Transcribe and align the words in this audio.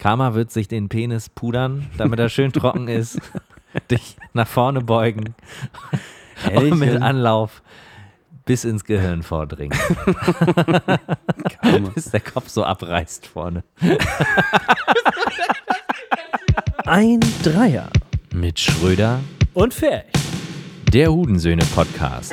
Karma 0.00 0.32
wird 0.32 0.50
sich 0.50 0.66
den 0.66 0.88
Penis 0.88 1.28
pudern, 1.28 1.86
damit 1.98 2.18
er 2.18 2.30
schön 2.30 2.52
trocken 2.52 2.88
ist, 2.88 3.20
dich 3.90 4.16
nach 4.32 4.48
vorne 4.48 4.80
beugen 4.80 5.34
und 6.54 6.78
mit 6.78 7.00
Anlauf 7.02 7.62
bis 8.46 8.64
ins 8.64 8.84
Gehirn 8.84 9.22
vordringen. 9.22 9.78
bis 11.94 12.06
der 12.10 12.20
Kopf 12.20 12.48
so 12.48 12.64
abreißt 12.64 13.26
vorne. 13.26 13.62
Ein 16.86 17.20
Dreier. 17.42 17.90
Mit 18.34 18.58
Schröder 18.58 19.20
Und 19.52 19.74
Ferch. 19.74 20.06
Der 20.94 21.12
Hudensöhne 21.12 21.64
Podcast. 21.74 22.32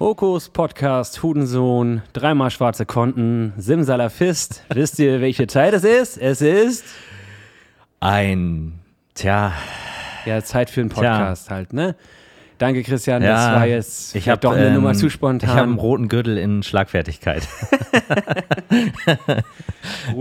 Hokus 0.00 0.48
Podcast, 0.48 1.22
Hudensohn, 1.22 2.00
dreimal 2.14 2.50
schwarze 2.50 2.86
Konten, 2.86 3.52
Simsalafist. 3.58 4.64
Wisst 4.74 4.98
ihr, 4.98 5.20
welche 5.20 5.46
Zeit 5.46 5.74
es 5.74 5.84
ist? 5.84 6.16
Es 6.16 6.40
ist 6.40 6.84
Ein, 8.00 8.78
tja, 9.14 9.52
ja 10.24 10.42
Zeit 10.42 10.70
für 10.70 10.80
einen 10.80 10.88
Podcast 10.88 11.50
halt, 11.50 11.74
ne? 11.74 11.96
Danke, 12.56 12.82
Christian. 12.82 13.20
das 13.22 13.28
Ja, 13.46 13.54
war 13.56 13.66
jetzt 13.66 14.14
ich 14.16 14.28
habe 14.28 14.40
doch 14.40 14.52
eine 14.52 14.68
ähm, 14.68 14.74
Nummer 14.74 14.94
zu 14.94 15.06
Ich 15.06 15.14
habe 15.20 15.28
einen 15.28 15.38
spontan. 15.40 15.74
roten 15.78 16.08
Gürtel 16.08 16.38
in 16.38 16.62
Schlagfertigkeit. 16.62 17.46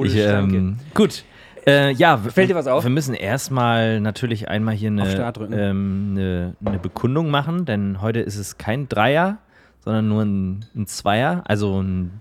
Ich, 0.03 0.15
ähm, 0.15 0.77
gut. 0.93 1.23
Äh, 1.67 1.91
ja, 1.91 2.17
Fällt 2.17 2.49
dir 2.49 2.55
was 2.55 2.67
auf? 2.67 2.83
Wir 2.83 2.89
müssen 2.89 3.13
erstmal 3.13 3.99
natürlich 3.99 4.47
einmal 4.47 4.73
hier 4.73 4.89
eine, 4.89 5.33
ähm, 5.51 6.11
eine, 6.15 6.55
eine 6.63 6.79
Bekundung 6.79 7.29
machen, 7.29 7.65
denn 7.65 8.01
heute 8.01 8.19
ist 8.21 8.37
es 8.37 8.57
kein 8.57 8.87
Dreier, 8.87 9.37
sondern 9.83 10.07
nur 10.07 10.21
ein, 10.23 10.65
ein 10.75 10.87
Zweier, 10.87 11.43
also 11.47 11.81
ein, 11.81 12.19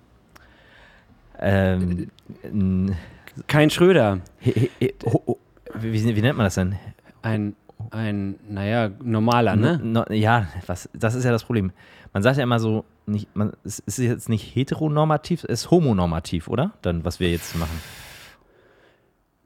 ähm, 1.41 2.09
ein 2.45 2.97
Kein 3.47 3.71
Schröder. 3.71 4.21
he, 4.39 4.53
he, 4.53 4.71
he, 4.81 4.95
ho, 5.05 5.23
ho, 5.27 5.39
wie, 5.75 5.93
wie 6.17 6.23
nennt 6.23 6.37
man 6.37 6.45
das 6.45 6.55
denn? 6.55 6.77
Ein, 7.23 7.55
ein, 7.91 8.37
naja, 8.49 8.91
normaler, 9.03 9.57
ne? 9.57 9.79
No, 9.83 10.05
ja, 10.11 10.47
was, 10.67 10.89
das 10.95 11.15
ist 11.15 11.25
ja 11.25 11.31
das 11.31 11.45
Problem. 11.45 11.73
Man 12.13 12.23
sagt 12.23 12.37
ja 12.39 12.43
immer 12.43 12.59
so, 12.59 12.85
nicht, 13.07 13.35
man, 13.37 13.53
es 13.65 13.79
ist 13.81 13.99
jetzt 13.99 14.29
nicht 14.29 14.55
heteronormativ, 14.57 15.45
es 15.45 15.65
ist 15.65 15.71
homonormativ, 15.71 16.49
oder? 16.49 16.73
Dann, 16.83 17.05
was 17.05 17.21
wir 17.21 17.31
jetzt 17.31 17.57
machen. 17.57 17.81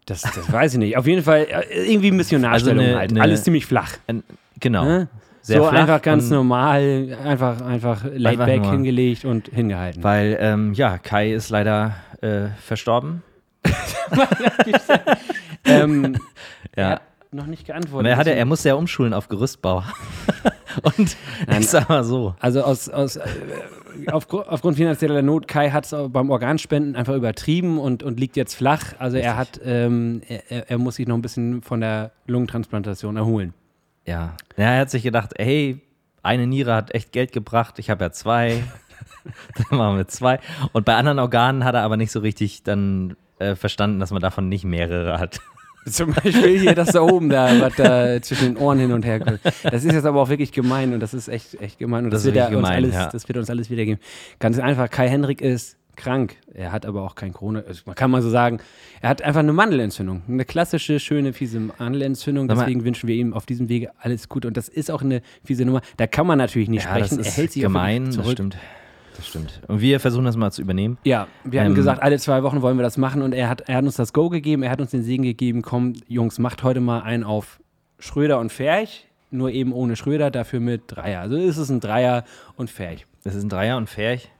Das, 0.06 0.22
das 0.22 0.50
weiß 0.52 0.72
ich 0.74 0.78
nicht. 0.78 0.96
Auf 0.96 1.06
jeden 1.06 1.22
Fall 1.22 1.46
äh, 1.48 1.90
irgendwie 1.92 2.10
Missionarstellung 2.10 2.80
Also 2.80 2.90
eine- 2.90 2.98
halt. 2.98 3.10
eine- 3.12 3.20
Alles 3.22 3.44
ziemlich 3.44 3.66
flach. 3.66 3.92
Ein, 4.06 4.22
genau. 4.58 4.84
Ne? 4.84 5.08
Sehr 5.42 5.58
so 5.58 5.66
einfach 5.66 6.00
ganz 6.02 6.30
normal, 6.30 7.16
einfach, 7.24 7.60
einfach 7.62 8.04
laid 8.04 8.38
Einfach 8.40 8.46
back 8.46 8.64
hingelegt 8.66 9.24
und 9.24 9.48
hingehalten. 9.48 10.02
Weil, 10.04 10.36
ähm, 10.40 10.72
ja, 10.74 10.98
Kai 10.98 11.32
ist 11.32 11.50
leider 11.50 11.94
äh, 12.20 12.46
verstorben. 12.60 13.22
ähm, 15.64 16.16
Er 16.74 16.82
Ja. 16.84 16.90
hat 16.92 17.02
noch 17.32 17.46
nicht 17.46 17.66
geantwortet. 17.66 18.10
Er, 18.10 18.16
hatte, 18.16 18.34
er 18.34 18.44
musste 18.46 18.68
ja 18.70 18.74
umschulen 18.76 19.12
auf 19.12 19.28
Gerüstbau. 19.28 19.82
Und 20.96 21.16
ich 21.58 21.68
sag 21.68 21.88
mal 21.90 22.02
so. 22.02 22.34
also 22.40 22.62
aus, 22.62 22.88
aus, 22.88 23.16
äh, 23.16 23.22
auf, 24.10 24.26
aufgrund 24.32 24.76
finanzieller 24.78 25.20
Not, 25.20 25.46
Kai 25.48 25.68
hat 25.70 25.84
es 25.84 25.94
beim 26.08 26.30
Organspenden 26.30 26.96
einfach 26.96 27.14
übertrieben 27.14 27.78
und, 27.78 28.02
und 28.02 28.18
liegt 28.18 28.36
jetzt 28.36 28.54
flach. 28.54 28.94
Also 28.98 29.18
er 29.18 29.36
hat, 29.36 29.60
ähm, 29.66 30.22
er, 30.28 30.50
er- 30.50 30.70
er 30.70 30.78
muss 30.78 30.96
sich 30.96 31.06
noch 31.06 31.14
ein 31.16 31.20
bisschen 31.20 31.60
von 31.60 31.82
der 31.82 32.12
Lungentransplantation 32.26 33.16
erholen. 33.18 33.52
Ja. 34.06 34.36
ja, 34.56 34.64
er 34.64 34.80
hat 34.80 34.90
sich 34.90 35.02
gedacht, 35.02 35.34
hey, 35.38 35.80
eine 36.22 36.46
Niere 36.46 36.74
hat 36.74 36.94
echt 36.94 37.12
Geld 37.12 37.32
gebracht, 37.32 37.78
ich 37.78 37.90
habe 37.90 38.04
ja 38.04 38.12
zwei. 38.12 38.62
dann 39.70 39.78
machen 39.78 39.96
wir 39.96 40.08
zwei. 40.08 40.40
Und 40.72 40.84
bei 40.84 40.94
anderen 40.94 41.18
Organen 41.18 41.64
hat 41.64 41.74
er 41.74 41.82
aber 41.82 41.96
nicht 41.96 42.12
so 42.12 42.20
richtig 42.20 42.62
dann 42.62 43.16
äh, 43.38 43.54
verstanden, 43.54 44.00
dass 44.00 44.10
man 44.10 44.20
davon 44.20 44.48
nicht 44.48 44.64
mehrere 44.64 45.18
hat. 45.18 45.40
Zum 45.84 46.12
Beispiel 46.12 46.60
hier 46.60 46.74
das 46.76 46.92
da 46.92 47.00
oben, 47.00 47.28
da, 47.28 47.48
was 47.60 47.74
da 47.74 48.22
zwischen 48.22 48.54
den 48.54 48.56
Ohren 48.56 48.78
hin 48.78 48.92
und 48.92 49.04
her 49.04 49.18
geht. 49.18 49.40
Das 49.64 49.84
ist 49.84 49.92
jetzt 49.92 50.04
aber 50.04 50.20
auch 50.20 50.28
wirklich 50.28 50.52
gemein 50.52 50.94
und 50.94 51.00
das 51.00 51.12
ist 51.12 51.26
echt, 51.26 51.60
echt 51.60 51.78
gemein. 51.78 52.04
Und 52.04 52.12
das, 52.12 52.22
Das 52.22 52.32
wird, 52.32 52.44
uns 52.44 52.54
gemein, 52.54 52.72
alles, 52.72 52.94
ja. 52.94 53.08
das 53.08 53.26
wird 53.26 53.38
uns 53.38 53.50
alles 53.50 53.68
wiedergeben. 53.68 54.00
Ganz 54.38 54.58
einfach, 54.60 54.88
Kai 54.88 55.08
Hendrik 55.08 55.40
ist 55.40 55.76
krank. 55.96 56.36
Er 56.54 56.72
hat 56.72 56.86
aber 56.86 57.02
auch 57.02 57.14
kein 57.14 57.32
Corona. 57.32 57.62
Also 57.66 57.82
Man 57.86 57.94
kann 57.94 58.10
mal 58.10 58.22
so 58.22 58.30
sagen, 58.30 58.58
er 59.00 59.08
hat 59.10 59.22
einfach 59.22 59.40
eine 59.40 59.52
Mandelentzündung. 59.52 60.22
Eine 60.28 60.44
klassische, 60.44 60.98
schöne, 61.00 61.32
fiese 61.32 61.60
Mandelentzündung. 61.60 62.48
Deswegen 62.48 62.84
wünschen 62.84 63.08
wir 63.08 63.14
ihm 63.14 63.34
auf 63.34 63.46
diesem 63.46 63.68
Wege 63.68 63.92
alles 63.98 64.28
Gute. 64.28 64.48
Und 64.48 64.56
das 64.56 64.68
ist 64.68 64.90
auch 64.90 65.02
eine 65.02 65.22
fiese 65.44 65.64
Nummer. 65.64 65.80
Da 65.96 66.06
kann 66.06 66.26
man 66.26 66.38
natürlich 66.38 66.68
nicht 66.68 66.82
sprechen. 66.82 67.18
das 67.18 67.26
er 67.26 67.30
ist 67.32 67.36
hält 67.36 67.52
sich 67.52 67.62
gemein, 67.62 68.02
wirklich 68.02 68.16
das 68.16 68.24
zurück. 68.24 68.32
stimmt. 68.36 68.56
Das 69.16 69.28
stimmt. 69.28 69.60
Und 69.68 69.80
wir 69.82 70.00
versuchen 70.00 70.24
das 70.24 70.36
mal 70.36 70.50
zu 70.52 70.62
übernehmen. 70.62 70.96
Ja, 71.04 71.26
wir 71.44 71.60
haben 71.60 71.68
Ähm, 71.68 71.74
gesagt, 71.74 72.02
alle 72.02 72.18
zwei 72.18 72.42
Wochen 72.42 72.62
wollen 72.62 72.78
wir 72.78 72.82
das 72.82 72.96
machen 72.96 73.20
und 73.20 73.34
er 73.34 73.50
hat, 73.50 73.60
er 73.68 73.76
hat 73.76 73.84
uns 73.84 73.96
das 73.96 74.14
Go 74.14 74.30
gegeben, 74.30 74.62
er 74.62 74.70
hat 74.70 74.80
uns 74.80 74.90
den 74.90 75.02
Segen 75.02 75.22
gegeben, 75.22 75.60
komm, 75.60 75.92
Jungs, 76.08 76.38
macht 76.38 76.62
heute 76.62 76.80
mal 76.80 77.02
einen 77.02 77.22
auf 77.22 77.60
Schröder 77.98 78.40
und 78.40 78.50
Ferch, 78.50 79.06
nur 79.30 79.50
eben 79.50 79.72
ohne 79.74 79.96
Schröder, 79.96 80.30
dafür 80.30 80.60
mit 80.60 80.84
Dreier. 80.86 81.20
Also 81.20 81.36
ist 81.36 81.58
es 81.58 81.68
ein 81.68 81.80
Dreier 81.80 82.24
und 82.56 82.70
Ferch. 82.70 83.06
Das 83.22 83.34
ist 83.34 83.42
ein 83.44 83.50
Dreier 83.50 83.76
und 83.76 83.90
Ferch. 83.90 84.30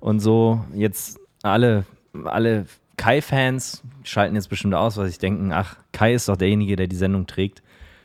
Und 0.00 0.20
so 0.20 0.64
jetzt 0.74 1.18
alle, 1.42 1.84
alle 2.24 2.66
Kai-Fans 2.96 3.82
schalten 4.04 4.34
jetzt 4.36 4.48
bestimmt 4.48 4.74
aus, 4.74 4.96
weil 4.96 5.08
sie 5.10 5.18
denken, 5.18 5.52
ach, 5.52 5.76
Kai 5.92 6.14
ist 6.14 6.28
doch 6.28 6.36
derjenige, 6.36 6.76
der 6.76 6.86
die 6.86 6.96
Sendung 6.96 7.26
trägt. 7.26 7.62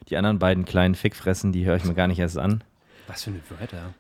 Die 0.10 0.18
anderen 0.18 0.40
beiden 0.40 0.66
kleinen 0.66 0.96
Fickfressen, 0.96 1.52
die 1.52 1.66
höre 1.66 1.76
ich 1.78 1.86
mir 1.86 1.94
gar 1.94 2.08
nicht 2.08 2.20
erst 2.20 2.38
an. 2.38 2.64
Was 3.08 3.24
für 3.24 3.30
eine 3.32 3.40
Wörter. 3.50 3.94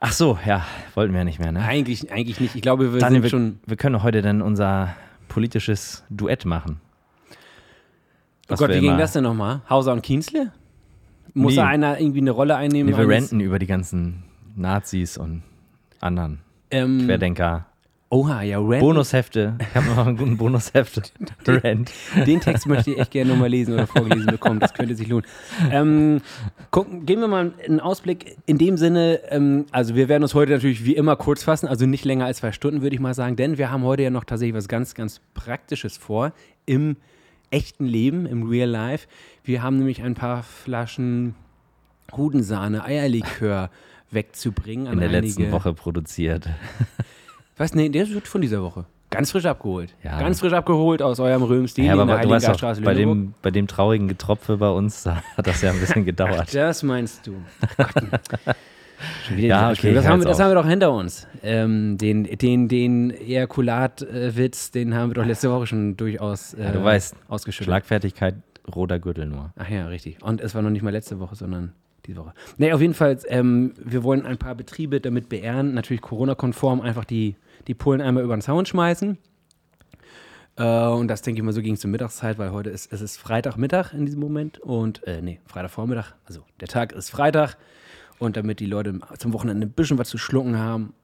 Ach 0.00 0.12
so, 0.12 0.38
ja, 0.46 0.64
wollten 0.94 1.12
wir 1.14 1.20
ja 1.20 1.24
nicht 1.24 1.38
mehr, 1.38 1.52
ne? 1.52 1.62
Eigentlich, 1.62 2.12
eigentlich 2.12 2.38
nicht. 2.38 2.54
Ich 2.54 2.62
glaube, 2.62 2.92
wir 2.92 3.00
Daniel, 3.00 3.22
sind 3.22 3.30
schon. 3.30 3.58
wir, 3.64 3.70
wir 3.70 3.76
können 3.76 4.02
heute 4.02 4.22
dann 4.22 4.42
unser 4.42 4.94
politisches 5.28 6.04
Duett 6.10 6.44
machen. 6.44 6.80
Oh 7.30 7.34
Was 8.48 8.58
Gott, 8.60 8.68
wir 8.68 8.76
wie 8.76 8.80
ging 8.82 8.98
das 8.98 9.12
denn 9.12 9.24
nochmal? 9.24 9.62
Hauser 9.68 9.92
und 9.92 10.02
Kienzle? 10.02 10.52
Muss 11.34 11.52
Nee. 11.52 11.56
da 11.56 11.66
einer 11.66 11.98
irgendwie 11.98 12.20
eine 12.20 12.30
Rolle 12.30 12.56
einnehmen? 12.56 12.92
Nee, 12.92 12.98
wir 12.98 13.08
ranten 13.08 13.40
über 13.40 13.58
die 13.58 13.66
ganzen 13.66 14.22
Nazis 14.54 15.18
und 15.18 15.42
anderen 16.00 16.40
Ähm, 16.70 17.06
Querdenker. 17.06 17.66
Oha, 18.08 18.42
ja, 18.42 18.58
Rant. 18.60 18.80
Bonushefte. 18.80 19.56
Ich 19.58 19.74
habe 19.74 19.86
noch 19.88 20.06
einen 20.06 20.16
guten 20.16 20.36
Bonushefte. 20.36 21.02
Rant. 21.46 21.90
Den 22.24 22.40
Text 22.40 22.66
möchte 22.66 22.92
ich 22.92 22.98
echt 22.98 23.10
gerne 23.10 23.32
nochmal 23.32 23.48
lesen 23.48 23.74
oder 23.74 23.88
vorgelesen 23.88 24.26
bekommen. 24.26 24.60
Das 24.60 24.74
könnte 24.74 24.94
sich 24.94 25.08
lohnen. 25.08 25.26
Ähm, 25.72 26.20
gucken, 26.70 27.04
geben 27.04 27.22
wir 27.22 27.28
mal 27.28 27.52
einen 27.66 27.80
Ausblick 27.80 28.36
in 28.46 28.58
dem 28.58 28.76
Sinne. 28.76 29.20
Ähm, 29.30 29.66
also, 29.72 29.96
wir 29.96 30.08
werden 30.08 30.22
uns 30.22 30.34
heute 30.34 30.52
natürlich 30.52 30.84
wie 30.84 30.94
immer 30.94 31.16
kurz 31.16 31.42
fassen, 31.42 31.66
also 31.66 31.84
nicht 31.84 32.04
länger 32.04 32.26
als 32.26 32.38
zwei 32.38 32.52
Stunden, 32.52 32.80
würde 32.80 32.94
ich 32.94 33.00
mal 33.00 33.14
sagen, 33.14 33.34
denn 33.34 33.58
wir 33.58 33.72
haben 33.72 33.82
heute 33.82 34.04
ja 34.04 34.10
noch 34.10 34.24
tatsächlich 34.24 34.54
was 34.54 34.68
ganz, 34.68 34.94
ganz 34.94 35.20
Praktisches 35.34 35.96
vor 35.96 36.32
im 36.64 36.96
echten 37.50 37.86
Leben, 37.86 38.24
im 38.24 38.48
Real 38.48 38.68
Life. 38.68 39.08
Wir 39.42 39.64
haben 39.64 39.78
nämlich 39.78 40.04
ein 40.04 40.14
paar 40.14 40.44
Flaschen 40.44 41.34
Hudensahne, 42.16 42.84
Eierlikör 42.84 43.70
wegzubringen. 44.16 44.88
An 44.88 44.94
In 44.94 44.98
der 44.98 45.10
einige, 45.10 45.26
letzten 45.26 45.52
Woche 45.52 45.72
produziert. 45.72 46.48
Was? 47.56 47.74
Nee, 47.74 47.88
der 47.88 48.02
ist 48.02 48.26
von 48.26 48.40
dieser 48.40 48.62
Woche. 48.62 48.86
Ganz 49.10 49.30
frisch 49.30 49.44
abgeholt. 49.44 49.94
Ja. 50.02 50.18
Ganz 50.18 50.40
frisch 50.40 50.52
abgeholt 50.52 51.00
aus 51.00 51.20
eurem 51.20 51.44
Römstil 51.44 51.84
Ja, 51.84 51.94
in 51.94 52.00
aber 52.00 52.16
der 52.16 52.22
du 52.22 52.30
weißt 52.30 52.48
Heiligengeiststraße 52.48 52.82
bei 52.82 52.94
dem, 52.94 53.34
bei 53.40 53.52
dem 53.52 53.68
traurigen 53.68 54.08
Getropfe 54.08 54.56
bei 54.56 54.68
uns, 54.68 55.02
da 55.04 55.22
hat 55.36 55.46
das 55.46 55.62
ja 55.62 55.70
ein 55.70 55.78
bisschen 55.78 56.04
gedauert. 56.04 56.52
Das 56.52 56.82
meinst 56.82 57.24
du. 57.26 57.36
Schon 59.26 59.36
wieder 59.36 59.48
Ja, 59.48 59.70
okay, 59.70 59.94
das, 59.94 60.06
haben 60.06 60.20
wir, 60.20 60.26
das 60.26 60.40
haben 60.40 60.50
wir 60.50 60.54
doch 60.54 60.66
hinter 60.66 60.90
uns. 60.92 61.28
Ähm, 61.42 61.98
den 61.98 62.24
den, 62.24 62.66
den 62.68 63.10
Ejakulat-Witz, 63.10 64.70
den 64.70 64.94
haben 64.94 65.10
wir 65.10 65.14
doch 65.14 65.26
letzte 65.26 65.50
Woche 65.50 65.66
schon 65.66 65.96
durchaus 65.96 66.54
äh, 66.54 66.64
Ja, 66.64 66.72
du 66.72 66.82
weißt, 66.82 67.14
ausgeschüttet. 67.28 67.66
Schlagfertigkeit, 67.66 68.36
roter 68.74 68.98
Gürtel 68.98 69.26
nur. 69.26 69.52
Ach 69.56 69.68
ja, 69.68 69.86
richtig. 69.86 70.22
Und 70.22 70.40
es 70.40 70.54
war 70.54 70.62
noch 70.62 70.70
nicht 70.70 70.82
mal 70.82 70.90
letzte 70.90 71.20
Woche, 71.20 71.36
sondern 71.36 71.74
diese 72.06 72.18
Woche. 72.18 72.32
Nee, 72.58 72.72
auf 72.72 72.80
jeden 72.80 72.94
Fall, 72.94 73.18
ähm, 73.28 73.72
wir 73.82 74.02
wollen 74.04 74.24
ein 74.24 74.38
paar 74.38 74.54
Betriebe 74.54 75.00
damit 75.00 75.28
beehren, 75.28 75.74
natürlich 75.74 76.00
Corona-konform 76.02 76.80
einfach 76.80 77.04
die, 77.04 77.36
die 77.66 77.74
Pullen 77.74 78.00
einmal 78.00 78.24
über 78.24 78.36
den 78.36 78.42
Zaun 78.42 78.66
schmeißen. 78.66 79.18
Äh, 80.56 80.86
und 80.88 81.08
das 81.08 81.22
denke 81.22 81.40
ich 81.40 81.44
mal, 81.44 81.52
so 81.52 81.62
ging 81.62 81.74
es 81.74 81.80
zur 81.80 81.90
Mittagszeit, 81.90 82.38
weil 82.38 82.50
heute 82.52 82.70
ist 82.70 82.92
es 82.92 83.00
ist 83.00 83.18
Freitagmittag 83.18 83.92
in 83.92 84.06
diesem 84.06 84.20
Moment 84.20 84.58
und, 84.58 85.06
äh, 85.06 85.20
nee, 85.20 85.40
Freitagvormittag. 85.46 86.14
Also 86.24 86.44
der 86.60 86.68
Tag 86.68 86.92
ist 86.92 87.10
Freitag 87.10 87.56
und 88.18 88.36
damit 88.36 88.60
die 88.60 88.66
Leute 88.66 88.98
zum 89.18 89.32
Wochenende 89.32 89.66
ein 89.66 89.72
bisschen 89.72 89.98
was 89.98 90.08
zu 90.08 90.18
schlucken 90.18 90.58
haben, 90.58 90.94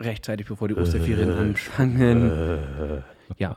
rechtzeitig 0.00 0.46
bevor 0.46 0.68
die 0.68 0.76
Osterferien 0.76 1.30
anfangen. 1.36 3.02
Ja, 3.38 3.56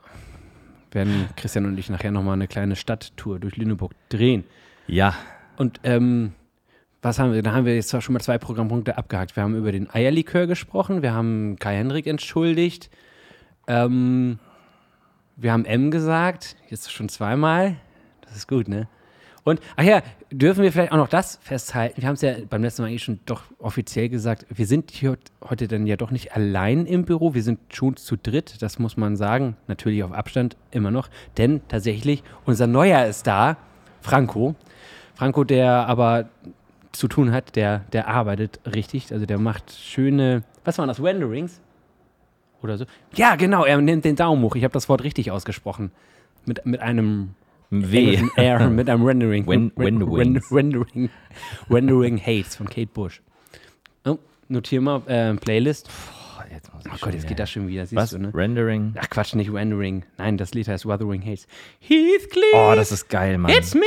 werden 0.92 1.30
Christian 1.36 1.66
und 1.66 1.78
ich 1.78 1.90
nachher 1.90 2.12
nochmal 2.12 2.34
eine 2.34 2.48
kleine 2.48 2.76
Stadttour 2.76 3.40
durch 3.40 3.58
Lüneburg 3.58 3.92
drehen. 4.10 4.46
Ja, 4.88 5.16
Und 5.58 5.80
ähm, 5.84 6.34
was 7.02 7.20
haben 7.20 7.34
wir? 7.34 7.42
Da 7.42 7.54
haben 7.54 7.66
wir 7.66 7.76
jetzt 7.76 8.02
schon 8.02 8.14
mal 8.14 8.20
zwei 8.20 8.38
Programmpunkte 8.38 8.98
abgehakt. 8.98 9.36
Wir 9.36 9.44
haben 9.44 9.56
über 9.56 9.72
den 9.72 9.90
Eierlikör 9.90 10.48
gesprochen, 10.48 11.02
wir 11.02 11.14
haben 11.14 11.58
Kai 11.60 11.76
Hendrik 11.76 12.08
entschuldigt, 12.08 12.90
ähm, 13.68 14.40
wir 15.36 15.52
haben 15.52 15.66
M 15.66 15.92
gesagt, 15.92 16.56
jetzt 16.70 16.92
schon 16.92 17.10
zweimal. 17.10 17.76
Das 18.22 18.36
ist 18.36 18.48
gut, 18.48 18.68
ne? 18.68 18.88
Und, 19.44 19.62
ach 19.78 19.84
ja, 19.84 20.02
dürfen 20.30 20.62
wir 20.62 20.74
vielleicht 20.74 20.92
auch 20.92 20.98
noch 20.98 21.08
das 21.08 21.40
festhalten? 21.42 22.02
Wir 22.02 22.10
haben 22.10 22.16
es 22.16 22.22
ja 22.22 22.34
beim 22.50 22.62
letzten 22.62 22.82
Mal 22.82 22.92
eh 22.92 22.98
schon 22.98 23.22
doch 23.26 23.44
offiziell 23.60 24.10
gesagt. 24.10 24.46
Wir 24.50 24.66
sind 24.66 24.92
hier 24.92 25.18
heute 25.42 25.70
dann 25.70 25.88
ja 25.88 25.96
doch 25.96 26.12
nicht 26.12 26.36
allein 26.36 26.86
im 26.86 27.06
Büro. 27.06 27.34
Wir 27.34 27.44
sind 27.44 27.60
schon 27.74 27.96
zu 27.96 28.18
dritt. 28.18 28.62
Das 28.62 28.78
muss 28.78 28.98
man 28.98 29.16
sagen. 29.16 29.56
Natürlich 29.68 30.04
auf 30.04 30.12
Abstand 30.12 30.58
immer 30.72 30.92
noch. 30.92 31.08
Denn 31.38 31.62
tatsächlich, 31.70 32.24
unser 32.44 32.68
Neuer 32.68 33.06
ist 33.06 33.26
da. 33.26 33.56
Franco. 34.02 34.56
Franco, 35.16 35.46
der 35.46 35.88
aber 35.88 36.28
zu 36.98 37.08
tun 37.08 37.32
hat, 37.32 37.56
der, 37.56 37.80
der 37.94 38.08
arbeitet 38.08 38.60
richtig. 38.66 39.12
Also 39.14 39.26
der 39.26 39.38
macht 39.40 39.72
schöne, 39.72 40.44
was 40.66 40.78
waren 40.78 40.88
das, 40.88 41.02
Renderings? 41.02 41.62
Oder 42.64 42.78
so? 42.78 42.86
Ja, 43.16 43.36
genau, 43.36 43.66
er 43.66 43.80
nimmt 43.80 44.04
den 44.06 44.16
Daumen 44.16 44.42
hoch. 44.44 44.56
Ich 44.56 44.64
habe 44.64 44.74
das 44.74 44.90
Wort 44.90 45.04
richtig 45.04 45.32
ausgesprochen. 45.32 45.92
Mit, 46.46 46.66
mit 46.66 46.82
einem 46.82 47.36
W. 47.70 48.18
R, 48.36 48.70
mit 48.70 48.90
einem 48.90 49.04
Rendering. 49.06 49.46
Wen- 49.48 49.72
Ren- 49.78 50.02
Renderings. 50.02 50.52
Rendering. 50.52 51.10
Rendering 51.70 52.20
Hates 52.20 52.56
von 52.56 52.68
Kate 52.68 52.88
Bush. 52.94 53.22
Oh, 54.06 54.18
notier 54.48 54.82
mal, 54.82 55.02
äh, 55.08 55.34
Playlist. 55.36 55.90
Jetzt 56.58 56.74
muss 56.74 56.84
ich 56.88 56.92
Oh 56.92 56.96
schon 56.98 57.06
Gott, 57.06 57.14
jetzt 57.14 57.28
geht 57.28 57.38
das 57.38 57.52
schon 57.52 57.68
wieder. 57.68 57.86
Siehst 57.86 57.96
Was? 57.96 58.10
du, 58.10 58.18
ne? 58.18 58.32
Rendering? 58.34 58.96
Ach 59.00 59.08
Quatsch, 59.12 59.36
nicht 59.36 59.54
Rendering. 59.54 60.04
Nein, 60.18 60.38
das 60.38 60.56
Lied 60.56 60.68
heißt 60.68 60.88
Wuthering 60.88 61.22
Hates. 61.24 61.46
Heathcliff, 61.80 62.46
Oh, 62.56 62.74
das 62.76 62.92
ist 62.92 63.10
geil, 63.10 63.38
Mann. 63.38 63.52
it's 63.52 63.76
me, 63.76 63.82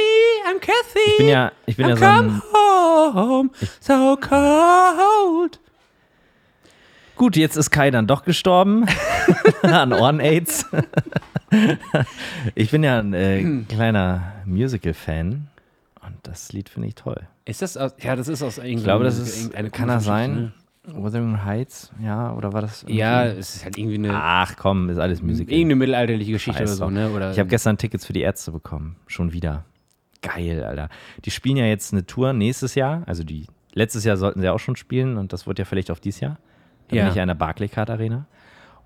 I'm 0.49 0.61
Kathy. 0.61 1.01
Ich 1.11 1.17
bin 1.19 1.27
ja, 1.29 1.51
ich 1.67 1.77
bin 1.77 1.89
ja 1.89 1.95
I'm 1.97 1.99
so 1.99 2.05
ein, 2.05 2.43
come 2.53 3.13
home, 3.15 3.51
so 3.81 4.17
cold. 4.21 5.59
Gut, 7.17 7.37
jetzt 7.37 7.57
ist 7.57 7.71
Kai 7.71 7.91
dann 7.91 8.07
doch 8.07 8.23
gestorben 8.25 8.87
an 9.63 9.93
Ohren-Aids. 9.93 10.67
ich 12.55 12.71
bin 12.71 12.85
ja 12.85 13.01
ein 13.01 13.13
äh, 13.15 13.65
kleiner 13.69 14.33
Musical-Fan 14.47 15.49
und 16.07 16.15
das 16.23 16.53
Lied 16.53 16.69
finde 16.69 16.87
ich 16.87 16.95
toll. 16.95 17.27
Ist 17.45 17.63
das 17.63 17.77
aus, 17.77 17.95
ja, 18.01 18.15
das 18.15 18.29
ist 18.29 18.43
aus 18.43 18.59
irgendeinem, 18.59 18.79
Ich 18.79 18.85
glaube, 18.85 19.05
das 19.05 19.19
ist, 19.19 19.53
kann 19.73 19.89
das 19.89 20.05
sein? 20.05 20.53
Wuthering 20.87 21.45
Heights? 21.45 21.93
Ja, 22.03 22.33
oder 22.35 22.53
war 22.53 22.63
das? 22.63 22.85
Ja, 22.89 23.25
es 23.27 23.57
ist 23.57 23.65
halt 23.65 23.77
irgendwie 23.77 23.97
eine, 23.97 24.11
Ach 24.15 24.57
komm, 24.57 24.89
ist 24.89 24.99
alles 24.99 25.21
Musical. 25.23 25.53
irgendeine 25.53 25.77
mittelalterliche 25.77 26.33
Geschichte 26.33 26.61
Scheiß 26.61 26.81
oder 26.81 26.87
so, 26.87 26.91
ne? 26.91 27.11
Oder 27.11 27.31
Ich 27.33 27.39
habe 27.39 27.49
gestern 27.49 27.77
Tickets 27.77 28.07
für 28.07 28.13
die 28.15 28.23
Ärzte 28.23 28.51
bekommen. 28.53 28.97
Schon 29.07 29.33
wieder. 29.33 29.65
Geil, 30.23 30.65
Alter. 30.65 30.89
Die 31.25 31.31
spielen 31.31 31.57
ja 31.59 31.67
jetzt 31.67 31.93
eine 31.93 32.07
Tour 32.07 32.33
nächstes 32.33 32.75
Jahr. 32.75 33.03
Also 33.07 33.25
die 33.25 33.47
letztes 33.73 34.05
Jahr 34.05 34.17
sollten 34.17 34.41
sie 34.41 34.49
auch 34.49 34.59
schon 34.59 34.77
spielen 34.77 35.17
und 35.19 35.33
das 35.33 35.47
wird 35.47 35.59
ja 35.59 35.65
vielleicht 35.65 35.91
auf 35.91 36.01
dieses 36.01 36.21
Jahr. 36.21 36.39
Da 36.89 36.97
Ja. 36.97 37.03
bin 37.05 37.11
ich 37.11 37.17
ja 37.17 37.23
in 37.23 37.29
der 37.29 37.35
Barclaycard 37.35 37.91
Arena. 37.91 38.27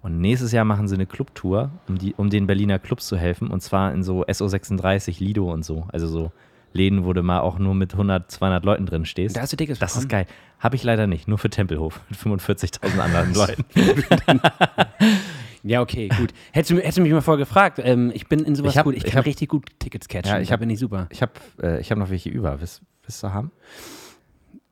Und 0.02 0.20
nächstes 0.20 0.52
Jahr 0.52 0.64
machen 0.66 0.86
sie 0.86 0.96
eine 0.96 1.06
Clubtour, 1.06 1.70
um, 1.88 1.96
die, 1.96 2.12
um 2.14 2.28
den 2.28 2.46
Berliner 2.46 2.78
Clubs 2.78 3.06
zu 3.06 3.16
helfen. 3.16 3.48
Und 3.50 3.62
zwar 3.62 3.92
in 3.94 4.02
so 4.02 4.24
SO36, 4.26 5.18
Lido 5.22 5.50
und 5.50 5.64
so. 5.64 5.86
Also 5.92 6.06
so 6.08 6.30
Läden, 6.74 7.04
wo 7.04 7.12
du 7.12 7.22
mal 7.22 7.40
auch 7.40 7.58
nur 7.58 7.74
mit 7.74 7.92
100, 7.92 8.30
200 8.30 8.64
Leuten 8.64 8.84
drin 8.86 9.04
stehst. 9.06 9.36
da 9.36 9.40
hast 9.40 9.52
du 9.52 9.56
Tickets 9.56 9.78
das 9.78 9.92
ist 9.96 10.08
bekommen? 10.08 10.26
geil. 10.26 10.26
Habe 10.60 10.76
ich 10.76 10.82
leider 10.82 11.06
nicht. 11.06 11.28
Nur 11.28 11.38
für 11.38 11.48
Tempelhof. 11.50 12.00
Mit 12.10 12.18
45.000 12.18 12.98
anderen 12.98 13.32
Leuten. 13.34 13.64
Ja, 15.66 15.80
okay, 15.80 16.08
gut. 16.08 16.34
Hättest 16.52 16.72
du, 16.72 16.76
hättest 16.76 16.98
du 16.98 17.02
mich 17.02 17.12
mal 17.12 17.22
vorher 17.22 17.38
gefragt. 17.42 17.80
Ähm, 17.82 18.10
ich 18.14 18.28
bin 18.28 18.40
in 18.40 18.54
sowas 18.54 18.72
Ich 18.72 18.78
hab- 18.78 18.84
gut. 18.84 18.96
Ich 18.96 19.04
ich 19.04 19.10
kann 19.10 19.20
hab- 19.20 19.24
richtig 19.26 19.48
gut 19.48 19.64
Tickets 19.78 20.08
catchen. 20.08 20.30
Ja, 20.30 20.38
ich 20.40 20.48
da 20.48 20.52
hab- 20.52 20.60
bin 20.60 20.68
ich 20.68 20.78
super. 20.78 21.06
Ich 21.10 21.22
habe 21.22 21.32
äh, 21.62 21.80
ich 21.80 21.90
hab 21.90 21.96
noch 21.96 22.10
welche 22.10 22.28
über. 22.28 22.60
Willst, 22.60 22.82
willst 23.02 23.22
du 23.22 23.32
haben? 23.32 23.50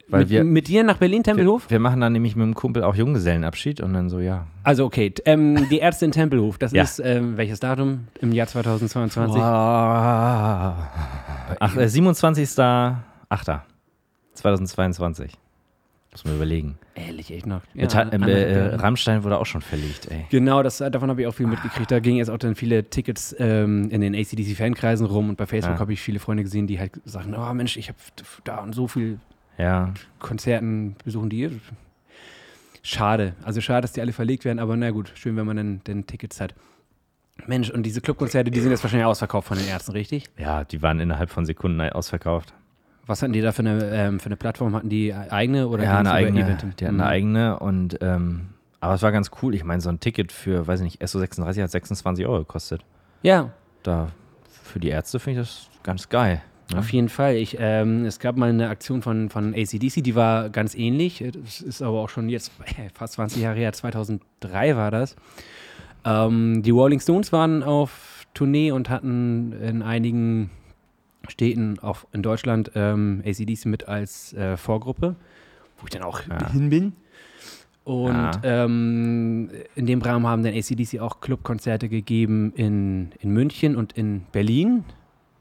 Weil 0.08 0.20
Mit, 0.20 0.30
wir, 0.30 0.44
mit 0.44 0.68
dir 0.68 0.82
nach 0.84 0.98
Berlin, 0.98 1.22
Tempelhof? 1.22 1.70
Wir 1.70 1.78
machen 1.78 2.00
dann 2.00 2.12
nämlich 2.12 2.36
mit 2.36 2.44
dem 2.44 2.54
Kumpel 2.54 2.82
auch 2.84 2.94
Junggesellenabschied 2.94 3.80
und 3.80 3.94
dann 3.94 4.10
so, 4.10 4.18
ja. 4.20 4.46
Also 4.62 4.84
okay, 4.84 5.12
ähm, 5.24 5.68
die 5.70 5.78
Ärzte 5.78 6.04
in 6.04 6.12
Tempelhof, 6.12 6.58
das 6.58 6.72
Ja. 6.72 6.82
ist 6.82 6.98
ähm, 6.98 7.36
welches 7.38 7.60
Datum 7.60 8.08
im 8.20 8.32
Jahr 8.32 8.46
2022? 8.46 9.40
Boah. 9.40 10.90
Ach, 11.60 11.76
äh, 11.76 11.84
27.08.2022. 14.34 15.30
Muss 16.10 16.24
man 16.26 16.34
überlegen. 16.36 16.76
Ehrlich, 16.94 17.32
echt 17.32 17.46
noch. 17.46 17.62
Ja, 17.72 17.86
äh, 18.02 18.42
äh. 18.52 18.74
Rammstein 18.74 19.24
wurde 19.24 19.38
auch 19.38 19.46
schon 19.46 19.62
verlegt, 19.62 20.08
ey. 20.10 20.26
Genau, 20.28 20.62
das, 20.62 20.76
davon 20.76 21.08
habe 21.08 21.22
ich 21.22 21.26
auch 21.26 21.32
viel 21.32 21.46
mitgekriegt. 21.46 21.90
Da 21.90 22.00
gingen 22.00 22.18
jetzt 22.18 22.28
auch 22.28 22.36
dann 22.36 22.54
viele 22.54 22.84
Tickets 22.84 23.34
ähm, 23.38 23.88
in 23.90 24.02
den 24.02 24.14
ACDC-Fankreisen 24.14 25.06
rum 25.06 25.30
und 25.30 25.36
bei 25.38 25.46
Facebook 25.46 25.76
Ja. 25.76 25.80
habe 25.80 25.94
ich 25.94 26.02
viele 26.02 26.18
Freunde 26.18 26.42
gesehen, 26.42 26.66
die 26.66 26.78
halt 26.78 27.00
sagen, 27.06 27.34
oh 27.34 27.54
Mensch, 27.54 27.78
ich 27.78 27.88
habe 27.88 27.96
da 28.44 28.58
und 28.58 28.74
so 28.74 28.88
viel 28.88 29.20
Ja. 29.58 29.92
Konzerten 30.18 30.96
besuchen 31.04 31.28
die. 31.30 31.60
Schade. 32.82 33.34
Also 33.44 33.60
schade, 33.60 33.82
dass 33.82 33.92
die 33.92 34.00
alle 34.00 34.12
verlegt 34.12 34.44
werden, 34.44 34.58
aber 34.58 34.76
na 34.76 34.90
gut, 34.90 35.12
schön, 35.14 35.36
wenn 35.36 35.46
man 35.46 35.56
dann, 35.56 35.80
dann 35.84 36.06
Tickets 36.06 36.40
hat. 36.40 36.54
Mensch, 37.46 37.70
und 37.70 37.84
diese 37.84 38.00
Clubkonzerte, 38.00 38.50
die 38.50 38.60
sind 38.60 38.70
jetzt 38.70 38.82
wahrscheinlich 38.82 39.06
ausverkauft 39.06 39.48
von 39.48 39.56
den 39.58 39.66
Ärzten, 39.68 39.92
richtig? 39.92 40.24
Ja, 40.36 40.64
die 40.64 40.82
waren 40.82 41.00
innerhalb 41.00 41.30
von 41.30 41.46
Sekunden 41.46 41.80
ausverkauft. 41.80 42.52
Was 43.06 43.22
hatten 43.22 43.32
die 43.32 43.40
da 43.40 43.52
für 43.52 43.60
eine, 43.60 43.84
ähm, 43.90 44.20
für 44.20 44.26
eine 44.26 44.36
Plattform? 44.36 44.74
Hatten 44.74 44.88
die 44.88 45.12
eigene 45.14 45.68
oder 45.68 45.84
ja, 45.84 45.98
eine 45.98 46.12
eigene. 46.12 46.42
Eventim? 46.44 46.74
Die 46.76 46.84
hatten 46.84 47.00
eine 47.00 47.04
Mhm. 47.04 47.10
eigene 47.10 47.58
und, 47.58 47.98
ähm, 48.00 48.48
aber 48.80 48.94
es 48.94 49.02
war 49.02 49.12
ganz 49.12 49.30
cool. 49.42 49.54
Ich 49.54 49.64
meine, 49.64 49.80
so 49.80 49.88
ein 49.88 49.98
Ticket 50.00 50.30
für, 50.30 50.66
weiß 50.66 50.80
ich 50.80 50.84
nicht, 50.84 51.02
SO36 51.02 51.62
hat 51.62 51.70
26 51.70 52.26
Euro 52.26 52.38
gekostet. 52.40 52.84
Ja, 53.22 53.50
Da, 53.82 54.08
für 54.62 54.78
die 54.78 54.88
Ärzte 54.88 55.18
finde 55.18 55.40
ich 55.40 55.46
das 55.48 55.68
ganz 55.82 56.08
geil. 56.08 56.42
Ne? 56.72 56.78
Auf 56.78 56.92
jeden 56.92 57.08
Fall. 57.08 57.36
Ich, 57.36 57.56
ähm, 57.60 58.04
es 58.04 58.18
gab 58.18 58.36
mal 58.36 58.48
eine 58.50 58.68
Aktion 58.68 59.02
von, 59.02 59.28
von 59.30 59.54
ACDC, 59.54 60.02
die 60.02 60.14
war 60.14 60.50
ganz 60.50 60.74
ähnlich. 60.74 61.24
Das 61.42 61.60
ist 61.60 61.82
aber 61.82 62.00
auch 62.00 62.08
schon 62.08 62.28
jetzt 62.28 62.52
fast 62.94 63.14
20 63.14 63.42
Jahre 63.42 63.56
her, 63.58 63.72
2003 63.72 64.76
war 64.76 64.90
das. 64.90 65.16
Ähm, 66.04 66.62
die 66.62 66.70
Rolling 66.70 67.00
Stones 67.00 67.32
waren 67.32 67.62
auf 67.62 68.26
Tournee 68.34 68.72
und 68.72 68.88
hatten 68.90 69.52
in 69.52 69.82
einigen 69.82 70.50
Städten, 71.28 71.78
auch 71.78 72.04
in 72.12 72.22
Deutschland, 72.22 72.72
ähm, 72.74 73.22
ACDC 73.24 73.66
mit 73.66 73.86
als 73.88 74.32
äh, 74.32 74.56
Vorgruppe, 74.56 75.14
wo 75.78 75.84
ich 75.86 75.90
dann 75.90 76.02
auch 76.02 76.20
Ja. 76.28 76.50
hin 76.50 76.70
bin. 76.70 76.92
Und 77.84 78.14
Ja. 78.14 78.40
ähm, 78.64 79.50
in 79.74 79.86
dem 79.86 80.02
Rahmen 80.02 80.26
haben 80.26 80.42
dann 80.42 80.54
ACDC 80.54 81.00
auch 81.00 81.20
Clubkonzerte 81.20 81.88
gegeben 81.88 82.52
in, 82.56 83.10
in 83.20 83.30
München 83.30 83.76
und 83.76 83.92
in 83.92 84.22
Berlin. 84.32 84.84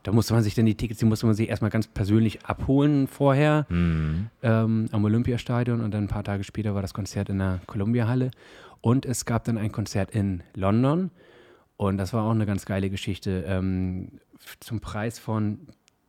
Da 0.03 0.11
musste 0.11 0.33
man 0.33 0.41
sich 0.43 0.55
dann 0.55 0.65
die 0.65 0.75
Tickets, 0.75 0.99
die 0.99 1.05
musste 1.05 1.25
man 1.27 1.35
sich 1.35 1.49
erstmal 1.49 1.69
ganz 1.69 1.87
persönlich 1.87 2.43
abholen 2.45 3.07
vorher 3.07 3.65
Mhm. 3.69 4.27
ähm, 4.41 4.85
am 4.91 5.05
Olympiastadion 5.05 5.81
und 5.81 5.93
dann 5.93 6.05
ein 6.05 6.07
paar 6.07 6.23
Tage 6.23 6.43
später 6.43 6.73
war 6.73 6.81
das 6.81 6.93
Konzert 6.93 7.29
in 7.29 7.37
der 7.39 7.59
Columbia-Halle. 7.67 8.31
Und 8.81 9.05
es 9.05 9.25
gab 9.25 9.43
dann 9.43 9.57
ein 9.59 9.71
Konzert 9.71 10.11
in 10.11 10.41
London 10.55 11.11
und 11.77 11.97
das 11.97 12.13
war 12.13 12.23
auch 12.23 12.31
eine 12.31 12.45
ganz 12.47 12.65
geile 12.65 12.89
Geschichte 12.89 13.43
ähm, 13.47 14.19
zum 14.59 14.79
Preis 14.79 15.19
von 15.19 15.59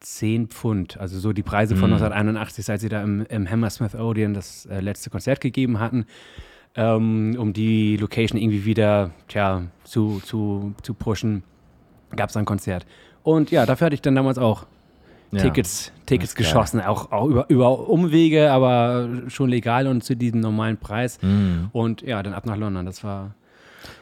10 0.00 0.49
Pfund. 0.49 0.97
Also 0.99 1.19
so 1.19 1.33
die 1.35 1.43
Preise 1.43 1.77
von 1.77 1.91
Mhm. 1.91 1.97
1981, 1.97 2.71
als 2.71 2.81
sie 2.81 2.89
da 2.89 3.03
im, 3.03 3.27
im 3.29 3.49
Hammersmith 3.49 3.94
Odeon 3.94 4.33
das 4.33 4.65
äh, 4.67 4.81
letzte 4.81 5.11
Konzert 5.11 5.41
gegeben 5.43 5.79
hatten, 5.81 6.06
ähm, 6.75 7.37
um 7.39 7.53
die 7.53 7.99
Location 7.99 8.41
irgendwie 8.41 8.65
wieder 8.65 9.11
tja, 9.29 9.65
zu, 9.84 10.20
zu, 10.25 10.75
zu 10.82 10.94
pushen, 10.94 11.43
gab 12.17 12.31
es 12.31 12.37
ein 12.39 12.46
Konzert. 12.46 12.87
Und 13.22 13.50
ja, 13.50 13.67
dafür 13.67 13.86
hatte 13.86 13.94
ich 13.94 14.02
dann 14.02 14.14
damals 14.14 14.38
auch 14.38 14.67
Ja. 15.31 15.41
Tickets, 15.41 15.93
ist 16.08 16.08
geil. 16.08 16.29
geschossen, 16.36 16.81
auch, 16.82 17.10
auch 17.12 17.26
über, 17.26 17.46
über 17.48 17.88
Umwege, 17.88 18.50
aber 18.52 19.08
schon 19.29 19.48
legal 19.48 19.86
und 19.86 20.05
zu 20.05 20.14
diesem 20.17 20.41
normalen 20.41 20.76
Preis. 20.76 21.19
Mhm. 21.22 21.69
Und 21.72 22.02
ja, 22.02 22.22
dann 22.22 22.34
ab 22.34 22.44
nach 22.46 22.56
London. 22.56 22.84
Das 22.84 23.02
war 23.02 23.34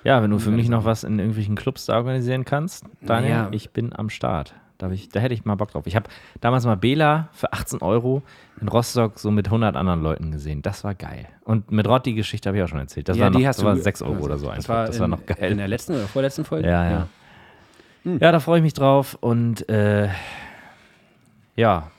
Ja, 0.04 0.22
wenn 0.22 0.30
du 0.30 0.38
für 0.38 0.50
mich 0.50 0.68
noch 0.68 0.84
was 0.84 1.04
in 1.04 1.18
irgendwelchen 1.18 1.54
Clubs 1.56 1.86
da 1.86 1.96
organisieren 1.96 2.44
kannst, 2.44 2.84
Daniel, 3.02 3.32
Naja. 3.34 3.48
ich 3.52 3.70
bin 3.70 3.94
am 3.96 4.10
Start. 4.10 4.54
Da, 4.78 4.90
ich, 4.90 5.10
da 5.10 5.20
hätte 5.20 5.34
ich 5.34 5.44
mal 5.44 5.56
Bock 5.56 5.70
drauf. 5.72 5.86
Ich 5.86 5.94
habe 5.94 6.08
damals 6.40 6.64
mal 6.64 6.74
Bela 6.76 7.28
für 7.32 7.52
18 7.52 7.82
Euro 7.82 8.22
in 8.62 8.68
Rostock 8.68 9.18
so 9.18 9.30
mit 9.30 9.46
100 9.48 9.76
anderen 9.76 10.02
Leuten 10.02 10.32
gesehen. 10.32 10.62
Das 10.62 10.84
war 10.84 10.94
geil. 10.94 11.26
Und 11.44 11.70
mit 11.70 11.86
Rott 11.86 12.06
die 12.06 12.14
Geschichte 12.14 12.48
habe 12.48 12.56
ich 12.56 12.64
auch 12.64 12.68
schon 12.68 12.78
erzählt. 12.78 13.06
Das 13.08 13.18
ja, 13.18 13.24
war, 13.24 13.30
noch, 13.30 13.38
die 13.38 13.46
hast 13.46 13.58
das 13.58 13.64
war 13.66 13.74
du 13.74 13.82
6 13.82 14.00
Euro 14.02 14.24
oder 14.24 14.38
so 14.38 14.46
Das 14.46 14.56
einfach. 14.56 14.74
war, 14.74 14.86
das 14.86 14.98
war 14.98 15.04
in, 15.04 15.10
noch 15.10 15.26
geil. 15.26 15.52
In 15.52 15.58
der 15.58 15.68
letzten 15.68 15.92
oder 15.92 16.06
vorletzten 16.06 16.44
Folge? 16.46 16.66
Ja, 16.66 16.84
ja. 16.84 16.90
Ja, 16.90 17.06
da 18.04 18.40
freue 18.40 18.58
ich 18.58 18.62
mich 18.62 18.74
drauf 18.74 19.16
und 19.20 19.68
äh, 19.68 20.08
ja, 21.56 21.90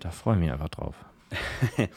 da 0.00 0.10
freue 0.10 0.34
ich 0.34 0.40
mich 0.40 0.52
einfach 0.52 0.68
drauf. 0.68 0.94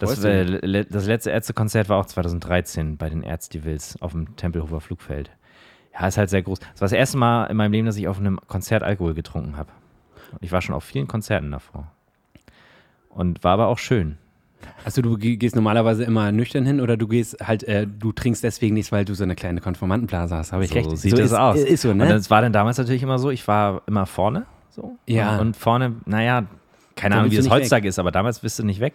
Das, 0.00 0.10
freust 0.10 0.24
du 0.24 0.28
äh, 0.28 0.42
le 0.42 0.84
das 0.84 1.06
letzte 1.06 1.30
Ärztekonzert 1.30 1.88
war 1.88 1.98
auch 1.98 2.06
2013 2.06 2.96
bei 2.96 3.08
den 3.08 3.22
Ärztivils 3.22 4.00
auf 4.02 4.12
dem 4.12 4.36
Tempelhofer 4.36 4.80
Flugfeld. 4.80 5.30
Ja, 5.94 6.06
ist 6.06 6.18
halt 6.18 6.28
sehr 6.28 6.42
groß. 6.42 6.58
Das 6.58 6.80
war 6.80 6.86
das 6.86 6.92
erste 6.92 7.16
Mal 7.16 7.46
in 7.46 7.56
meinem 7.56 7.72
Leben, 7.72 7.86
dass 7.86 7.96
ich 7.96 8.08
auf 8.08 8.18
einem 8.18 8.38
Konzert 8.48 8.82
Alkohol 8.82 9.14
getrunken 9.14 9.56
habe. 9.56 9.70
Ich 10.40 10.52
war 10.52 10.60
schon 10.60 10.74
auf 10.74 10.84
vielen 10.84 11.06
Konzerten 11.06 11.50
davor. 11.50 11.90
Und 13.08 13.42
war 13.44 13.52
aber 13.52 13.68
auch 13.68 13.78
schön. 13.78 14.18
Also 14.84 15.02
du 15.02 15.16
ge- 15.18 15.36
gehst 15.36 15.54
normalerweise 15.56 16.04
immer 16.04 16.32
nüchtern 16.32 16.64
hin 16.64 16.80
oder 16.80 16.96
du 16.96 17.08
gehst 17.08 17.36
halt, 17.46 17.62
äh, 17.64 17.86
du 17.86 18.12
trinkst 18.12 18.42
deswegen 18.44 18.74
nicht, 18.74 18.92
weil 18.92 19.04
du 19.04 19.14
so 19.14 19.24
eine 19.24 19.34
kleine 19.34 19.60
Konformantenblase 19.60 20.34
hast. 20.36 20.52
Habe 20.52 20.64
ich 20.64 20.70
so 20.70 20.76
recht? 20.76 20.96
sieht 20.98 21.10
so 21.10 21.16
das 21.16 21.32
ist, 21.32 21.36
aus. 21.36 21.58
Ist 21.58 21.82
so, 21.82 21.90
Und 21.90 21.98
ne? 21.98 22.08
das 22.08 22.30
war 22.30 22.40
dann 22.42 22.52
damals 22.52 22.78
natürlich 22.78 23.02
immer 23.02 23.18
so, 23.18 23.30
ich 23.30 23.46
war 23.48 23.82
immer 23.86 24.06
vorne. 24.06 24.46
So. 24.70 24.96
Ja. 25.06 25.34
Und, 25.34 25.40
und 25.48 25.56
vorne, 25.56 25.96
naja, 26.06 26.44
keine 26.94 27.14
Da 27.14 27.20
Ahnung, 27.20 27.32
wie 27.32 27.36
es 27.36 27.50
heutzutage 27.50 27.88
ist, 27.88 27.98
aber 27.98 28.10
damals 28.12 28.38
bist 28.40 28.58
du 28.58 28.64
nicht 28.64 28.80
weg 28.80 28.94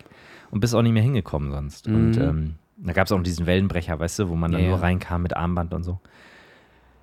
und 0.50 0.60
bist 0.62 0.74
auch 0.74 0.82
nicht 0.82 0.94
mehr 0.94 1.04
hingekommen 1.04 1.52
sonst. 1.52 1.88
Und 1.88 2.12
Mhm. 2.18 2.22
ähm, 2.22 2.56
da 2.78 2.94
gab 2.94 3.06
es 3.08 3.12
auch 3.12 3.22
diesen 3.22 3.46
Wellenbrecher, 3.46 4.00
weißt 4.00 4.20
du, 4.20 4.30
wo 4.30 4.36
man 4.36 4.52
dann 4.52 4.62
Ja, 4.64 4.70
nur 4.70 4.82
reinkam 4.82 5.22
mit 5.24 5.36
Armband 5.36 5.74
und 5.74 5.84
so. 5.84 6.00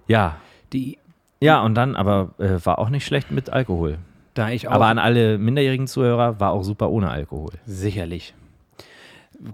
Ja, 0.06 0.36
Die, 0.72 0.98
ja, 1.40 1.62
und 1.62 1.74
dann, 1.74 1.94
aber 1.96 2.34
äh, 2.38 2.58
war 2.64 2.78
auch 2.78 2.88
nicht 2.90 3.06
schlecht 3.06 3.30
mit 3.30 3.50
Alkohol. 3.50 3.98
Da 4.34 4.50
ich 4.50 4.68
auch. 4.68 4.72
Aber 4.72 4.86
an 4.86 4.98
alle 4.98 5.38
minderjährigen 5.38 5.86
Zuhörer 5.86 6.40
war 6.40 6.50
auch 6.52 6.62
super 6.62 6.90
ohne 6.90 7.10
Alkohol. 7.10 7.50
Sicherlich. 7.66 8.34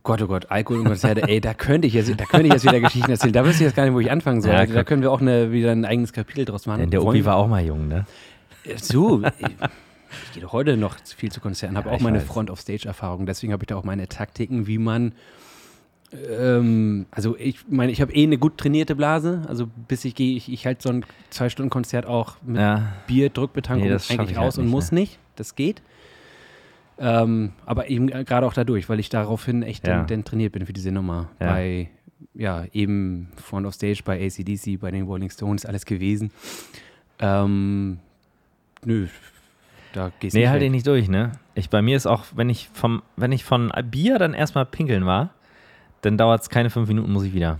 Gott, 0.03 0.23
oh 0.23 0.27
Gott, 0.27 0.51
Alkohol 0.51 0.81
und 0.81 0.87
Konzerte, 0.87 1.29
ey, 1.29 1.41
da 1.41 1.53
könnte 1.53 1.87
ich 1.87 1.93
jetzt, 1.93 2.09
da 2.19 2.25
könnte 2.25 2.47
ich 2.47 2.53
jetzt 2.55 2.65
wieder 2.65 2.81
Geschichten 2.81 3.11
erzählen. 3.11 3.35
Da 3.35 3.45
wüsste 3.45 3.65
ich 3.65 3.69
jetzt 3.69 3.77
gar 3.77 3.85
nicht, 3.85 3.93
wo 3.93 4.01
ich 4.01 4.11
anfangen 4.11 4.41
soll. 4.41 4.53
Ja, 4.53 4.61
also, 4.61 4.73
da 4.73 4.83
können 4.83 5.03
wir 5.03 5.13
auch 5.13 5.21
eine, 5.21 5.53
wieder 5.53 5.73
ein 5.73 5.85
eigenes 5.85 6.13
Kapitel 6.15 6.47
draus 6.47 6.67
machen. 6.67 6.81
Denn 6.81 6.91
der 6.91 7.05
Opi 7.05 7.25
war 7.27 7.37
auch 7.37 7.49
mal 7.49 7.65
jung, 7.65 7.89
ne? 7.89 8.07
So, 8.77 9.23
ich, 9.23 9.47
ich 9.47 10.33
gehe 10.33 10.43
doch 10.43 10.53
heute 10.53 10.79
noch 10.79 10.97
viel 11.05 11.31
zu 11.31 11.41
Konzerten, 11.41 11.77
habe 11.77 11.91
Ja, 11.91 11.97
auch 11.97 12.01
meine. 12.01 12.21
Front-of-Stage-Erfahrung, 12.21 13.27
deswegen 13.27 13.53
habe 13.53 13.65
ich 13.65 13.67
da 13.67 13.77
auch 13.77 13.85
meine 13.85 14.09
Taktiken, 14.09 14.67
wie 14.67 14.79
man. 14.79 15.13
Ähm, 16.31 17.07
also 17.11 17.37
ich 17.37 17.59
meine, 17.69 17.93
ich 17.93 18.01
habe 18.01 18.13
eh 18.15 18.23
eine 18.23 18.39
gut 18.39 18.57
trainierte 18.57 18.95
Blase, 18.95 19.43
also 19.49 19.69
bis 19.89 20.05
ich 20.05 20.15
gehe, 20.15 20.37
ich, 20.37 20.51
ich 20.51 20.65
halte 20.65 20.83
so 20.83 20.89
ein 20.91 21.05
zwei 21.29 21.49
Stunden 21.49 21.71
Konzert 21.71 22.07
auch 22.07 22.37
mit 22.43 22.61
Ja. 22.61 22.93
Bier, 23.07 23.29
Druckbetankung 23.31 23.89
Nee, 23.89 23.93
eigentlich 23.95 24.31
ich 24.31 24.37
halt 24.37 24.39
aus 24.39 24.57
und 24.59 24.69
muss 24.69 24.93
ne? 24.93 25.01
nicht, 25.01 25.19
das 25.37 25.57
geht. 25.57 25.83
Ähm, 26.99 27.53
aber 27.67 27.91
eben 27.91 28.07
gerade 28.07 28.47
auch 28.47 28.53
dadurch, 28.55 28.89
weil 28.89 29.01
ich 29.01 29.09
daraufhin 29.09 29.63
echt 29.63 29.87
Ja. 29.87 29.99
dann, 29.99 30.07
dann 30.07 30.25
trainiert 30.25 30.53
bin 30.53 30.65
für 30.67 30.73
diese 30.73 30.93
Nummer. 30.93 31.29
Ja. 31.41 31.53
Bei, 31.53 31.91
ja, 32.35 32.65
eben 32.73 33.29
Front 33.37 33.67
of 33.67 33.75
Stage, 33.75 34.03
bei 34.05 34.25
ACDC, 34.25 34.81
bei 34.81 34.91
den 34.91 35.05
Rolling 35.05 35.31
Stones, 35.31 35.67
alles 35.67 35.85
gewesen. 35.87 36.31
Ähm, 37.19 37.99
nö, 38.85 39.07
da 39.93 40.11
gehst 40.21 40.35
Nee, 40.35 40.41
nicht 40.43 40.51
halt 40.51 40.61
weg. 40.61 40.67
ich 40.67 40.73
nicht 40.73 40.87
durch, 40.87 41.09
ne? 41.09 41.33
Ich, 41.55 41.71
bei 41.71 41.83
mir 41.83 41.97
ist 41.97 42.07
auch, 42.07 42.25
wenn 42.35 42.49
ich 42.49 42.69
vom, 42.73 43.03
wenn 43.17 43.33
ich 43.33 43.45
von 43.45 43.73
Bier 43.91 44.19
dann 44.19 44.35
erstmal 44.35 44.67
pinkeln 44.67 45.07
war, 45.07 45.31
dann 46.01 46.19
dauert 46.19 46.43
es 46.43 46.51
keine 46.51 46.71
fünf 46.71 46.89
Minuten, 46.89 47.13
muss 47.13 47.25
ich 47.25 47.33
wieder. 47.33 47.59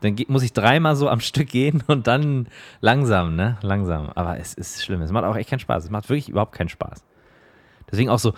Dann 0.00 0.16
muss 0.28 0.42
ich 0.42 0.52
dreimal 0.52 0.96
so 0.96 1.08
am 1.08 1.20
Stück 1.20 1.48
gehen 1.48 1.82
und 1.86 2.06
dann 2.06 2.48
langsam, 2.80 3.36
ne? 3.36 3.58
Langsam. 3.62 4.10
Aber 4.14 4.38
es 4.38 4.54
ist 4.54 4.82
schlimm. 4.84 5.02
Es 5.02 5.12
macht 5.12 5.24
auch 5.24 5.36
echt 5.36 5.50
keinen 5.50 5.58
Spaß. 5.60 5.84
Es 5.84 5.90
macht 5.90 6.08
wirklich 6.08 6.28
überhaupt 6.28 6.52
keinen 6.52 6.68
Spaß. 6.68 7.04
Deswegen 7.90 8.08
auch 8.10 8.18
so, 8.18 8.34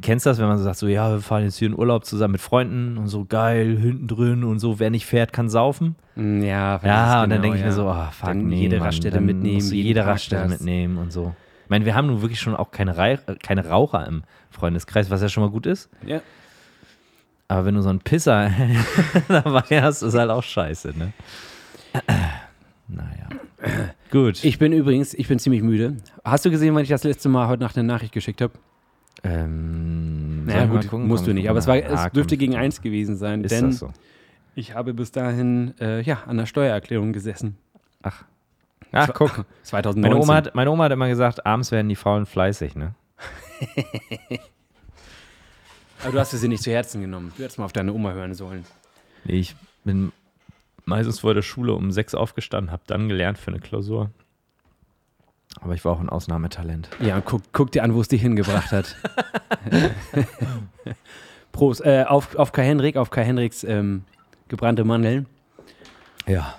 kennst 0.00 0.26
du 0.26 0.30
das, 0.30 0.38
wenn 0.38 0.46
man 0.48 0.58
so 0.58 0.64
sagt, 0.64 0.78
so, 0.78 0.86
ja, 0.86 1.10
wir 1.10 1.20
fahren 1.20 1.44
jetzt 1.44 1.58
hier 1.58 1.68
in 1.68 1.78
Urlaub 1.78 2.04
zusammen 2.04 2.32
mit 2.32 2.40
Freunden 2.40 2.96
und 2.98 3.06
so 3.08 3.24
geil, 3.24 3.76
hinten 3.78 4.08
drin 4.08 4.44
und 4.44 4.58
so, 4.58 4.78
wer 4.78 4.90
nicht 4.90 5.06
fährt, 5.06 5.32
kann 5.32 5.48
saufen. 5.48 5.96
Mm, 6.14 6.42
Ja, 6.42 6.80
Ja, 6.82 7.22
und 7.22 7.30
dann 7.30 7.40
genau, 7.40 7.42
denke 7.42 7.56
ich 7.56 7.62
ja. 7.62 7.66
mir 7.68 7.72
so, 7.72 7.86
oh, 7.88 8.06
fuck, 8.10 8.28
Dann 8.28 8.46
nee, 8.46 8.62
jede 8.62 8.78
Mann, 8.78 8.86
Raststätte 8.86 9.16
dann 9.16 9.26
mitnehmen, 9.26 9.72
jede. 9.72 10.06
Raststätte 10.06 10.48
mitnehmen 10.48 10.98
und 10.98 11.12
so. 11.12 11.34
Ich 11.64 11.70
meine, 11.70 11.84
wir 11.84 11.94
haben 11.94 12.06
nun 12.06 12.22
wirklich 12.22 12.40
schon 12.40 12.54
auch 12.56 12.70
keine, 12.70 12.96
Rei 12.96 13.18
keine 13.42 13.66
Raucher 13.66 14.06
im 14.06 14.22
Freundeskreis, 14.50 15.10
was 15.10 15.22
ja 15.22 15.28
schon 15.28 15.42
mal 15.42 15.50
gut 15.50 15.66
ist. 15.66 15.88
Ja. 16.06 16.20
Aber 17.48 17.66
wenn 17.66 17.74
du 17.74 17.82
so 17.82 17.90
einen 17.90 18.00
Pisser 18.00 18.50
dabei 19.28 19.82
hast, 19.82 20.02
ist 20.02 20.14
halt 20.14 20.30
auch 20.30 20.42
scheiße, 20.42 20.94
ne? 20.96 21.12
Naja. 22.88 23.28
Gut. 24.10 24.42
Ich 24.44 24.58
bin 24.58 24.72
übrigens, 24.72 25.14
ich 25.14 25.28
bin 25.28 25.38
ziemlich 25.38 25.62
müde. 25.62 25.96
Hast 26.24 26.44
du 26.44 26.50
gesehen, 26.50 26.74
wann 26.74 26.82
ich 26.82 26.88
das 26.88 27.04
letzte 27.04 27.28
Mal 27.28 27.48
heute 27.48 27.62
Nacht 27.62 27.76
eine 27.78 27.86
Nachricht 27.86 28.12
geschickt 28.12 28.40
habe? 28.40 28.52
ähm, 29.24 30.44
Naja, 30.46 30.66
gut, 30.66 30.88
gucken? 30.88 31.06
musst 31.06 31.26
du 31.26 31.30
ich 31.30 31.36
nicht. 31.36 31.48
Aber 31.50 31.58
es, 31.58 31.66
war. 31.66 31.76
Ah, 31.76 32.06
es 32.06 32.12
dürfte 32.12 32.36
gegen 32.36 32.56
eins 32.56 32.80
gewesen 32.82 33.16
sein. 33.16 33.44
Ist 33.44 33.52
denn 33.52 33.70
das 33.70 33.78
so? 33.78 33.90
ich 34.54 34.74
habe 34.74 34.94
bis 34.94 35.12
dahin 35.12 35.74
äh, 35.80 36.02
ja, 36.02 36.24
an 36.26 36.36
der 36.38 36.46
Steuererklärung 36.46 37.12
gesessen. 37.12 37.56
Ach. 38.02 38.24
Ach, 38.90 39.10
guck. 39.14 39.46
2019. 39.62 40.02
Meine 40.02 40.16
Oma, 40.22 40.34
hat, 40.34 40.54
meine 40.54 40.70
Oma 40.70 40.84
hat 40.84 40.92
immer 40.92 41.08
gesagt, 41.08 41.46
abends 41.46 41.70
werden 41.72 41.88
die 41.88 41.96
Frauen 41.96 42.26
fleißig, 42.26 42.74
ne? 42.74 42.94
Aber 46.02 46.12
du 46.12 46.18
hast 46.18 46.32
es 46.32 46.40
dir 46.40 46.48
nicht 46.48 46.62
zu 46.62 46.70
Herzen 46.70 47.00
genommen. 47.00 47.32
Du 47.36 47.42
hättest 47.44 47.58
mal 47.58 47.64
auf 47.64 47.72
deine 47.72 47.92
Oma 47.92 48.12
hören 48.12 48.34
sollen. 48.34 48.64
Nee, 49.24 49.34
ich 49.38 49.54
bin 49.84 50.12
meistens 50.92 51.20
vor 51.20 51.32
der 51.32 51.42
Schule 51.42 51.72
um 51.72 51.90
sechs 51.90 52.14
aufgestanden, 52.14 52.70
habe 52.70 52.82
dann 52.86 53.08
gelernt 53.08 53.38
für 53.38 53.50
eine 53.50 53.60
Klausur. 53.60 54.10
Aber 55.60 55.74
ich 55.74 55.84
war 55.84 55.92
auch 55.92 56.00
ein 56.00 56.08
Ausnahmetalent. 56.08 56.90
Ja, 57.00 57.20
guck, 57.20 57.42
guck 57.52 57.72
dir 57.72 57.82
an, 57.82 57.94
wo 57.94 58.00
es 58.00 58.08
dich 58.08 58.20
hingebracht 58.20 58.72
hat. 58.72 58.96
Prost. 61.52 61.84
Äh, 61.84 62.04
auf, 62.06 62.36
auf 62.36 62.52
Kai 62.52 62.64
Henrik, 62.64 62.96
auf 62.96 63.10
Kai 63.10 63.24
Henriks 63.24 63.64
ähm, 63.64 64.04
gebrannte 64.48 64.84
Mandeln. 64.84 65.26
Ja. 66.26 66.54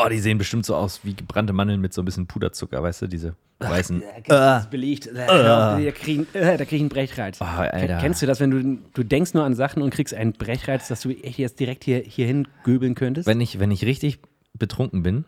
Oh, 0.00 0.08
die 0.08 0.20
sehen 0.20 0.38
bestimmt 0.38 0.64
so 0.64 0.76
aus 0.76 1.00
wie 1.02 1.14
gebrannte 1.14 1.52
Mandeln 1.52 1.80
mit 1.80 1.92
so 1.92 2.02
ein 2.02 2.04
bisschen 2.04 2.28
Puderzucker, 2.28 2.80
weißt 2.82 3.02
du, 3.02 3.06
diese 3.08 3.34
weißen. 3.58 4.00
Das 4.28 4.62
ist 4.64 4.70
belegt. 4.70 5.08
Äh, 5.08 5.26
Da 5.26 5.76
krieg 5.92 6.20
ich 6.32 6.34
äh, 6.40 6.56
da 6.56 6.64
krieg 6.64 6.74
ich 6.74 6.80
einen 6.80 6.88
Brechreiz. 6.88 7.38
Oh, 7.40 7.44
Alter. 7.44 7.98
Kennst 7.98 8.22
du 8.22 8.26
das, 8.26 8.38
wenn 8.38 8.50
du, 8.52 8.78
du 8.94 9.02
denkst 9.02 9.34
nur 9.34 9.42
an 9.42 9.54
Sachen 9.54 9.82
und 9.82 9.90
kriegst 9.90 10.14
einen 10.14 10.34
Brechreiz, 10.34 10.86
dass 10.86 11.00
du 11.00 11.10
echt 11.10 11.38
jetzt 11.38 11.58
direkt 11.58 11.82
hier, 11.82 11.98
hierhin 11.98 12.46
göbeln 12.62 12.94
könntest? 12.94 13.26
Wenn 13.26 13.40
ich, 13.40 13.58
wenn 13.58 13.72
ich 13.72 13.84
richtig 13.84 14.20
betrunken 14.54 15.02
bin 15.02 15.24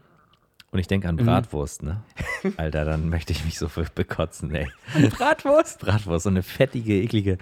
und 0.70 0.78
ich 0.78 0.86
denke 0.86 1.08
an 1.08 1.16
Bratwurst, 1.16 1.82
ne? 1.82 2.04
Alter, 2.56 2.84
dann 2.84 3.08
möchte 3.08 3.32
ich 3.32 3.44
mich 3.44 3.58
so 3.58 3.68
bekotzen, 3.96 4.54
ey. 4.54 4.70
Bratwurst? 5.10 5.80
Bratwurst, 5.80 6.22
so 6.22 6.30
eine 6.30 6.44
fettige, 6.44 6.94
eklige 7.02 7.38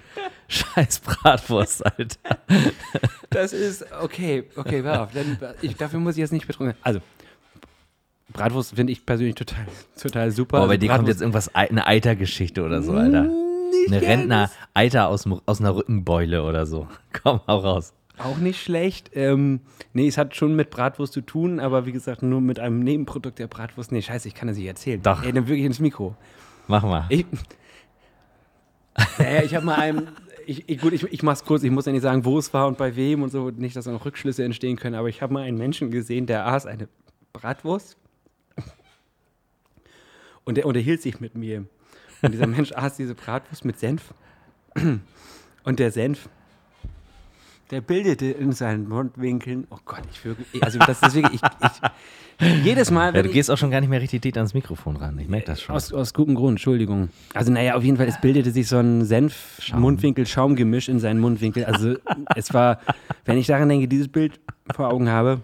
scheiß 0.47 1.01
Bratwurst, 1.01 1.85
Alter. 1.85 2.39
Das 3.29 3.53
ist, 3.53 3.85
okay, 4.01 4.45
okay, 4.55 4.83
warte 4.83 5.01
auf. 5.01 5.11
Dann, 5.13 5.37
ich, 5.61 5.75
dafür 5.75 5.99
muss 5.99 6.15
ich 6.15 6.21
jetzt 6.21 6.33
nicht 6.33 6.47
betrunken. 6.47 6.75
Also, 6.81 7.01
Bratwurst 8.33 8.75
finde 8.75 8.93
ich 8.93 9.05
persönlich 9.05 9.35
total, 9.35 9.65
total 10.01 10.31
super. 10.31 10.57
Boah, 10.59 10.67
bei 10.67 10.73
Also 10.73 10.79
dir 10.87 10.89
kommt 10.89 11.07
jetzt 11.07 11.21
irgendwas, 11.21 11.53
Ei- 11.55 11.69
eine 11.69 11.87
Eitergeschichte 11.87 12.63
oder 12.63 12.81
so, 12.81 12.93
Alter. 12.93 13.23
Nicht 13.23 13.87
Eine. 13.93 14.01
Rentner-Eiter 14.01 15.07
aus, 15.09 15.25
aus 15.45 15.59
einer 15.59 15.75
Rückenbeule 15.75 16.43
oder 16.43 16.65
so. 16.65 16.87
Komm, 17.23 17.41
hau 17.47 17.57
raus. 17.59 17.93
Auch 18.17 18.37
nicht 18.37 18.61
schlecht. 18.61 19.11
Ähm, 19.13 19.61
nee, 19.93 20.07
es 20.07 20.17
hat 20.17 20.35
schon 20.35 20.55
mit 20.55 20.69
Bratwurst 20.71 21.13
zu 21.13 21.21
tun, 21.21 21.59
aber 21.59 21.85
wie 21.85 21.91
gesagt, 21.93 22.21
nur 22.21 22.41
mit 22.41 22.59
einem 22.59 22.79
Nebenprodukt 22.79 23.39
der 23.39 23.47
Bratwurst. 23.47 23.91
Nee, 23.91 24.01
scheiße, 24.01 24.27
ich 24.27 24.35
kann 24.35 24.47
das 24.49 24.57
nicht 24.57 24.67
erzählen. 24.67 25.01
Doch. 25.01 25.23
Ey, 25.23 25.31
dann 25.31 25.47
wirklich 25.47 25.65
ins 25.65 25.79
Mikro. 25.79 26.15
Mach 26.67 26.83
mal. 26.83 27.05
Ich, 27.09 27.25
naja, 29.17 29.43
ich 29.43 29.55
habe 29.55 29.65
mal 29.65 29.75
einem, 29.75 30.07
ich, 30.45 30.67
ich, 30.67 30.81
gut, 30.81 30.93
ich, 30.93 31.03
ich 31.03 31.23
mach's 31.23 31.45
kurz, 31.45 31.63
ich 31.63 31.71
muss 31.71 31.85
ja 31.85 31.91
nicht 31.91 32.01
sagen, 32.01 32.25
wo 32.25 32.37
es 32.37 32.53
war 32.53 32.67
und 32.67 32.77
bei 32.77 32.95
wem 32.95 33.23
und 33.23 33.29
so, 33.29 33.49
nicht, 33.51 33.75
dass 33.75 33.85
da 33.85 33.91
noch 33.91 34.05
Rückschlüsse 34.05 34.43
entstehen 34.43 34.75
können, 34.77 34.95
aber 34.95 35.07
ich 35.09 35.21
habe 35.21 35.33
mal 35.33 35.43
einen 35.43 35.57
Menschen 35.57 35.89
gesehen, 35.91 36.25
der 36.25 36.45
aß 36.47 36.65
eine 36.65 36.89
Bratwurst 37.33 37.97
und 40.49 40.55
der 40.55 40.65
unterhielt 40.65 40.99
sich 40.99 41.19
mit 41.19 41.35
mir. 41.35 41.65
Und 42.23 42.33
dieser 42.33 42.47
Mensch 42.57 42.71
aß 42.71 42.97
diese 42.97 43.13
Bratwurst 43.13 43.65
mit 43.65 43.77
Senf 43.77 44.15
und 45.63 45.79
der 45.79 45.91
Senf, 45.91 46.27
der 47.69 47.81
bildete 47.81 48.25
in 48.25 48.51
seinen 48.51 48.89
Mundwinkeln, 48.89 49.67
oh 49.69 49.77
Gott, 49.85 50.01
ich 50.11 50.25
wirklich, 50.25 50.63
also 50.63 50.79
das 50.79 51.03
ist 51.03 51.13
wirklich, 51.13 51.39
ich, 51.39 51.69
ich, 52.41 52.65
jedes 52.65 52.89
Mal, 52.89 53.15
Ja, 53.15 53.21
du 53.21 53.29
gehst 53.29 53.51
auch 53.51 53.59
schon 53.59 53.69
gar 53.69 53.79
nicht 53.79 53.91
mehr 53.91 54.01
richtig 54.01 54.23
dicht 54.23 54.37
ans 54.37 54.55
Mikrofon 54.55 54.95
ran. 54.95 55.19
Ich 55.19 55.27
merke 55.27 55.45
das 55.45 55.61
schon. 55.61 55.75
aus, 55.75 55.93
aus 55.93 56.15
gutem 56.15 56.33
Grund, 56.33 56.53
Entschuldigung. 56.53 57.09
Also, 57.35 57.51
naja, 57.51 57.75
auf 57.75 57.83
jeden 57.83 57.97
Fall, 57.97 58.07
es 58.07 58.19
bildete 58.19 58.49
sich 58.49 58.67
so 58.67 58.77
ein 58.77 59.05
Senf-Mundwinkel-Schaumgemisch 59.05 60.89
in 60.89 60.99
seinen 60.99 61.19
Mundwinkel. 61.19 61.65
Also, 61.65 61.95
es 62.35 62.51
war, 62.55 62.79
wenn 63.25 63.37
ich 63.37 63.45
daran 63.45 63.69
denke, 63.69 63.87
dieses 63.87 64.07
Bild 64.07 64.39
vor 64.73 64.89
Augen 64.89 65.09
habe, 65.09 65.43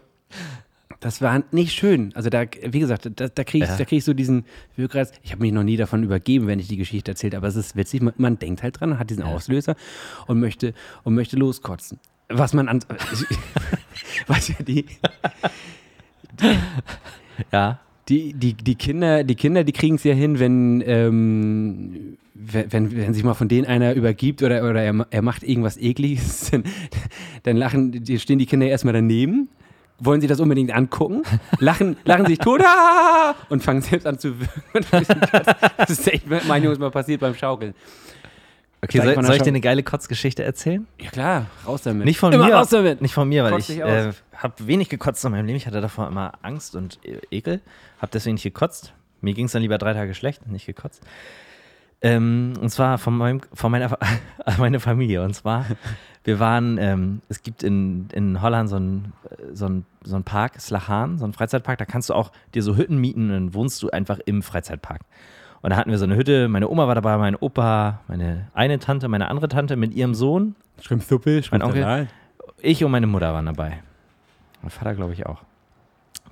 das 1.06 1.22
war 1.22 1.44
nicht 1.52 1.72
schön. 1.74 2.12
Also, 2.16 2.32
da, 2.32 2.46
wie 2.64 2.80
gesagt, 2.80 3.12
da, 3.16 3.28
da 3.28 3.44
kriege 3.44 3.66
ich, 3.66 3.70
Ja. 3.70 3.78
da 3.78 3.86
krieg 3.86 4.00
ich 4.00 4.04
so 4.04 4.16
diesen 4.16 4.44
Wirkreiz. 4.76 5.12
Ich 5.22 5.34
habe 5.34 5.44
mich 5.44 5.52
noch 5.52 5.62
nie 5.62 5.78
davon 5.78 6.02
übergeben, 6.02 6.48
wenn 6.48 6.58
ich 6.58 6.68
die 6.68 6.78
Geschichte 6.78 7.12
erzählt, 7.12 7.36
aber 7.36 7.48
es 7.48 7.56
ist 7.56 7.76
witzig, 7.76 8.02
man, 8.02 8.16
man 8.18 8.40
denkt 8.40 8.64
halt 8.64 8.80
dran, 8.80 8.98
hat 8.98 9.12
diesen 9.12 9.22
Auslöser 9.22 9.76
und 10.26 10.40
möchte, 10.40 10.74
und 11.04 11.14
möchte 11.14 11.38
loskotzen. 11.38 12.00
Was 12.28 12.56
man 12.56 12.68
an. 12.68 12.80
was 14.28 14.48
ja 14.48 14.56
die. 14.68 14.86
Ja. 17.52 17.80
Die, 18.10 18.34
die, 18.34 18.56
die 18.56 18.76
Kinder, 18.76 19.24
die 19.24 19.36
Kinder, 19.36 19.64
die 19.64 19.74
kriegen 19.74 19.98
es 19.98 20.04
ja 20.06 20.16
hin, 20.16 20.40
wenn, 20.40 20.82
ähm, 20.88 22.18
wenn, 22.34 22.72
wenn, 22.74 22.98
wenn 22.98 23.14
sich 23.14 23.24
mal 23.24 23.36
von 23.36 23.48
denen 23.48 23.68
einer 23.68 23.94
übergibt 23.94 24.42
oder, 24.42 24.68
oder 24.68 24.82
er, 24.82 25.06
er 25.12 25.22
macht 25.22 25.44
irgendwas 25.44 25.78
Ekliges, 25.78 26.50
dann, 26.52 26.64
dann 27.44 27.58
lachen, 27.58 27.92
die, 27.92 28.18
stehen 28.18 28.40
die 28.40 28.48
Kinder 28.48 28.66
erstmal 28.66 28.94
daneben, 28.96 29.50
wollen 30.00 30.22
sie 30.22 30.28
das 30.28 30.40
unbedingt 30.40 30.74
angucken, 30.74 31.24
lachen, 31.60 31.98
lachen 32.04 32.26
sich 32.26 32.40
tot 32.40 32.62
ah, 32.66 33.36
und 33.50 33.64
fangen 33.64 33.82
selbst 33.82 34.06
an 34.06 34.20
zu 34.20 34.40
wirken. 34.40 35.06
Das 35.78 35.90
ist 35.90 36.08
echt 36.08 36.26
mein 36.48 36.64
Jungs 36.64 36.80
mal 36.80 36.92
passiert 36.92 37.22
beim 37.22 37.36
Schaukeln. 37.36 37.74
Okay, 38.82 39.02
soll, 39.02 39.24
soll 39.24 39.36
ich 39.36 39.42
dir 39.42 39.50
eine 39.50 39.62
geile 39.62 39.82
Kotzgeschichte 39.82 40.44
erzählen? 40.44 40.86
Ja 41.02 41.10
klar, 41.10 41.48
raus 41.66 41.82
damit. 41.84 42.06
Nicht 42.06 42.20
von 42.20 42.32
Immer 42.32 42.46
mir. 42.46 42.56
raus 42.56 42.70
damit. 42.70 43.02
Nicht 43.02 43.14
von 43.14 43.28
mir, 43.28 43.44
weil 43.44 43.54
Kotz 43.54 43.70
ich 43.70 43.80
äh, 43.80 43.84
aus. 43.84 44.16
habe 44.36 44.68
wenig 44.68 44.90
gekotzt 44.90 45.26
in 45.26 45.32
meinem 45.32 45.46
Leben. 45.46 45.58
Ich 45.58 45.66
hatte 45.66 45.82
davor 45.82 46.08
immer 46.08 46.34
Angst 46.44 46.76
und 46.76 47.00
äh, 47.04 47.20
Ekel. 47.32 47.62
Habe 48.00 48.12
deswegen 48.14 48.36
nicht 48.36 48.44
gekotzt. 48.44 48.94
Mir 49.22 49.34
ging 49.34 49.46
es 49.46 49.54
dann 49.54 49.64
lieber 49.64 49.80
drei 49.80 49.94
Tage 49.94 50.14
schlecht, 50.14 50.46
nicht 50.48 50.68
gekotzt. 50.68 51.02
Ähm, 52.06 52.54
und 52.62 52.70
zwar 52.70 53.00
von, 53.00 53.18
meinem, 53.18 53.42
von 53.52 53.72
meiner 53.72 53.98
meine 54.60 54.80
Familie. 54.80 55.24
Und 55.24 55.34
zwar, 55.34 55.66
wir 56.24 56.40
waren, 56.40 56.78
ähm, 56.78 57.22
es 57.30 57.42
gibt 57.42 57.64
in, 57.64 58.08
in 58.14 58.42
Holland 58.44 58.70
so 58.70 58.76
einen 58.76 59.14
so 59.54 59.66
ein, 59.68 59.86
so 60.04 60.16
ein 60.16 60.24
Park, 60.24 60.62
Slachan, 60.62 61.18
so 61.18 61.26
ein 61.26 61.34
Freizeitpark. 61.34 61.80
Da 61.80 61.86
kannst 61.86 62.10
du 62.10 62.14
auch 62.14 62.32
dir 62.54 62.62
so 62.62 62.78
Hütten 62.78 62.98
mieten 62.98 63.24
und 63.24 63.34
dann 63.34 63.54
wohnst 63.56 63.82
du 63.82 63.90
einfach 63.90 64.20
im 64.26 64.44
Freizeitpark. 64.44 65.02
Und 65.64 65.72
da 65.72 65.78
hatten 65.78 65.90
wir 65.90 65.98
so 65.98 66.06
eine 66.06 66.16
Hütte. 66.16 66.48
Meine 66.48 66.70
Oma 66.70 66.88
war 66.88 66.94
dabei, 66.94 67.18
mein 67.18 67.36
Opa, 67.36 68.02
meine 68.08 68.50
eine 68.54 68.78
Tante, 68.78 69.08
meine 69.08 69.30
andere 69.30 69.48
Tante 69.48 69.76
mit 69.76 69.96
ihrem 69.96 70.14
Sohn 70.14 70.56
Schrimpsuppe, 70.80 71.42
Mein 71.50 71.64
Onkel. 71.64 72.08
ich 72.62 72.84
und 72.84 72.92
meine 72.92 73.08
Mutter 73.08 73.34
waren 73.34 73.48
dabei. 73.48 73.82
Mein 74.62 74.70
Vater, 74.70 74.94
glaube 74.94 75.14
ich, 75.14 75.26
auch. 75.26 75.42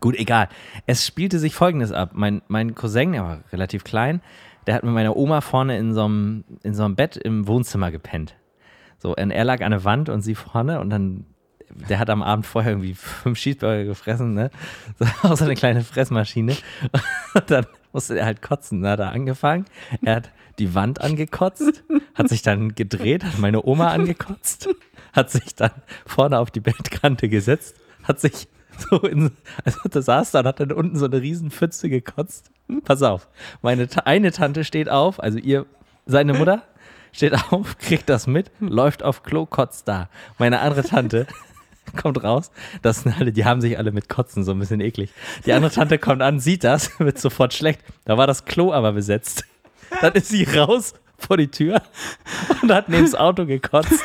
Gut, 0.01 0.15
egal. 0.17 0.49
Es 0.85 1.07
spielte 1.07 1.39
sich 1.39 1.55
folgendes 1.55 1.91
ab. 1.91 2.11
Mein, 2.13 2.43
mein 2.47 2.75
Cousin, 2.75 3.13
der 3.13 3.23
war 3.23 3.39
relativ 3.51 3.83
klein, 3.83 4.21
der 4.65 4.75
hat 4.75 4.83
mit 4.83 4.93
meiner 4.93 5.15
Oma 5.15 5.41
vorne 5.41 5.77
in 5.77 5.93
so 5.93 6.05
einem, 6.05 6.43
in 6.63 6.73
so 6.73 6.83
einem 6.83 6.95
Bett 6.95 7.17
im 7.17 7.47
Wohnzimmer 7.47 7.91
gepennt. 7.91 8.35
So, 8.99 9.15
und 9.15 9.31
er 9.31 9.43
lag 9.43 9.61
an 9.61 9.71
der 9.71 9.83
Wand 9.83 10.09
und 10.09 10.21
sie 10.21 10.35
vorne 10.35 10.79
und 10.79 10.89
dann, 10.89 11.25
der 11.89 11.99
hat 11.99 12.09
am 12.09 12.23
Abend 12.23 12.45
vorher 12.45 12.71
irgendwie 12.71 12.93
fünf 12.93 13.39
Cheeseburger 13.39 13.83
gefressen, 13.83 14.33
ne? 14.33 14.49
So, 14.97 15.05
auch 15.27 15.37
so 15.37 15.45
eine 15.45 15.83
Fressmaschine. 15.83 16.55
Und 17.33 17.51
dann 17.51 17.65
musste 17.91 18.17
er 18.17 18.25
halt 18.25 18.41
kotzen. 18.41 18.81
Dann 18.81 18.91
hat 18.91 18.99
er 18.99 19.11
angefangen. 19.11 19.65
Er 20.01 20.15
hat 20.17 20.31
die 20.59 20.75
Wand 20.75 21.01
angekotzt, 21.01 21.83
hat 22.13 22.29
sich 22.29 22.41
dann 22.41 22.75
gedreht, 22.75 23.23
hat 23.23 23.39
meine 23.39 23.65
Oma 23.65 23.87
angekotzt, 23.87 24.69
hat 25.13 25.31
sich 25.31 25.55
dann 25.55 25.71
vorne 26.05 26.39
auf 26.39 26.51
die 26.51 26.59
Bettkante 26.59 27.27
gesetzt, 27.27 27.75
hat 28.03 28.19
sich 28.19 28.47
so 28.77 28.99
in, 28.99 29.31
also 29.63 29.79
da 29.89 30.01
saß 30.01 30.31
dann, 30.31 30.45
hat 30.45 30.59
dann 30.59 30.71
unten 30.71 30.97
so 30.97 31.05
eine 31.05 31.21
riesen 31.21 31.51
Pfütze 31.51 31.89
gekotzt. 31.89 32.51
Pass 32.81 33.01
auf, 33.01 33.27
meine 33.61 33.87
eine 34.05 34.31
Tante 34.31 34.63
steht 34.63 34.89
auf, 34.89 35.21
also 35.21 35.37
ihr, 35.37 35.65
seine 36.05 36.33
Mutter 36.33 36.63
steht 37.11 37.33
auf, 37.51 37.77
kriegt 37.77 38.09
das 38.09 38.27
mit, 38.27 38.51
läuft 38.59 39.03
auf 39.03 39.23
Klo, 39.23 39.45
kotzt 39.45 39.87
da. 39.87 40.09
Meine 40.37 40.59
andere 40.59 40.83
Tante 40.83 41.27
kommt 42.01 42.23
raus, 42.23 42.51
das 42.81 43.01
sind 43.01 43.19
alle, 43.19 43.31
die 43.31 43.45
haben 43.45 43.61
sich 43.61 43.77
alle 43.77 43.91
mit 43.91 44.09
Kotzen 44.09 44.43
so 44.43 44.51
ein 44.51 44.59
bisschen 44.59 44.81
eklig. 44.81 45.11
Die 45.45 45.53
andere 45.53 45.71
Tante 45.71 45.99
kommt 45.99 46.21
an, 46.21 46.39
sieht 46.39 46.63
das, 46.63 46.91
wird 46.99 47.19
sofort 47.19 47.53
schlecht. 47.53 47.81
Da 48.05 48.17
war 48.17 48.27
das 48.27 48.45
Klo 48.45 48.73
aber 48.73 48.93
besetzt. 48.93 49.45
Dann 50.01 50.13
ist 50.13 50.29
sie 50.29 50.43
raus 50.43 50.93
vor 51.17 51.37
die 51.37 51.49
Tür 51.49 51.81
und 52.61 52.71
hat 52.71 52.89
neben 52.89 53.03
das 53.03 53.15
Auto 53.15 53.45
gekotzt. 53.45 54.01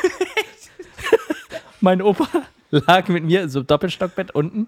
mein 1.81 2.01
Opa 2.01 2.27
lag 2.71 3.07
mit 3.07 3.23
mir 3.23 3.49
so 3.49 3.63
Doppelstockbett 3.63 4.31
unten, 4.31 4.67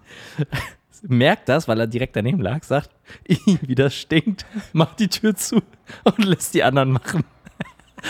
merkt 1.01 1.49
das, 1.49 1.67
weil 1.67 1.79
er 1.79 1.87
direkt 1.87 2.15
daneben 2.15 2.39
lag, 2.41 2.63
sagt, 2.63 2.89
"Ih, 3.27 3.57
wie 3.61 3.75
das 3.75 3.95
stinkt, 3.95 4.45
macht 4.73 4.99
die 4.99 5.07
Tür 5.07 5.35
zu 5.35 5.61
und 6.03 6.23
lässt 6.25 6.53
die 6.53 6.63
anderen 6.63 6.91
machen. 6.91 7.23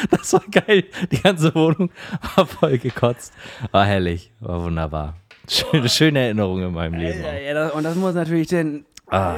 Das 0.10 0.32
war 0.32 0.44
geil. 0.50 0.86
Die 1.12 1.22
ganze 1.22 1.54
Wohnung 1.54 1.92
war 2.38 2.46
voll 2.46 2.78
gekotzt. 2.78 3.34
War 3.72 3.86
herrlich, 3.86 4.32
war 4.40 4.64
wunderbar. 4.64 5.18
Schöne, 5.50 5.90
schöne 5.90 6.20
Erinnerung 6.20 6.64
in 6.64 6.72
meinem 6.72 6.94
Leben. 6.98 7.22
Ja, 7.22 7.34
ja, 7.34 7.68
und 7.72 7.84
das 7.84 7.96
muss 7.98 8.14
natürlich 8.16 8.48
dann 8.48 8.86
Ah, 9.08 9.36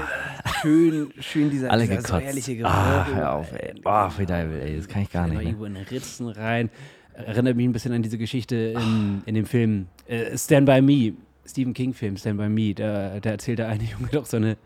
schön, 0.62 1.12
schön 1.20 1.50
dieser, 1.50 1.72
alle 1.72 1.88
dieser 1.88 1.96
gekotzt. 2.04 2.22
herrliche 2.24 2.56
Geruch. 2.56 2.70
Ah, 2.70 3.08
hör 3.16 3.32
auf, 3.34 3.52
ey. 3.54 3.74
Oh, 3.84 4.10
wie 4.20 4.26
geil, 4.28 4.48
ey. 4.64 4.78
Das 4.78 4.88
kann 4.88 5.02
ich 5.02 5.12
gar 5.12 5.26
nicht. 5.28 5.38
Ne? 5.38 5.44
irgendwo 5.46 5.66
in 5.66 5.76
Ritzen 5.76 6.28
rein. 6.30 6.70
Erinnert 7.16 7.56
mich 7.56 7.66
ein 7.68 7.72
bisschen 7.74 7.92
an 7.94 8.04
diese 8.04 8.20
Geschichte 8.20 8.56
in, 8.56 9.24
in 9.26 9.34
dem 9.34 9.48
Film 9.48 9.88
äh, 10.08 10.38
Stand 10.38 10.68
By 10.68 10.82
Me, 10.84 11.14
Stephen 11.46 11.74
King-Film 11.74 12.18
Stand 12.18 12.38
By 12.38 12.50
Me. 12.50 12.74
Da, 12.74 13.20
da 13.20 13.32
erzählt 13.32 13.60
der 13.60 13.68
eine 13.68 13.84
Junge 13.92 14.08
doch 14.12 14.26
so 14.26 14.38
eine, 14.38 14.58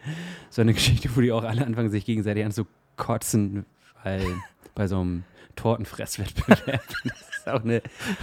so 0.50 0.62
eine 0.62 0.74
Geschichte, 0.74 1.10
wo 1.16 1.22
die 1.22 1.32
auch 1.32 1.44
alle 1.44 1.66
anfangen, 1.66 1.90
sich 1.90 2.06
gegenseitig 2.06 2.46
an 2.46 2.52
zu 2.52 2.68
kotzen, 2.96 3.66
weil 4.04 4.24
bei 4.76 4.88
so 4.88 5.00
einem 5.00 5.24
Tortenfresswettbewerb. 5.56 6.82
Das 7.04 7.54
ist 7.54 7.54
auch 7.54 7.64
eine, 7.64 7.82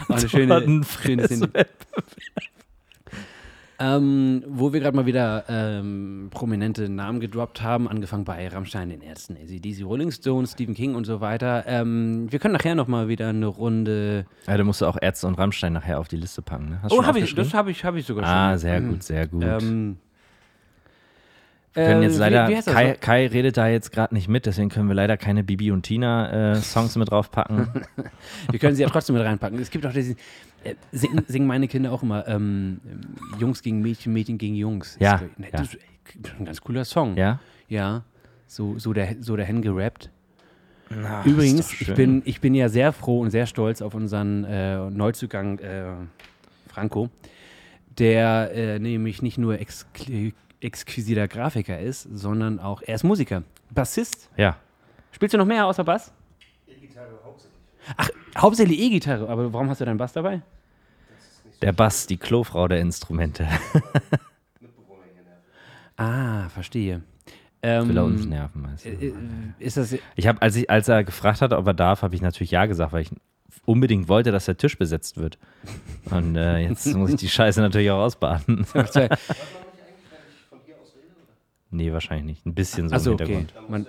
auch 0.09 0.17
eine 0.17 0.29
schöne, 0.29 0.85
schöne. 0.85 1.49
Ähm, 3.81 4.45
wo 4.47 4.73
wir 4.73 4.79
gerade 4.79 4.95
mal 4.97 5.05
wieder 5.05 5.45
ähm, 5.49 6.29
prominente 6.31 6.89
Namen 6.89 7.19
gedroppt 7.19 7.61
haben, 7.61 7.89
angefangen 7.89 8.25
bei 8.25 8.47
Rammstein, 8.47 8.89
den 8.91 9.01
Ärzten, 9.03 9.37
ACDC, 9.37 9.85
Rolling 9.85 10.13
Stones, 10.13 10.53
Stephen 10.53 10.75
King 10.77 10.95
und 10.95 11.05
so 11.07 11.21
weiter. 11.21 11.65
Ähm, 11.67 12.31
wir 12.31 12.39
können 12.39 12.55
nachher 12.55 12.77
noch 12.77 12.87
mal 12.87 13.09
wieder 13.09 13.29
eine 13.31 13.47
Runde. 13.47 14.27
Ja, 14.47 14.57
du 14.57 14.63
musst 14.65 14.83
auch 14.85 14.97
Ärzte 15.01 15.27
und 15.27 15.35
Rammstein 15.35 15.73
nachher 15.73 15.99
auf 15.99 16.07
die 16.07 16.17
Liste 16.19 16.41
packen. 16.41 16.69
Ne? 16.71 16.81
Oh, 16.91 17.05
habe 17.05 17.19
ich, 17.19 17.35
das 17.35 17.53
habe 17.53 17.73
ich, 17.73 17.85
hab 17.85 17.97
ich 17.97 18.07
sogar 18.07 18.25
schon. 18.25 18.33
Ah, 18.33 18.57
sehr 18.59 18.81
Mhm. 18.81 18.89
gut, 18.91 19.03
sehr 19.03 19.27
gut. 19.27 19.43
Ähm, 19.43 19.97
wir 21.73 21.83
können 21.85 22.03
äh, 22.03 22.07
jetzt 22.07 22.15
wie- 22.15 22.21
leider, 22.21 22.49
wie 22.49 22.55
das 22.55 22.67
Kai? 22.67 22.93
Kai 23.01 23.27
redet 23.27 23.57
da 23.57 23.67
jetzt 23.67 23.91
gerade 23.91 24.15
nicht 24.15 24.29
mit, 24.29 24.47
deswegen 24.47 24.69
können 24.69 24.87
wir 24.87 24.95
leider 24.95 25.17
keine 25.17 25.43
Bibi 25.43 25.73
und 25.73 25.83
Tina 25.83 26.53
äh, 26.53 26.57
Songs 26.61 26.95
mit 26.95 27.11
draufpacken. 27.11 27.67
Wir 28.51 28.61
können 28.61 28.77
sie 28.77 28.83
ja 28.83 28.89
trotzdem 28.89 29.17
mit 29.17 29.25
reinpacken. 29.25 29.59
Es 29.59 29.71
gibt 29.71 29.85
auch 29.85 29.93
diese, 29.93 30.15
äh, 30.65 30.75
singen, 30.93 31.25
singen 31.29 31.47
meine 31.47 31.69
Kinder 31.69 31.93
auch 31.93 32.03
immer, 32.03 32.27
ähm, 32.29 32.81
Jungs 33.39 33.63
gegen 33.63 33.81
Mädchen, 33.81 34.13
Mädchen 34.13 34.39
gegen 34.39 34.55
Jungs. 34.55 34.97
Ja, 35.01 35.13
Das 35.13 35.23
ist, 35.23 35.39
ne, 35.39 35.47
ja. 35.47 35.51
das 35.53 35.75
ist 35.75 35.79
ein 36.39 36.45
ganz 36.45 36.61
cooler 36.61 36.85
Song. 36.85 37.17
ja? 37.17 37.39
Ja, 37.69 38.03
so, 38.47 38.79
so, 38.79 38.93
der, 38.93 39.17
so 39.21 39.37
dahin 39.37 39.63
gerappt. 39.63 40.11
Na, 40.91 41.25
Übrigens, 41.25 41.81
ich 41.81 41.93
bin, 41.95 42.21
ich 42.27 42.41
bin 42.43 42.55
ja 42.55 42.69
sehr 42.69 42.93
froh 42.93 43.21
und 43.21 43.31
sehr 43.31 43.47
stolz 43.47 43.81
auf 43.81 43.95
unseren 43.95 44.45
äh, 44.45 44.91
Neuzugang 44.91 45.59
äh, 45.61 45.95
Franco, 46.69 47.09
der 47.99 48.51
äh, 48.55 48.79
nämlich 48.79 49.23
nicht 49.23 49.39
nur 49.39 49.55
exkl- 49.55 50.35
exquisiter 50.61 51.27
Grafiker 51.27 51.79
ist, 51.81 52.03
sondern 52.13 52.61
auch, 52.61 52.83
er 52.83 52.97
ist 52.97 53.03
Musiker, 53.05 53.43
Bassist. 53.71 54.29
Ja. 54.37 54.57
Spielst 55.11 55.33
du 55.35 55.39
noch 55.39 55.47
mehr 55.47 55.67
außer 55.67 55.85
Bass? 55.85 56.13
Ach, 57.97 58.09
hauptsächlich 58.37 58.81
E-Gitarre, 58.81 59.29
aber 59.29 59.53
warum 59.53 59.69
hast 59.69 59.81
du 59.81 59.85
deinen 59.85 59.99
Bass 59.99 60.13
dabei? 60.13 60.43
Der 61.63 61.73
Bass, 61.73 62.07
die 62.07 62.17
Klofrau 62.17 62.69
der 62.69 62.81
Instrumente. 62.81 63.47
Ah, 65.97 66.49
verstehe. 66.49 67.03
Ähm, 67.63 67.89
Will 67.89 67.97
er 67.97 68.05
uns 68.05 68.27
nerven, 68.27 68.67
du. 68.83 68.89
äh, 68.89 69.07
äh, 69.09 69.15
ist 69.59 69.77
das, 69.77 69.97
Ich 70.17 70.27
habe, 70.27 70.43
als, 70.43 70.57
ich, 70.57 70.69
als 70.69 70.89
er 70.89 71.05
gefragt 71.05 71.41
hat, 71.41 71.53
ob 71.53 71.67
er 71.67 71.75
darf, 71.75 72.03
habe 72.03 72.15
ich 72.15 72.21
natürlich 72.21 72.51
ja 72.51 72.67
gesagt, 72.67 72.93
weil 72.93 73.03
ich 73.03 73.11
unbedingt 73.65 74.09
wollte, 74.09 74.33
dass 74.33 74.47
der 74.47 74.57
Tisch 74.57 74.77
besetzt 74.77 75.17
wird. 75.17 75.39
Und 76.11 76.37
äh, 76.37 76.59
jetzt 76.59 76.87
muss 76.95 77.11
ich 77.11 77.17
die 77.17 77.29
Scheiße 77.29 77.61
natürlich 77.61 77.91
auch 77.91 78.01
ausbaden. 78.03 78.67
nee, 81.71 81.93
wahrscheinlich 81.93 82.27
nicht. 82.27 82.45
Ein 82.47 82.55
bisschen 82.55 82.89
so 82.89 82.97
Achso, 82.97 83.11
im 83.13 83.15
okay. 83.15 83.37
Hintergrund. 83.37 83.71
Man, 83.71 83.87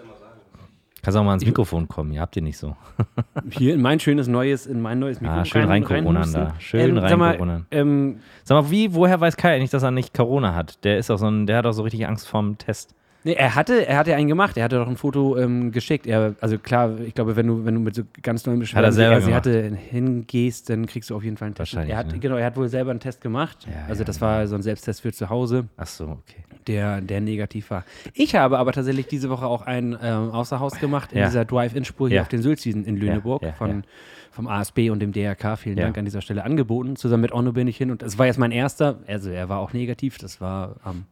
Kannst 1.05 1.17
auch 1.19 1.23
mal 1.23 1.29
ans 1.31 1.45
Mikrofon 1.45 1.87
kommen, 1.87 2.11
ihr 2.13 2.19
habt 2.21 2.35
ihr 2.35 2.41
nicht 2.41 2.57
so. 2.57 2.75
hier 3.51 3.75
in 3.75 3.81
mein 3.83 3.99
schönes 3.99 4.27
neues, 4.27 4.65
in 4.65 4.81
mein 4.81 4.97
neues 4.97 5.21
Mikro 5.21 5.35
Ah, 5.35 5.45
schön 5.45 5.65
rein 5.65 5.83
Coronan 5.83 6.15
reinhusten. 6.23 6.41
da. 6.45 6.55
Schön 6.59 6.97
rein 6.97 7.09
sag 7.09 7.19
mal, 7.19 7.33
Coronan. 7.37 7.65
ähm, 7.69 8.19
Sag 8.43 8.55
mal, 8.63 8.71
wie, 8.71 8.91
woher 8.95 9.21
weiß 9.21 9.37
Kai 9.37 9.53
eigentlich, 9.55 9.69
dass 9.69 9.83
er 9.83 9.91
nicht 9.91 10.15
Corona 10.15 10.55
hat? 10.55 10.83
Der 10.83 10.97
ist 10.97 11.11
auch 11.11 11.17
so 11.17 11.27
ein, 11.27 11.45
der 11.45 11.57
hat 11.57 11.67
auch 11.67 11.73
so 11.73 11.83
richtig 11.83 12.07
Angst 12.07 12.27
vorm 12.27 12.57
Test. 12.57 12.95
Nee, 13.25 13.33
er 13.33 13.55
hatte, 13.55 13.87
er 13.87 13.97
hatte 13.97 14.13
einen 14.15 14.27
gemacht. 14.27 14.55
Er 14.55 14.63
hatte 14.65 14.75
doch 14.77 14.87
ein 14.87 14.97
Foto 14.97 15.35
ähm, 15.35 15.71
geschickt. 15.71 16.05
Er, 16.05 16.35
also 16.41 16.59
klar, 16.59 16.99
ich 16.99 17.15
glaube, 17.15 17.35
wenn 17.35 17.47
du, 17.47 17.65
wenn 17.65 17.73
du 17.73 17.79
mit 17.79 17.95
so 17.95 18.03
ganz 18.21 18.45
neuen 18.45 18.59
Beschwerden 18.59 18.91
selber 18.91 19.17
wie 19.17 19.21
sie 19.25 19.33
hatte, 19.33 19.75
hingehst, 19.89 20.69
dann 20.69 20.85
kriegst 20.85 21.09
du 21.09 21.15
auf 21.15 21.23
jeden 21.23 21.35
Fall 21.35 21.47
einen 21.47 21.55
Test. 21.55 21.73
Wahrscheinlich, 21.73 21.91
Er 21.93 21.97
hat, 21.97 22.11
ne? 22.11 22.19
Genau, 22.19 22.35
er 22.35 22.45
hat 22.45 22.55
wohl 22.55 22.69
selber 22.69 22.91
einen 22.91 22.99
Test 22.99 23.21
gemacht. 23.21 23.65
Ja, 23.67 23.87
also 23.89 24.01
ja, 24.03 24.05
das 24.05 24.21
war 24.21 24.45
so 24.45 24.53
ein 24.53 24.61
Selbsttest 24.61 25.01
für 25.01 25.11
zu 25.11 25.27
Hause, 25.29 25.65
Ach 25.75 25.87
so, 25.87 26.03
okay. 26.05 26.43
der, 26.67 27.01
der 27.01 27.19
negativ 27.19 27.71
war. 27.71 27.83
Ich 28.13 28.35
habe 28.35 28.59
aber 28.59 28.71
tatsächlich 28.73 29.07
diese 29.07 29.31
Woche 29.31 29.47
auch 29.47 29.63
einen 29.63 29.97
ähm, 29.99 30.29
Außerhaus 30.29 30.79
gemacht 30.79 31.11
in 31.11 31.17
Ja. 31.17 31.25
dieser 31.25 31.45
Drive-In-Spur 31.45 32.09
hier 32.09 32.21
auf 32.21 32.27
den 32.27 32.43
Sülzwiesen 32.43 32.85
in 32.85 32.95
Lüneburg 32.95 33.41
von, 33.57 33.85
vom 34.29 34.45
ASB 34.47 34.91
und 34.91 34.99
dem 34.99 35.11
DRK. 35.13 35.57
Vielen. 35.57 35.77
Dank 35.77 35.97
an 35.97 36.05
dieser 36.05 36.21
Stelle 36.21 36.43
angeboten. 36.43 36.95
Zusammen 36.95 37.21
mit 37.21 37.31
Onno 37.31 37.53
bin 37.53 37.67
ich 37.67 37.77
hin 37.77 37.89
und 37.89 38.03
es 38.03 38.19
war 38.19 38.27
jetzt 38.27 38.37
mein 38.37 38.51
erster, 38.51 38.99
also 39.07 39.31
er 39.31 39.49
war 39.49 39.57
auch 39.61 39.73
negativ, 39.73 40.19
das 40.19 40.39
war 40.41 40.75
am 40.83 41.05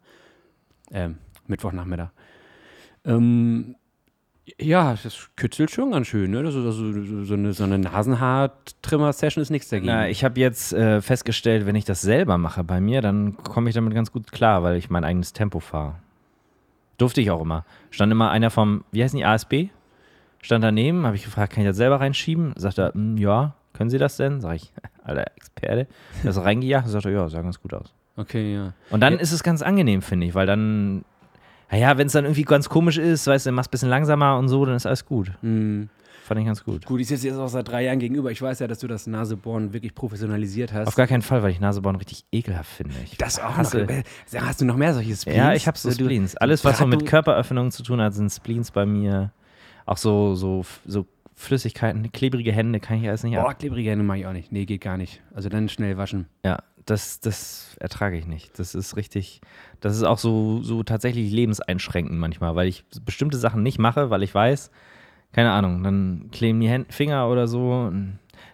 ähm, 0.91 1.15
Mittwochnachmittag. 1.47 2.09
Ähm, 3.05 3.75
ja, 4.59 4.95
das 5.01 5.29
kitzelt 5.37 5.71
schon 5.71 5.91
ganz 5.91 6.07
schön, 6.07 6.31
ne? 6.31 6.43
Das 6.43 6.53
ist 6.55 6.65
also, 6.65 7.23
so 7.23 7.33
eine, 7.33 7.53
so 7.53 7.63
eine 7.63 7.79
Nasenhaar-Trimmer-Session 7.79 9.41
ist 9.41 9.49
nichts 9.49 9.69
dagegen. 9.69 9.87
Na, 9.87 10.09
ich 10.09 10.23
habe 10.23 10.39
jetzt 10.39 10.73
äh, 10.73 11.01
festgestellt, 11.01 11.65
wenn 11.65 11.75
ich 11.75 11.85
das 11.85 12.01
selber 12.01 12.37
mache 12.37 12.63
bei 12.63 12.81
mir, 12.81 13.01
dann 13.01 13.37
komme 13.37 13.69
ich 13.69 13.75
damit 13.75 13.93
ganz 13.93 14.11
gut 14.11 14.31
klar, 14.31 14.63
weil 14.63 14.75
ich 14.77 14.89
mein 14.89 15.03
eigenes 15.03 15.33
Tempo 15.33 15.59
fahre. 15.59 15.95
Durfte 16.97 17.21
ich 17.21 17.31
auch 17.31 17.41
immer. 17.41 17.65
Stand 17.89 18.11
immer 18.11 18.31
einer 18.31 18.49
vom, 18.49 18.83
wie 18.91 19.03
heißen 19.03 19.17
die, 19.17 19.25
ASB? 19.25 19.69
Stand 20.41 20.63
daneben, 20.63 21.05
habe 21.05 21.15
ich 21.15 21.23
gefragt, 21.23 21.53
kann 21.53 21.63
ich 21.63 21.69
das 21.69 21.77
selber 21.77 22.01
reinschieben? 22.01 22.53
Sagt 22.57 22.77
er, 22.77 22.91
"Mm, 22.95 23.17
ja, 23.17 23.55
können 23.71 23.89
Sie 23.89 23.97
das 23.97 24.17
denn? 24.17 24.41
Sag 24.41 24.55
ich, 24.57 24.71
alter 25.03 25.25
Experte. 25.37 25.87
Das 26.23 26.37
reingejagt, 26.37 26.87
sagt 26.89 27.05
er, 27.05 27.11
ja, 27.11 27.29
sah 27.29 27.41
ganz 27.41 27.61
gut 27.61 27.73
aus. 27.73 27.93
okay, 28.17 28.53
ja. 28.55 28.73
Und 28.89 28.99
dann 28.99 29.13
Ja. 29.13 29.19
ist 29.19 29.31
es 29.31 29.41
ganz 29.41 29.61
angenehm, 29.61 30.01
finde 30.01 30.27
ich, 30.27 30.35
weil 30.35 30.45
dann, 30.45 31.05
naja, 31.73 31.97
wenn 31.97 32.05
es 32.07 32.13
dann 32.13 32.25
irgendwie 32.25 32.43
ganz 32.43 32.69
komisch 32.69 32.97
ist, 32.99 33.25
weißt 33.25 33.47
du, 33.47 33.51
machst 33.51 33.69
ein 33.69 33.71
bisschen 33.71 33.89
langsamer 33.89 34.37
und 34.37 34.47
so, 34.47 34.63
dann 34.63 34.75
ist 34.75 34.85
alles 34.85 35.05
gut. 35.05 35.31
Hm. 35.41 35.89
Fand 36.23 36.39
ich 36.39 36.45
ganz 36.45 36.63
gut. 36.63 36.85
Gut, 36.85 37.01
ich 37.01 37.07
sitze 37.07 37.27
jetzt 37.27 37.37
auch 37.37 37.47
seit 37.49 37.67
drei 37.67 37.83
Jahren 37.83 37.97
gegenüber. 37.99 38.29
Ich 38.31 38.41
weiß 38.41 38.59
ja, 38.59 38.67
dass 38.67 38.79
du 38.79 38.87
das 38.87 39.07
Nasebohren 39.07 39.73
wirklich 39.73 39.93
professionalisiert 39.95 40.71
hast. 40.71 40.87
Auf 40.87 40.95
gar 40.95 41.07
keinen 41.07 41.21
Fall, 41.23 41.41
weil 41.43 41.49
ich 41.51 41.59
Nasebohren 41.59 41.97
richtig 41.97 42.25
ekelhaft 42.31 42.69
finde. 42.71 42.93
Ich 43.03 43.17
das 43.17 43.39
auch 43.39 43.57
hasse- 43.57 43.81
noch. 43.81 43.89
Äh, 43.89 44.03
Hast 44.39 44.61
du 44.61 44.65
noch 44.65 44.77
mehr 44.77 44.93
solche 44.93 45.15
Spleens? 45.15 45.35
Ja, 45.37 45.53
ich 45.53 45.67
habe 45.67 45.77
so 45.77 45.91
Spleens. 45.91 46.37
Alles, 46.37 46.63
was 46.63 46.77
so 46.77 46.85
mit 46.87 47.05
Körperöffnungen 47.07 47.71
zu 47.71 47.81
tun 47.83 47.99
hat, 47.99 48.13
sind 48.13 48.29
Spleens 48.31 48.69
bei 48.71 48.85
mir. 48.85 49.31
Auch 49.85 49.97
so, 49.97 50.35
so, 50.35 50.63
so 50.85 51.07
Flüssigkeiten, 51.35 52.09
klebrige 52.11 52.53
Hände 52.53 52.79
kann 52.79 53.01
ich 53.01 53.07
alles 53.09 53.23
nicht 53.23 53.35
ab. 53.37 53.43
Boah, 53.45 53.53
klebrige 53.55 53.89
Hände 53.89 54.05
mache 54.05 54.19
ich 54.19 54.25
auch 54.27 54.31
nicht. 54.33 54.51
Nee, 54.51 54.65
geht 54.65 54.81
gar 54.81 54.95
nicht. 54.97 55.21
Also 55.33 55.49
dann 55.49 55.67
schnell 55.67 55.97
waschen. 55.97 56.27
Ja, 56.45 56.59
das, 56.85 57.19
das 57.19 57.75
ertrage 57.79 58.17
ich 58.17 58.27
nicht. 58.27 58.57
Das 58.59 58.75
ist 58.75 58.95
richtig, 58.95 59.41
das 59.81 59.95
ist 59.95 60.03
auch 60.03 60.17
so, 60.17 60.61
so 60.61 60.83
tatsächlich 60.83 61.31
lebenseinschränkend 61.31 62.17
manchmal, 62.17 62.55
weil 62.55 62.67
ich 62.67 62.85
bestimmte 63.05 63.37
Sachen 63.37 63.63
nicht 63.63 63.79
mache, 63.79 64.09
weil 64.09 64.23
ich 64.23 64.33
weiß, 64.33 64.71
keine 65.31 65.51
Ahnung, 65.51 65.83
dann 65.83 66.29
kleben 66.31 66.59
die 66.59 66.69
Hände, 66.69 66.91
Finger 66.91 67.27
oder 67.29 67.47
so. 67.47 67.91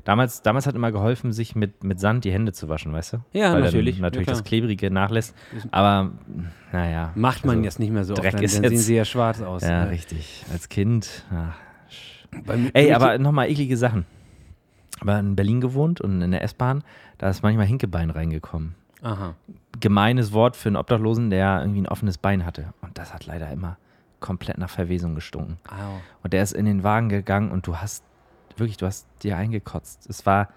Damals, 0.06 0.42
damals 0.42 0.66
hat 0.66 0.76
immer 0.76 0.92
geholfen, 0.92 1.34
sich 1.34 1.56
mit, 1.56 1.84
mit 1.84 2.00
Sand 2.00 2.24
die 2.24 2.32
Hände 2.32 2.54
zu 2.54 2.70
waschen, 2.70 2.94
weißt 2.94 3.14
du? 3.14 3.18
Ja, 3.34 3.54
Weil 3.54 3.62
natürlich. 3.64 4.00
Natürlich 4.00 4.28
Ja, 4.28 4.34
das. 4.34 4.44
Klebrige 4.44 4.90
nachlässt. 4.90 5.36
Aber 5.72 6.12
naja. 6.72 7.12
Macht 7.16 7.46
man 7.46 7.58
also, 7.58 7.66
jetzt 7.66 7.80
nicht 7.80 7.92
mehr 7.92 8.06
so 8.06 8.14
oft, 8.14 8.24
Dreck 8.24 8.34
dann, 8.34 8.44
ist 8.44 8.56
dann 8.56 8.64
sehen 8.64 8.72
jetzt- 8.74 8.86
sie 8.86 8.96
ja 8.96 9.06
schwarz 9.06 9.42
aus. 9.42 9.64
Ja, 9.64 9.86
ne? 9.86 9.92
richtig. 9.92 10.46
Als 10.52 10.70
Kind, 10.70 11.26
ach, 11.32 11.56
Ey, 12.74 12.94
aber 12.94 13.18
nochmal 13.18 13.50
eklige 13.50 13.76
Sachen. 13.76 14.06
Aber 15.02 15.20
in 15.20 15.36
Berlin 15.36 15.62
gewohnt 15.62 16.02
und 16.02 16.22
in 16.22 16.32
der 16.32 16.44
S-Bahn, 16.44 16.84
da 17.18 17.30
ist 17.30 17.44
manchmal 17.44 17.66
Hinkebein 17.66 18.10
reingekommen. 18.10 18.76
Aha. 19.02 19.36
Gemeines 19.80 20.34
Wort 20.34 20.56
für 20.56 20.70
einen 20.70 20.76
Obdachlosen, 20.76 21.30
der 21.30 21.62
irgendwie 21.62 21.82
ein 21.82 21.88
offenes 21.88 22.18
Bein 22.18 22.46
hatte. 22.46 22.74
Und 22.82 22.98
das 22.98 23.14
hat 23.14 23.26
leider 23.26 23.50
immer 23.52 23.78
komplett 24.20 24.58
nach 24.58 24.70
Verwesung 24.70 25.16
gestunken. 25.16 25.58
Au. 25.70 26.02
Und 26.24 26.34
der 26.34 26.44
ist 26.44 26.52
in 26.52 26.66
den 26.66 26.84
Wagen 26.84 27.10
gegangen 27.10 27.52
und 27.52 27.66
du 27.66 27.78
hast, 27.78 28.04
wirklich, 28.58 28.78
du 28.78 28.86
hast 28.86 29.08
dir 29.24 29.38
eingekotzt. 29.38 30.10
Es 30.10 30.26
war 30.26 30.50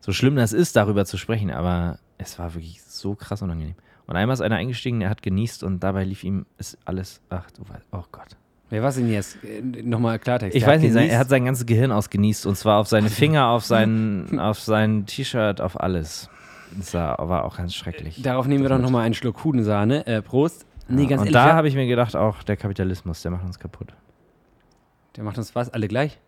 so 0.00 0.12
schlimm, 0.12 0.36
das 0.36 0.52
ist, 0.52 0.76
darüber 0.76 1.04
zu 1.04 1.18
sprechen, 1.18 1.50
aber 1.50 1.98
es 2.18 2.38
war 2.38 2.54
wirklich 2.54 2.82
so 2.82 3.14
krass 3.14 3.42
unangenehm. 3.42 3.74
Und 4.06 4.16
einmal 4.16 4.34
ist 4.34 4.40
einer 4.40 4.56
eingestiegen, 4.56 5.00
der 5.00 5.10
hat 5.10 5.22
genießt 5.22 5.62
und 5.62 5.80
dabei 5.80 6.04
lief 6.04 6.24
ihm 6.24 6.46
ist 6.58 6.78
alles, 6.84 7.20
ach 7.28 7.50
du 7.50 7.68
weißt, 7.68 7.88
oh 7.92 8.04
Gott. 8.10 8.36
Wer 8.72 8.82
war 8.82 8.90
denn 8.90 9.10
jetzt? 9.10 9.36
Äh, 9.44 9.60
Nochmal 9.82 10.18
Klartext. 10.18 10.56
Ich 10.56 10.64
Der 10.64 10.72
weiß 10.72 10.80
nicht, 10.80 10.94
sein, 10.94 11.10
er 11.10 11.18
hat 11.18 11.28
sein 11.28 11.44
ganzes 11.44 11.66
Gehirn 11.66 11.92
ausgenießt 11.92 12.46
und 12.46 12.56
zwar 12.56 12.78
auf 12.78 12.88
seine 12.88 13.10
Finger, 13.10 13.48
auf 13.48 13.66
sein, 13.66 14.38
auf 14.40 14.60
sein 14.60 15.04
T-Shirt, 15.04 15.60
auf 15.60 15.78
alles. 15.78 16.30
Das 16.74 16.94
war, 16.94 17.20
auch 17.20 17.58
ganz 17.58 17.74
schrecklich. 17.74 18.22
Darauf 18.22 18.46
nehmen 18.46 18.62
wir 18.62 18.70
doch 18.70 18.78
nochmal 18.78 19.04
einen 19.04 19.12
Schluck 19.12 19.44
Hudensahne. 19.44 20.06
Äh, 20.06 20.22
Prost. 20.22 20.64
Nee, 20.88 21.04
ganz 21.04 21.20
und 21.20 21.26
ehrlich. 21.26 21.32
da 21.32 21.52
habe 21.52 21.68
ich 21.68 21.74
mir 21.74 21.86
gedacht, 21.86 22.16
auch 22.16 22.42
der 22.44 22.56
Kapitalismus, 22.56 23.20
der 23.20 23.30
macht 23.30 23.44
uns 23.44 23.58
kaputt. 23.58 23.92
der 25.16 25.24
macht 25.24 25.36
uns 25.36 25.54
was? 25.54 25.68
Alle 25.68 25.86
gleich? 25.86 26.18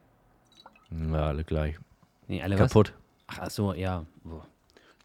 Ja, 0.91 1.29
alle 1.29 1.45
gleich. 1.45 1.77
Nee, 2.29 2.43
alle 2.43 2.59
was? 2.59 2.69
Kaputt. 2.69 2.93
Ach, 3.27 3.39
ach 3.41 3.51
so, 3.51 3.73
ja. 3.73 4.05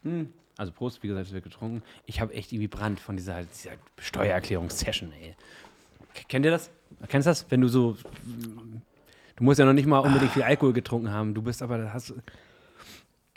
Hm. 0.02 0.28
Also 0.58 0.72
Prost, 0.72 1.02
wie 1.02 1.08
gesagt, 1.08 1.28
es 1.28 1.32
wird 1.32 1.44
getrunken. 1.44 1.82
Ich 2.04 2.20
habe 2.20 2.34
echt 2.34 2.52
irgendwie 2.52 2.68
Brand 2.68 3.00
von 3.00 3.16
dieser, 3.16 3.44
dieser 3.44 3.76
Steuererklärungssession, 3.98 5.10
ey. 5.22 5.34
Kennt 6.28 6.44
ihr 6.44 6.50
das? 6.50 6.70
Kennst 7.08 7.26
du 7.26 7.30
das? 7.30 7.46
Wenn 7.50 7.60
du 7.60 7.68
so. 7.68 7.96
Du 9.36 9.44
musst 9.44 9.58
ja 9.58 9.64
noch 9.64 9.72
nicht 9.72 9.86
mal 9.86 9.98
unbedingt 10.00 10.32
viel 10.32 10.42
Alkohol 10.42 10.72
getrunken 10.72 11.10
haben. 11.10 11.32
Du 11.34 11.40
bist 11.42 11.62
aber, 11.62 11.92
hast 11.94 12.12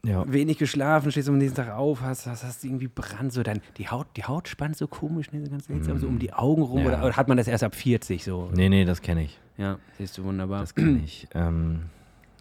Ja. 0.06 0.26
wenig 0.32 0.58
geschlafen, 0.58 1.12
stehst 1.12 1.30
am 1.30 1.38
nächsten 1.38 1.56
Tag 1.56 1.70
auf, 1.72 2.02
hast, 2.02 2.28
hast, 2.28 2.44
hast 2.44 2.66
irgendwie 2.66 2.89
Brand, 2.89 3.32
so 3.32 3.42
dann 3.42 3.62
die 3.78 3.88
Haut, 3.88 4.08
die 4.18 4.26
Haut 4.26 4.50
spannt 4.50 4.76
so 4.76 4.88
komisch, 4.88 5.32
ne, 5.32 5.46
so 5.46 5.50
ganz 5.50 5.68
seltsam, 5.68 5.98
so 5.98 6.08
um 6.08 6.20
die 6.20 6.34
Augen 6.34 6.62
rum. 6.62 6.80
Ja. 6.80 6.88
Oder, 6.88 7.06
oder 7.06 7.16
hat 7.16 7.30
man 7.30 7.38
das 7.38 7.48
erst 7.48 7.63
ab 7.63 7.74
40 7.74 8.22
so? 8.24 8.50
Nee, 8.54 8.68
nee, 8.68 8.84
das 8.84 9.02
kenne 9.02 9.24
ich. 9.24 9.39
Ja, 9.58 9.78
siehst 9.98 10.18
du 10.18 10.26
wunderbar. 10.26 10.60
Das 10.60 10.76
kenne 10.76 11.00
ich. 11.06 11.26
ähm, 11.34 11.84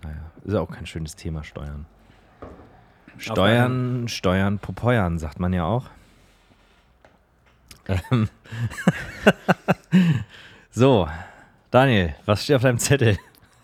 naja, 0.02 0.16
ist 0.44 0.54
auch 0.54 0.68
kein 0.70 0.86
schönes 0.86 1.14
Thema, 1.14 1.44
Steuern. 1.44 1.86
Steuern, 3.18 4.08
Steuern, 4.08 4.58
Popeuern, 4.58 5.18
sagt 5.20 5.38
man 5.38 5.52
ja 5.52 5.64
auch. 5.64 5.88
Ähm. 8.10 8.28
so, 10.72 11.06
Daniel, 11.70 12.14
was 12.26 12.44
steht 12.44 12.56
auf 12.56 12.62
deinem 12.62 12.78
Zettel? 12.78 13.18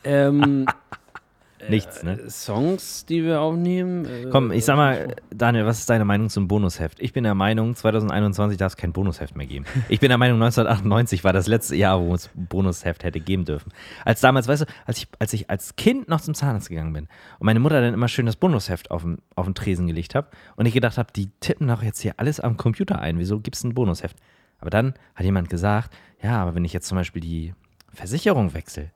Ähm, 0.05 0.67
Nichts, 1.69 2.03
ne? 2.03 2.13
äh, 2.13 2.31
Songs, 2.31 3.05
die 3.07 3.25
wir 3.25 3.41
aufnehmen. 3.41 4.05
äh, 4.05 4.27
Komm, 4.31 4.53
ich 4.53 4.65
sag 4.65 4.77
mal, 4.77 5.17
Daniel, 5.31 5.67
was 5.67 5.81
ist 5.81 5.91
deine 5.91 6.05
Meinung 6.05 6.29
zum 6.29 6.47
Bonusheft? 6.49 7.01
Ich 7.01 7.13
bin 7.13 7.25
der 7.25 7.35
Meinung, 7.35 7.75
2021 7.75 8.57
darf 8.59 8.73
es 8.73 8.77
kein 8.77 8.93
Bonusheft 8.93 9.37
mehr 9.37 9.47
geben. 9.47 9.65
Ich 9.89 10.01
bin 10.01 10.09
der 10.09 10.19
Meinung, 10.19 10.41
1998 10.41 11.25
war 11.25 11.33
das 11.33 11.47
letzte 11.47 11.75
Jahr, 11.77 12.01
wo 12.01 12.15
es 12.15 12.31
Bonusheft 12.35 13.03
hätte 13.05 13.21
geben 13.21 13.45
dürfen. 13.45 13.73
Als 14.05 14.21
damals, 14.21 14.47
weißt 14.47 14.63
du, 14.63 14.67
als 14.87 14.99
ich 14.99 15.09
als, 15.19 15.33
ich 15.33 15.51
als 15.51 15.75
Kind 15.77 16.09
noch 16.09 16.21
zum 16.21 16.35
Zahnarzt 16.35 16.69
gegangen 16.69 16.93
bin 16.93 17.09
und 17.39 17.47
meine 17.47 17.59
Mutter 17.61 17.81
dann 17.81 17.93
immer 17.95 18.09
schön 18.09 18.27
das 18.27 18.37
Bonusheft 18.37 18.91
auf 18.91 19.03
den, 19.03 19.19
auf 19.35 19.47
den 19.47 19.55
Tresen 19.55 19.87
gelegt 19.87 20.15
hat 20.15 20.29
und 20.57 20.67
ich 20.67 20.75
gedacht 20.75 20.97
habe, 20.97 21.13
die 21.15 21.31
tippen 21.41 21.67
doch 21.69 21.83
jetzt 21.83 22.01
hier 22.01 22.15
alles 22.19 22.39
am 22.39 22.57
Computer 22.57 23.01
ein, 23.01 23.19
wieso 23.19 23.41
gibt 23.41 23.57
es 23.57 23.65
ein 23.65 23.75
Bonusheft? 23.75 24.17
Aber 24.59 24.71
dann 24.71 24.95
hat 25.15 25.25
jemand 25.25 25.51
gesagt, 25.51 25.95
ja, 26.23 26.41
aber 26.43 26.55
wenn 26.55 26.65
ich 26.65 26.73
jetzt 26.73 26.89
zum 26.89 26.97
Beispiel 26.97 27.23
die 27.23 27.55
Versicherung 27.93 28.55
wechsle, 28.55 28.91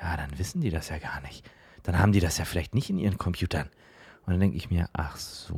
ja, 0.00 0.16
dann 0.16 0.38
wissen 0.38 0.60
die 0.60 0.70
das 0.70 0.88
ja 0.88 0.98
gar 0.98 1.20
nicht. 1.22 1.48
Dann 1.82 1.98
haben 1.98 2.12
die 2.12 2.20
das 2.20 2.38
ja 2.38 2.44
vielleicht 2.44 2.74
nicht 2.74 2.90
in 2.90 2.98
ihren 2.98 3.18
Computern. 3.18 3.68
Und 4.26 4.32
dann 4.32 4.40
denke 4.40 4.56
ich 4.56 4.70
mir, 4.70 4.88
ach 4.92 5.16
so. 5.16 5.56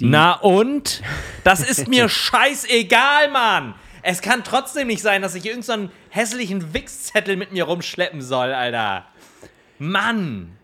Na 0.00 0.32
und? 0.32 1.02
Das 1.44 1.60
ist 1.60 1.88
mir 1.88 2.08
scheißegal, 2.08 3.30
Mann. 3.30 3.74
Es 4.02 4.22
kann 4.22 4.44
trotzdem 4.44 4.86
nicht 4.86 5.02
sein, 5.02 5.20
dass 5.20 5.34
ich 5.34 5.44
irgendeinen 5.44 5.88
so 5.88 5.94
hässlichen 6.08 6.72
Wichszettel 6.72 7.36
mit 7.36 7.52
mir 7.52 7.64
rumschleppen 7.64 8.22
soll, 8.22 8.52
Alter. 8.54 9.04
Mann. 9.78 10.56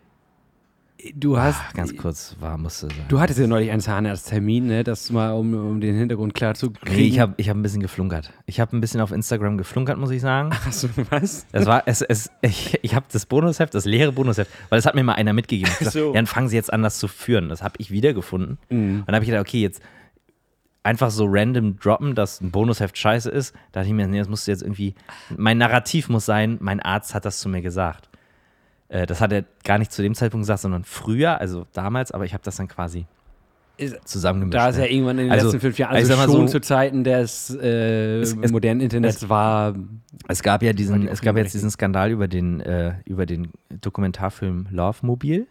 Du 1.15 1.39
hast. 1.39 1.61
Ach, 1.61 1.75
ganz 1.75 1.97
kurz, 1.97 2.37
war, 2.41 2.57
musste 2.57 2.87
sein. 2.87 3.05
Du 3.09 3.21
hattest 3.21 3.39
ja 3.39 3.47
neulich 3.47 3.71
einen 3.71 3.81
Zahnarzttermin, 3.81 4.67
ne? 4.67 4.83
Das 4.83 5.11
mal, 5.11 5.33
um, 5.33 5.53
um 5.53 5.81
den 5.81 5.95
Hintergrund 5.95 6.35
klar 6.35 6.55
zu 6.55 6.71
kriegen. 6.71 6.97
Nee, 6.97 7.09
ich 7.09 7.21
habe 7.21 7.35
ich 7.37 7.51
hab 7.51 7.57
ein 7.57 7.63
bisschen 7.63 7.83
geflunkert. 7.83 8.33
Ich 8.47 8.61
habe 8.61 8.77
ein 8.77 8.81
bisschen 8.81 9.01
auf 9.01 9.13
Instagram 9.13 9.59
geflunkert, 9.59 9.99
muss 9.99 10.11
ich 10.11 10.23
sagen. 10.23 10.51
Hast 10.65 10.85
du 10.85 10.89
was? 11.11 11.47
Das 11.53 11.67
war, 11.67 11.83
es, 11.87 12.01
es, 12.01 12.31
ich, 12.41 12.79
ich 12.83 12.95
habe 12.95 13.07
das 13.13 13.27
Bonusheft, 13.27 13.75
das 13.75 13.85
leere 13.85 14.13
Bonusheft, 14.13 14.51
weil 14.71 14.79
das 14.79 14.87
hat 14.87 14.95
mir 14.95 15.05
mal 15.05 15.15
einer 15.15 15.33
mitgegeben. 15.35 15.73
Ich 15.81 15.91
so. 15.91 16.09
Ja, 16.09 16.13
dann 16.15 16.27
fangen 16.27 16.49
Sie 16.49 16.57
jetzt 16.57 16.73
an, 16.73 16.83
das 16.83 16.99
zu 16.99 17.09
führen. 17.09 17.49
Das 17.51 17.63
habe 17.63 17.75
ich 17.79 17.91
wiedergefunden. 17.91 18.59
Und 18.71 19.05
dann 19.07 19.15
habe 19.15 19.25
ich 19.25 19.31
gedacht, 19.31 19.47
okay, 19.47 19.61
jetzt 19.61 19.83
einfach 20.83 21.11
so 21.11 21.27
random 21.29 21.79
droppen, 21.79 22.15
dass 22.15 22.41
ein 22.41 22.51
Bonusheft 22.51 22.97
scheiße 22.97 23.29
ist. 23.29 23.55
Da 23.73 23.81
dachte 23.81 23.89
ich 23.89 23.95
mir, 23.95 24.07
nee, 24.07 24.19
das 24.19 24.29
musst 24.29 24.47
du 24.47 24.53
jetzt 24.53 24.63
irgendwie. 24.63 24.95
Mein 25.37 25.59
Narrativ 25.59 26.09
muss 26.09 26.25
sein, 26.25 26.57
mein 26.61 26.81
Arzt 26.81 27.15
hat 27.15 27.25
das 27.25 27.41
zu 27.41 27.49
mir 27.49 27.61
gesagt. 27.61 28.09
Äh, 28.88 29.07
das 29.07 29.20
hat 29.20 29.33
er 29.33 29.44
gar 29.64 29.79
nicht 29.79 29.92
zu 29.92 30.03
dem 30.03 30.14
Zeitpunkt 30.14 30.42
gesagt, 30.42 30.61
sondern 30.61 30.85
früher, 30.85 31.40
also 31.40 31.66
damals, 31.72 32.12
aber 32.12 32.25
ich 32.25 32.33
habe 32.35 32.44
das 32.44 32.57
dann 32.57 32.68
quasi 32.68 33.07
zusammengemischt. 34.05 34.55
Da 34.55 34.70
ist 34.70 34.77
ja 34.77 34.85
ne? 34.85 34.92
irgendwann 34.92 35.18
in 35.18 35.25
den 35.27 35.33
Also, 35.33 35.46
letzten 35.46 35.61
fünf 35.61 35.79
Jahren, 35.79 35.96
also 35.96 36.14
also, 36.14 36.33
schon 36.33 36.46
so- 36.49 36.53
zu 36.53 36.61
Zeiten 36.62 37.05
des 37.05 37.51
äh, 37.61 38.20
Es- 38.20 38.35
es- 38.40 38.51
modernen 38.51 38.81
Internets 38.81 39.29
war. 39.29 39.75
Es 40.29 40.42
gab 40.42 40.62
ja 40.62 40.72
diesen, 40.72 41.03
die 41.03 41.09
es 41.09 41.20
gab 41.20 41.37
jetzt 41.37 41.53
diesen 41.53 41.70
Skandal 41.70 42.11
über 42.11 42.27
den, 42.27 42.61
äh, 42.61 42.94
über 43.05 43.27
den 43.27 43.49
Dokumentarfilm 43.68 44.68
Love 44.70 45.05
Mobil, 45.05 45.46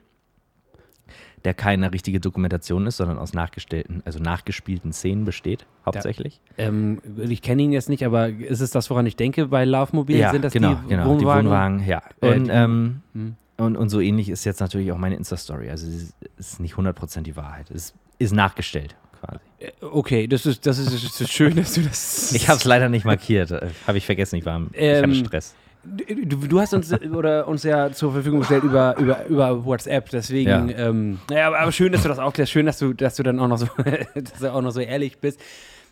der 1.45 1.53
keine 1.53 1.93
richtige 1.93 2.19
Dokumentation 2.19 2.87
ist, 2.87 2.97
sondern 2.97 3.17
aus 3.17 3.33
nachgestellten, 3.33 4.01
also 4.05 4.19
nachgespielten 4.19 4.91
Szenen 4.91 5.23
besteht, 5.25 5.65
hauptsächlich. 5.85 6.41
Ähm, 6.57 7.01
ich 7.29 7.41
kenne 7.41 7.61
ihn 7.63 7.71
jetzt 7.71 7.87
nicht, 7.87 8.03
aber 8.05 8.27
ist 8.29 8.59
es 8.61 8.71
das, 8.71 8.89
woran 8.89 9.05
ich 9.05 9.15
denke 9.15 9.45
bei 9.47 9.63
Love 9.63 9.95
Mobil? 9.95 10.27
Sind 10.31 10.43
das 10.43 10.51
genau, 10.53 10.75
die 10.83 10.89
genau, 10.89 11.05
Wohnwagen? 11.05 11.19
die 11.19 11.25
Wohnwagen, 11.25 11.87
ja. 11.87 12.01
Äh, 12.21 12.35
Und, 12.35 12.49
ähm, 12.51 13.01
Hm. 13.13 13.35
und, 13.57 13.77
und 13.77 13.89
so 13.89 14.01
ähnlich 14.01 14.27
ist 14.29 14.43
jetzt 14.43 14.59
natürlich 14.59 14.91
auch 14.91 14.97
meine 14.97 15.15
Insta-Story. 15.15 15.69
Also 15.69 15.87
es 15.87 15.93
ist, 15.95 16.13
ist 16.37 16.59
nicht 16.59 16.75
100% 16.75 17.21
die 17.21 17.35
Wahrheit. 17.37 17.69
Es 17.71 17.93
ist 18.19 18.33
nachgestellt 18.33 18.95
quasi. 19.21 19.39
Äh, 19.59 19.71
Okay, 19.81 20.27
das 20.27 20.45
ist, 20.45 20.65
das 20.65 20.77
ist, 20.79 20.93
das 20.93 21.21
ist 21.21 21.31
schön, 21.31 21.55
dass 21.55 21.73
du 21.73 21.81
das. 21.81 22.31
Ich 22.35 22.49
habe 22.49 22.57
es 22.57 22.65
leider 22.65 22.89
nicht 22.89 23.05
markiert. 23.05 23.51
äh, 23.51 23.69
Habe 23.87 23.97
ich 23.97 24.05
vergessen, 24.05 24.35
ich, 24.37 24.45
war, 24.45 24.57
im- 24.57 24.69
ich 24.73 24.79
hatte 24.79 25.03
Ähm, 25.03 25.13
Stress. 25.15 25.55
Du, 25.85 26.35
du 26.47 26.59
hast 26.59 26.73
uns 26.73 26.91
oder 27.01 27.47
uns 27.47 27.63
ja 27.63 27.91
zur 27.91 28.11
Verfügung 28.11 28.39
gestellt 28.39 28.63
über, 28.63 28.95
über, 28.97 29.25
über 29.27 29.65
WhatsApp, 29.65 30.09
deswegen, 30.09 30.69
Ja. 30.69 30.77
ähm, 30.89 31.19
naja, 31.29 31.47
aber, 31.47 31.59
aber 31.59 31.71
schön, 31.71 31.91
dass 31.91 32.01
du 32.03 32.07
das 32.09 32.19
aufklärst, 32.19 32.51
schön, 32.51 32.65
dass 32.65 32.79
du, 32.79 32.93
dass 32.93 33.15
du 33.15 33.23
dann 33.23 33.39
auch 33.39 33.47
noch 33.47 33.57
so, 33.57 33.67
dass 34.15 34.39
du 34.39 34.51
auch 34.51 34.61
noch 34.61 34.71
so 34.71 34.79
ehrlich 34.79 35.19
bist. 35.19 35.39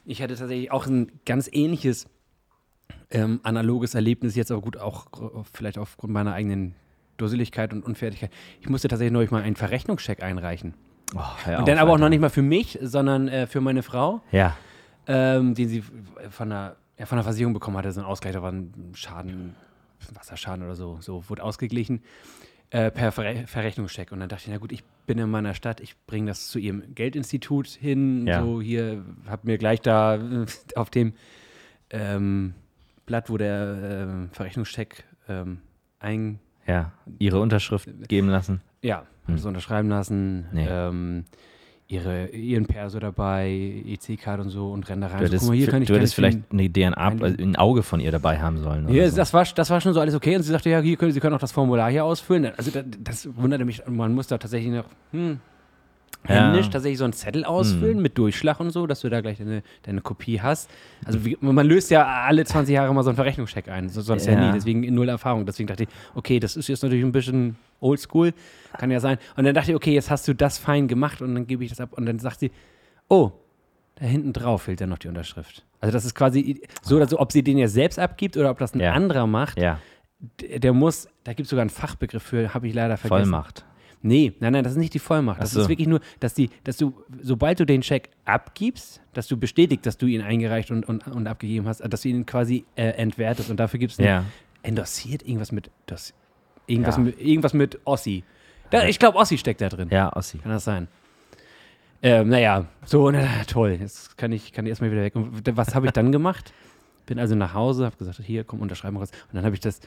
Ich 0.06 0.22
hatte 0.22 0.36
tatsächlich 0.36 0.72
auch 0.72 0.88
ein 0.88 1.12
ganz 1.26 1.48
ähnliches 1.52 2.08
ähm, 3.12 3.40
analoges 3.44 3.94
Erlebnis, 3.96 4.36
jetzt 4.36 4.52
aber 4.52 4.62
gut, 4.62 4.78
auch 4.78 5.06
vielleicht 5.54 5.78
aufgrund 5.78 6.12
meiner 6.12 6.34
eigenen 6.34 6.74
Dusseligkeit 7.18 7.72
und 7.74 7.86
Unfertigkeit. 7.86 8.32
Ich 8.60 8.70
musste 8.70 8.88
tatsächlich 8.88 9.14
neulich 9.14 9.30
mal 9.32 9.44
einen 9.44 9.56
Verrechnungscheck 9.56 10.24
einreichen. 10.24 10.74
Oh, 11.16 11.20
Und 11.48 11.56
auf, 11.56 11.66
dann 11.66 11.78
aber 11.78 11.92
auch 11.92 12.00
noch 12.00 12.10
nicht 12.10 12.20
mal 12.22 12.32
für 12.32 12.42
mich, 12.42 12.80
sondern 12.82 13.28
äh, 13.28 13.46
für 13.46 13.62
meine 13.62 13.84
Frau 13.84 14.22
Ja, 14.32 14.58
ähm, 15.06 15.54
den 15.54 15.70
sie 15.70 15.84
von 16.32 16.50
der, 16.50 16.76
ja, 16.98 17.06
von 17.06 17.18
der 17.18 17.24
Versicherung 17.24 17.54
bekommen 17.54 17.78
hatte, 17.78 17.92
so 17.92 18.02
ein 18.02 18.06
Ausgleich, 18.08 18.34
da 18.34 18.42
war 18.42 18.52
ein 18.52 18.74
Schaden, 18.96 19.56
Wasserschaden 20.14 20.64
oder 20.66 20.76
so, 20.76 20.98
so 21.02 21.24
wurde 21.30 21.44
ausgeglichen 21.44 22.02
äh, 22.70 22.90
per 22.92 23.12
Verre 23.12 23.46
Verrechnungscheck. 23.48 24.12
Und 24.12 24.20
dann 24.20 24.30
dachte 24.30 24.44
ich, 24.46 24.52
na 24.52 24.58
gut, 24.58 24.72
ich 24.72 24.84
bin 25.06 25.18
in 25.20 25.30
meiner 25.30 25.54
Stadt, 25.54 25.80
ich 25.82 25.96
bringe 26.08 26.28
das 26.28 26.48
zu 26.48 26.60
ihrem 26.60 26.96
Geldinstitut 26.96 27.68
hin, 27.68 28.26
Ja. 28.28 28.42
so 28.44 28.62
hier, 28.62 29.04
hab 29.28 29.44
mir 29.44 29.58
gleich 29.58 29.82
da 29.82 30.16
äh, 30.16 30.46
auf 30.76 30.90
dem 30.90 31.14
ähm, 31.90 32.54
Blatt, 33.06 33.30
wo 33.30 33.38
der 33.38 34.08
ähm, 34.10 34.30
Verrechnungscheck 34.32 35.04
ähm, 35.28 35.60
ein, 36.00 36.40
ja. 36.66 36.92
Ihre 37.20 37.40
Unterschrift 37.40 37.90
geben 38.08 38.30
lassen. 38.30 38.62
ja, 38.82 39.06
Hm. 39.26 39.38
so 39.38 39.48
unterschreiben 39.48 39.88
lassen, 39.90 40.48
Nee. 40.52 40.66
ähm, 40.70 41.26
ihre, 41.88 42.28
ihren 42.28 42.66
Perso 42.66 43.00
dabei, 43.00 43.84
EC-Card 43.86 44.40
und 44.42 44.50
so 44.50 44.72
und 44.72 44.90
renn 44.90 45.02
da 45.02 45.08
rein. 45.08 45.20
Du 45.20 45.26
so, 45.28 45.32
hättest, 45.34 45.42
guck 45.42 45.50
mal, 45.50 45.56
hier 45.58 45.86
du 45.86 45.96
hättest 45.96 46.16
vielleicht 46.16 46.40
eine 46.52 46.70
DNA, 46.72 46.96
ein- 46.98 47.24
also 47.24 47.38
ein 47.44 47.56
Auge 47.56 47.84
von 47.84 48.00
ihr 48.00 48.12
dabei 48.12 48.40
haben 48.40 48.58
sollen. 48.60 48.88
Ja, 48.94 49.10
so. 49.10 49.16
das, 49.18 49.34
war, 49.34 49.46
das 49.56 49.70
war 49.70 49.82
schon 49.82 49.94
so 49.94 50.00
alles 50.00 50.16
okay. 50.16 50.36
Und 50.36 50.44
sie 50.44 50.52
sagte, 50.52 50.70
ja, 50.70 50.80
hier 50.80 50.96
können, 50.98 51.12
Sie 51.12 51.20
können 51.20 51.36
auch 51.36 51.40
das 51.40 51.52
Formular 51.52 51.92
hier 51.92 52.06
ausfüllen. 52.06 52.52
Also 52.58 52.72
das, 52.72 52.84
das 53.04 53.30
wunderte 53.36 53.66
mich. 53.66 53.82
Man 53.88 54.14
muss 54.14 54.28
da 54.28 54.38
tatsächlich 54.38 54.72
noch 54.74 54.86
hm, 55.12 55.40
Ja. 56.28 56.36
händisch 56.48 56.70
tatsächlich 56.70 56.98
so 56.98 57.04
einen 57.04 57.14
Zettel 57.14 57.44
ausfüllen 57.46 58.02
mit 58.02 58.18
Durchschlag 58.18 58.60
und 58.60 58.70
so, 58.72 58.88
dass 58.88 59.02
du 59.02 59.10
da 59.10 59.22
gleich 59.22 59.38
deine, 59.40 59.62
deine 59.84 60.02
Kopie 60.02 60.40
hast. 60.42 60.70
Also 61.06 61.26
wie, 61.26 61.38
man 61.42 61.66
löst 61.68 61.92
ja 61.92 62.06
alle 62.06 62.46
20 62.46 62.74
Jahre 62.74 62.94
mal 62.94 63.04
so 63.04 63.10
einen 63.10 63.16
Verrechnungscheck 63.18 63.68
ein, 63.70 63.90
so- 63.90 64.02
sonst 64.02 64.26
ja. 64.26 64.34
Ja. 64.34 64.48
nie. 64.48 64.54
Deswegen 64.54 64.94
null 64.94 65.10
Erfahrung. 65.10 65.46
Deswegen 65.46 65.68
dachte 65.68 65.84
ich, 65.84 65.90
okay, 66.16 66.40
das 66.40 66.56
ist 66.56 66.68
jetzt 66.70 66.82
natürlich 66.84 67.04
ein 67.04 67.12
bisschen 67.12 67.56
oldschool, 67.82 68.34
kann 68.78 68.90
ja 68.92 69.00
sein. 69.02 69.18
Und 69.36 69.44
dann 69.44 69.54
dachte 69.54 69.72
ich, 69.72 69.76
okay, 69.76 69.94
jetzt 69.94 70.10
hast 70.10 70.28
du 70.28 70.34
das 70.34 70.58
fein 70.58 70.88
gemacht 70.88 71.22
und 71.22 71.36
dann 71.36 71.46
gebe 71.48 71.64
ich 71.64 71.70
das 71.70 71.82
ab. 71.82 71.90
Und 71.94 72.06
dann 72.06 72.20
sagt 72.20 72.40
sie, 72.40 72.52
oh, 73.10 73.32
da 73.96 74.06
hinten 74.06 74.32
drauf 74.34 74.64
fehlt 74.64 74.80
ja 74.82 74.88
noch 74.88 74.98
die 74.98 75.10
Unterschrift. 75.10 75.64
Also 75.82 75.92
das 75.92 76.06
ist 76.06 76.16
quasi 76.16 76.62
so, 76.82 76.98
dass, 77.00 77.14
ob 77.14 77.32
sie 77.34 77.44
den 77.44 77.58
ja 77.58 77.68
selbst 77.68 78.00
abgibt 78.00 78.38
oder 78.38 78.50
ob 78.50 78.58
das 78.60 78.74
ein 78.74 78.80
Ja. 78.80 78.94
anderer 78.94 79.28
macht 79.28 79.60
ja. 79.60 79.80
der, 80.40 80.60
der 80.60 80.72
muss, 80.74 81.10
da 81.26 81.34
gibt 81.34 81.46
es 81.48 81.50
sogar 81.50 81.62
einen 81.62 81.70
Fachbegriff 81.70 82.24
für, 82.24 82.54
habe 82.54 82.68
ich 82.70 82.74
leider 82.74 82.96
vergessen. 82.96 83.30
Vollmacht. 83.30 83.66
Nee, 84.06 84.34
nein, 84.42 84.52
nein, 84.54 84.64
das 84.66 84.74
ist 84.74 84.78
nicht 84.80 84.94
die 84.94 85.00
Vollmacht. 85.00 85.42
Das 85.42 85.52
so. 85.52 85.62
ist 85.62 85.70
wirklich 85.70 85.88
nur, 85.88 86.02
dass 86.20 86.34
die, 86.34 86.50
dass 86.66 86.76
du, 86.78 86.94
sobald 87.22 87.60
du 87.62 87.66
den 87.66 87.82
Scheck 87.82 88.10
abgibst, 88.26 89.02
dass 89.14 89.28
du 89.28 89.38
bestätigst, 89.38 89.86
dass 89.86 89.98
du 89.98 90.06
ihn 90.08 90.22
eingereicht 90.22 90.72
und, 90.72 90.88
und, 90.88 91.08
und 91.08 91.26
abgegeben 91.26 91.68
hast, 91.68 91.80
dass 91.80 92.02
du 92.02 92.10
ihn 92.10 92.26
quasi 92.26 92.66
äh, 92.76 92.90
entwertest 92.90 93.50
und 93.50 93.58
dafür 93.62 93.80
gibst 93.80 94.00
du 94.00 94.04
Ja. 94.04 94.26
endossiert 94.62 95.24
irgendwas 95.24 95.54
mit 95.54 95.72
das, 95.86 96.14
irgendwas, 96.68 96.98
Ja. 96.98 97.04
mit, 97.04 97.20
irgendwas 97.20 97.54
mit 97.54 97.80
Ossi. 97.86 98.24
Da, 98.72 98.86
ich 98.86 99.00
glaube, 99.00 99.18
Ossi 99.18 99.38
steckt 99.38 99.62
da 99.62 99.70
drin. 99.70 99.88
Ja, 99.90 100.12
Ossi. 100.14 100.38
Kann 100.38 100.52
das 100.52 100.66
sein? 100.66 100.88
Ähm, 102.02 102.28
naja, 102.28 102.66
so, 102.84 103.10
na, 103.10 103.26
toll. 103.48 103.78
Jetzt 103.80 104.18
kann 104.18 104.34
ich, 104.34 104.52
kann 104.52 104.66
ich 104.66 104.72
erstmal 104.72 104.92
wieder 104.92 105.02
weg. 105.04 105.16
Und 105.16 105.56
was 105.56 105.74
habe 105.74 105.86
ich 105.86 105.94
dann 105.94 106.12
gemacht? 106.12 106.54
Bin 107.06 107.20
also 107.20 107.36
nach 107.36 107.54
Hause, 107.54 107.86
habe 107.86 107.96
gesagt, 107.96 108.20
hier, 108.22 108.44
komm, 108.44 108.60
unterschreiben 108.60 108.98
wir 108.98 109.02
was. 109.02 109.12
Und 109.12 109.36
dann 109.36 109.46
habe 109.46 109.56
ich 109.56 109.62
das 109.62 109.80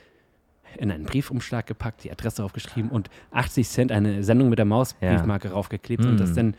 in 0.78 0.90
einen 0.90 1.04
Briefumschlag 1.04 1.66
gepackt, 1.66 2.04
die 2.04 2.10
Adresse 2.12 2.42
aufgeschrieben 2.44 2.90
und 2.90 3.10
80 3.32 3.68
Cent 3.68 3.92
eine 3.92 4.22
Sendung 4.24 4.48
mit 4.48 4.58
der 4.58 4.66
Maus 4.66 4.94
Ja. 5.00 5.14
Briefmarke 5.14 5.50
raufgeklebt 5.50 6.04
und 6.04 6.14
Mm. 6.14 6.18
das 6.18 6.32
dann 6.34 6.54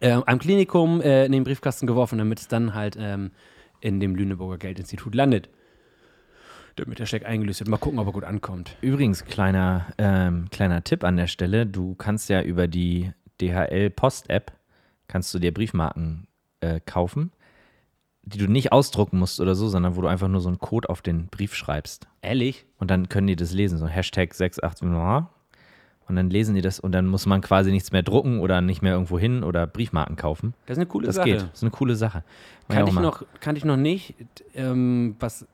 äh, 0.00 0.12
am 0.12 0.38
Klinikum 0.38 1.00
äh, 1.00 1.24
in 1.26 1.32
den 1.32 1.44
Briefkasten 1.44 1.86
geworfen, 1.86 2.18
damit 2.18 2.38
es 2.40 2.48
dann 2.48 2.74
halt 2.74 2.96
ähm, 2.98 3.30
in 3.80 4.00
dem 4.00 4.14
Lüneburger 4.14 4.58
Geldinstitut 4.58 5.14
landet. 5.14 5.48
Damit 6.76 6.98
der 6.98 7.06
Scheck 7.06 7.26
eingelöst 7.26 7.60
wird. 7.60 7.68
Mal 7.68 7.76
gucken, 7.76 7.98
ob 7.98 8.06
er 8.06 8.12
gut 8.12 8.24
ankommt. 8.24 8.76
Übrigens, 8.80 9.24
kleiner, 9.26 9.86
ähm, 9.98 10.46
kleiner 10.50 10.82
Tipp 10.82 11.04
an 11.04 11.16
der 11.18 11.26
Stelle. 11.26 11.66
Du 11.66 11.94
kannst 11.96 12.30
ja 12.30 12.40
über 12.40 12.66
die 12.66 13.12
DHL 13.40 13.90
Post-App 13.90 14.52
kannst 15.08 15.34
du 15.34 15.38
dir 15.38 15.52
Briefmarken 15.52 16.26
äh, 16.60 16.80
kaufen, 16.86 17.32
die 18.24 18.38
du 18.38 18.46
nicht 18.46 18.72
ausdrucken 18.72 19.18
musst 19.18 19.40
oder 19.40 19.54
so, 19.54 19.68
sondern 19.68 19.96
wo 19.96 20.00
du 20.00 20.06
einfach 20.08 20.28
nur 20.28 20.40
so 20.40 20.48
einen 20.48 20.58
Code 20.58 20.88
auf 20.88 21.02
den 21.02 21.26
Brief 21.26 21.54
schreibst. 21.54 22.06
Ehrlich? 22.22 22.66
Und 22.78 22.90
dann 22.90 23.08
können 23.08 23.26
die 23.26 23.36
das 23.36 23.52
lesen, 23.52 23.78
so 23.78 23.86
Hashtag 23.88 24.30
68 24.30 24.82
und 26.08 26.16
dann 26.16 26.30
lesen 26.30 26.54
die 26.54 26.60
das 26.60 26.80
und 26.80 26.92
dann 26.92 27.06
muss 27.06 27.26
man 27.26 27.40
quasi 27.40 27.70
nichts 27.70 27.92
mehr 27.92 28.02
drucken 28.02 28.40
oder 28.40 28.60
nicht 28.60 28.82
mehr 28.82 28.92
irgendwo 28.92 29.18
hin 29.18 29.42
oder 29.44 29.66
Briefmarken 29.66 30.16
kaufen. 30.16 30.52
Das 30.66 30.74
ist 30.76 30.80
eine 30.80 30.86
coole 30.86 31.06
Das 31.06 31.16
Sache. 31.16 31.30
geht. 31.30 31.42
Das 31.42 31.50
ist 31.54 31.62
eine 31.62 31.70
coole 31.70 31.96
Sache. 31.96 32.24
War 32.68 32.76
ja 32.80 32.86
ich, 32.86 32.92
mal- 32.92 33.02
noch, 33.02 33.24
kannte 33.40 33.58
ich 33.58 33.64
noch 33.64 33.76
nicht. 33.76 34.14
Ähm, 34.54 35.16
was 35.20 35.46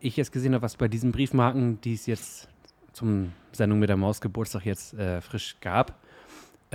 ich 0.00 0.16
jetzt 0.16 0.32
gesehen 0.32 0.54
habe, 0.54 0.62
was 0.62 0.76
bei 0.76 0.88
diesen 0.88 1.12
Briefmarken, 1.12 1.80
die 1.82 1.94
es 1.94 2.06
jetzt 2.06 2.48
zum 2.92 3.32
Sendung 3.52 3.78
mit 3.78 3.88
der 3.88 3.96
Maus 3.96 4.20
Geburtstag 4.20 4.64
jetzt 4.64 4.94
äh, 4.94 5.20
frisch 5.20 5.56
gab, 5.60 5.98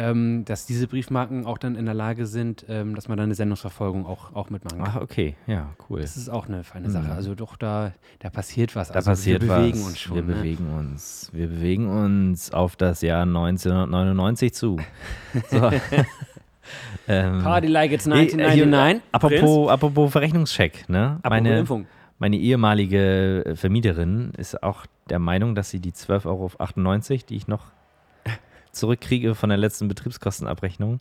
ähm, 0.02 0.46
dass 0.46 0.66
diese 0.66 0.88
Briefmarken 0.88 1.46
auch 1.46 1.60
dann 1.60 1.76
in 1.76 1.86
der 1.86 1.94
Lage 1.94 2.26
sind, 2.26 2.66
ähm, 2.68 2.96
dass 2.96 3.08
man 3.08 3.18
dann 3.18 3.26
eine 3.26 3.36
Sendungsverfolgung 3.36 4.06
auch, 4.08 4.34
auch 4.34 4.50
mitmachen 4.50 4.80
kann. 4.80 4.94
Ach, 4.96 5.02
okay. 5.02 5.36
Ja, 5.46 5.70
cool. 5.90 6.02
Das 6.02 6.18
ist 6.18 6.30
auch 6.30 6.48
eine 6.48 6.64
feine 6.64 6.88
Mhm. 6.88 6.92
Sache. 6.92 7.12
Also 7.12 7.36
doch, 7.36 7.56
da, 7.56 7.92
da 8.20 8.30
passiert 8.32 8.76
was. 8.76 8.88
Da 8.88 8.96
also 8.96 9.12
passiert 9.12 9.44
wir 9.44 9.50
bewegen 9.56 9.80
was. 9.80 9.88
uns 9.88 10.00
schon. 10.00 10.16
wir 10.16 10.24
ne? 10.24 10.34
bewegen 10.34 10.74
uns. 10.74 11.30
Wir 11.34 11.48
bewegen 11.48 11.88
uns 11.88 12.52
auf 12.52 12.76
das 12.76 13.02
Jahr 13.02 13.24
1999 13.24 14.54
zu. 14.54 14.78
So. 15.50 15.72
ähm, 17.08 17.44
Party 17.44 17.68
like 17.68 17.92
it's 17.92 18.08
eh, 18.08 18.12
1999. 18.12 19.02
hier, 19.02 19.02
apropos, 19.12 19.70
apropos 19.70 20.12
Verrechnungscheck, 20.12 20.90
ne? 20.90 21.20
Apropos 21.22 21.30
meine, 21.30 21.60
Impfung. 21.60 21.86
meine 22.18 22.38
ehemalige 22.38 23.46
äh, 23.46 23.56
Vermieterin 23.56 24.32
ist 24.38 24.64
auch 24.64 24.86
der 25.10 25.20
Meinung, 25.20 25.54
dass 25.54 25.70
sie 25.70 25.80
die 25.80 25.92
12,98 25.92 26.26
Euro, 26.26 27.24
die 27.30 27.36
ich 27.36 27.48
noch 27.48 27.72
zurückkriege 28.72 29.36
von 29.36 29.50
der 29.50 29.58
letzten 29.58 29.88
Betriebskostenabrechnung, 29.88 31.00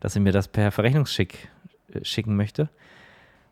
dass 0.00 0.14
sie 0.14 0.20
mir 0.20 0.32
das 0.32 0.48
per 0.48 0.70
Verrechnungsschick 0.72 1.48
äh, 1.92 2.04
schicken 2.04 2.36
möchte. 2.36 2.68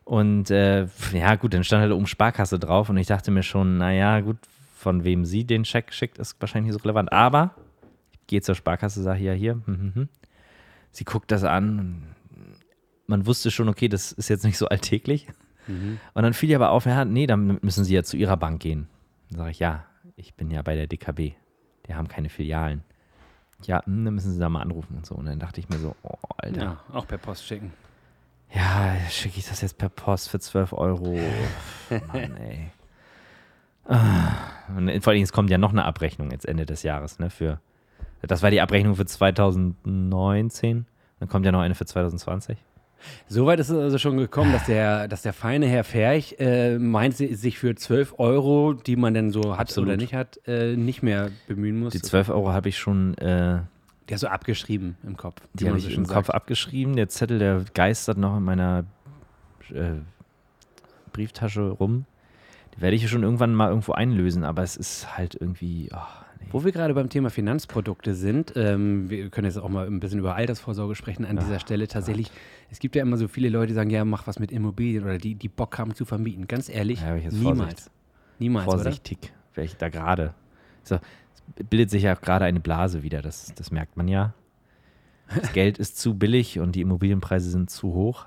Und 0.05 0.49
äh, 0.49 0.87
ja, 1.13 1.35
gut, 1.35 1.53
dann 1.53 1.63
stand 1.63 1.83
halt 1.83 1.91
oben 1.91 2.07
Sparkasse 2.07 2.57
drauf 2.57 2.89
und 2.89 2.97
ich 2.97 3.07
dachte 3.07 3.29
mir 3.31 3.43
schon, 3.43 3.77
naja, 3.77 4.21
gut, 4.21 4.37
von 4.75 5.03
wem 5.03 5.25
sie 5.25 5.43
den 5.43 5.65
Scheck 5.65 5.93
schickt, 5.93 6.17
ist 6.17 6.35
wahrscheinlich 6.39 6.71
nicht 6.71 6.81
so 6.81 6.83
relevant. 6.83 7.11
Aber 7.11 7.53
ich 8.13 8.27
gehe 8.27 8.41
zur 8.41 8.55
Sparkasse, 8.55 9.03
sage 9.03 9.23
ja 9.23 9.33
hier, 9.33 9.53
hm, 9.53 9.65
hm, 9.65 9.91
hm. 9.93 10.09
sie 10.91 11.03
guckt 11.03 11.31
das 11.31 11.43
an. 11.43 11.79
Und 11.79 12.03
man 13.07 13.25
wusste 13.25 13.51
schon, 13.51 13.69
okay, 13.69 13.87
das 13.87 14.11
ist 14.11 14.29
jetzt 14.29 14.45
nicht 14.45 14.57
so 14.57 14.67
alltäglich. 14.67 15.27
Mhm. 15.67 15.99
Und 16.13 16.23
dann 16.23 16.33
fiel 16.33 16.49
ihr 16.49 16.57
aber 16.57 16.71
auf, 16.71 16.85
ja, 16.85 17.05
nee, 17.05 17.27
dann 17.27 17.59
müssen 17.61 17.83
sie 17.83 17.93
ja 17.93 18.03
zu 18.03 18.17
ihrer 18.17 18.37
Bank 18.37 18.61
gehen. 18.61 18.87
Dann 19.29 19.39
sage 19.39 19.51
ich, 19.51 19.59
ja, 19.59 19.85
ich 20.15 20.33
bin 20.33 20.51
ja 20.51 20.61
bei 20.61 20.75
der 20.75 20.87
DKB. 20.87 21.33
Die 21.87 21.93
haben 21.93 22.07
keine 22.07 22.29
Filialen. 22.29 22.83
Ja, 23.63 23.85
hm, 23.85 24.05
dann 24.05 24.13
müssen 24.15 24.31
sie 24.31 24.39
da 24.39 24.49
mal 24.49 24.61
anrufen 24.61 24.95
und 24.97 25.05
so. 25.05 25.15
Und 25.15 25.25
dann 25.25 25.39
dachte 25.39 25.59
ich 25.59 25.69
mir 25.69 25.77
so, 25.77 25.95
oh, 26.03 26.17
Alter. 26.37 26.61
Ja, 26.61 26.77
auch 26.93 27.07
per 27.07 27.17
Post 27.17 27.45
schicken. 27.45 27.73
Ja, 28.53 28.95
schicke 29.09 29.39
ich 29.39 29.47
das 29.47 29.61
jetzt 29.61 29.77
per 29.77 29.89
Post 29.89 30.29
für 30.29 30.39
12 30.39 30.73
Euro. 30.73 31.19
Mann, 32.07 32.37
ey. 32.37 32.71
Ah. 33.85 34.33
Und 34.75 35.03
vor 35.03 35.13
allem, 35.13 35.23
es 35.23 35.31
kommt 35.31 35.49
ja 35.49 35.57
noch 35.57 35.71
eine 35.71 35.85
Abrechnung 35.85 36.31
jetzt 36.31 36.45
Ende 36.45 36.65
des 36.65 36.83
Jahres, 36.83 37.19
ne? 37.19 37.29
Für, 37.29 37.59
das 38.21 38.43
war 38.43 38.51
die 38.51 38.61
Abrechnung 38.61 38.95
für 38.95 39.05
2019. 39.05 40.85
Dann 41.19 41.29
kommt 41.29 41.45
ja 41.45 41.51
noch 41.51 41.61
eine 41.61 41.75
für 41.75 41.85
2020. 41.85 42.57
Soweit 43.27 43.59
ist 43.59 43.69
es 43.69 43.77
also 43.77 43.97
schon 43.97 44.17
gekommen, 44.17 44.51
dass 44.51 44.65
der, 44.65 45.07
dass 45.07 45.21
der 45.21 45.33
feine 45.33 45.67
Herr 45.67 45.83
Ferch 45.83 46.35
äh, 46.39 46.77
meint, 46.77 47.15
si- 47.15 47.33
sich 47.35 47.57
für 47.59 47.75
12 47.75 48.15
Euro, 48.19 48.73
die 48.73 48.95
man 48.95 49.13
denn 49.13 49.31
so 49.31 49.53
hat 49.53 49.59
Absolut. 49.61 49.87
oder 49.89 49.97
nicht 49.97 50.13
hat, 50.13 50.39
äh, 50.47 50.75
nicht 50.75 51.01
mehr 51.03 51.29
bemühen 51.47 51.79
muss. 51.79 51.93
Die 51.93 52.01
12 52.01 52.29
Euro 52.29 52.51
habe 52.51 52.69
ich 52.69 52.77
schon, 52.77 53.13
äh, 53.17 53.59
Der 54.09 54.15
ist 54.15 54.21
so 54.21 54.27
abgeschrieben 54.27 54.97
im 55.05 55.15
Kopf. 55.17 55.41
die 55.53 55.67
habe 55.67 55.77
ich 55.77 55.83
so 55.83 55.89
im 55.89 55.95
schön 55.95 56.03
Kopf 56.07 56.27
sagt. 56.27 56.35
abgeschrieben. 56.35 56.95
Der 56.95 57.09
Zettel, 57.09 57.39
der 57.39 57.63
geistert 57.73 58.17
noch 58.17 58.35
in 58.37 58.43
meiner 58.43 58.83
äh, 59.73 59.99
Brieftasche 61.13 61.69
rum. 61.69 62.05
Die 62.75 62.81
werde 62.81 62.95
ich 62.95 63.09
schon 63.09 63.23
irgendwann 63.23 63.53
mal 63.53 63.69
irgendwo 63.69 63.93
einlösen, 63.93 64.43
aber 64.43 64.63
es 64.63 64.75
ist 64.77 65.17
halt 65.17 65.35
irgendwie, 65.39 65.89
oh, 65.93 65.97
nee. 66.39 66.47
Wo 66.51 66.63
wir 66.63 66.71
gerade 66.71 66.93
beim 66.93 67.09
Thema 67.09 67.29
Finanzprodukte 67.29 68.13
sind, 68.13 68.53
ähm, 68.55 69.09
wir 69.09 69.29
können 69.29 69.45
jetzt 69.45 69.57
auch 69.57 69.69
mal 69.69 69.87
ein 69.87 69.99
bisschen 69.99 70.19
über 70.19 70.35
Altersvorsorge 70.35 70.95
sprechen 70.95 71.25
an 71.25 71.37
dieser 71.37 71.59
Stelle. 71.59 71.87
Tatsächlich, 71.87 72.31
es 72.69 72.79
gibt 72.79 72.95
ja 72.95 73.01
immer 73.01 73.17
so 73.17 73.27
viele 73.27 73.49
Leute, 73.49 73.67
die 73.67 73.73
sagen, 73.73 73.89
ja, 73.89 74.05
mach 74.05 74.27
was 74.27 74.39
mit 74.39 74.51
Immobilien 74.51 75.03
oder 75.03 75.17
die, 75.17 75.35
die 75.35 75.49
Bock 75.49 75.77
haben 75.77 75.93
zu 75.93 76.05
vermieten. 76.05 76.47
Ganz 76.47 76.69
ehrlich, 76.69 77.01
Ja, 77.01 77.15
niemals. 77.15 77.41
Vorsicht. 77.41 77.91
Niemals, 78.39 78.65
vorsichtig, 78.65 79.33
wäre 79.53 79.65
ich 79.65 79.75
da 79.75 79.89
gerade. 79.89 80.33
So, 80.83 80.95
es 80.95 81.65
bildet 81.69 81.89
sich 81.89 82.03
ja 82.03 82.13
gerade 82.13 82.45
eine 82.45 82.59
Blase 82.59 83.03
wieder, 83.03 83.21
das, 83.21 83.53
das 83.55 83.71
merkt 83.71 83.97
man 83.97 84.07
ja. 84.07 84.33
Das 85.35 85.51
Geld 85.53 85.77
ist 85.77 85.97
zu 85.97 86.15
billig 86.15 86.59
und 86.59 86.75
die 86.75 86.81
Immobilienpreise 86.81 87.49
sind 87.49 87.69
zu 87.69 87.93
hoch. 87.93 88.25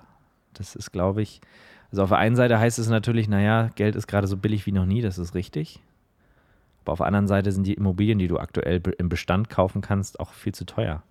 Das 0.53 0.77
ist, 0.77 0.93
glaube 0.93 1.23
ich, 1.23 1.41
also 1.93 2.05
auf 2.05 2.09
der 2.09 2.19
einen 2.19 2.37
Seite 2.37 2.59
heißt 2.59 2.79
es 2.79 2.89
natürlich, 2.89 3.29
naja, 3.29 3.71
Geld 3.75 3.97
ist 3.97 4.07
gerade 4.07 4.27
so 4.27 4.39
billig 4.39 4.65
wie 4.65 4.73
noch 4.73 4.87
nie, 4.87 5.03
das 5.03 5.19
ist 5.19 5.35
richtig. 5.35 5.81
Aber 6.85 6.93
auf 6.93 6.99
der 6.99 7.07
anderen 7.07 7.27
Seite 7.29 7.53
sind 7.53 7.67
die 7.67 7.75
Immobilien, 7.75 8.19
die 8.19 8.29
du 8.29 8.39
aktuell 8.39 8.81
be- 8.81 8.91
im 8.93 9.09
Bestand 9.09 9.49
kaufen 9.51 9.81
kannst, 9.81 10.21
auch 10.21 10.33
viel 10.33 10.53
zu 10.55 10.65
teuer. 10.67 11.03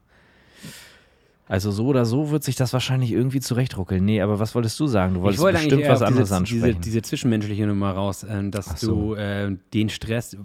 Also 1.48 1.70
so 1.72 1.88
oder 1.88 2.06
so 2.06 2.30
wird 2.32 2.44
sich 2.46 2.56
das 2.56 2.72
wahrscheinlich 2.72 3.12
irgendwie 3.12 3.42
zurechtruckeln. 3.42 4.06
Nee, 4.06 4.22
aber 4.22 4.40
was 4.40 4.56
wolltest 4.56 4.80
du 4.80 4.88
sagen? 4.88 5.16
Du 5.16 5.22
wolltest 5.22 5.44
wollte 5.44 5.58
bestimmt 5.58 5.86
was 5.86 6.02
anderes 6.02 6.30
diese, 6.30 6.38
ansprechen. 6.38 6.66
diese, 6.66 6.80
diese 6.80 7.02
zwischenmenschliche 7.02 7.68
Nummer 7.68 7.92
raus, 7.92 8.24
äh, 8.24 8.50
dass 8.50 8.80
so. 8.80 9.16
du 9.16 9.16
äh, 9.16 9.58
den 9.74 9.90
Stress, 9.90 10.32
du 10.32 10.40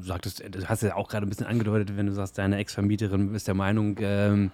sagtest, 0.00 0.40
du 0.48 0.64
hast 0.68 0.82
ja 0.84 0.94
auch 0.94 1.08
gerade 1.08 1.26
ein 1.26 1.30
bisschen 1.30 1.46
angedeutet, 1.46 1.96
wenn 1.96 2.06
du 2.06 2.12
sagst, 2.12 2.38
deine 2.38 2.58
Ex-Vermieterin 2.58 3.34
ist 3.34 3.48
der 3.48 3.54
Meinung, 3.54 3.96
ähm, 4.00 4.52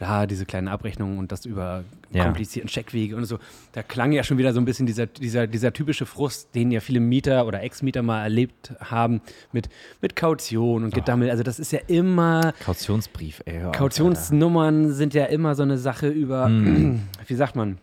ja, 0.00 0.26
diese 0.26 0.46
kleinen 0.46 0.68
Abrechnungen 0.68 1.18
und 1.18 1.32
das 1.32 1.44
über 1.44 1.84
Ja. 2.10 2.24
komplizierten 2.24 2.68
Checkwege 2.70 3.16
und 3.16 3.24
so. 3.26 3.38
Da 3.72 3.82
klang 3.82 4.12
ja 4.12 4.22
schon 4.22 4.38
wieder 4.38 4.52
so 4.54 4.60
ein 4.60 4.64
bisschen 4.64 4.86
dieser, 4.86 5.06
dieser, 5.06 5.46
dieser 5.46 5.72
typische 5.72 6.06
Frust, 6.06 6.54
den 6.54 6.70
ja 6.70 6.80
viele 6.80 7.00
Mieter 7.00 7.46
oder 7.46 7.62
Ex-Mieter 7.62 8.02
mal 8.02 8.22
erlebt 8.22 8.72
haben 8.80 9.20
mit, 9.52 9.68
mit 10.00 10.16
Kaution 10.16 10.84
und 10.84 10.94
Gedammel. 10.94 11.30
Also 11.30 11.42
das 11.42 11.58
ist 11.58 11.70
ja 11.72 11.80
immer, 11.86 12.54
Kautionsbrief, 12.64 13.42
ey. 13.44 13.60
Kautionsnummern 13.72 14.92
sind 14.92 15.14
ja 15.14 15.24
immer 15.26 15.54
so 15.54 15.62
eine 15.64 15.78
Sache 15.78 16.08
über, 16.08 16.46
Hm. 16.46 17.02
wie 17.26 17.34
sagt 17.34 17.56
man? 17.56 17.78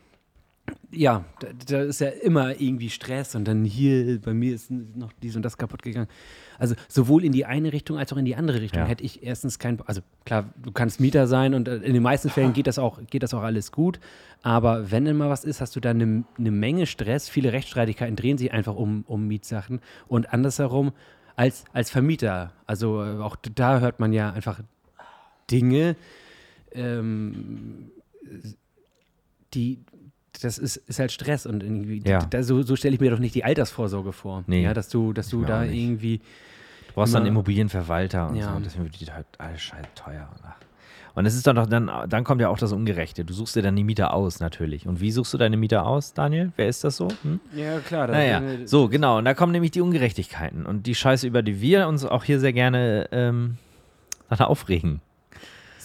Ja, 0.90 1.24
da, 1.40 1.48
da 1.68 1.82
ist 1.82 2.00
ja 2.00 2.08
immer 2.08 2.60
irgendwie 2.60 2.90
Stress 2.90 3.34
und 3.34 3.44
dann 3.46 3.64
hier, 3.64 4.20
bei 4.20 4.32
mir 4.32 4.54
ist 4.54 4.70
noch 4.70 5.12
dies 5.22 5.36
und 5.36 5.42
das 5.42 5.58
kaputt 5.58 5.82
gegangen. 5.82 6.08
Also 6.58 6.74
sowohl 6.88 7.24
in 7.24 7.32
die 7.32 7.44
eine 7.44 7.72
Richtung 7.72 7.98
als 7.98 8.12
auch 8.12 8.16
in 8.16 8.24
die 8.24 8.36
andere 8.36 8.60
Richtung 8.60 8.80
Ja. 8.80 8.86
hätte 8.86 9.04
ich 9.04 9.22
erstens 9.22 9.58
kein, 9.58 9.78
also 9.86 10.00
klar, 10.24 10.48
du 10.62 10.72
kannst 10.72 11.00
Mieter 11.00 11.26
sein 11.26 11.54
und 11.54 11.68
äh, 11.68 11.76
in 11.76 11.92
den 11.92 12.02
meisten 12.02 12.30
Fällen 12.30 12.52
geht 12.52 12.66
das 12.66 12.78
auch, 12.78 13.00
geht 13.10 13.22
das 13.22 13.34
auch 13.34 13.42
alles 13.42 13.72
gut. 13.72 14.00
Aber 14.42 14.90
wenn 14.90 15.04
denn 15.04 15.16
mal 15.16 15.28
was 15.28 15.44
ist, 15.44 15.60
hast 15.60 15.76
du 15.76 15.80
da 15.80 15.90
eine 15.90 16.24
eine 16.38 16.50
Menge 16.50 16.86
Stress. 16.86 17.28
Viele 17.28 17.52
Rechtsstreitigkeiten 17.52 18.16
drehen 18.16 18.38
sich 18.38 18.52
einfach 18.52 18.74
um, 18.74 19.04
um 19.06 19.26
Mietsachen 19.26 19.80
und 20.08 20.32
andersherum 20.32 20.92
als, 21.36 21.64
als 21.72 21.90
Vermieter. 21.90 22.52
Also 22.66 23.02
äh, 23.02 23.18
auch 23.18 23.36
da 23.36 23.80
hört 23.80 24.00
man 24.00 24.12
ja 24.12 24.32
einfach 24.32 24.60
Dinge, 25.50 25.96
ähm, 26.72 27.90
die, 29.54 29.78
das 30.40 30.58
ist, 30.58 30.76
ist 30.76 30.98
halt 30.98 31.12
Stress 31.12 31.46
und 31.46 31.62
irgendwie, 31.62 32.02
Ja. 32.06 32.20
da, 32.26 32.42
so, 32.42 32.62
so 32.62 32.76
stelle 32.76 32.94
ich 32.94 33.00
mir 33.00 33.10
doch 33.10 33.18
nicht 33.18 33.34
die 33.34 33.44
Altersvorsorge 33.44 34.12
vor. 34.12 34.44
Nee, 34.46 34.62
ja, 34.62 34.74
dass 34.74 34.88
du, 34.88 35.12
dass 35.12 35.28
du 35.28 35.44
da 35.44 35.64
irgendwie 35.64 36.20
brauchst 36.94 37.14
dann 37.14 37.26
Immobilienverwalter 37.26 38.28
und 38.28 38.36
Ja. 38.36 38.50
so. 38.50 38.56
Und 38.56 38.64
deswegen 38.66 38.84
wird 38.84 39.00
die 39.00 39.06
halt 39.06 39.26
alles 39.38 39.60
scheiße 39.60 39.88
teuer. 39.94 40.28
Ach. 40.44 40.54
Und 41.14 41.24
es 41.24 41.34
ist 41.34 41.46
doch 41.46 41.54
noch, 41.54 41.66
dann, 41.66 41.90
dann 42.10 42.24
kommt 42.24 42.42
ja 42.42 42.50
auch 42.50 42.58
das 42.58 42.72
Ungerechte. 42.72 43.24
Du 43.24 43.32
suchst 43.32 43.56
dir 43.56 43.62
dann 43.62 43.74
die 43.74 43.84
Mieter 43.84 44.12
aus, 44.12 44.38
natürlich. 44.38 44.86
Und 44.86 45.00
wie 45.00 45.10
suchst 45.10 45.32
du 45.32 45.38
deine 45.38 45.56
Mieter 45.56 45.86
aus, 45.86 46.12
Daniel? 46.12 46.52
Wer 46.56 46.68
ist 46.68 46.84
das 46.84 46.98
so? 46.98 47.08
Hm? 47.22 47.40
Ja, 47.54 47.78
klar. 47.80 48.06
Naja, 48.08 48.42
so, 48.66 48.88
genau. 48.88 49.16
Und 49.16 49.24
da 49.24 49.32
kommen 49.32 49.52
nämlich 49.52 49.70
die 49.70 49.80
Ungerechtigkeiten. 49.80 50.66
Und 50.66 50.86
die 50.86 50.94
Scheiße, 50.94 51.26
über 51.26 51.42
die 51.42 51.62
wir 51.62 51.88
uns 51.88 52.04
auch 52.04 52.22
hier 52.22 52.38
sehr 52.38 52.52
gerne 52.52 53.08
ähm, 53.12 53.56
dann 54.28 54.40
aufregen. 54.40 55.00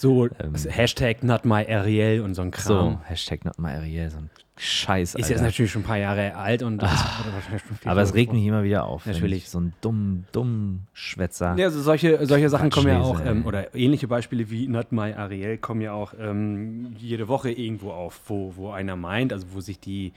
So, 0.02 0.26
Ähm. 0.26 0.54
Hashtag 0.68 1.22
not 1.22 1.44
my 1.44 1.64
Ariel 1.64 2.22
und 2.22 2.34
so 2.34 2.42
ein 2.42 2.52
So, 2.56 2.74
Kram. 2.74 3.00
Hashtag 3.04 3.44
not 3.44 3.56
my 3.60 3.68
Ariel, 3.68 4.10
so 4.10 4.18
ein 4.18 4.30
Scheiß, 4.56 5.14
Ist 5.14 5.30
jetzt 5.30 5.42
natürlich 5.42 5.70
schon 5.70 5.82
ein 5.82 5.84
paar 5.84 5.96
Jahre 5.96 6.34
alt 6.34 6.64
und 6.64 6.82
schon 6.82 7.58
viel 7.78 7.88
Aber 7.90 8.02
es 8.02 8.12
regt 8.12 8.32
mich 8.32 8.44
immer 8.44 8.64
wieder 8.64 8.84
auf. 8.84 9.06
Natürlich. 9.06 9.44
ich 9.44 9.50
So 9.50 9.60
ein 9.60 9.72
dumm, 9.80 10.24
dumm 10.32 10.80
Schwätzer. 10.92 11.54
Ja, 11.56 11.66
also 11.66 11.80
solche, 11.80 12.26
solche 12.26 12.48
Sachen 12.48 12.70
kommen 12.70 12.88
ja 12.88 13.00
auch, 13.00 13.24
ähm, 13.24 13.46
oder 13.46 13.76
ähnliche 13.76 14.08
Beispiele 14.08 14.50
wie 14.50 14.66
Not 14.66 14.90
My 14.90 15.14
Ariel 15.14 15.56
kommen 15.56 15.80
ja 15.80 15.92
auch 15.92 16.14
ähm, 16.18 16.96
jede 16.98 17.28
Woche 17.28 17.52
irgendwo 17.52 17.92
auf, 17.92 18.20
wo, 18.26 18.52
wo 18.56 18.70
einer 18.72 18.96
meint, 18.96 19.32
also 19.32 19.46
wo 19.52 19.60
sich 19.60 19.78
die, 19.78 20.12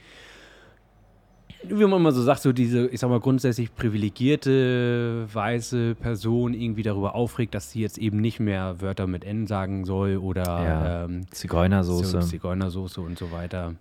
wie 1.64 1.84
man 1.84 1.94
immer 2.00 2.12
so 2.12 2.22
sagt, 2.22 2.42
so 2.42 2.52
diese, 2.52 2.86
ich 2.88 3.00
sag 3.00 3.10
mal, 3.10 3.20
grundsätzlich 3.20 3.74
privilegierte 3.74 5.26
weiße 5.32 5.94
Person 5.96 6.54
irgendwie 6.54 6.82
darüber 6.82 7.14
aufregt, 7.14 7.54
dass 7.54 7.70
sie 7.72 7.80
jetzt 7.80 7.98
eben 7.98 8.20
nicht 8.20 8.40
mehr 8.40 8.80
Wörter 8.80 9.06
mit 9.06 9.24
N 9.24 9.46
sagen 9.46 9.84
soll 9.84 10.16
oder 10.18 10.44
Ja. 10.44 11.04
ähm, 11.04 11.30
Zigeunersoße. 11.30 12.04
so 12.04 12.20
Zigeunersoße 12.20 13.00
und 13.00 13.18
so 13.18 13.32
weiter. 13.32 13.74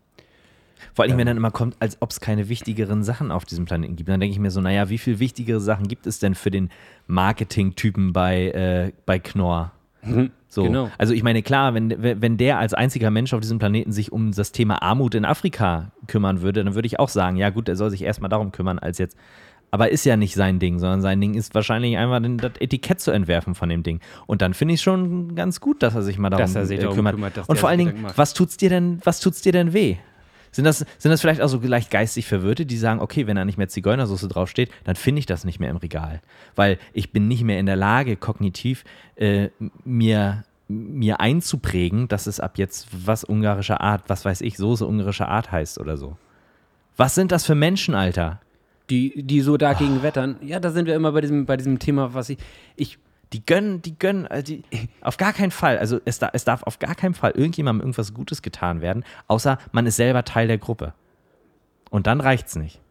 Vor 0.93 1.03
allem, 1.03 1.13
wenn 1.13 1.21
Ähm. 1.21 1.27
dann 1.27 1.37
immer 1.37 1.51
kommt, 1.51 1.75
als 1.79 2.01
ob 2.01 2.11
es 2.11 2.19
keine 2.19 2.49
wichtigeren 2.49 3.03
Sachen 3.03 3.31
auf 3.31 3.45
diesem 3.45 3.65
Planeten 3.65 3.95
gibt. 3.95 4.09
Dann 4.09 4.19
denke 4.19 4.33
ich 4.33 4.39
mir 4.39 4.51
so, 4.51 4.61
naja, 4.61 4.89
wie 4.89 4.97
viel 4.97 5.19
wichtigere 5.19 5.59
Sachen 5.59 5.87
gibt 5.87 6.05
es 6.07 6.19
denn 6.19 6.35
für 6.35 6.51
den 6.51 6.69
Marketing-Typen 7.07 8.13
bei, 8.13 8.49
äh, 8.49 8.91
bei 9.05 9.19
Knorr? 9.19 9.71
So. 10.55 10.63
Genau. 10.63 10.89
Also 10.97 11.13
ich 11.13 11.21
meine, 11.21 11.43
klar, 11.43 11.73
wenn, 11.73 11.93
wenn 11.99 12.37
der 12.37 12.57
als 12.59 12.73
einziger 12.73 13.11
Mensch 13.11 13.33
auf 13.33 13.41
diesem 13.41 13.59
Planeten 13.59 13.91
sich 13.91 14.11
um 14.11 14.31
das 14.31 14.53
Thema 14.53 14.81
Armut 14.81 15.13
in 15.13 15.25
Afrika 15.25 15.91
kümmern 16.07 16.41
würde, 16.41 16.63
dann 16.63 16.75
würde 16.75 16.85
ich 16.87 16.97
auch 16.97 17.09
sagen, 17.09 17.35
ja 17.35 17.49
gut, 17.49 17.67
er 17.67 17.75
soll 17.75 17.89
sich 17.89 18.01
erstmal 18.01 18.29
darum 18.29 18.51
kümmern, 18.53 18.79
als 18.79 18.97
jetzt. 18.97 19.17
Aber 19.71 19.91
ist 19.91 20.05
ja 20.05 20.15
nicht 20.15 20.33
sein 20.35 20.59
Ding, 20.59 20.79
sondern 20.79 21.01
sein 21.01 21.19
Ding 21.19 21.33
ist 21.33 21.53
wahrscheinlich 21.53 21.97
einfach 21.97 22.21
das 22.37 22.53
Etikett 22.61 23.01
zu 23.01 23.11
entwerfen 23.11 23.53
von 23.53 23.67
dem 23.67 23.83
Ding. 23.83 23.99
Und 24.25 24.41
dann 24.41 24.53
finde 24.53 24.75
ich 24.75 24.81
schon 24.81 25.35
ganz 25.35 25.59
gut, 25.59 25.83
dass 25.83 25.93
er 25.93 26.01
sich 26.01 26.17
mal 26.17 26.29
darum, 26.29 26.43
Dass 26.43 26.55
er 26.55 26.65
sich 26.65 26.79
äh, 26.79 26.83
darum 26.83 26.95
kümmert. 26.95 27.15
kümmert, 27.15 27.49
Und 27.49 27.59
vor 27.59 27.67
allen 27.67 27.79
Dingen, 27.79 28.05
was 28.15 28.33
tut's 28.33 28.55
dir 28.55 28.69
denn, 28.69 28.99
was 29.03 29.19
tut's 29.19 29.41
dir 29.41 29.51
denn 29.51 29.73
weh? 29.73 29.97
Sind 30.55 30.63
das, 30.63 30.85
sind 30.97 31.11
das 31.11 31.19
vielleicht 31.19 31.41
auch 31.41 31.49
so 31.49 31.59
leicht 31.61 31.91
geistig 31.91 32.27
Verwirrte, 32.27 32.65
die 32.65 32.77
sagen, 32.77 33.01
okay, 33.01 33.27
wenn 33.27 33.35
da 33.35 33.43
nicht 33.43 33.57
mehr 33.57 33.67
Zigeunersoße 33.67 34.29
draufsteht, 34.29 34.71
dann 34.85 34.95
finde 34.95 35.19
ich 35.19 35.25
das 35.25 35.43
nicht 35.43 35.59
mehr 35.59 35.69
im 35.69 35.75
Regal. 35.75 36.21
Weil 36.55 36.79
ich 36.93 37.11
bin 37.11 37.27
nicht 37.27 37.43
mehr 37.43 37.59
in 37.59 37.65
der 37.65 37.75
Lage, 37.75 38.15
kognitiv 38.15 38.85
äh, 39.17 39.49
mir, 39.83 40.45
mir 40.69 41.19
einzuprägen, 41.19 42.07
dass 42.07 42.25
es 42.25 42.39
ab 42.39 42.57
jetzt 42.57 42.87
was 43.05 43.25
ungarischer 43.25 43.81
Art, 43.81 44.03
was 44.07 44.23
weiß 44.23 44.39
ich, 44.39 44.55
Soße 44.55 44.85
ungarischer 44.85 45.27
Art 45.27 45.51
heißt 45.51 45.77
oder 45.77 45.97
so. 45.97 46.15
Was 46.95 47.15
sind 47.15 47.33
das 47.33 47.45
für 47.45 47.55
Menschen, 47.55 47.93
Alter? 47.93 48.39
Die, 48.89 49.23
die 49.23 49.41
so 49.41 49.57
dagegen 49.57 50.03
wettern. 50.03 50.37
Ja, 50.41 50.61
da 50.61 50.71
sind 50.71 50.85
wir 50.85 50.95
immer 50.95 51.11
bei 51.11 51.19
diesem, 51.19 51.45
bei 51.45 51.57
diesem 51.57 51.79
Thema, 51.79 52.13
was 52.13 52.29
ich, 52.29 52.37
ich 52.77 52.97
Die 53.33 53.45
gönnen, 53.45 53.81
die 53.81 53.97
gönnen, 53.97 54.25
äh, 54.27 54.43
die, 54.43 54.63
auf 55.01 55.17
gar 55.17 55.33
keinen 55.33 55.51
Fall. 55.51 55.77
Also 55.77 55.99
es, 56.05 56.19
da, 56.19 56.29
es 56.33 56.45
darf 56.45 56.63
auf 56.63 56.79
gar 56.79 56.95
keinen 56.95 57.13
Fall 57.13 57.31
irgendjemandem 57.31 57.81
irgendwas 57.81 58.13
Gutes 58.13 58.41
getan 58.41 58.81
werden, 58.81 59.03
außer 59.27 59.57
man 59.71 59.85
ist 59.85 59.95
selber 59.95 60.23
Teil 60.23 60.47
der 60.47 60.57
Gruppe. 60.57 60.93
Und 61.89 62.07
dann 62.07 62.21
reicht's 62.21 62.55
nicht. 62.55 62.81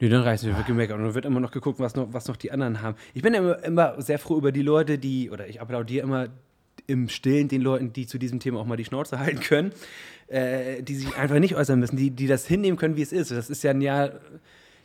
Nee, 0.00 0.08
dann 0.08 0.22
reicht 0.22 0.44
es, 0.44 0.56
wird 0.56 0.66
gemeckert. 0.66 0.96
Und 0.96 1.04
dann 1.04 1.14
wird 1.14 1.24
immer 1.24 1.40
noch 1.40 1.50
geguckt, 1.50 1.80
was 1.80 1.96
noch, 1.96 2.12
was 2.12 2.28
noch 2.28 2.36
die 2.36 2.52
anderen 2.52 2.82
haben. 2.82 2.96
Ich 3.14 3.22
bin 3.22 3.34
ja 3.34 3.40
immer, 3.40 3.64
immer 3.64 4.00
sehr 4.00 4.18
froh 4.18 4.36
über 4.36 4.52
die 4.52 4.62
Leute, 4.62 4.98
die, 4.98 5.30
oder 5.30 5.48
ich 5.48 5.60
applaudiere 5.60 6.04
immer 6.04 6.28
im 6.86 7.08
Stillen 7.08 7.48
den 7.48 7.62
Leuten, 7.62 7.92
die 7.92 8.06
zu 8.06 8.18
diesem 8.18 8.38
Thema 8.38 8.60
auch 8.60 8.66
mal 8.66 8.76
die 8.76 8.84
Schnauze 8.84 9.18
halten 9.18 9.40
können, 9.40 9.72
äh, 10.28 10.82
die 10.82 10.94
sich 10.94 11.16
einfach 11.16 11.38
nicht 11.40 11.56
äußern 11.56 11.80
müssen, 11.80 11.96
die, 11.96 12.10
die 12.10 12.28
das 12.28 12.46
hinnehmen 12.46 12.78
können, 12.78 12.96
wie 12.96 13.02
es 13.02 13.12
ist. 13.12 13.30
Das 13.32 13.50
ist 13.50 13.64
ja 13.64 13.72
ein 13.72 13.80
Jahr, 13.80 14.12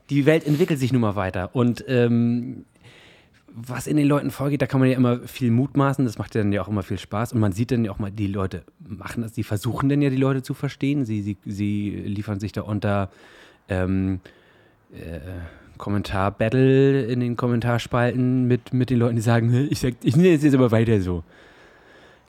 die 0.10 0.26
Welt 0.26 0.48
entwickelt 0.48 0.80
sich 0.80 0.92
nun 0.92 1.02
mal 1.02 1.16
weiter. 1.16 1.52
Und 1.54 1.86
ähm, 1.88 2.66
was 3.56 3.88
in 3.88 3.98
den 3.98 4.08
Leuten 4.08 4.32
vorgeht, 4.32 4.62
da 4.62 4.66
kann 4.66 4.80
man 4.80 4.90
ja 4.90 4.96
immer 4.96 5.20
viel 5.20 5.52
mutmaßen, 5.52 6.06
das 6.06 6.18
macht 6.18 6.34
ja 6.36 6.42
dann 6.42 6.52
ja 6.52 6.62
auch 6.62 6.68
immer 6.68 6.84
viel 6.84 6.98
Spaß 6.98 7.34
und 7.34 7.40
man 7.40 7.52
sieht 7.52 7.72
dann 7.72 7.86
ja 7.86 7.92
auch 7.92 8.00
mal, 8.00 8.12
die 8.12 8.28
Leute 8.28 8.64
machen 8.80 9.22
das, 9.22 9.32
die 9.32 9.44
versuchen 9.44 9.90
dann 9.90 10.02
ja 10.02 10.10
die 10.10 10.18
Leute 10.18 10.42
zu 10.42 10.54
verstehen, 10.54 11.06
sie, 11.06 11.22
sie, 11.22 11.38
sie 11.46 11.90
liefern 11.92 12.40
sich 12.40 12.52
da 12.52 12.62
unter 12.62 13.12
ähm, 13.70 14.20
Kommentar-Battle 15.78 17.04
in 17.06 17.20
den 17.20 17.36
Kommentarspalten 17.36 18.48
mit, 18.48 18.74
mit 18.74 18.90
den 18.90 19.00
Leuten, 19.00 19.16
die 19.16 19.22
sagen, 19.22 19.50
"Hä, 19.50 19.68
ich, 19.70 19.80
sag, 19.80 19.96
ich 20.04 20.16
es 20.16 20.44
jetzt 20.44 20.56
aber 20.56 20.72
weiter 20.72 21.02
so. 21.02 21.24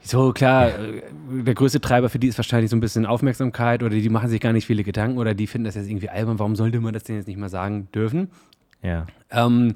So, 0.03 0.33
klar, 0.33 0.69
äh, 0.69 1.03
der 1.29 1.55
größte 1.55 1.81
Treiber 1.81 2.11
für 2.11 2.19
die 2.19 2.29
ist 2.29 2.39
wahrscheinlich 2.39 2.71
so 2.71 2.77
ein 2.77 2.81
bisschen 2.81 3.07
Aufmerksamkeit 3.07 3.83
oder 3.83 3.95
die 3.95 4.09
machen 4.11 4.29
sich 4.29 4.41
gar 4.41 4.53
nicht 4.53 4.67
viele 4.67 4.85
Gedanken 4.85 5.19
oder 5.19 5.35
die 5.35 5.47
finden 5.47 5.65
das 5.65 5.77
jetzt 5.77 5.89
irgendwie 5.89 6.11
albern, 6.11 6.39
warum 6.39 6.57
sollte 6.57 6.81
man 6.81 6.93
das 6.93 7.05
denn 7.05 7.17
jetzt 7.17 7.27
nicht 7.27 7.39
mal 7.39 7.49
sagen 7.49 7.89
dürfen? 7.95 8.29
Ja. 8.83 9.07
Ähm, 9.31 9.75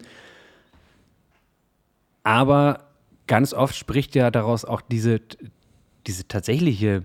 aber 2.22 2.84
ganz 3.26 3.52
oft 3.54 3.74
spricht 3.76 4.14
ja 4.14 4.30
daraus 4.30 4.64
auch 4.64 4.80
diese, 4.80 5.20
diese 6.06 6.26
tatsächliche, 6.28 7.04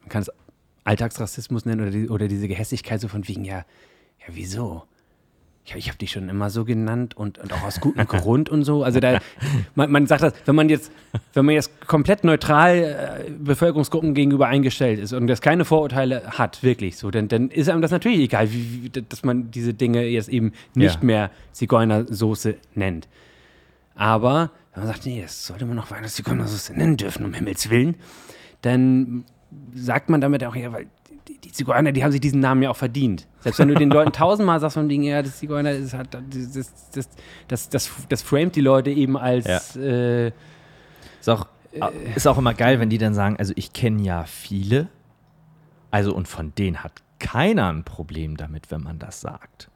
man 0.00 0.08
kann 0.08 0.22
es 0.22 0.30
Alltagsrassismus 0.84 1.64
nennen 1.64 1.80
oder, 1.82 1.90
die, 1.90 2.08
oder 2.08 2.28
diese 2.28 2.48
Gehässigkeit 2.48 3.00
so 3.00 3.08
von 3.08 3.26
wegen, 3.26 3.44
ja, 3.44 3.58
ja, 3.58 4.26
wieso? 4.28 4.84
Ich, 5.64 5.74
ich 5.74 5.88
habe 5.88 5.98
dich 5.98 6.12
schon 6.12 6.28
immer 6.28 6.48
so 6.48 6.64
genannt 6.64 7.16
und, 7.16 7.38
und 7.38 7.52
auch 7.52 7.64
aus 7.64 7.80
gutem 7.80 8.06
Grund 8.06 8.48
und 8.48 8.62
so. 8.62 8.84
Also 8.84 9.00
da, 9.00 9.18
man, 9.74 9.90
man 9.90 10.06
sagt 10.06 10.22
das, 10.22 10.32
wenn 10.44 10.54
man 10.54 10.68
jetzt, 10.68 10.92
wenn 11.32 11.44
man 11.44 11.56
jetzt 11.56 11.84
komplett 11.88 12.22
neutral 12.22 13.24
äh, 13.26 13.30
Bevölkerungsgruppen 13.32 14.14
gegenüber 14.14 14.46
eingestellt 14.46 15.00
ist 15.00 15.12
und 15.12 15.26
das 15.26 15.40
keine 15.40 15.64
Vorurteile 15.64 16.22
hat, 16.38 16.62
wirklich 16.62 16.96
so, 16.96 17.10
dann, 17.10 17.26
dann 17.26 17.50
ist 17.50 17.68
einem 17.68 17.82
das 17.82 17.90
natürlich 17.90 18.20
egal, 18.20 18.52
wie, 18.52 18.84
wie, 18.84 18.90
dass 18.90 19.24
man 19.24 19.50
diese 19.50 19.74
Dinge 19.74 20.04
jetzt 20.04 20.28
eben 20.28 20.52
nicht 20.76 21.00
Ja. 21.00 21.04
mehr 21.04 21.30
Zigeunersoße 21.50 22.54
nennt. 22.76 23.08
Aber 23.96 24.50
wenn 24.72 24.84
man 24.84 24.92
sagt, 24.92 25.06
nee, 25.06 25.22
das 25.22 25.46
sollte 25.46 25.66
man 25.66 25.76
noch 25.76 25.88
Zigeunersoße 25.88 26.74
nennen 26.74 26.96
dürfen, 26.96 27.24
um 27.24 27.32
Himmels 27.32 27.68
Willen, 27.70 27.96
dann 28.60 29.24
sagt 29.74 30.10
man 30.10 30.20
damit 30.20 30.44
auch, 30.44 30.54
ja, 30.54 30.72
weil 30.72 30.86
die, 31.28 31.38
die 31.38 31.50
Zigeuner, 31.50 31.92
die 31.92 32.04
haben 32.04 32.12
sich 32.12 32.20
diesen 32.20 32.40
Namen 32.40 32.62
ja 32.62 32.70
auch 32.70 32.76
verdient. 32.76 33.26
Selbst 33.40 33.58
wenn 33.58 33.68
du 33.68 33.74
den 33.74 33.90
Leuten 33.90 34.12
tausendmal 34.12 34.60
sagst 34.60 34.74
von 34.74 34.88
Ding, 34.88 35.02
ja, 35.02 35.22
das 35.22 35.38
Zigeuner 35.38 35.72
ist 35.72 35.94
halt, 35.94 36.14
das, 36.14 36.22
das, 36.52 36.90
das, 36.92 37.08
das, 37.48 37.68
das, 37.70 37.90
das 38.08 38.22
framet 38.22 38.54
die 38.54 38.60
Leute 38.60 38.90
eben 38.90 39.16
als, 39.16 39.76
äh, 39.76 40.28
Ist 41.20 41.28
auch, 41.28 41.46
ist 42.14 42.26
auch 42.26 42.38
immer 42.38 42.54
geil, 42.54 42.78
wenn 42.78 42.90
die 42.90 42.98
dann 42.98 43.14
sagen, 43.14 43.36
also 43.38 43.52
ich 43.56 43.72
kenne 43.72 44.02
ja 44.02 44.24
viele, 44.24 44.88
also 45.90 46.14
und 46.14 46.28
von 46.28 46.54
denen 46.54 46.84
hat 46.84 47.02
keiner 47.18 47.72
ein 47.72 47.84
Problem 47.84 48.36
damit, 48.36 48.70
wenn 48.70 48.82
man 48.82 48.98
das 48.98 49.20
sagt. 49.22 49.70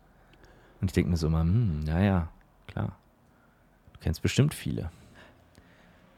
Und 0.80 0.90
ich 0.90 0.92
denke 0.92 1.10
mir 1.10 1.16
so 1.16 1.26
immer, 1.26 1.40
hm, 1.40 1.84
ja, 1.86 2.00
ja, 2.00 2.28
klar. 2.66 2.99
Kennst 4.02 4.22
bestimmt 4.22 4.54
viele, 4.54 4.90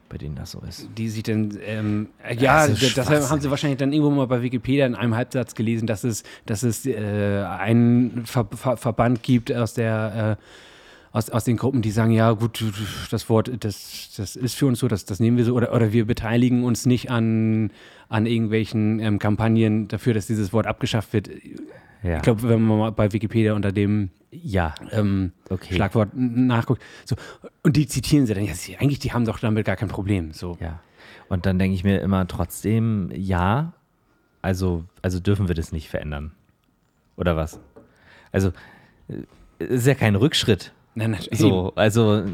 bei 0.08 0.18
denen 0.18 0.36
das 0.36 0.52
so 0.52 0.60
ist. 0.60 0.88
die 0.96 1.08
sich 1.08 1.22
dann, 1.22 1.58
ähm, 1.64 2.08
äh, 2.22 2.36
ja, 2.36 2.66
Das 2.68 2.94
das, 2.94 3.30
haben 3.30 3.40
sie 3.40 3.50
wahrscheinlich 3.50 3.78
dann 3.78 3.92
irgendwo 3.92 4.10
mal 4.10 4.26
bei 4.26 4.42
Wikipedia 4.42 4.86
in 4.86 4.94
einem 4.94 5.16
Halbsatz 5.16 5.54
gelesen, 5.54 5.86
dass 5.86 6.04
es, 6.04 6.22
dass 6.46 6.62
es 6.62 6.86
äh, 6.86 7.44
einen 7.44 8.24
Ver 8.26 8.46
Ver 8.52 8.76
Verband 8.76 9.22
gibt 9.22 9.52
aus 9.52 9.74
der 9.74 10.38
äh, 10.38 10.44
aus, 11.12 11.28
aus 11.28 11.44
den 11.44 11.58
Gruppen, 11.58 11.82
die 11.82 11.90
sagen, 11.90 12.10
ja 12.10 12.32
gut, 12.32 12.64
das 13.10 13.28
Wort, 13.28 13.50
das, 13.60 14.12
das 14.16 14.34
ist 14.34 14.54
für 14.54 14.66
uns 14.66 14.78
so, 14.78 14.88
das, 14.88 15.04
das 15.04 15.20
nehmen 15.20 15.36
wir 15.36 15.44
so, 15.44 15.54
oder, 15.54 15.74
oder 15.74 15.92
wir 15.92 16.06
beteiligen 16.06 16.64
uns 16.64 16.86
nicht 16.86 17.10
an, 17.10 17.70
an 18.08 18.24
irgendwelchen 18.24 18.98
ähm, 18.98 19.18
Kampagnen 19.18 19.88
dafür, 19.88 20.14
dass 20.14 20.26
dieses 20.26 20.52
Wort 20.54 20.66
abgeschafft 20.66 21.12
wird. 21.12 21.28
Ja, 22.02 22.16
Ich 22.16 22.22
glaube, 22.22 22.42
wenn 22.48 22.62
man 22.62 22.78
mal 22.78 22.92
bei 22.92 23.12
Wikipedia 23.12 23.52
unter 23.52 23.72
dem 23.72 24.08
ja, 24.32 24.74
ähm, 24.90 25.32
okay. 25.50 25.74
Schlagwort 25.74 26.10
nachguckt, 26.14 26.82
so, 27.04 27.16
und 27.62 27.76
die 27.76 27.86
zitieren 27.86 28.26
sie 28.26 28.34
dann, 28.34 28.44
ja, 28.44 28.54
sie, 28.54 28.78
eigentlich, 28.78 28.98
die 28.98 29.12
haben 29.12 29.26
doch 29.26 29.38
damit 29.38 29.66
gar 29.66 29.76
kein 29.76 29.88
Problem. 29.88 30.32
So. 30.32 30.56
Ja. 30.58 30.80
Und 31.28 31.44
dann 31.46 31.58
denke 31.58 31.74
ich 31.74 31.84
mir 31.84 32.00
immer 32.00 32.26
trotzdem, 32.26 33.10
ja, 33.14 33.74
also, 34.40 34.84
also 35.02 35.20
dürfen 35.20 35.48
wir 35.48 35.54
das 35.54 35.70
nicht 35.70 35.88
verändern. 35.88 36.32
Oder 37.16 37.36
was? 37.36 37.60
Also, 38.32 38.52
äh, 39.08 39.64
ist 39.64 39.86
ja 39.86 39.94
kein 39.94 40.16
Rückschritt. 40.16 40.72
Nein, 40.94 41.12
nein, 41.12 41.22
eben. 41.24 41.36
So, 41.36 41.72
also, 41.74 42.24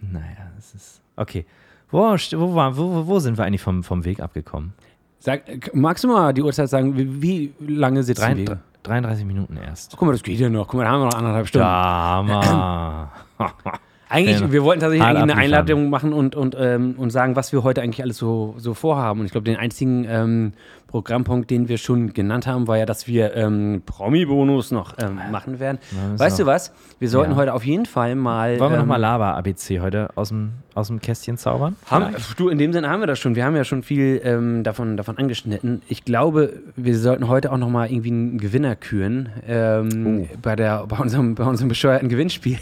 naja, 0.00 0.50
es 0.58 0.74
ist. 0.74 1.02
Okay. 1.16 1.44
Wo, 1.90 2.00
wo, 2.00 2.76
wo, 2.76 3.06
wo 3.06 3.18
sind 3.20 3.38
wir 3.38 3.44
eigentlich 3.44 3.62
vom, 3.62 3.84
vom 3.84 4.04
Weg 4.04 4.20
abgekommen? 4.20 4.72
Sag, 5.18 5.74
magst 5.74 6.04
du 6.04 6.08
mal 6.08 6.32
die 6.32 6.42
Uhrzeit 6.42 6.68
sagen, 6.68 6.96
wie, 6.96 7.52
wie 7.58 7.74
lange 7.74 8.02
sitzen 8.02 8.20
Drei, 8.20 8.36
wir? 8.36 8.60
33 8.86 9.24
Minuten 9.24 9.56
erst. 9.56 9.92
Guck 9.96 10.06
mal, 10.06 10.12
das 10.12 10.22
geht 10.22 10.38
ja 10.38 10.48
noch. 10.48 10.68
Guck 10.68 10.78
mal, 10.78 10.84
da 10.84 10.90
haben 10.90 11.00
wir 11.02 11.06
noch 11.06 11.14
anderthalb 11.18 11.46
Stunden. 11.48 11.66
Ja, 11.66 12.22
Mann. 12.26 13.08
Eigentlich, 14.08 14.38
Ja. 14.40 14.52
wir 14.52 14.62
wollten 14.62 14.80
tatsächlich 14.80 15.04
Hart 15.04 15.16
eigentlich 15.16 15.32
eine. 15.32 15.42
Einladung 15.42 15.90
machen 15.90 16.12
und, 16.12 16.36
und, 16.36 16.56
ähm, 16.58 16.94
und 16.96 17.10
sagen, 17.10 17.34
was 17.34 17.52
wir 17.52 17.64
heute 17.64 17.82
eigentlich 17.82 18.02
alles 18.02 18.16
so, 18.18 18.54
so 18.56 18.72
vorhaben. 18.72 19.18
Und 19.18 19.26
ich 19.26 19.32
glaube, 19.32 19.44
den 19.46 19.56
einzigen 19.56 20.06
ähm, 20.08 20.52
Programmpunkt, 20.96 21.50
den 21.50 21.68
wir 21.68 21.76
schon 21.76 22.14
genannt 22.14 22.46
haben, 22.46 22.66
war 22.68 22.78
ja, 22.78 22.86
dass 22.86 23.06
wir 23.06 23.36
ähm, 23.36 23.82
Promi-Bonus 23.84 24.70
noch 24.70 24.94
ähm, 24.96 25.20
machen 25.30 25.60
werden. 25.60 25.76
Ja, 25.92 26.18
weißt 26.18 26.38
so. 26.38 26.44
du 26.44 26.46
was? 26.46 26.72
Wir 26.98 27.10
sollten 27.10 27.32
Ja. 27.32 27.36
heute 27.36 27.52
auf 27.52 27.66
jeden 27.66 27.84
Fall 27.84 28.14
mal. 28.14 28.58
Wollen 28.58 28.70
wir 28.70 28.76
ähm, 28.76 28.80
nochmal 28.80 28.98
Laber-ABC 28.98 29.80
heute 29.80 30.08
aus 30.14 30.30
dem, 30.30 30.52
aus 30.74 30.86
dem 30.86 30.98
Kästchen 31.02 31.36
zaubern? 31.36 31.76
Haben, 31.90 32.14
du, 32.38 32.48
in 32.48 32.56
dem 32.56 32.72
Sinne 32.72 32.88
haben 32.88 33.00
wir 33.00 33.06
das 33.06 33.18
schon. 33.18 33.34
Wir 33.36 33.44
haben 33.44 33.54
ja 33.54 33.64
schon 33.64 33.82
viel 33.82 34.22
ähm, 34.24 34.62
davon, 34.62 34.96
davon 34.96 35.18
angeschnitten. 35.18 35.82
Ich 35.86 36.06
glaube, 36.06 36.62
wir 36.76 36.96
sollten 36.98 37.28
heute 37.28 37.52
auch 37.52 37.58
nochmal 37.58 37.90
irgendwie 37.92 38.12
einen 38.12 38.38
Gewinner 38.38 38.74
küren 38.74 39.28
ähm, 39.46 40.28
bei, 40.40 40.56
der, 40.56 40.86
bei, 40.86 40.96
unserem, 40.96 41.34
bei 41.34 41.44
unserem 41.44 41.68
bescheuerten 41.68 42.08
Gewinnspiel, 42.08 42.56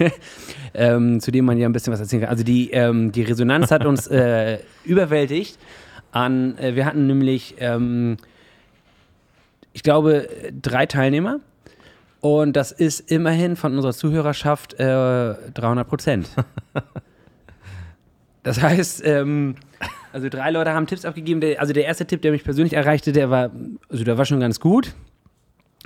ähm, 0.72 1.20
zu 1.20 1.30
dem 1.30 1.44
man 1.44 1.58
ja 1.58 1.68
ein 1.68 1.72
bisschen 1.72 1.92
was 1.92 2.00
erzählen 2.00 2.22
kann. 2.22 2.30
Also 2.30 2.44
die, 2.44 2.70
ähm, 2.70 3.12
die 3.12 3.24
Resonanz 3.24 3.70
hat 3.70 3.84
uns 3.84 4.06
äh, 4.06 4.56
überwältigt. 4.86 5.58
An, 6.12 6.56
äh, 6.58 6.74
wir 6.74 6.84
hatten 6.86 7.06
nämlich, 7.06 7.56
ähm, 7.58 8.16
ich 9.72 9.82
glaube, 9.82 10.28
drei 10.60 10.86
Teilnehmer. 10.86 11.40
Und 12.20 12.56
das 12.56 12.72
ist 12.72 13.10
immerhin 13.12 13.54
von 13.54 13.76
unserer 13.76 13.92
Zuhörerschaft 13.92 14.74
äh, 14.74 15.34
300 15.54 15.86
Prozent. 15.88 16.28
Das 18.44 18.62
heißt, 18.62 19.02
ähm, 19.04 19.56
also 20.10 20.30
drei 20.30 20.50
Leute 20.50 20.72
haben 20.72 20.86
Tipps 20.86 21.04
abgegeben. 21.04 21.42
Der, 21.42 21.60
also 21.60 21.74
der 21.74 21.84
erste 21.84 22.06
Tipp, 22.06 22.22
der 22.22 22.32
mich 22.32 22.44
persönlich 22.44 22.72
erreichte, 22.72 23.12
der 23.12 23.28
war, 23.28 23.50
also 23.90 24.04
der 24.04 24.16
war 24.16 24.24
schon 24.24 24.40
ganz 24.40 24.58
gut. 24.58 24.94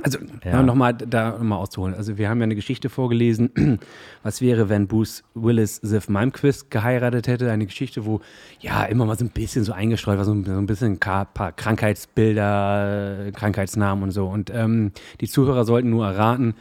Also 0.03 0.19
Ja. 0.43 0.63
nochmal 0.63 0.95
da 0.95 1.33
nochmal 1.33 1.59
auszuholen. 1.59 1.95
Also 1.95 2.17
wir 2.17 2.31
haben 2.31 2.39
ja 2.39 2.45
eine 2.45 2.55
Geschichte 2.55 2.89
vorgelesen, 2.89 3.51
was 4.23 4.41
wäre, 4.41 4.69
wenn 4.71 4.87
Bruce 4.89 5.23
Willis 5.35 5.81
Ziv 5.83 6.09
Malmquist 6.09 6.71
geheiratet 6.71 7.27
hätte. 7.29 7.51
Eine 7.51 7.67
Geschichte, 7.67 8.07
wo 8.07 8.21
ja 8.61 8.85
immer 8.85 9.05
mal 9.05 9.19
so 9.19 9.25
ein 9.27 9.31
bisschen 9.31 9.65
so 9.65 9.73
eingestreut 9.73 10.17
war, 10.17 10.25
so 10.25 10.33
ein, 10.33 10.45
so 10.45 10.53
ein 10.53 10.67
bisschen 10.67 10.93
ein 10.93 10.99
paar 10.99 11.53
Krankheitsbilder, 11.53 13.27
äh, 13.27 13.33
Krankheitsnamen 13.33 14.05
und 14.05 14.11
so. 14.13 14.27
Und 14.27 14.51
ähm, 14.55 14.93
die 15.21 15.29
Zuhörer 15.29 15.65
sollten 15.65 15.91
nur 15.91 16.07
erraten, 16.07 16.55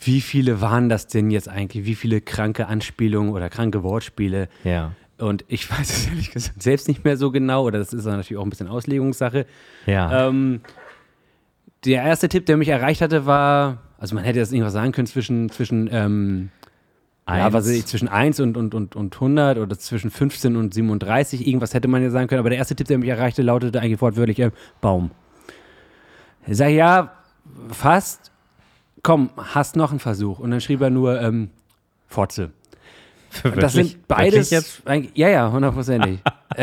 wie 0.00 0.20
viele 0.20 0.60
waren 0.60 0.88
das 0.88 1.08
denn 1.08 1.30
jetzt 1.30 1.48
eigentlich? 1.48 1.84
Wie 1.84 1.96
viele 1.96 2.20
kranke 2.20 2.68
Anspielungen 2.68 3.32
oder 3.32 3.48
kranke 3.48 3.82
Wortspiele? 3.82 4.48
Ja. 4.62 4.92
Und 5.18 5.44
ich 5.48 5.68
weiß 5.76 5.90
es 5.90 6.06
ehrlich 6.06 6.30
gesagt 6.30 6.62
selbst 6.62 6.86
nicht 6.86 7.04
mehr 7.04 7.16
so 7.16 7.32
genau, 7.32 7.64
oder 7.64 7.78
das 7.80 7.92
ist 7.92 8.04
natürlich 8.04 8.36
auch 8.38 8.44
ein 8.46 8.50
bisschen 8.50 8.68
Auslegungssache. 8.68 9.44
Ja. 9.86 10.28
Ähm, 10.28 10.60
der 11.84 12.02
erste 12.02 12.28
Tipp, 12.28 12.46
der 12.46 12.56
mich 12.56 12.68
erreicht 12.68 13.00
hatte, 13.00 13.26
war, 13.26 13.78
also 13.98 14.14
man 14.14 14.24
hätte 14.24 14.38
jetzt 14.38 14.52
irgendwas 14.52 14.72
sagen 14.72 14.92
können 14.92 15.06
zwischen, 15.06 15.50
zwischen, 15.50 15.88
ähm, 15.92 16.50
ja, 17.26 17.46
Eins. 17.46 17.54
was 17.54 17.66
weiß 17.66 17.72
ich, 17.72 17.86
zwischen 17.86 18.08
1 18.08 18.40
und, 18.40 18.56
und, 18.56 18.74
und, 18.74 18.96
und 18.96 19.14
100 19.14 19.58
oder 19.58 19.78
zwischen 19.78 20.10
15 20.10 20.56
und 20.56 20.72
37, 20.72 21.46
irgendwas 21.46 21.74
hätte 21.74 21.88
man 21.88 22.02
ja 22.02 22.10
sagen 22.10 22.26
können, 22.28 22.40
aber 22.40 22.50
der 22.50 22.58
erste 22.58 22.74
Tipp, 22.74 22.88
der 22.88 22.98
mich 22.98 23.08
erreichte, 23.08 23.42
lautete 23.42 23.80
eigentlich 23.80 24.00
wortwörtlich 24.00 24.38
äh, 24.38 24.50
Baum. 24.80 25.10
Ich 26.46 26.56
sage, 26.56 26.72
ja, 26.72 27.12
fast, 27.70 28.32
komm, 29.02 29.30
hast 29.36 29.76
noch 29.76 29.90
einen 29.90 30.00
Versuch. 30.00 30.38
Und 30.38 30.50
dann 30.50 30.60
schrieb 30.62 30.80
er 30.80 30.90
nur 30.90 31.20
ähm, 31.20 31.50
Fotze. 32.06 32.50
Das 33.56 33.74
sind 33.74 34.08
beides, 34.08 34.50
ja, 34.50 35.28
ja, 35.28 35.52
hundertprozentig. 35.52 36.20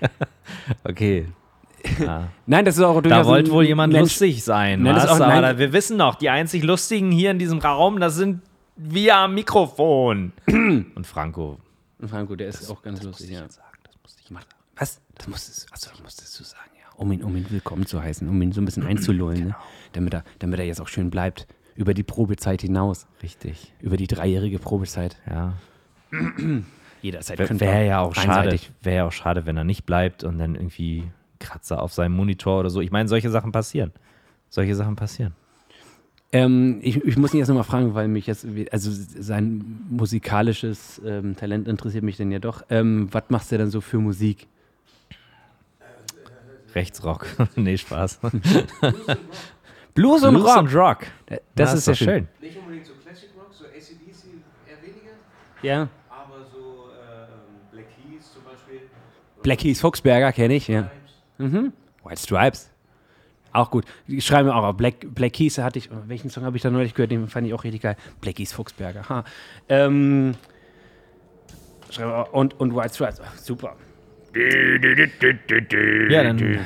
Okay. 0.84 1.26
Ja. 1.98 2.28
nein, 2.46 2.64
das 2.64 2.76
ist 2.76 2.82
auch 2.82 2.94
Da 2.96 3.00
durchaus 3.02 3.26
wollte 3.26 3.50
ein 3.50 3.54
wohl 3.54 3.64
jemand 3.64 3.92
Mensch- 3.92 4.02
lustig 4.20 4.42
sein. 4.44 4.82
Nein, 4.82 4.94
das 4.94 5.04
was? 5.04 5.10
ist 5.14 5.20
auch- 5.20 5.24
Aber 5.26 5.34
nein. 5.40 5.42
da, 5.54 5.58
wir 5.58 5.72
wissen 5.72 5.98
doch, 5.98 6.14
die 6.16 6.30
einzig 6.30 6.62
Lustigen 6.62 7.10
hier 7.10 7.30
in 7.30 7.38
diesem 7.38 7.58
Raum, 7.58 8.00
das 8.00 8.16
sind 8.16 8.42
wir 8.76 9.16
am 9.16 9.34
Mikrofon. 9.34 10.32
Und 10.46 11.06
Franco. 11.06 11.58
Franco, 12.06 12.34
der 12.36 12.48
ist 12.48 12.70
auch 12.70 12.80
ganz 12.82 13.02
lustig, 13.02 13.30
ja. 13.30 13.40
sagen, 13.48 13.66
das 13.84 13.94
musste 14.02 14.22
ich 14.24 14.30
Mach- 14.30 14.44
Was? 14.76 15.00
Das 15.16 15.28
musstest, 15.28 15.72
achso, 15.72 15.90
das 15.90 16.02
musstest 16.02 16.38
du 16.40 16.44
sagen, 16.44 16.70
ja. 16.80 16.88
Um 16.96 17.12
ihn, 17.12 17.22
um 17.22 17.36
ihn 17.36 17.46
willkommen 17.50 17.84
zu 17.86 18.02
heißen, 18.02 18.26
um 18.28 18.40
ihn 18.40 18.52
so 18.52 18.60
ein 18.60 18.64
bisschen 18.64 18.86
einzulullen, 18.86 19.48
ne? 19.48 19.56
damit, 19.92 20.14
er, 20.14 20.24
damit 20.38 20.58
er 20.58 20.64
jetzt 20.66 20.80
auch 20.80 20.88
schön 20.88 21.10
bleibt. 21.10 21.46
Über 21.76 21.94
die 21.94 22.02
Probezeit 22.02 22.60
hinaus. 22.62 23.06
Richtig. 23.22 23.72
Über 23.80 23.96
die 23.96 24.06
dreijährige 24.06 24.58
Probezeit. 24.58 25.16
Ja. 25.28 25.54
Jederzeit 27.02 27.38
Wäre 27.60 27.86
ja 27.86 28.00
auch 28.00 28.14
schade. 28.14 28.58
Wäre 28.82 28.96
ja 28.96 29.04
auch 29.06 29.12
schade, 29.12 29.46
wenn 29.46 29.56
er 29.56 29.64
nicht 29.64 29.86
bleibt 29.86 30.22
und 30.24 30.38
dann 30.38 30.54
irgendwie 30.54 31.04
Kratzer 31.40 31.82
auf 31.82 31.92
seinem 31.92 32.14
Monitor 32.14 32.60
oder 32.60 32.70
so. 32.70 32.80
Ich 32.80 32.90
meine, 32.92 33.08
solche 33.08 33.30
Sachen 33.30 33.50
passieren. 33.50 33.92
Solche 34.48 34.74
Sachen 34.76 34.94
passieren. 34.96 35.34
Ähm, 36.32 36.78
ich, 36.82 36.96
ich 37.04 37.16
muss 37.16 37.32
ihn 37.34 37.38
jetzt 37.38 37.48
nochmal 37.48 37.64
fragen, 37.64 37.94
weil 37.94 38.06
mich 38.06 38.28
jetzt, 38.28 38.46
also 38.70 38.90
sein 38.92 39.80
musikalisches 39.90 41.00
ähm, 41.04 41.34
Talent 41.36 41.66
interessiert 41.66 42.04
mich 42.04 42.16
denn 42.16 42.30
ja 42.30 42.38
doch. 42.38 42.62
Ähm, 42.70 43.08
was 43.10 43.24
machst 43.30 43.50
du 43.50 43.58
denn 43.58 43.70
so 43.70 43.80
für 43.80 43.98
Musik? 43.98 44.46
Rechtsrock. 46.74 47.26
nee, 47.56 47.76
Spaß. 47.76 48.20
Blues 49.94 50.22
und 50.22 50.36
Rock. 50.36 50.56
und 50.58 50.74
Rock. 50.74 50.98
Das 51.56 51.70
Ja, 51.72 51.76
ist 51.78 51.86
ja 51.86 51.92
doch 51.92 51.98
schön. 51.98 52.28
Nicht 52.40 52.56
unbedingt 52.58 52.86
so 52.86 52.92
Classic 53.04 53.28
Rock, 53.36 53.48
so 53.52 53.64
ACDC 53.64 54.24
eher 54.68 54.82
weniger, 54.86 55.10
Ja. 55.62 55.88
aber 56.08 56.44
so 56.52 56.90
äh, 56.92 57.72
Black 57.72 57.86
Keys 57.96 58.32
zum 58.32 58.44
Beispiel. 58.44 58.80
Black 59.42 59.58
Keys 59.58 59.80
Fuchsberger 59.80 60.32
kenne 60.32 60.54
ich, 60.54 60.68
ja. 60.68 60.88
Mhm. 61.40 61.72
White 62.04 62.20
Stripes. 62.20 62.70
Auch 63.52 63.70
gut. 63.70 63.84
Ich 64.06 64.24
schreibe 64.24 64.48
mir 64.48 64.54
auch 64.54 64.62
auf. 64.62 64.76
Black, 64.76 64.94
Black 65.14 65.32
Keys 65.32 65.58
hatte 65.58 65.78
ich, 65.78 65.90
welchen 66.06 66.30
Song 66.30 66.44
habe 66.44 66.56
ich 66.56 66.62
da 66.62 66.70
neulich 66.70 66.94
gehört? 66.94 67.10
Den 67.10 67.26
fand 67.26 67.46
ich 67.46 67.54
auch 67.54 67.64
richtig 67.64 67.82
geil. 67.82 67.96
Black 68.20 68.36
Keys 68.36 68.52
Fuchsberger. 68.52 69.08
Ha. 69.08 69.24
Ähm, 69.68 70.34
schreibe 71.90 72.14
auch, 72.14 72.32
und, 72.32 72.58
und 72.60 72.76
White 72.76 72.94
Stripes. 72.94 73.20
Ach, 73.24 73.36
super. 73.36 73.74
Ja, 76.08 76.22
dann, 76.22 76.60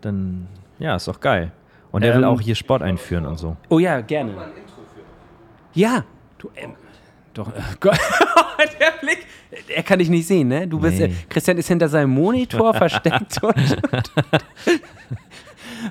dann, 0.00 0.48
ja, 0.78 0.96
ist 0.96 1.06
doch 1.08 1.20
geil. 1.20 1.52
Und 1.92 2.02
er 2.02 2.14
will 2.14 2.22
Ähm, 2.22 2.28
auch 2.28 2.40
hier 2.40 2.54
Sport 2.54 2.82
einführen 2.82 3.26
und 3.26 3.38
so. 3.38 3.56
Oh 3.68 3.78
ja, 3.78 4.00
gerne. 4.00 4.32
Mal 4.32 4.44
ein 4.44 4.56
Intro 4.56 4.82
für. 4.94 5.78
Ja. 5.78 6.04
Du, 6.38 6.50
ähm, 6.56 6.74
doch, 7.36 7.48
äh, 7.48 7.60
Gott. 7.80 7.98
der 8.80 8.92
Blick, 9.00 9.18
er 9.74 9.82
kann 9.82 9.98
dich 9.98 10.08
nicht 10.08 10.26
sehen, 10.26 10.48
ne? 10.48 10.66
Du 10.66 10.78
bist, 10.80 11.00
äh, 11.00 11.08
Nee. 11.08 11.14
Christian 11.28 11.58
ist 11.58 11.68
hinter 11.68 11.88
seinem 11.88 12.10
Monitor 12.10 12.72
versteckt 12.74 13.42
und, 13.42 13.54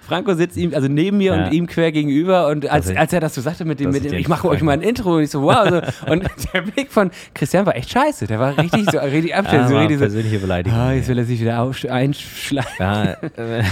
Franco 0.01 0.33
sitzt 0.33 0.57
ihm, 0.57 0.73
also 0.73 0.87
neben 0.87 1.17
mir 1.17 1.35
Ja. 1.35 1.45
und 1.45 1.53
ihm 1.53 1.67
quer 1.67 1.91
gegenüber 1.91 2.47
und 2.47 2.67
als, 2.69 2.93
als 2.95 3.13
er 3.13 3.19
das 3.21 3.35
so 3.35 3.41
sagte 3.41 3.65
mit 3.65 3.79
dem, 3.79 3.91
mit 3.91 4.03
dem 4.03 4.13
ich 4.15 4.27
mache 4.27 4.47
euch 4.47 4.61
mal 4.61 4.73
ein 4.73 4.81
Intro 4.81 5.15
und 5.17 5.23
ich 5.23 5.29
so, 5.29 5.43
wow, 5.43 5.69
so, 5.69 5.81
und 6.11 6.27
der 6.53 6.61
Blick 6.61 6.91
von 6.91 7.11
Christian 7.33 7.65
war 7.65 7.75
echt 7.75 7.91
scheiße, 7.91 8.27
der 8.27 8.39
war 8.39 8.57
richtig 8.57 8.89
so, 8.91 8.97
richtig 8.97 9.35
abstellend, 9.35 9.65
Ja, 9.65 9.69
so 9.69 9.77
richtig 9.77 9.97
so, 9.97 10.03
persönliche 10.05 10.39
Beleidigung. 10.39 10.77
ah, 10.79 10.91
jetzt 10.91 11.07
will 11.07 11.17
er 11.17 11.25
sich 11.25 11.39
wieder 11.39 11.71
einschlagen. 11.89 12.67
Ja, 12.79 13.03
äh, 13.13 13.63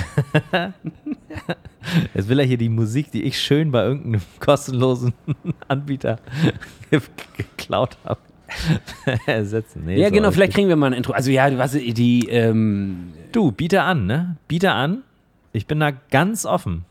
jetzt 2.13 2.27
will 2.29 2.39
er 2.39 2.45
hier 2.45 2.57
die 2.57 2.69
Musik, 2.69 3.11
die 3.11 3.23
ich 3.23 3.39
schön 3.39 3.71
bei 3.71 3.83
irgendeinem 3.83 4.21
kostenlosen 4.39 5.13
Anbieter 5.67 6.19
ge- 6.89 7.01
geklaut 7.37 7.97
habe, 8.05 8.19
ersetzen. 9.25 9.83
Nee, 9.85 9.99
Ja, 9.99 10.09
genau, 10.09 10.31
vielleicht 10.31 10.53
kriegen 10.53 10.67
wir 10.69 10.75
mal 10.75 10.87
ein 10.87 10.93
Intro. 10.93 11.13
Also 11.13 11.31
ja, 11.31 11.57
was 11.57 11.71
die, 11.73 12.27
ähm, 12.29 13.13
Du, 13.31 13.51
biete 13.51 13.81
an, 13.81 14.05
ne? 14.05 14.37
Biete 14.47 14.71
an. 14.71 15.03
Ich 15.53 15.65
bin 15.67 15.79
da 15.79 15.91
ganz 15.91 16.45
offen. 16.45 16.85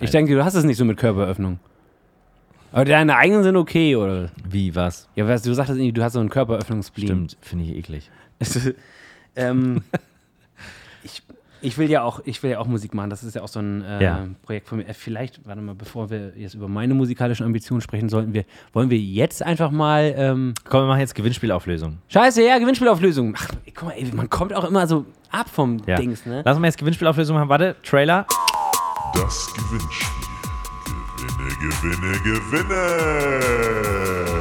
ich 0.00 0.10
denke, 0.10 0.34
du 0.34 0.44
hast 0.44 0.54
es 0.54 0.64
nicht 0.64 0.76
so 0.76 0.84
mit 0.84 0.96
Körperöffnung. 0.96 1.58
Aber 2.72 2.84
deine 2.86 3.16
eigenen 3.16 3.42
sind 3.42 3.56
okay, 3.56 3.96
oder? 3.96 4.30
Wie, 4.48 4.74
was? 4.74 5.06
Ja, 5.14 5.28
weißt 5.28 5.44
du, 5.44 5.50
du 5.50 5.54
sagtest, 5.54 5.78
irgendwie, 5.78 5.92
du 5.92 6.02
hast 6.02 6.14
so 6.14 6.20
einen 6.20 6.30
Körperöffnungsspleen. 6.30 7.06
Stimmt, 7.06 7.36
finde 7.42 7.64
ich 7.66 7.76
eklig. 7.76 8.10
ähm, 9.36 9.82
ich, 11.02 11.22
ich 11.62 11.78
will 11.78 11.88
ja 11.90 12.02
auch, 12.02 12.20
ich 12.24 12.42
will 12.42 12.50
ja 12.50 12.58
auch 12.58 12.66
Musik 12.66 12.92
machen. 12.94 13.08
Das 13.10 13.22
ist 13.24 13.34
ja 13.34 13.42
auch 13.42 13.48
so 13.48 13.60
ein 13.60 13.82
äh, 13.82 14.02
Ja. 14.02 14.26
Projekt 14.42 14.68
von 14.68 14.78
mir. 14.78 14.88
Äh, 14.88 14.94
Vielleicht, 14.94 15.46
warte 15.46 15.60
mal, 15.62 15.74
bevor 15.74 16.10
wir 16.10 16.32
jetzt 16.36 16.54
über 16.54 16.68
meine 16.68 16.94
musikalischen 16.94 17.46
Ambitionen 17.46 17.80
sprechen, 17.80 18.08
sollten 18.08 18.34
wir, 18.34 18.44
wollen 18.72 18.90
wir 18.90 18.98
jetzt 18.98 19.42
einfach 19.42 19.70
mal, 19.70 20.12
ähm, 20.16 20.54
Komm, 20.68 20.82
wir 20.82 20.86
machen 20.88 21.00
jetzt 21.00 21.14
Gewinnspielauflösung. 21.14 21.98
Scheiße, 22.08 22.42
ja, 22.44 22.58
Gewinnspielauflösung. 22.58 23.34
Ach, 23.38 23.48
guck 23.74 23.88
mal, 23.88 23.94
ey, 23.94 24.10
man 24.14 24.28
kommt 24.28 24.52
auch 24.54 24.64
immer 24.64 24.86
so 24.86 25.06
ab 25.30 25.48
vom 25.48 25.78
Ja. 25.86 25.96
Dings, 25.96 26.26
ne? 26.26 26.42
Lass 26.44 26.58
mal 26.58 26.66
jetzt 26.66 26.78
Gewinnspielauflösung 26.78 27.36
machen. 27.36 27.48
Warte, 27.48 27.76
Trailer. 27.82 28.26
Das 29.14 29.52
Gewinnspiel. 29.54 30.08
Gewinne, 31.18 32.18
gewinne, 32.20 32.40
gewinne. 32.50 34.31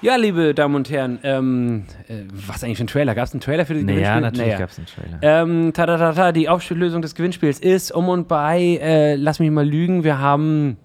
Ja, 0.00 0.14
liebe 0.14 0.54
Damen 0.54 0.76
und 0.76 0.90
Herren, 0.90 1.18
ähm, 1.24 1.84
äh, 2.06 2.22
was 2.32 2.62
eigentlich 2.62 2.78
für 2.78 2.84
ein 2.84 2.88
Trailer? 2.88 3.14
Gab 3.16 3.24
es 3.26 3.32
einen 3.32 3.40
Trailer 3.40 3.66
für 3.66 3.74
das 3.74 3.82
Naja, 3.82 3.96
Gewinnspiel? 4.18 4.20
natürlich 4.20 4.46
Naja. 4.46 4.58
gab 4.58 4.70
es 4.70 4.78
einen 4.78 4.86
Trailer. 4.86 5.18
Ähm, 5.22 5.72
ta, 5.72 5.86
ta, 5.86 5.98
ta, 5.98 6.12
ta, 6.12 6.32
die 6.32 6.48
Auflösung 6.48 7.02
des 7.02 7.16
Gewinnspiels 7.16 7.58
ist 7.58 7.90
um 7.90 8.08
und 8.08 8.28
bei, 8.28 8.60
äh, 8.80 9.16
lass 9.16 9.40
mich 9.40 9.50
mal 9.50 9.66
lügen, 9.68 10.04
wir 10.04 10.18
haben, 10.20 10.76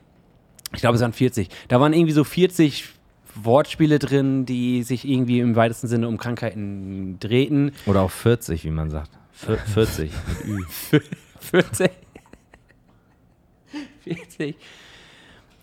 ich 0.74 0.82
glaube, 0.82 0.96
es 0.96 1.02
waren 1.02 1.14
40. 1.14 1.50
Da 1.68 1.80
waren 1.80 1.94
irgendwie 1.94 2.14
so 2.14 2.24
40 2.24 2.86
Wortspiele 3.36 4.00
drin, 4.00 4.46
die 4.48 4.82
sich 4.82 5.08
irgendwie 5.08 5.40
im 5.40 5.56
weitesten 5.56 5.88
Sinne 5.88 6.08
um 6.08 6.18
Krankheiten 6.18 7.18
drehten. 7.20 7.72
Oder 7.86 8.02
auch 8.02 8.12
40, 8.12 8.66
wie 8.66 8.72
man 8.72 8.90
sagt. 8.90 9.12
Vier- 9.32 9.58
40 9.66 10.12
mit 10.28 10.46
Ü. 10.48 10.64
40. 11.40 11.92
40. 14.06 14.56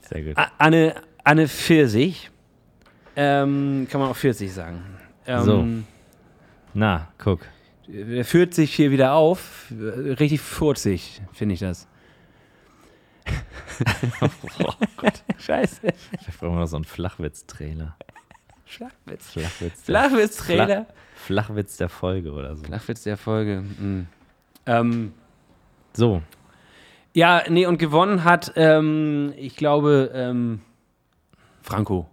Sehr 0.09 0.23
gut. 0.23 0.35
Anne, 0.59 0.95
Anne 1.25 1.49
Pfirsich. 1.49 2.31
Ähm, 3.23 3.87
kann 3.91 4.01
man 4.01 4.11
auch 4.11 4.17
40 4.17 4.51
sagen. 4.51 4.83
Ähm, 5.27 5.43
So. 5.45 5.67
Na, 6.73 7.09
guck. 7.19 7.41
Er 7.93 8.25
führt 8.25 8.55
sich 8.55 8.75
hier 8.75 8.91
wieder 8.91 9.13
auf. 9.15 9.67
Richtig 9.71 10.41
furzig, 10.41 11.21
finde 11.33 11.55
ich 11.55 11.61
das. 11.61 11.87
Oh 14.63 14.73
Scheiße. 15.39 15.81
Vielleicht 16.19 16.41
brauchen 16.41 16.55
wir 16.55 16.61
noch 16.61 16.67
so 16.67 16.77
einen 16.77 16.85
Flachwitz-Trailer. 16.85 17.97
Flachwitz. 18.65 19.31
Flachwitz. 19.31 19.83
Flachwitz-Trailer. 19.85 20.87
Flachwitz 21.15 21.77
der 21.77 21.89
Folge 21.89 22.33
oder 22.33 22.57
so. 22.57 22.65
Flachwitz 22.65 23.03
der 23.03 23.17
Folge. 23.17 23.63
Mhm. 23.63 24.07
Ähm, 24.67 25.13
So, 25.93 26.23
ja, 27.13 27.43
nee, 27.49 27.67
und 27.67 27.79
gewonnen 27.79 28.25
hat, 28.25 28.53
ähm, 28.57 29.33
ich 29.37 29.57
glaube, 29.57 30.11
ähm, 30.15 30.61
Franco. 31.63 32.09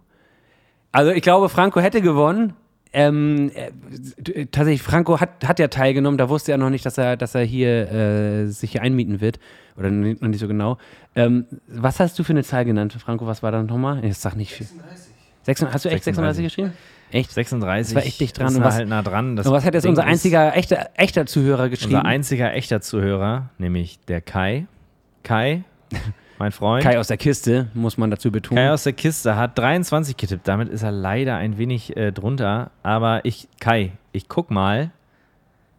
Also 0.92 1.10
ich 1.12 1.22
glaube, 1.22 1.48
Franco 1.48 1.80
hätte 1.80 2.00
gewonnen. 2.00 2.54
Ähm, 2.92 3.50
äh, 3.54 4.46
tatsächlich, 4.46 4.82
Franco 4.82 5.20
hat, 5.20 5.46
hat 5.46 5.58
ja 5.58 5.68
teilgenommen, 5.68 6.16
da 6.16 6.30
wusste 6.30 6.52
er 6.52 6.58
noch 6.58 6.70
nicht, 6.70 6.86
dass 6.86 6.96
er, 6.96 7.18
dass 7.18 7.34
er 7.34 7.42
hier 7.42 7.92
äh, 7.92 8.46
sich 8.46 8.72
hier 8.72 8.82
einmieten 8.82 9.20
wird. 9.20 9.38
Oder 9.76 9.90
noch 9.90 10.16
nicht 10.28 10.40
so 10.40 10.48
genau. 10.48 10.78
Ähm, 11.14 11.44
was 11.68 12.00
hast 12.00 12.18
du 12.18 12.24
für 12.24 12.32
eine 12.32 12.42
Zahl 12.44 12.64
genannt, 12.64 12.94
Franco? 12.98 13.26
Was 13.26 13.42
war 13.42 13.52
da 13.52 13.62
nochmal? 13.62 14.02
Ich 14.04 14.16
sag 14.18 14.34
nicht 14.36 14.54
viel. 14.54 14.66
36. 15.42 15.74
Hast 15.74 15.84
du 15.84 15.88
echt 15.90 16.04
36 16.04 16.44
geschrieben? 16.44 16.72
Echt? 17.10 17.30
36. 17.30 17.94
Das 17.94 18.02
war 18.02 18.06
echt 18.06 18.20
dicht 18.20 18.38
dran. 18.38 18.48
Ist 18.48 18.54
Und 18.56 18.60
da 18.62 18.66
was- 18.68 18.74
halt 18.74 18.88
nah 18.88 19.02
dran. 19.02 19.36
Das 19.36 19.46
Und 19.46 19.52
was 19.52 19.64
hat 19.64 19.74
jetzt 19.74 19.84
Ding 19.84 19.90
unser 19.90 20.04
einziger 20.04 20.56
echter, 20.56 20.90
echter 20.94 21.26
Zuhörer 21.26 21.68
geschrieben? 21.68 21.94
Unser 21.96 22.06
einziger 22.06 22.52
echter 22.54 22.80
Zuhörer, 22.80 23.50
nämlich 23.58 23.98
der 24.08 24.20
Kai. 24.20 24.66
Kai, 25.22 25.62
mein 26.38 26.52
Freund. 26.52 26.82
Kai 26.84 26.98
aus 26.98 27.08
der 27.08 27.16
Kiste, 27.16 27.68
muss 27.74 27.98
man 27.98 28.10
dazu 28.10 28.30
betonen. 28.30 28.56
Kai 28.62 28.70
aus 28.72 28.84
der 28.84 28.92
Kiste 28.92 29.36
hat 29.36 29.58
23 29.58 30.16
getippt. 30.16 30.46
Damit 30.48 30.68
ist 30.68 30.82
er 30.82 30.92
leider 30.92 31.36
ein 31.36 31.58
wenig 31.58 31.96
äh, 31.96 32.12
drunter. 32.12 32.70
Aber 32.82 33.24
ich, 33.24 33.48
Kai, 33.60 33.92
ich 34.12 34.28
guck 34.28 34.50
mal. 34.50 34.90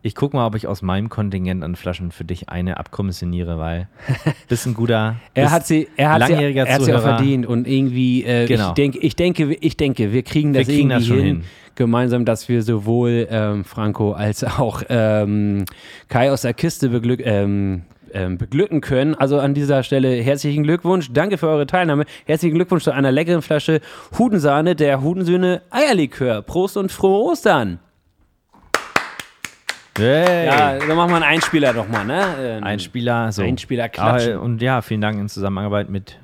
Ich 0.02 0.16
guck 0.16 0.34
mal, 0.34 0.46
ob 0.48 0.56
ich 0.56 0.66
aus 0.66 0.82
meinem 0.82 1.10
Kontingent 1.10 1.62
an 1.62 1.76
Flaschen 1.76 2.12
für 2.12 2.24
dich 2.24 2.48
eine 2.48 2.78
abkommissioniere, 2.78 3.60
weil 3.60 3.90
bist 4.48 4.66
ein 4.66 4.74
guter. 4.74 5.18
Er 5.34 5.52
hat 5.52 5.68
sie, 5.68 5.90
er 5.98 6.12
hat 6.14 6.24
sie, 6.26 6.32
langjähriger 6.32 6.66
er 6.66 6.74
hat 6.76 6.82
sie 6.84 6.94
auch 6.94 7.00
Zuhörer. 7.02 7.18
verdient 7.18 7.46
und 7.46 7.68
irgendwie, 7.68 8.24
äh, 8.24 8.46
Genau. 8.48 8.70
ich 8.70 8.74
denke, 8.76 8.98
ich 9.00 9.16
denke, 9.18 9.54
ich 9.56 9.76
denke, 9.76 10.14
wir 10.14 10.24
kriegen 10.24 10.54
das 10.54 10.68
Wir 10.70 10.74
kriegen 10.76 10.90
irgendwie 10.92 11.00
das 11.02 11.08
schon 11.08 11.18
hin, 11.18 11.26
hin. 11.42 11.44
gemeinsam, 11.76 12.24
dass 12.24 12.48
wir 12.48 12.64
sowohl 12.64 13.28
ähm, 13.30 13.66
Franco 13.66 14.14
als 14.14 14.46
auch 14.46 14.84
ähm, 14.88 15.66
Kai 16.08 16.32
aus 16.32 16.44
der 16.44 16.54
Kiste 16.54 16.88
beglück, 16.88 17.20
ähm, 17.22 17.82
ähm, 18.14 18.38
beglücken 18.38 18.82
können. 18.82 19.16
Also 19.16 19.40
an 19.40 19.54
dieser 19.54 19.84
Stelle 19.84 20.10
herzlichen 20.22 20.64
Glückwunsch, 20.64 21.10
danke 21.12 21.38
für 21.38 21.48
eure 21.48 21.68
Teilnahme, 21.68 22.06
herzlichen 22.26 22.56
Glückwunsch 22.56 22.84
zu 22.84 22.92
einer 22.92 23.12
leckeren 23.12 23.42
Flasche 23.42 23.82
Hudensahne 24.18 24.76
der 24.76 25.02
Hudensöhne 25.02 25.62
Eierlikör. 25.70 26.42
Prost 26.42 26.78
und 26.78 26.92
frohe 26.92 27.32
Ostern! 27.32 27.80
Hey. 29.98 30.46
Ja, 30.46 30.78
dann 30.78 30.96
machen 30.96 31.10
wir 31.12 31.16
einen 31.18 31.26
Einspieler 31.26 31.74
doch 31.74 31.88
mal, 31.90 32.06
ne? 32.06 32.24
Ähm, 32.40 32.64
Einspieler, 32.64 33.32
so. 33.34 33.42
Einspieler 33.42 33.90
klatschen. 33.90 34.34
Aber, 34.36 34.44
und 34.44 34.62
ja, 34.62 34.82
vielen 34.82 35.02
Dank 35.02 35.20
in 35.20 35.28
Zusammenarbeit 35.28 35.90
mit 35.90 36.18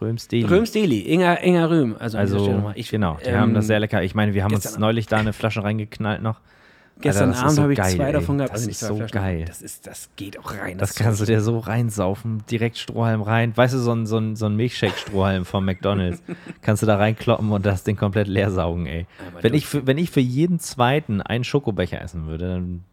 Röms 0.00 0.26
Deli. 0.26 0.46
Röms 0.46 0.72
Deli, 0.72 1.00
Inga, 1.00 1.34
Inga 1.34 1.66
Röhm. 1.66 1.96
Also, 1.98 2.18
Also. 2.18 2.72
Ich, 2.74 2.90
genau, 2.90 3.18
die 3.24 3.30
ähm, 3.30 3.38
haben 3.38 3.54
das 3.54 3.68
sehr 3.68 3.78
lecker. 3.78 4.02
Ich 4.02 4.14
meine, 4.14 4.34
wir 4.34 4.42
haben 4.42 4.54
uns 4.54 4.78
neulich 4.78 5.06
da 5.06 5.18
eine 5.18 5.32
Flasche 5.32 5.62
reingeknallt 5.62 6.22
noch. 6.22 6.40
Gestern 7.02 7.30
Alter, 7.30 7.32
das 7.32 7.42
Abend 7.42 7.56
so 7.56 7.62
habe 7.62 7.72
ich 7.72 7.78
geil, 7.78 7.96
zwei 7.96 8.06
ey. 8.06 8.12
davon 8.12 8.38
gehabt. 8.38 8.54
Das 8.54 8.66
ist 8.66 8.80
so 8.80 8.96
Flaschen. 8.96 9.12
geil. 9.12 9.44
Das, 9.46 9.62
ist, 9.62 9.86
das 9.86 10.10
geht 10.16 10.38
auch 10.38 10.54
rein. 10.54 10.78
Das 10.78 10.94
kannst 10.94 11.20
du 11.20 11.24
dir 11.24 11.40
so 11.40 11.58
reinsaufen, 11.58 12.44
direkt 12.50 12.78
Strohhalm 12.78 13.22
rein. 13.22 13.56
Weißt 13.56 13.74
du, 13.74 13.78
so 13.78 13.92
ein, 13.92 14.06
so 14.06 14.18
ein, 14.18 14.36
so 14.36 14.46
ein 14.46 14.56
Milchshake-Strohhalm 14.56 15.44
von 15.44 15.64
McDonalds. 15.64 16.22
kannst 16.62 16.82
du 16.82 16.86
da 16.86 16.96
reinkloppen 16.96 17.50
und 17.50 17.66
das 17.66 17.84
Ding 17.84 17.96
komplett 17.96 18.28
leer 18.28 18.50
saugen, 18.50 18.86
ey. 18.86 19.06
Wenn 19.40 19.54
ich, 19.54 19.66
für, 19.66 19.86
wenn 19.86 19.98
ich 19.98 20.10
für 20.10 20.20
jeden 20.20 20.58
zweiten 20.58 21.20
einen 21.20 21.44
Schokobecher 21.44 22.00
essen 22.00 22.26
würde, 22.26 22.48
dann 22.48 22.84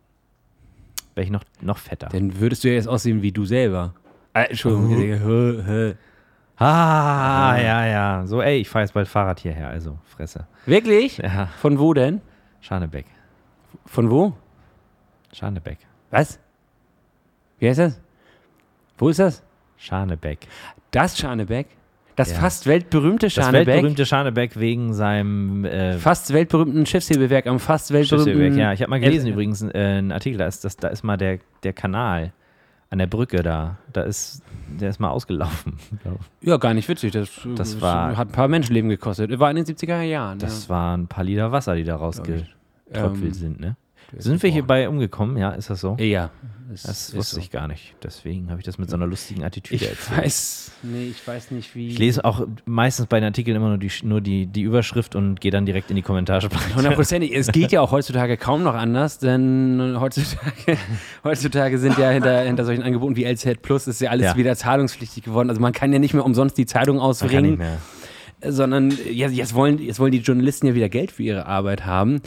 wäre 1.16 1.26
ich 1.26 1.32
noch, 1.32 1.44
noch 1.62 1.78
fetter. 1.78 2.10
Dann 2.12 2.40
würdest 2.40 2.64
du 2.64 2.68
ja 2.68 2.76
jetzt 2.76 2.88
aussehen 2.88 3.22
wie 3.22 3.32
du 3.32 3.46
selber. 3.46 3.94
Äh, 4.34 4.46
Entschuldigung. 4.50 5.20
Hö, 5.20 5.64
hö. 5.66 5.94
Ah, 6.58 7.58
ja, 7.58 7.86
ja. 7.86 8.28
So, 8.28 8.42
ey, 8.42 8.58
ich 8.58 8.68
fahre 8.70 8.84
jetzt 8.84 8.94
bald 8.94 9.08
Fahrrad 9.08 9.40
hierher, 9.40 9.70
also 9.70 9.98
Fresse. 10.04 10.46
Wirklich? 10.66 11.18
Ja, 11.18 11.48
Von 11.62 11.80
wo 11.80 11.94
denn? 11.94 12.22
Schanebeck. 12.60 13.06
Von 13.86 14.10
wo? 14.10 14.34
Schanebeck. 15.34 15.78
Was? 16.12 16.40
Wie 17.60 17.68
heißt 17.70 17.80
das? 17.80 18.00
Wo 18.98 19.10
ist 19.10 19.20
das? 19.20 19.44
Schanebeck. 19.78 20.40
Das 20.92 21.18
Scharnebeck? 21.18 21.68
Das 22.16 22.32
Ja. 22.32 22.40
fast 22.40 22.66
weltberühmte 22.68 23.28
Das 23.28 23.34
Scharnebeck? 23.34 23.68
weltberühmte 23.68 24.06
Schanebeck 24.06 24.60
wegen 24.60 24.94
seinem 24.94 25.64
äh, 25.64 25.94
Fast 25.98 26.34
weltberühmten 26.34 26.86
Schiffshebewerk 26.86 27.48
am 27.48 27.60
fast 27.60 27.92
weltberühmten... 27.94 28.34
Schiffshebewerk. 28.34 28.60
Ja, 28.60 28.74
ich 28.74 28.82
habe 28.82 28.90
mal 28.90 29.00
gelesen 29.00 29.28
Äh, 29.28 29.32
übrigens 29.32 29.62
äh, 29.62 29.68
einen 29.74 30.12
Artikel, 30.12 30.38
da 30.38 30.48
ist, 30.48 30.66
das, 30.66 30.76
da 30.76 30.90
ist 30.90 31.04
mal 31.04 31.16
der, 31.16 31.40
der 31.64 31.72
Kanal 31.72 32.34
an 32.90 32.98
der 32.98 33.08
Brücke 33.08 33.42
da. 33.42 33.78
Da 33.94 34.02
ist, 34.02 34.42
der 34.68 34.90
ist 34.90 35.00
mal 35.00 35.10
ausgelaufen. 35.12 35.78
Ja, 36.42 36.58
gar 36.58 36.74
nicht 36.74 36.90
witzig. 36.90 37.12
Das, 37.14 37.30
Das 37.56 37.80
war- 37.80 38.18
hat 38.18 38.30
ein 38.30 38.32
paar 38.34 38.48
Menschenleben 38.50 38.90
gekostet. 38.90 39.38
War 39.40 39.50
in 39.52 39.56
den 39.58 39.66
70er 39.66 40.02
Jahren. 40.02 40.40
Das 40.40 40.64
ja. 40.66 40.70
waren 40.70 41.02
ein 41.04 41.08
paar 41.08 41.24
Liter 41.24 41.52
Wasser, 41.54 41.76
die 41.76 41.84
da 41.86 41.96
rausgetröpfelt 42.94 43.26
Ähm, 43.28 43.34
sind, 43.34 43.60
ne? 43.60 43.76
Sind 44.18 44.42
wir 44.42 44.50
hier 44.50 44.64
bei 44.66 44.90
umgekommen? 44.90 45.38
Ja, 45.38 45.52
ist 45.52 45.70
das 45.70 45.82
so? 45.82 45.96
Ja. 46.00 46.32
Das 46.72 46.86
ist 46.86 47.16
wusste 47.16 47.36
so. 47.36 47.42
ich 47.42 47.52
gar 47.52 47.68
nicht. 47.68 47.96
Deswegen 48.04 48.50
habe 48.50 48.60
ich 48.60 48.66
das 48.66 48.80
mit 48.80 48.90
so 48.90 48.96
einer 48.96 49.06
lustigen 49.06 49.44
Attitüde 49.44 49.76
Ich 49.84 49.90
erzählt. 49.90 50.18
weiß, 50.26 50.72
nee, 50.82 51.08
ich 51.10 51.28
weiß 51.28 51.52
nicht, 51.52 51.76
wie. 51.76 51.90
Ich 51.90 52.00
lese 52.00 52.26
auch 52.26 52.48
meistens 52.66 53.06
bei 53.08 53.20
den 53.20 53.26
Artikeln 53.26 53.56
immer 53.56 53.70
nur 53.70 53.78
die, 53.78 53.92
nur 54.04 54.22
die, 54.22 54.48
die 54.48 54.62
Überschrift 54.62 55.16
und 55.16 55.40
gehe 55.42 55.52
dann 55.52 55.66
direkt 55.68 55.90
in 55.92 55.96
die 55.96 56.02
Kommentarspalte. 56.02 56.76
Hundertprozentig. 56.76 57.36
Es 57.36 57.52
geht 57.52 57.72
ja 57.72 57.82
auch 57.82 57.92
heutzutage 57.92 58.36
kaum 58.38 58.64
noch 58.64 58.74
anders, 58.76 59.20
denn 59.20 59.96
heutzutage, 60.00 60.78
heutzutage 61.24 61.78
sind 61.78 61.98
ja 62.00 62.10
hinter, 62.10 62.42
hinter 62.42 62.66
solchen 62.66 62.82
Angeboten 62.84 63.16
wie 63.16 63.26
LZ 63.26 63.62
Plus 63.62 63.88
ist 63.88 64.02
ja 64.02 64.10
alles 64.10 64.26
Ja. 64.28 64.38
wieder 64.38 64.56
zahlungspflichtig 64.56 65.24
geworden. 65.24 65.50
Also 65.50 65.62
man 65.62 65.74
kann 65.74 65.94
ja 65.94 66.00
nicht 66.00 66.14
mehr 66.16 66.26
umsonst 66.26 66.58
die 66.58 66.66
Zeitung 66.66 67.00
ausbringen, 67.00 67.58
mehr. 67.60 67.78
sondern 68.44 68.92
jetzt, 69.12 69.36
jetzt, 69.36 69.54
wollen, 69.54 69.80
jetzt 69.80 70.00
wollen 70.00 70.12
die 70.12 70.20
Journalisten 70.20 70.66
ja 70.68 70.74
wieder 70.76 70.90
Geld 70.90 71.12
für 71.12 71.24
ihre 71.24 71.46
Arbeit 71.46 71.86
haben. 71.86 72.22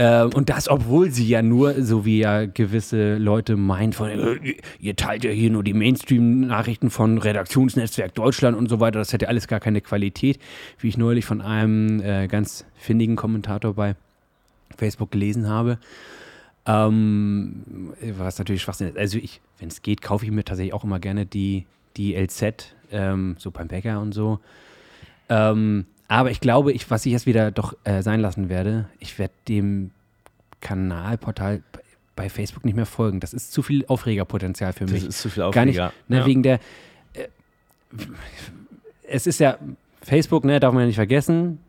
Ähm, 0.00 0.30
und 0.32 0.48
das, 0.48 0.66
obwohl 0.70 1.10
sie 1.10 1.28
ja 1.28 1.42
nur, 1.42 1.82
so 1.84 2.06
wie 2.06 2.20
ja 2.20 2.46
gewisse 2.46 3.18
Leute 3.18 3.56
meinen, 3.56 3.92
von, 3.92 4.08
äh, 4.08 4.54
ihr 4.78 4.96
teilt 4.96 5.24
ja 5.24 5.30
hier 5.30 5.50
nur 5.50 5.62
die 5.62 5.74
Mainstream-Nachrichten 5.74 6.88
von 6.88 7.18
Redaktionsnetzwerk 7.18 8.14
Deutschland 8.14 8.56
und 8.56 8.70
so 8.70 8.80
weiter, 8.80 8.98
das 8.98 9.12
hätte 9.12 9.28
alles 9.28 9.46
gar 9.46 9.60
keine 9.60 9.82
Qualität, 9.82 10.38
wie 10.78 10.88
ich 10.88 10.96
neulich 10.96 11.26
von 11.26 11.42
einem 11.42 12.00
äh, 12.00 12.28
ganz 12.28 12.64
findigen 12.76 13.14
Kommentator 13.14 13.74
bei 13.74 13.94
Facebook 14.78 15.10
gelesen 15.10 15.50
habe. 15.50 15.76
Ähm, 16.64 17.92
was 18.16 18.38
natürlich 18.38 18.62
Schwachsinn 18.62 18.88
ist. 18.88 18.96
Also 18.96 19.18
ich, 19.18 19.42
wenn 19.58 19.68
es 19.68 19.82
geht, 19.82 20.00
kaufe 20.00 20.24
ich 20.24 20.30
mir 20.30 20.44
tatsächlich 20.44 20.72
auch 20.72 20.84
immer 20.84 20.98
gerne 20.98 21.26
die, 21.26 21.66
die 21.98 22.14
LZ, 22.14 22.74
ähm, 22.90 23.36
so 23.38 23.50
beim 23.50 23.68
Bäcker 23.68 24.00
und 24.00 24.14
so. 24.14 24.40
Ähm, 25.28 25.84
aber 26.10 26.30
ich 26.30 26.40
glaube, 26.40 26.72
ich, 26.72 26.90
was 26.90 27.06
ich 27.06 27.12
jetzt 27.12 27.24
wieder 27.26 27.50
doch 27.50 27.74
äh, 27.84 28.02
sein 28.02 28.20
lassen 28.20 28.48
werde, 28.48 28.86
ich 28.98 29.18
werde 29.18 29.32
dem 29.48 29.90
Kanalportal 30.60 31.62
bei- 32.16 32.28
Facebook 32.28 32.66
nicht 32.66 32.74
mehr 32.74 32.84
folgen. 32.84 33.18
Das 33.20 33.32
ist 33.32 33.50
zu 33.50 33.62
viel 33.62 33.86
Aufregerpotenzial 33.86 34.74
für 34.74 34.84
Das 34.84 34.92
mich. 34.92 35.06
ist 35.06 35.20
zu 35.22 35.30
viel 35.30 35.50
Gar 35.52 35.64
nicht, 35.64 35.80
Aufreger. 35.80 35.92
ne, 36.08 36.18
Ja. 36.18 36.26
wegen 36.26 36.42
der. 36.42 36.60
Äh, 37.14 37.28
es 39.08 39.26
ist 39.26 39.40
ja 39.40 39.56
Facebook, 40.02 40.44
ne, 40.44 40.60
darf 40.60 40.74
man 40.74 40.82
ja 40.82 40.86
nicht 40.88 40.96
vergessen. 40.96 41.60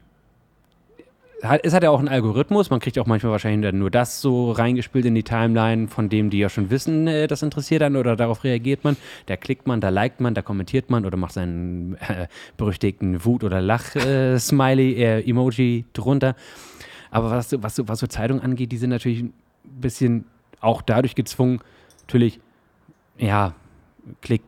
Es 1.64 1.74
hat 1.74 1.82
ja 1.82 1.89
auch 1.89 2.00
einen 2.00 2.08
Algorithmus. 2.08 2.70
Man 2.70 2.80
kriegt 2.80 3.00
auch 3.00 3.08
manchmal 3.08 3.32
wahrscheinlich 3.32 3.74
nur 3.74 3.89
das 3.89 4.22
so 4.22 4.52
reingespielt 4.52 5.06
in 5.06 5.16
die 5.16 5.24
Timeline, 5.24 5.88
von 5.88 6.08
dem 6.08 6.30
die 6.30 6.38
ja 6.38 6.50
schon 6.50 6.70
wissen, 6.70 7.08
äh, 7.08 7.28
das 7.28 7.42
interessiert 7.42 7.82
dann 7.82 7.96
oder 7.96 8.16
darauf 8.16 8.44
reagiert 8.44 8.84
man. 8.84 8.96
Da 9.26 9.38
klickt 9.38 9.66
man, 9.68 9.82
da 9.82 9.89
liked 9.89 10.22
man, 10.22 10.36
da 10.36 10.42
kommentiert 10.42 10.89
man 10.89 11.06
oder 11.06 11.18
macht 11.18 11.34
seinen 11.34 11.96
äh, 11.96 12.28
berüchtigten 12.58 13.26
Wut- 13.26 13.44
oder 13.44 13.60
Lach-Smiley, 13.62 15.04
äh, 15.04 15.84
drunter. 15.94 16.36
Aber 17.10 17.32
was, 17.32 17.56
was, 17.62 17.82
was 17.88 18.00
so 18.00 18.08
Zeitung 18.08 18.39
angeht, 18.39 18.72
die 18.72 18.78
sind 18.78 18.92
natürlich 18.92 19.22
ein 19.22 19.34
bisschen 19.64 20.26
auch 20.60 20.82
dadurch 20.82 21.16
gezwungen, 21.16 21.60
natürlich, 22.02 22.39
ja, 23.18 23.54
Klick, 24.22 24.42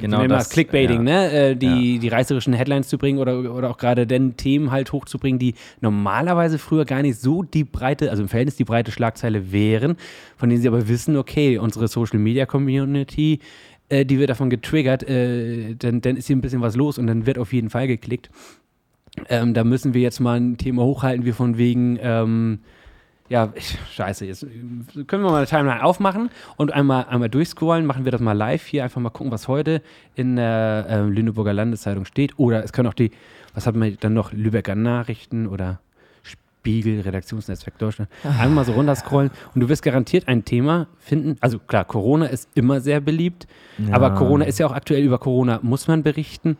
Genau 0.00 0.18
man 0.18 0.28
das, 0.28 0.50
Clickbaiting, 0.50 1.06
ja. 1.06 1.28
ne? 1.28 1.32
Äh, 1.32 1.56
die, 1.56 1.98
die 1.98 2.08
reißerischen 2.08 2.52
Headlines 2.52 2.88
zu 2.88 2.98
bringen 2.98 3.18
oder, 3.18 3.54
oder 3.54 3.70
auch 3.70 3.78
gerade 3.78 4.06
den 4.06 4.36
Themen 4.36 4.70
halt 4.70 4.92
hochzubringen, 4.92 5.38
die 5.38 5.54
normalerweise 5.80 6.58
früher 6.58 6.84
gar 6.84 7.02
nicht 7.02 7.20
so 7.20 7.42
die 7.42 7.64
breite, 7.64 8.10
also 8.10 8.22
im 8.22 8.28
Verhältnis 8.28 8.56
die 8.56 8.64
breite 8.64 8.92
Schlagzeile 8.92 9.52
wären, 9.52 9.96
von 10.36 10.48
denen 10.48 10.60
sie 10.60 10.68
aber 10.68 10.88
wissen, 10.88 11.16
okay, 11.16 11.58
unsere 11.58 11.88
Social 11.88 12.18
Media 12.18 12.46
Community, 12.46 13.40
äh, 13.88 14.04
die 14.04 14.18
wird 14.18 14.30
davon 14.30 14.50
getriggert, 14.50 15.08
äh, 15.08 15.74
dann, 15.76 16.00
dann 16.00 16.16
ist 16.16 16.26
hier 16.26 16.36
ein 16.36 16.40
bisschen 16.40 16.60
was 16.60 16.76
los 16.76 16.98
und 16.98 17.06
dann 17.06 17.26
wird 17.26 17.38
auf 17.38 17.52
jeden 17.52 17.70
Fall 17.70 17.86
geklickt. 17.86 18.30
Ähm, 19.28 19.54
da 19.54 19.64
müssen 19.64 19.94
wir 19.94 20.02
jetzt 20.02 20.20
mal 20.20 20.38
ein 20.38 20.58
Thema 20.58 20.82
hochhalten, 20.82 21.24
wie 21.24 21.32
von 21.32 21.58
wegen, 21.58 21.98
ähm, 22.00 22.60
Ja, 23.28 23.52
ich, 23.54 23.78
scheiße, 23.92 24.24
jetzt 24.24 24.46
können 25.06 25.22
wir 25.22 25.30
mal 25.30 25.36
eine 25.38 25.46
Timeline 25.46 25.84
aufmachen 25.84 26.30
und 26.56 26.72
einmal, 26.72 27.06
einmal 27.06 27.28
durchscrollen. 27.28 27.84
Machen 27.84 28.04
wir 28.04 28.12
das 28.12 28.22
mal 28.22 28.32
live 28.32 28.64
hier, 28.64 28.84
einfach 28.84 29.00
mal 29.00 29.10
gucken, 29.10 29.30
was 29.30 29.48
heute 29.48 29.82
in 30.14 30.36
der 30.36 30.86
äh, 30.88 31.00
Lüneburger 31.02 31.52
Landeszeitung 31.52 32.06
steht. 32.06 32.38
Oder 32.38 32.64
es 32.64 32.72
können 32.72 32.88
auch 32.88 32.94
die, 32.94 33.10
was 33.54 33.66
hat 33.66 33.76
man 33.76 33.96
dann 34.00 34.14
noch, 34.14 34.32
Lübecker 34.32 34.74
Nachrichten 34.74 35.46
oder 35.46 35.80
Spiegel, 36.22 37.00
Redaktionsnetzwerk 37.00 37.78
Deutschland. 37.78 38.10
Einmal 38.24 38.48
mal 38.48 38.64
so 38.64 38.72
runterscrollen 38.72 39.30
und 39.54 39.60
du 39.60 39.68
wirst 39.68 39.82
garantiert 39.82 40.26
ein 40.26 40.44
Thema 40.44 40.86
finden. 40.98 41.36
Also 41.40 41.58
klar, 41.58 41.84
Corona 41.84 42.26
ist 42.26 42.48
immer 42.54 42.80
sehr 42.80 43.00
beliebt, 43.00 43.46
aber 43.90 44.12
Corona 44.14 44.44
ist 44.46 44.58
ja 44.58 44.66
auch 44.66 44.72
aktuell 44.72 45.02
über 45.02 45.18
Corona, 45.18 45.60
muss 45.62 45.86
man 45.86 46.02
berichten. 46.02 46.56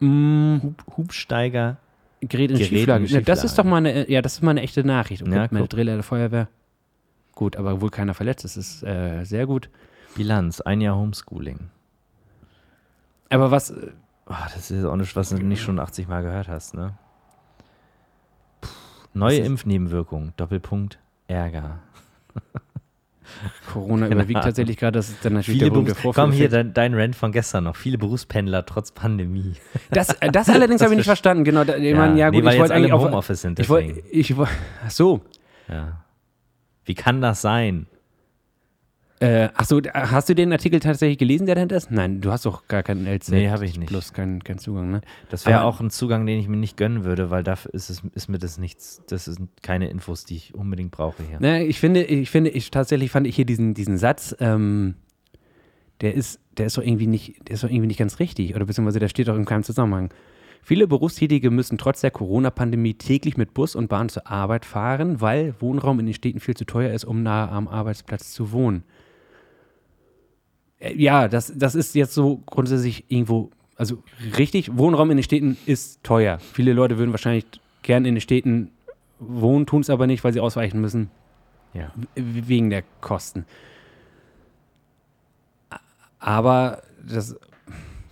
Mm, 0.00 0.58
Hubsteiger. 0.96 1.78
Gerät 2.20 2.50
in 2.50 2.56
Gerät 2.56 2.70
in 2.72 2.78
Schieflage. 2.78 3.04
Ja, 3.06 3.20
das 3.20 3.44
ist 3.44 3.58
doch 3.58 3.64
mal 3.64 3.76
eine, 3.78 4.10
ja, 4.10 4.22
das 4.22 4.34
ist 4.34 4.42
mal 4.42 4.50
eine 4.52 4.62
echte 4.62 4.84
Nachricht. 4.84 5.22
Und 5.22 5.32
Ja, 5.32 5.42
guck, 5.44 5.52
meine 5.52 5.64
guck. 5.64 5.70
Driller 5.70 5.94
der 5.94 6.02
Feuerwehr. 6.02 6.48
Gut, 7.32 7.56
aber 7.56 7.80
wohl 7.80 7.90
keiner 7.90 8.14
verletzt. 8.14 8.44
Das 8.44 8.56
ist 8.56 8.82
äh, 8.82 9.24
sehr 9.24 9.46
gut. 9.46 9.70
Bilanz, 10.16 10.60
ein 10.60 10.80
Jahr 10.80 10.96
Homeschooling. 10.96 11.70
Aber 13.30 13.50
was, 13.50 13.72
Oh, 14.30 14.34
das 14.52 14.70
ist 14.70 14.84
auch 14.84 14.96
nicht, 14.96 15.16
was 15.16 15.30
du 15.30 15.36
nicht 15.38 15.62
schon 15.62 15.78
80 15.80 16.06
Mal 16.06 16.22
gehört 16.22 16.48
hast, 16.48 16.74
ne? 16.74 16.94
Puh, 18.60 18.68
neue 19.14 19.38
Impfnebenwirkungen, 19.38 20.34
Doppelpunkt, 20.36 20.98
Ärger. 21.28 21.78
Corona 23.72 24.08
Keine 24.08 24.22
überwiegt 24.22 24.42
tatsächlich 24.42 24.76
gerade, 24.76 24.98
das 24.98 25.10
ist 25.10 25.24
dann 25.24 25.34
natürlich 25.34 25.60
Viele 25.60 25.70
der 25.70 25.80
Berufs 25.80 26.16
Komm 26.16 26.32
hier, 26.32 26.48
dein, 26.48 26.72
dein 26.74 26.94
Rant 26.94 27.16
von 27.16 27.32
gestern 27.32 27.64
noch. 27.64 27.76
Viele 27.76 27.98
Berufspendler 27.98 28.66
trotz 28.66 28.92
Pandemie. 28.92 29.54
Das, 29.90 30.10
äh, 30.20 30.30
das 30.30 30.48
allerdings 30.48 30.82
habe 30.82 30.92
ich 30.92 30.98
nicht 30.98 31.06
verstanden. 31.06 31.44
Genau, 31.44 31.64
da, 31.64 31.76
ich 31.76 31.94
meine, 31.94 32.18
ja 32.18 32.30
nee, 32.30 32.38
gut, 32.38 32.46
weil 32.46 32.54
ich 32.54 32.60
wollte 32.60 32.74
eigentlich 32.74 32.90
im 32.90 32.96
auf, 32.96 33.04
Homeoffice 33.04 33.40
sind. 33.40 33.58
ich 33.58 33.68
wollte, 33.68 34.00
ich 34.10 34.36
wollte, 34.36 34.52
ach 34.86 34.90
so. 34.90 35.20
Ja. 35.68 36.04
Wie 36.84 36.94
kann 36.94 37.20
das 37.20 37.42
sein? 37.42 37.86
Äh, 39.20 39.48
ach 39.54 39.64
so, 39.64 39.80
da- 39.80 40.10
hast 40.12 40.28
du 40.28 40.34
den 40.34 40.52
Artikel 40.52 40.78
tatsächlich 40.78 41.18
gelesen, 41.18 41.46
der 41.46 41.56
dahinter 41.56 41.76
ist? 41.76 41.90
Nein, 41.90 42.20
du 42.20 42.30
hast 42.30 42.46
doch 42.46 42.68
gar 42.68 42.82
keinen 42.84 43.06
LZ. 43.06 43.30
Nee, 43.30 43.50
habe 43.50 43.64
ich 43.64 43.76
nicht. 43.76 43.88
Plus 43.88 44.12
keinen 44.12 44.44
keinen 44.44 44.58
Zugang, 44.58 44.90
ne? 44.90 45.00
Das 45.28 45.44
wäre 45.44 45.64
auch 45.64 45.80
ein 45.80 45.90
Zugang, 45.90 46.24
den 46.24 46.38
ich 46.38 46.46
mir 46.46 46.56
nicht 46.56 46.76
gönnen 46.76 47.04
würde, 47.04 47.28
weil 47.30 47.42
dafür 47.42 47.74
ist, 47.74 47.90
es, 47.90 48.02
ist 48.14 48.28
mir 48.28 48.38
das 48.38 48.58
nichts, 48.58 49.02
das 49.08 49.24
sind 49.24 49.50
keine 49.62 49.88
Infos, 49.90 50.24
die 50.24 50.36
ich 50.36 50.54
unbedingt 50.54 50.92
brauche 50.92 51.22
hier. 51.24 51.40
Ne, 51.40 51.64
ich 51.64 51.80
finde, 51.80 52.04
ich 52.04 52.30
finde, 52.30 52.50
ich 52.50 52.70
tatsächlich 52.70 53.10
fand 53.10 53.26
ich 53.26 53.34
hier 53.34 53.44
diesen, 53.46 53.74
diesen 53.74 53.98
Satz, 53.98 54.36
ähm, 54.38 54.94
der 56.00 56.14
ist, 56.14 56.38
der 56.56 56.66
ist 56.66 56.78
doch 56.78 56.82
irgendwie 56.84 57.08
nicht, 57.08 57.48
der 57.48 57.54
ist 57.54 57.64
doch 57.64 57.70
irgendwie 57.70 57.88
nicht 57.88 57.98
ganz 57.98 58.20
richtig. 58.20 58.54
Oder 58.54 58.66
beziehungsweise 58.66 59.00
der 59.00 59.08
steht 59.08 59.26
doch 59.26 59.36
in 59.36 59.44
keinem 59.44 59.64
Zusammenhang. 59.64 60.10
Viele 60.62 60.86
Berufstätige 60.86 61.50
müssen 61.50 61.78
trotz 61.78 62.02
der 62.02 62.10
Corona-Pandemie 62.10 62.94
täglich 62.94 63.36
mit 63.36 63.54
Bus 63.54 63.74
und 63.74 63.88
Bahn 63.88 64.08
zur 64.08 64.26
Arbeit 64.28 64.64
fahren, 64.64 65.20
weil 65.20 65.54
Wohnraum 65.60 65.98
in 65.98 66.06
den 66.06 66.14
Städten 66.14 66.40
viel 66.40 66.56
zu 66.56 66.66
teuer 66.66 66.92
ist, 66.92 67.04
um 67.04 67.22
nahe 67.22 67.48
am 67.48 67.66
Arbeitsplatz 67.68 68.32
zu 68.32 68.52
wohnen. 68.52 68.84
Äh, 70.80 70.94
Ja, 70.94 71.28
das, 71.28 71.52
das 71.54 71.74
ist 71.74 71.94
jetzt 71.94 72.14
so 72.14 72.42
grundsätzlich 72.46 73.04
irgendwo, 73.08 73.50
also 73.76 74.02
richtig, 74.36 74.76
Wohnraum 74.76 75.10
in 75.10 75.16
den 75.18 75.22
Städten 75.24 75.56
ist 75.66 76.02
teuer. 76.02 76.38
Viele 76.38 76.72
Leute 76.72 76.98
würden 76.98 77.10
wahrscheinlich 77.12 77.46
gern 77.82 78.04
in 78.04 78.14
den 78.14 78.20
Städten 78.20 78.70
wohnen, 79.18 79.66
tun 79.66 79.80
es 79.80 79.90
aber 79.90 80.06
nicht, 80.06 80.22
weil 80.24 80.32
sie 80.32 80.40
ausweichen 80.40 80.80
müssen 80.80 81.10
Ja. 81.74 81.92
wegen 82.14 82.70
der 82.70 82.82
Kosten. 83.00 83.44
Aber 86.18 86.82
das, 87.08 87.36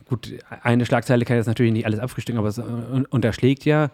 gut, 0.09 0.33
eine 0.63 0.87
Schlagzeile 0.87 1.25
kann 1.25 1.37
jetzt 1.37 1.47
natürlich 1.47 1.73
nicht 1.73 1.87
alles 1.87 1.99
abfrühstücken, 1.99 2.39
aber 2.39 2.49
es 2.49 2.59
un- 2.59 3.07
unterschlägt 3.11 3.65
ja, 3.65 3.91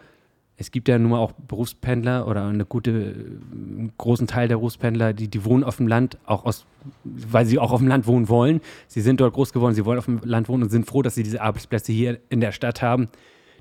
es 0.63 0.71
gibt 0.71 0.89
ja 0.89 0.97
nun 0.97 1.11
mal 1.11 1.19
auch 1.19 1.33
Berufspendler 1.33 2.29
oder 2.29 2.47
eine 2.47 2.65
gute, 2.65 2.91
einen 2.91 3.93
großen 3.99 4.29
Teil 4.29 4.47
der 4.47 4.57
Berufspendler, 4.57 5.13
die, 5.13 5.27
die 5.27 5.45
wohnen 5.45 5.65
auf 5.65 5.77
dem 5.79 5.89
Land, 5.89 6.19
auch 6.25 6.45
aus, 6.45 6.67
weil 7.05 7.47
sie 7.47 7.59
auch 7.59 7.73
auf 7.73 7.81
dem 7.81 7.89
Land 7.89 8.07
wohnen 8.07 8.29
wollen. 8.29 8.61
Sie 8.87 9.01
sind 9.01 9.21
dort 9.21 9.35
groß 9.35 9.53
geworden, 9.53 9.75
sie 9.75 9.85
wollen 9.85 9.99
auf 9.99 10.05
dem 10.05 10.21
Land 10.23 10.49
wohnen 10.49 10.63
und 10.63 10.71
sind 10.71 10.87
froh, 10.87 11.03
dass 11.03 11.17
sie 11.17 11.25
diese 11.25 11.43
Arbeitsplätze 11.43 11.93
hier 11.93 12.21
in 12.29 12.41
der 12.41 12.53
Stadt 12.53 12.81
haben, 12.81 13.09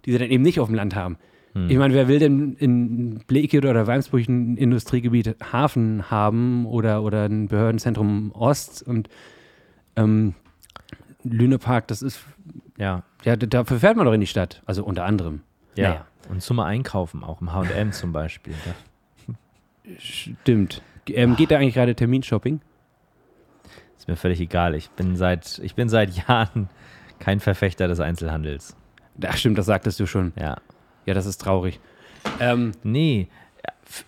die 0.05 0.11
sie 0.11 0.19
dann 0.19 0.29
eben 0.29 0.43
nicht 0.43 0.59
auf 0.59 0.67
dem 0.67 0.75
Land 0.75 0.95
haben. 0.95 1.17
Ich 1.67 1.77
meine, 1.77 1.93
wer 1.93 2.07
will 2.07 2.19
denn 2.19 2.53
in 2.59 3.19
Blekede 3.27 3.69
oder 3.69 3.85
Weimsburg 3.85 4.25
ein 4.29 4.55
Industriegebiet 4.55 5.35
Hafen 5.51 6.09
haben 6.09 6.65
oder, 6.65 7.03
oder 7.03 7.25
ein 7.25 7.49
Behördenzentrum 7.49 8.31
Ost 8.31 8.83
und 8.87 9.09
ähm, 9.97 10.33
Lünepark, 11.23 11.87
das 11.87 12.01
ist, 12.03 12.21
Ja. 12.77 13.03
ja, 13.25 13.35
dafür 13.35 13.79
fährt 13.79 13.97
man 13.97 14.05
doch 14.05 14.13
in 14.13 14.21
die 14.21 14.27
Stadt, 14.27 14.61
also 14.65 14.85
unter 14.85 15.03
anderem. 15.03 15.41
Ja. 15.75 15.89
Naja. 15.89 16.05
Und 16.30 16.41
zum 16.41 16.59
Einkaufen 16.59 17.24
auch, 17.24 17.41
im 17.41 17.53
HM 17.53 17.91
zum 17.91 18.13
Beispiel. 18.13 18.53
Stimmt. 19.97 20.82
Ähm, 21.07 21.36
geht 21.36 21.51
da 21.51 21.57
eigentlich 21.57 21.74
gerade 21.74 21.95
Terminshopping? 21.95 22.61
ist 24.01 24.07
mir 24.07 24.15
völlig 24.15 24.39
egal. 24.39 24.74
Ich 24.74 24.89
bin 24.89 25.15
seit, 25.15 25.59
ich 25.59 25.76
bin 25.76 25.88
seit 25.88 26.09
Jahren 26.28 26.69
kein 27.19 27.39
Verfechter 27.39 27.88
des 27.88 27.99
Einzelhandels. 27.99 28.76
Ach 29.24 29.38
stimmt, 29.38 29.57
das 29.57 29.67
sagtest 29.67 29.99
du 29.99 30.07
schon. 30.07 30.34
Ja. 30.39 30.57
Ja, 31.05 31.13
das 31.13 31.26
ist 31.26 31.39
traurig. 31.39 31.80
Ähm, 32.39 32.72
Nee, 32.84 33.28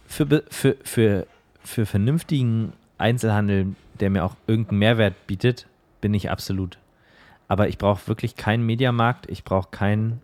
für, 0.08 0.44
für, 0.50 0.78
für, 0.84 1.28
für 1.64 1.86
vernünftigen 1.86 2.74
Einzelhandel, 2.98 3.76
der 4.00 4.10
mir 4.10 4.24
auch 4.24 4.36
irgendeinen 4.48 4.80
Mehrwert 4.80 5.28
bietet, 5.28 5.68
bin 6.02 6.14
ich 6.14 6.32
absolut. 6.32 6.80
Aber 7.48 7.68
ich 7.68 7.78
brauche 7.78 8.08
wirklich 8.08 8.36
keinen 8.36 8.66
Mediamarkt, 8.66 9.30
ich 9.30 9.44
brauche 9.44 9.70
keinen 9.70 10.22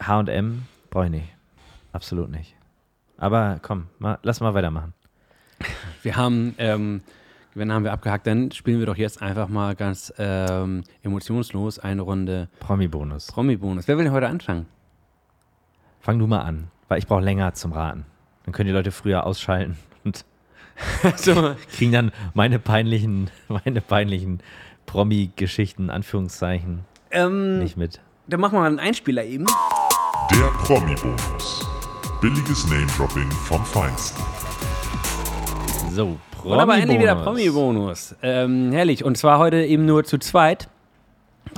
HM, 0.00 0.62
brauche 0.90 1.06
ich 1.06 1.10
nicht. 1.10 1.28
Absolut 1.92 2.30
nicht. 2.30 2.54
Aber 3.18 3.58
komm, 3.62 3.86
mal, 3.98 4.18
lass 4.22 4.40
mal 4.40 4.54
weitermachen. 4.54 4.94
wir 6.02 6.16
haben, 6.16 6.54
ähm, 6.58 7.02
wenn 7.54 7.72
haben 7.72 7.84
wir 7.84 7.92
abgehakt, 7.92 8.26
dann 8.26 8.50
spielen 8.50 8.78
wir 8.78 8.86
doch 8.86 8.96
jetzt 8.96 9.22
einfach 9.22 9.48
mal 9.48 9.74
ganz 9.74 10.12
ähm, 10.18 10.84
emotionslos 11.02 11.78
eine 11.78 12.02
Runde 12.02 12.48
Promi-Bonus. 12.60 13.28
Promi-Bonus. 13.28 13.86
Wer 13.86 13.98
will 13.98 14.04
denn 14.04 14.12
heute 14.12 14.28
anfangen? 14.28 14.66
Fang 16.00 16.18
du 16.18 16.26
mal 16.26 16.40
an, 16.40 16.68
weil 16.88 16.98
ich 16.98 17.06
brauche 17.06 17.22
länger 17.22 17.54
zum 17.54 17.72
Raten. 17.72 18.04
Dann 18.44 18.52
können 18.52 18.66
die 18.66 18.72
Leute 18.72 18.90
früher 18.90 19.24
ausschalten 19.24 19.76
und 20.04 20.24
so, 21.16 21.54
kriegen 21.76 21.92
dann 21.92 22.12
meine 22.34 22.58
peinlichen, 22.58 23.30
meine 23.48 23.80
peinlichen 23.80 24.40
Promi-Geschichten, 24.86 25.90
Anführungszeichen, 25.90 26.80
ähm, 27.10 27.60
nicht 27.60 27.76
mit. 27.76 28.00
dann 28.26 28.40
machen 28.40 28.54
wir 28.54 28.60
mal 28.60 28.66
einen 28.66 28.80
Einspieler 28.80 29.24
eben. 29.24 29.46
Der 30.34 30.48
Promi-Bonus. 30.64 31.68
Billiges 32.20 32.66
Name-Dropping 32.68 33.30
vom 33.30 33.64
Feinsten. 33.64 34.22
So, 35.90 36.16
Und 36.44 36.58
aber 36.58 36.76
endlich 36.78 37.00
wieder 37.00 37.16
Promi-Bonus. 37.16 38.14
Promi-Bonus. 38.14 38.16
Ähm, 38.22 38.72
herrlich. 38.72 39.04
Und 39.04 39.16
zwar 39.18 39.38
heute 39.38 39.64
eben 39.64 39.84
nur 39.84 40.04
zu 40.04 40.18
zweit. 40.18 40.68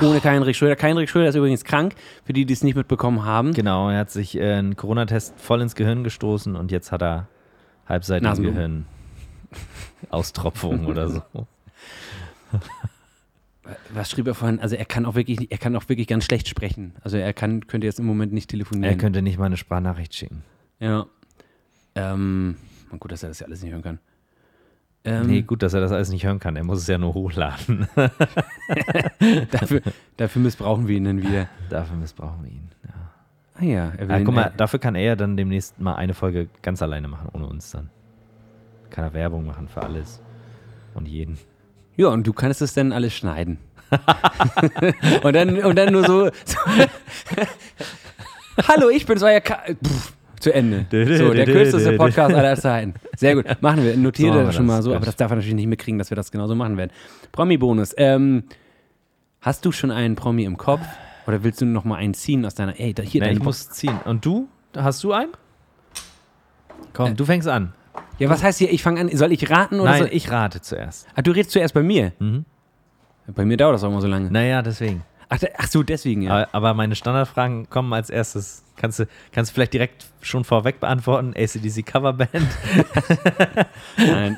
Ohne 0.03 0.23
Heinrich 0.23 0.57
Schröder. 0.57 0.77
Heinrich 0.83 1.11
Schröder 1.11 1.29
ist 1.29 1.35
übrigens 1.37 1.65
krank, 1.65 1.95
für 2.25 2.33
die, 2.33 2.47
die 2.47 2.53
es 2.53 2.65
nicht 2.65 2.75
mitbekommen 2.75 3.25
haben. 3.25 3.53
Genau, 3.53 3.91
er 3.91 3.99
hat 3.99 4.11
sich 4.11 4.37
äh, 4.37 4.55
einen 4.55 4.77
Corona-Test 4.77 5.35
voll 5.39 5.61
ins 5.61 5.75
Gehirn 5.75 6.03
gestoßen 6.03 6.57
und 6.57 6.73
jetzt 6.73 6.91
hat 6.91 7.03
er 7.03 7.29
halbseitige 7.89 8.29
Nasenbluten. 8.29 8.57
Gehirn. 8.57 8.87
Austropfung 10.11 10.87
oder 10.87 11.09
so. 11.11 11.23
Was 13.93 14.11
schrieb 14.11 14.27
er 14.27 14.35
vorhin? 14.35 14.61
Also 14.61 14.77
er 14.77 14.85
kann 14.85 15.07
auch 15.07 15.15
wirklich, 15.15 15.51
er 15.51 15.59
kann 15.59 15.75
auch 15.77 15.89
wirklich 15.89 16.07
ganz 16.07 16.25
schlecht 16.25 16.49
sprechen. 16.49 16.95
Also 17.03 17.17
er 17.17 17.33
kann, 17.33 17.67
könnte 17.67 17.87
jetzt 17.87 17.99
im 17.99 18.07
Moment 18.07 18.33
nicht 18.33 18.51
telefonieren. 18.51 18.93
Er 18.93 18.99
könnte 18.99 19.23
nicht 19.23 19.39
mal 19.39 19.47
eine 19.47 19.57
Sprachnachricht 19.57 20.15
schicken. 20.15 20.43
Ja. 20.81 21.07
Ähm, 21.95 22.57
gut, 22.99 23.13
dass 23.13 23.23
er 23.23 23.29
das 23.31 23.41
ja 23.41 23.47
alles 23.47 23.63
nicht 23.63 23.73
hören 23.73 23.83
kann. 23.83 23.99
Ähm, 25.05 25.27
Nee, 25.27 25.43
gut, 25.43 25.63
dass 25.63 25.75
er 25.75 25.81
das 25.81 25.93
alles 25.93 26.11
nicht 26.11 26.25
hören 26.25 26.41
kann. 26.41 26.57
Er 26.57 26.65
muss 26.65 26.79
es 26.81 26.87
ja 26.87 26.99
nur 26.99 27.15
hochladen. 27.15 27.87
dafür, 29.51 29.83
dafür 30.17 30.43
missbrauchen 30.43 30.89
wir 30.89 30.97
ihn 30.97 31.05
dann 31.05 31.23
wieder. 31.23 31.49
Dafür 31.71 31.97
missbrauchen 31.97 32.45
wir 32.45 32.51
ihn. 32.51 32.71
Ja. 32.85 32.95
Ah 33.57 33.65
ja, 33.65 33.93
er 33.97 34.09
will 34.09 34.15
Ah, 34.17 34.21
guck 34.25 34.35
mal, 34.35 34.53
dafür 34.57 34.79
kann 34.79 34.95
er 34.95 35.03
ja 35.03 35.17
dann 35.17 35.37
demnächst 35.37 35.79
mal 35.79 35.95
eine 35.95 36.15
Folge 36.15 36.49
ganz 36.63 36.83
alleine 36.83 37.09
machen, 37.09 37.29
ohne 37.33 37.47
uns 37.47 37.71
dann. 37.71 37.91
Kann 38.91 39.05
er 39.05 39.13
Werbung 39.13 39.47
machen 39.47 39.69
für 39.69 39.83
alles 39.83 40.21
und 40.95 41.07
jeden. 41.07 41.39
Ja, 41.97 42.09
und 42.09 42.27
du 42.27 42.33
kannst 42.33 42.63
es 42.63 42.75
dann 42.75 42.93
alles 42.93 43.15
schneiden. 43.15 43.59
und, 45.23 45.33
dann, 45.35 45.59
und 45.59 45.77
dann 45.77 45.93
nur 45.93 46.05
so. 46.05 46.31
so 46.45 46.59
Hallo, 48.69 48.89
ich 48.91 49.07
bin's, 49.07 49.23
euer 49.23 49.41
Ka 49.41 49.61
Pff, 49.85 50.13
Zu 50.41 50.53
Ende. 50.53 50.87
So, 50.91 51.33
der 51.33 51.45
kürzeste 51.45 51.93
Podcast 51.97 52.35
aller 52.35 52.57
Zeiten. 52.57 52.95
Sehr 53.17 53.35
gut. 53.37 53.47
Machen 53.61 53.85
wir. 53.85 53.97
Notiere 53.97 54.39
So 54.41 54.45
das 54.47 54.55
schon 54.57 54.67
mal 54.67 54.83
so, 54.83 54.95
aber 54.95 55.07
das 55.07 55.17
darf 55.17 55.31
er 55.31 55.37
natürlich 55.37 55.55
nicht 55.55 55.67
mitkriegen, 55.67 55.99
dass 55.99 56.11
wir 56.11 56.17
das 56.17 56.31
genauso 56.33 56.55
machen 56.55 56.77
werden. 56.77 56.91
Promi-Bonus. 57.33 57.95
Ähm, 57.97 58.45
hast 59.41 59.65
du 59.65 59.73
schon 59.73 59.91
einen 59.91 60.17
Promi 60.17 60.45
im 60.45 60.57
Kopf? 60.57 60.83
Oder 61.27 61.43
willst 61.43 61.61
du 61.61 61.67
noch 61.67 61.85
mal 61.85 61.97
einen 61.97 62.15
ziehen 62.15 62.45
aus 62.45 62.55
deiner. 62.55 62.79
Ey, 62.79 62.93
da, 62.93 63.03
hier 63.03 63.21
Nee, 63.21 63.29
deine 63.29 63.39
ich 63.39 63.45
muss 63.45 63.71
ziehen. 63.71 63.99
Und 64.05 64.25
du? 64.27 64.49
Hast 64.77 65.03
du 65.05 65.13
einen? 65.13 65.33
Komm, 66.93 67.13
Äh, 67.13 67.15
du 67.15 67.25
fängst 67.25 67.49
an. 67.49 67.73
Ja, 68.19 68.29
was 68.29 68.43
heißt 68.43 68.59
hier, 68.59 68.73
ich 68.73 68.83
fange 68.83 69.01
an. 69.01 69.09
Soll 69.17 69.33
ich 69.33 69.51
raten 69.51 69.81
oder 69.81 69.91
Nein, 69.91 70.03
soll 70.03 70.11
ich 70.13 70.31
rate 70.31 70.61
zuerst. 70.61 71.07
Ah, 71.15 71.23
du 71.23 71.33
redest 71.33 71.51
zuerst 71.51 71.75
bei 71.75 71.83
mir. 71.83 72.13
Mhm. 72.19 72.45
Bei 73.29 73.45
mir 73.45 73.57
dauert 73.57 73.75
das 73.75 73.85
auch 73.85 73.89
immer 73.89 74.01
so 74.01 74.07
lange. 74.07 74.31
Naja, 74.31 74.63
deswegen. 74.63 75.03
Ach, 75.29 75.39
ach 75.57 75.67
so, 75.67 75.83
deswegen, 75.83 76.23
ja. 76.23 76.31
Aber, 76.31 76.49
aber 76.53 76.75
meine 76.75 76.95
Standardfragen 76.95 77.69
kommen 77.71 77.93
als 77.93 78.11
erstes 78.11 78.65
Kannst 78.77 78.99
du, 78.99 79.07
kannst 79.33 79.51
du 79.51 79.55
vielleicht 79.55 79.73
direkt 79.73 80.07
schon 80.21 80.45
vorweg 80.45 80.81
beantworten? 80.81 81.33
ACDC 81.37 81.87
Coverband? 81.87 82.31
Nein. 83.97 84.37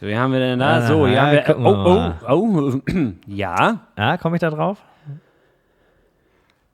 So, 0.00 0.06
wie 0.08 0.16
haben 0.16 0.32
wir 0.32 0.40
denn 0.40 0.58
da? 0.58 0.78
Ah, 0.78 0.86
so, 0.86 1.06
ja, 1.06 1.32
wir, 1.32 1.56
oh, 1.58 2.12
oh, 2.28 2.32
oh, 2.32 2.80
ja. 3.26 3.80
Ja, 3.96 4.16
komme 4.16 4.36
ich 4.36 4.40
da 4.40 4.50
drauf? 4.50 4.78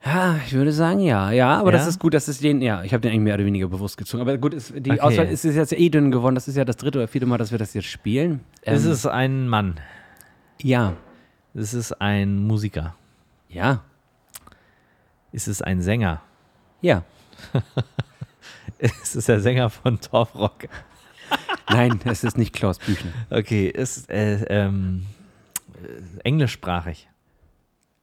Ja, 0.04 0.40
ich 0.46 0.52
würde 0.54 0.72
sagen 0.72 1.00
ja. 1.00 1.30
Ja, 1.30 1.58
aber 1.58 1.72
das 1.72 1.82
Ja? 1.82 1.88
ist 1.88 1.98
gut, 1.98 2.14
dass 2.14 2.26
es 2.28 2.38
den, 2.38 2.62
ja, 2.62 2.82
ich 2.82 2.92
habe 2.94 3.02
den 3.02 3.10
eigentlich 3.12 3.20
mehr 3.22 3.34
oder 3.34 3.44
weniger 3.44 3.68
bewusst 3.68 3.98
gezogen. 3.98 4.22
Aber 4.22 4.36
gut, 4.38 4.54
ist, 4.54 4.72
die 4.74 4.90
Okay. 4.92 5.00
Auswahl 5.00 5.26
ist, 5.26 5.44
ist 5.44 5.56
jetzt 5.56 5.72
eh 5.74 5.88
dünn 5.90 6.10
geworden. 6.10 6.34
Das 6.34 6.48
ist 6.48 6.56
ja 6.56 6.64
das 6.64 6.76
dritte 6.76 6.98
oder 6.98 7.08
vierte 7.08 7.26
Mal, 7.26 7.36
dass 7.38 7.50
wir 7.50 7.58
das 7.58 7.74
jetzt 7.74 7.86
spielen. 7.88 8.40
Es 8.62 8.84
Ähm, 8.86 8.92
ist 8.92 9.06
ein 9.06 9.48
Mann. 9.48 9.78
ja. 10.62 10.94
Es 11.52 11.74
ist 11.74 12.00
ein 12.00 12.46
Musiker. 12.46 12.94
Ja. 13.48 13.82
Es 15.32 15.48
ist 15.48 15.62
ein 15.64 15.82
Sänger. 15.82 16.22
Ja. 16.80 17.02
Es 18.78 19.14
ist 19.14 19.28
der 19.28 19.40
Sänger 19.40 19.68
von 19.68 20.00
Torfrock. 20.00 20.68
Nein, 21.68 22.00
es 22.04 22.24
ist 22.24 22.38
nicht 22.38 22.54
Klaus 22.54 22.78
Büchner. 22.78 23.10
Okay, 23.28 23.68
ist 23.68 24.08
äh, 24.08 24.42
ähm, 24.44 25.04
äh, 25.74 26.20
englischsprachig. 26.24 27.08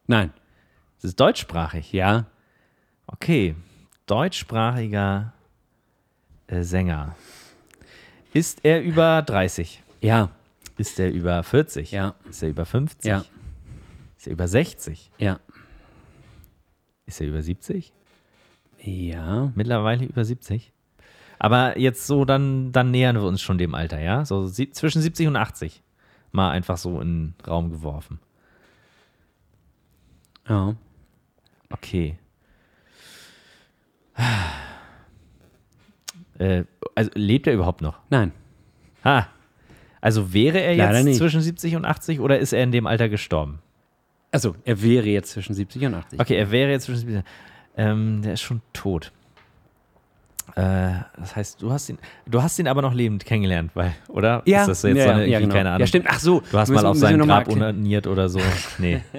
Nein. 0.06 0.32
Es 0.98 1.04
ist 1.04 1.20
deutschsprachig. 1.20 1.94
Ja. 1.94 2.26
Okay, 3.06 3.56
deutschsprachiger 4.06 5.34
äh, 6.48 6.64
Sänger. 6.64 7.16
Ist 8.34 8.60
er 8.64 8.82
über 8.82 9.22
30? 9.22 9.84
Ja. 10.02 10.30
Ist 10.78 11.00
er 11.00 11.12
über 11.12 11.42
40? 11.44 11.92
Ja. 11.92 12.16
Ist 12.30 12.44
er 12.44 12.50
über 12.50 12.66
50? 12.66 13.06
Ja. 13.06 13.24
Ist 14.18 14.28
er 14.28 14.34
über 14.34 14.48
60? 14.48 15.12
Ja. 15.18 15.40
Ist 17.06 17.22
er 17.22 17.28
über 17.28 17.42
70? 17.42 17.94
Ja. 18.82 19.52
Mittlerweile 19.56 20.06
über 20.06 20.26
70? 20.26 20.72
Aber 21.40 21.78
jetzt 21.78 22.08
so, 22.08 22.26
dann, 22.26 22.72
dann 22.72 22.92
nähern 22.92 23.16
wir 23.16 23.24
uns 23.24 23.42
schon 23.42 23.58
dem 23.58 23.76
Alter, 23.76 24.00
ja? 24.00 24.26
So 24.26 24.48
sie, 24.48 24.72
zwischen 24.72 25.02
70 25.02 25.28
und 25.28 25.36
80. 25.36 25.84
Mal 26.32 26.52
einfach 26.52 26.78
so 26.78 27.00
in 27.00 27.34
den 27.36 27.36
Raum 27.46 27.70
geworfen. 27.70 28.20
Ja. 30.48 30.76
Okay. 31.88 32.18
Äh, 36.40 36.64
also 36.96 37.12
lebt 37.14 37.48
er 37.48 37.54
überhaupt 37.54 37.82
noch? 37.82 38.00
Nein. 38.10 38.32
Ha. 39.04 39.28
Also 40.02 40.34
wäre 40.34 40.60
er 40.60 40.76
Leider 40.76 40.98
jetzt 40.98 41.06
nicht. 41.06 41.18
zwischen 41.18 41.42
70 41.42 41.76
und 41.76 41.86
80 41.86 42.20
oder 42.20 42.38
ist 42.38 42.54
er 42.54 42.64
in 42.64 42.72
dem 42.72 42.88
Alter 42.88 43.10
gestorben? 43.10 43.60
Also, 44.30 44.56
er 44.66 44.82
wäre 44.84 45.08
jetzt 45.08 45.32
zwischen 45.32 45.56
70 45.56 45.86
und 45.86 45.94
80. 45.96 46.20
Okay, 46.20 46.36
er 46.36 46.52
wäre 46.52 46.70
jetzt 46.70 46.86
zwischen 46.86 47.00
70 47.00 47.24
ähm, 47.78 48.22
Der 48.24 48.34
ist 48.34 48.42
schon 48.42 48.62
tot. 48.74 49.12
Äh, 50.56 50.92
das 51.18 51.36
heißt, 51.36 51.62
du 51.62 51.72
hast 51.72 51.90
ihn, 51.90 51.98
du 52.26 52.44
hast 52.44 52.60
ihn 52.60 52.68
aber 52.68 52.82
noch 52.82 52.94
lebend 52.94 53.26
kennengelernt, 53.26 53.72
weil, 53.74 53.96
oder? 54.10 54.42
Ja, 54.46 54.62
Ist 54.62 54.68
das 54.68 54.84
jetzt 54.84 54.98
ja, 54.98 55.04
so 55.06 55.10
eine, 55.12 55.28
ja, 55.28 55.40
genau. 55.40 55.54
keine 55.54 55.70
Ahnung. 55.70 55.80
Ja, 55.82 55.88
stimmt. 55.88 56.08
Ach 56.10 56.20
so. 56.20 56.42
Du 56.52 56.58
hast 56.58 56.70
mal 56.70 56.86
auf 56.86 56.98
sein 56.98 57.18
Grab 57.20 57.48
unaniert 57.48 58.06
oder 58.06 58.28
so. 58.28 58.40
Nee. 58.78 59.02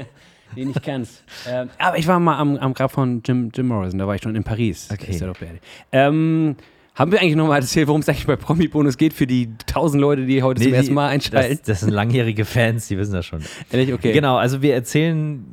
Den 0.56 0.70
ich 0.70 0.82
kenn's. 0.82 1.22
ähm, 1.48 1.68
aber 1.78 1.98
ich 1.98 2.06
war 2.06 2.18
mal 2.20 2.38
am, 2.38 2.56
am 2.56 2.74
Grab 2.74 2.90
von 2.90 3.22
Jim, 3.24 3.50
Jim 3.54 3.66
Morrison, 3.68 3.98
da 3.98 4.06
war 4.06 4.14
ich 4.14 4.22
schon 4.22 4.34
in 4.34 4.44
Paris. 4.44 4.88
Okay. 4.92 5.10
Ist 5.10 5.20
ja 5.20 5.26
doch 5.26 5.36
beerdigt. 5.38 5.64
Ähm, 5.92 6.56
haben 6.94 7.12
wir 7.12 7.20
eigentlich 7.20 7.36
nochmal 7.36 7.60
erzählt, 7.60 7.86
worum 7.86 8.00
es 8.00 8.08
eigentlich 8.08 8.26
bei 8.26 8.34
Promi-Bonus 8.36 8.96
geht 8.96 9.12
für 9.12 9.26
die 9.26 9.50
tausend 9.66 10.00
Leute, 10.00 10.26
die 10.26 10.42
heute 10.42 10.60
zum 10.60 10.70
Nee, 10.70 10.76
ersten 10.76 10.90
die- 10.90 10.94
Mal 10.94 11.08
einschalten? 11.08 11.50
Das, 11.58 11.62
das 11.62 11.80
sind 11.80 11.90
langjährige 11.90 12.44
Fans, 12.44 12.88
die 12.88 12.98
wissen 12.98 13.12
das 13.12 13.24
schon. 13.26 13.40
Ehrlich, 13.70 13.92
okay. 13.92 14.12
Genau, 14.12 14.36
also 14.36 14.62
wir 14.62 14.74
erzählen, 14.74 15.44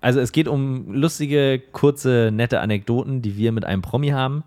also 0.00 0.18
es 0.20 0.32
geht 0.32 0.48
um 0.48 0.92
lustige, 0.92 1.62
kurze, 1.72 2.30
nette 2.32 2.58
Anekdoten, 2.60 3.22
die 3.22 3.36
wir 3.36 3.52
mit 3.52 3.64
einem 3.64 3.82
Promi 3.82 4.08
haben. 4.08 4.42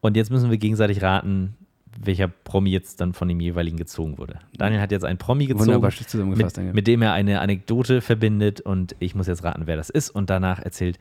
Und 0.00 0.16
jetzt 0.16 0.30
müssen 0.30 0.50
wir 0.50 0.58
gegenseitig 0.58 1.02
raten, 1.02 1.54
welcher 2.00 2.28
Promi 2.28 2.70
jetzt 2.70 3.00
dann 3.00 3.12
von 3.12 3.28
dem 3.28 3.40
jeweiligen 3.40 3.76
gezogen 3.76 4.18
wurde. 4.18 4.38
Daniel 4.56 4.80
hat 4.80 4.90
jetzt 4.92 5.04
einen 5.04 5.18
Promi 5.18 5.46
gezogen, 5.46 5.66
Wunderbar 5.66 5.90
zusammengefasst. 5.90 6.56
mit, 6.58 6.74
mit 6.74 6.86
dem 6.86 7.02
er 7.02 7.12
eine 7.12 7.40
Anekdote 7.40 8.00
verbindet 8.00 8.60
und 8.60 8.96
ich 8.98 9.14
muss 9.14 9.26
jetzt 9.26 9.44
raten, 9.44 9.62
wer 9.66 9.76
das 9.76 9.90
ist. 9.90 10.10
Und 10.10 10.30
danach 10.30 10.58
erzählt 10.58 10.98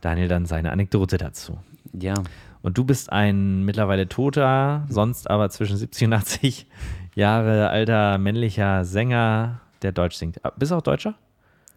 Daniel 0.00 0.28
dann 0.28 0.46
seine 0.46 0.72
Anekdote 0.72 1.16
dazu. 1.18 1.58
ja. 1.92 2.14
Und 2.62 2.78
du 2.78 2.84
bist 2.84 3.12
ein 3.12 3.62
mittlerweile 3.66 4.08
toter, 4.08 4.86
sonst 4.88 5.28
aber 5.28 5.50
zwischen 5.50 5.76
70 5.76 6.06
und 6.06 6.12
80 6.14 6.66
Jahre 7.14 7.68
alter 7.68 8.16
männlicher 8.16 8.86
Sänger, 8.86 9.60
der 9.82 9.92
Deutsch 9.92 10.16
singt. 10.16 10.42
Ah, 10.46 10.52
Bist 10.56 10.72
du 10.72 10.76
auch 10.76 10.80
Deutscher? 10.82 11.14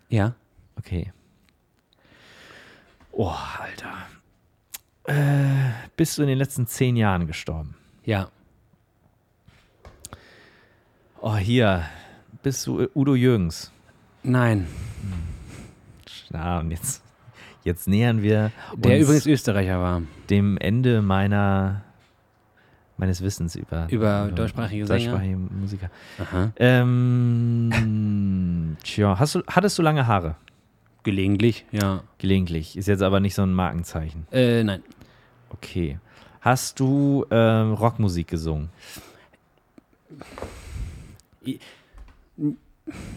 Ja. 0.07 0.33
Okay. 0.77 1.11
Oh, 3.11 3.33
Alter. 3.59 3.93
Äh, 5.13 5.71
bist 5.97 6.17
du 6.17 6.21
in 6.21 6.29
den 6.29 6.37
letzten 6.37 6.67
zehn 6.67 6.95
Jahren 6.95 7.27
gestorben? 7.27 7.75
Ja. 8.05 8.29
Oh, 11.29 11.35
hier. 11.35 11.83
Bist 12.41 12.65
du 12.67 12.87
Udo 12.95 13.13
Jürgens? 13.13 13.73
Nein. 14.23 14.65
Ja, 16.31 16.59
und 16.59 16.71
jetzt, 16.71 17.03
jetzt 17.65 17.85
nähern 17.89 18.21
wir 18.21 18.53
Der 18.77 18.93
uns 18.93 19.03
übrigens 19.03 19.25
Österreicher 19.25 19.77
war. 19.81 20.03
dem 20.29 20.57
Ende 20.57 21.01
meiner, 21.01 21.81
meines 22.95 23.21
Wissens 23.21 23.57
über, 23.57 23.87
Über 23.89 24.31
deutschsprachige 24.33 24.87
Sänger? 24.87 24.99
deutschsprachige 24.99 25.35
Musiker. 25.35 25.89
Aha. 26.17 26.53
Ähm, 26.55 27.67
tja, 28.85 29.19
hast 29.19 29.35
du, 29.35 29.43
hattest 29.47 29.77
du 29.77 29.81
lange 29.81 30.07
Haare? 30.07 30.37
Gelegentlich, 31.03 31.65
ja. 31.73 32.03
Gelegentlich. 32.19 32.77
Ist 32.77 32.87
jetzt 32.87 33.03
aber 33.03 33.19
nicht 33.19 33.35
so 33.35 33.41
ein 33.43 33.51
Markenzeichen. 33.53 34.25
Äh, 34.31 34.63
nein. 34.63 34.81
Okay. 35.49 35.99
Hast 36.39 36.79
du 36.79 37.25
ähm, 37.31 37.73
Rockmusik 37.73 38.29
gesungen? 38.29 38.69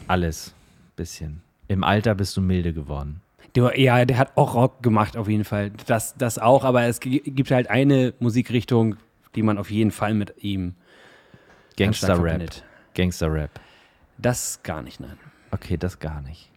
Alles. 0.09 0.55
Bisschen. 0.97 1.43
Im 1.69 1.85
Alter 1.85 2.15
bist 2.15 2.37
du 2.37 2.41
milde 2.41 2.73
geworden. 2.73 3.21
Der, 3.55 3.79
ja, 3.81 4.05
der 4.05 4.19
hat 4.19 4.37
auch 4.37 4.55
Rock 4.55 4.83
gemacht, 4.83 5.17
auf 5.17 5.29
jeden 5.29 5.45
Fall. 5.45 5.71
Das, 5.87 6.15
das 6.17 6.39
auch, 6.39 6.65
aber 6.65 6.83
es 6.85 7.01
gi- 7.01 7.21
gibt 7.25 7.51
halt 7.51 7.69
eine 7.71 8.13
Musikrichtung, 8.21 8.97
die 9.35 9.43
man 9.43 9.59
auf 9.59 9.71
jeden 9.71 9.91
Fall 9.91 10.15
mit 10.15 10.35
ihm 10.43 10.75
Gangster-Rap. 11.77 12.63
Gangster-Rap. 12.95 13.51
Das 14.19 14.61
gar 14.63 14.83
nicht, 14.83 15.01
nein. 15.01 15.17
Okay, 15.51 15.77
das 15.77 15.99
gar 15.99 16.21
nicht. 16.21 16.51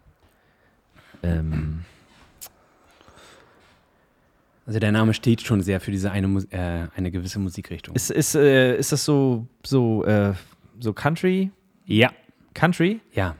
Ähm, 1.22 1.84
Also 4.66 4.78
der 4.78 4.92
Name 4.92 5.12
steht 5.14 5.42
schon 5.42 5.60
sehr 5.62 5.80
für 5.80 5.90
diese 5.90 6.10
eine, 6.10 6.26
äh, 6.50 6.88
eine 6.96 7.10
gewisse 7.10 7.38
Musikrichtung. 7.38 7.94
ist, 7.94 8.10
ist, 8.10 8.34
äh, 8.34 8.76
ist 8.78 8.92
das 8.92 9.04
so, 9.04 9.46
so, 9.62 10.04
äh, 10.04 10.32
so 10.80 10.92
Country? 10.92 11.50
Ja, 11.84 12.10
Country? 12.54 13.00
ja. 13.12 13.34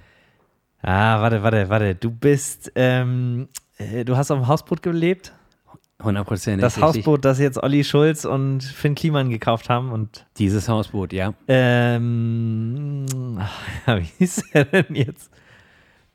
Ah, 0.87 1.23
warte, 1.23 1.43
warte, 1.43 1.71
warte. 1.71 1.95
Du 1.95 2.11
bist, 2.11 2.71
ähm, 2.75 3.49
äh, 3.79 4.05
du 4.05 4.19
hast 4.19 4.31
auf 4.31 4.39
dem 4.39 4.47
Hausboot 4.49 4.83
gelebt? 4.83 5.33
100 6.01 6.27
Prozent. 6.27 6.63
Das 6.63 6.79
Hausboot, 6.79 7.25
das 7.25 7.39
jetzt 7.39 7.57
Olli 7.63 7.85
Schulz 7.85 8.27
und 8.27 8.63
Finn 8.63 8.95
Kliman 8.95 9.31
gekauft 9.31 9.71
haben 9.71 9.93
und 9.93 10.27
Dieses 10.37 10.69
Hausboot, 10.69 11.15
ja. 11.15 11.33
ähm, 11.49 13.07
ach, 13.39 13.61
wie 13.99 14.09
hieß 14.19 14.43
er 14.53 14.65
denn 14.67 14.95
jetzt? 14.95 15.31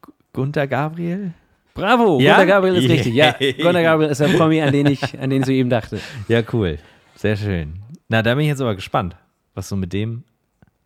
Gu- 0.02 0.12
Gunther 0.34 0.68
Gabriel? 0.68 1.32
Bravo, 1.74 2.20
Ja? 2.20 2.34
Gunter 2.36 2.46
Gabriel 2.46 2.76
ist 2.76 2.90
richtig. 2.90 3.14
Ja. 3.16 3.32
Gunter 3.58 3.82
Gabriel 3.82 4.12
ist 4.12 4.22
der 4.22 4.28
Promi, 4.28 4.62
an 4.62 4.72
den 4.72 4.86
ich, 4.88 5.20
an 5.20 5.30
den 5.30 5.42
ich 5.42 5.46
soeben 5.48 5.70
dachte. 5.70 6.00
Ja, 6.28 6.42
cool. 6.54 6.78
Sehr 7.16 7.36
schön. 7.38 7.80
Na, 8.08 8.22
da 8.22 8.36
bin 8.36 8.44
ich 8.44 8.50
jetzt 8.50 8.62
aber 8.62 8.76
gespannt, 8.76 9.16
was 9.56 9.70
so 9.70 9.76
mit 9.76 9.94
dem. 9.94 10.24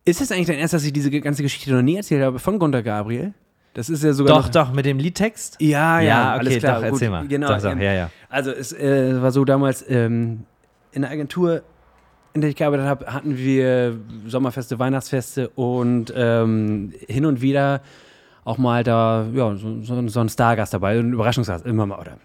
Ist 0.06 0.22
es 0.22 0.32
eigentlich 0.32 0.48
dein 0.48 0.60
Ernst, 0.60 0.74
dass 0.74 0.84
ich 0.84 0.92
diese 0.92 1.10
ganze 1.12 1.44
Geschichte 1.44 1.72
noch 1.72 1.82
nie 1.82 1.96
erzählt 1.96 2.24
habe 2.24 2.38
von 2.40 2.60
Gunter 2.60 2.84
Gabriel? 2.84 3.34
Das 3.74 3.90
ist 3.90 4.04
ja 4.04 4.14
sogar 4.14 4.38
Doch, 4.38 4.50
doch, 4.50 4.72
mit 4.74 4.86
dem 4.86 5.00
Liedtext? 5.00 5.58
Ja, 5.60 6.00
ja, 6.00 6.36
okay, 6.36 6.40
alles 6.40 6.58
klar. 6.60 6.76
doch, 6.76 6.84
erzähl 6.84 7.10
mal. 7.10 7.28
Genau, 7.28 7.48
Doch, 7.48 7.62
doch, 7.62 7.72
ähm, 7.72 7.82
ja, 7.82 7.94
ja. 7.94 8.10
Also 8.30 8.52
es 8.52 8.72
äh, 8.74 9.22
war 9.22 9.32
so 9.32 9.46
damals 9.46 9.84
ähm, 9.90 10.44
in 10.92 11.02
der 11.02 11.12
Agentur, 11.12 11.64
in 12.34 12.42
der 12.42 12.50
ich 12.50 12.56
gearbeitet 12.56 12.86
habe, 12.86 13.06
hatten 13.12 13.38
wir 13.38 13.98
Sommerfeste, 14.28 14.78
Weihnachtsfeste 14.78 15.50
und 15.50 16.14
ähm, 16.16 16.94
hin 17.08 17.26
und 17.26 17.42
wieder 17.42 17.82
auch 18.46 18.58
mal 18.58 18.84
da 18.84 19.26
ja, 19.34 19.56
so, 19.56 19.82
so, 19.82 20.08
so 20.08 20.20
ein 20.20 20.30
Stargast 20.30 20.74
dabei, 20.74 21.00
ein 21.00 21.14
Überraschungsgast, 21.14 21.66
immer 21.66 21.86
mal, 21.86 22.00
oder 22.00 22.18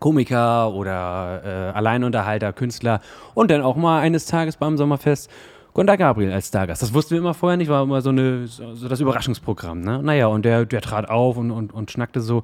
Komiker 0.00 0.72
oder 0.74 1.42
äh, 1.44 1.76
Alleinunterhalter, 1.76 2.52
Künstler 2.52 3.00
und 3.34 3.50
dann 3.50 3.62
auch 3.62 3.76
mal 3.76 4.00
eines 4.00 4.26
Tages 4.26 4.56
beim 4.56 4.76
Sommerfest 4.76 5.30
Gunter 5.78 5.96
Gabriel 5.96 6.32
als 6.32 6.48
Stargast. 6.48 6.82
Das 6.82 6.92
wussten 6.92 7.12
wir 7.12 7.18
immer 7.18 7.34
vorher 7.34 7.56
nicht, 7.56 7.68
war 7.68 7.84
immer 7.84 8.02
so, 8.02 8.10
eine, 8.10 8.48
so, 8.48 8.88
das 8.88 8.98
Überraschungsprogramm. 8.98 9.80
Ne? 9.80 10.02
Naja, 10.02 10.26
und 10.26 10.44
der, 10.44 10.66
der 10.66 10.80
trat 10.80 11.08
auf 11.08 11.36
und, 11.36 11.52
und, 11.52 11.72
und 11.72 11.88
schnackte 11.92 12.20
so. 12.20 12.42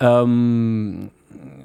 Ähm, 0.00 1.10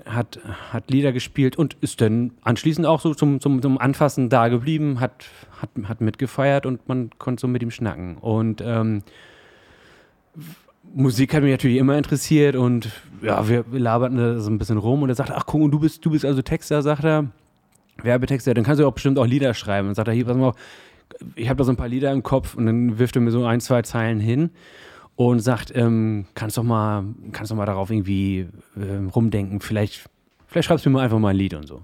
hat, 0.05 0.39
hat 0.71 0.91
Lieder 0.91 1.11
gespielt 1.11 1.55
und 1.55 1.77
ist 1.81 1.99
dann 1.99 2.33
anschließend 2.43 2.85
auch 2.85 2.99
so 2.99 3.15
zum, 3.15 3.41
zum, 3.41 3.59
zum 3.63 3.79
Anfassen 3.79 4.29
da 4.29 4.49
geblieben, 4.49 4.99
hat, 4.99 5.25
hat, 5.59 5.71
hat 5.85 5.99
mitgefeiert 5.99 6.67
und 6.67 6.87
man 6.87 7.09
konnte 7.17 7.41
so 7.41 7.47
mit 7.47 7.63
ihm 7.63 7.71
schnacken. 7.71 8.17
Und 8.17 8.61
ähm, 8.63 9.01
Musik 10.93 11.33
hat 11.33 11.41
mich 11.41 11.53
natürlich 11.53 11.77
immer 11.77 11.97
interessiert 11.97 12.55
und 12.55 12.91
ja, 13.23 13.49
wir 13.49 13.65
laberten 13.71 14.17
da 14.17 14.39
so 14.39 14.51
ein 14.51 14.59
bisschen 14.59 14.77
rum 14.77 15.01
und 15.01 15.09
er 15.09 15.15
sagte, 15.15 15.33
ach 15.35 15.47
guck, 15.47 15.71
du 15.71 15.79
bist, 15.79 16.05
du 16.05 16.11
bist 16.11 16.23
also 16.23 16.43
Texter, 16.43 16.83
sagt 16.83 17.03
er, 17.03 17.31
Werbetexter, 18.03 18.53
dann 18.53 18.63
kannst 18.63 18.79
du 18.79 18.87
auch 18.87 18.93
bestimmt 18.93 19.17
auch 19.19 19.25
Lieder 19.25 19.53
schreiben. 19.53 19.87
Und 19.87 19.95
sagt 19.95 20.07
er, 20.07 20.13
hier, 20.13 20.25
pass 20.25 20.37
mal 20.37 20.49
auf, 20.49 20.55
ich 21.35 21.49
habe 21.49 21.57
da 21.57 21.63
so 21.63 21.71
ein 21.71 21.77
paar 21.77 21.87
Lieder 21.87 22.11
im 22.11 22.23
Kopf 22.23 22.55
und 22.55 22.65
dann 22.65 22.99
wirft 22.99 23.15
er 23.15 23.21
mir 23.21 23.31
so 23.31 23.45
ein, 23.45 23.61
zwei 23.61 23.81
Zeilen 23.81 24.19
hin 24.19 24.51
und 25.15 25.39
sagt, 25.39 25.71
ähm, 25.75 26.25
kannst 26.33 26.57
doch 26.57 26.63
mal, 26.63 27.03
kannst 27.31 27.51
doch 27.51 27.55
mal 27.55 27.65
darauf 27.65 27.89
irgendwie 27.89 28.47
ähm, 28.77 29.09
rumdenken, 29.09 29.59
vielleicht, 29.59 30.09
vielleicht 30.47 30.67
schreibst 30.67 30.85
du 30.85 30.89
mir 30.89 31.01
einfach 31.01 31.19
mal 31.19 31.29
ein 31.29 31.35
Lied 31.35 31.53
und 31.53 31.67
so. 31.67 31.83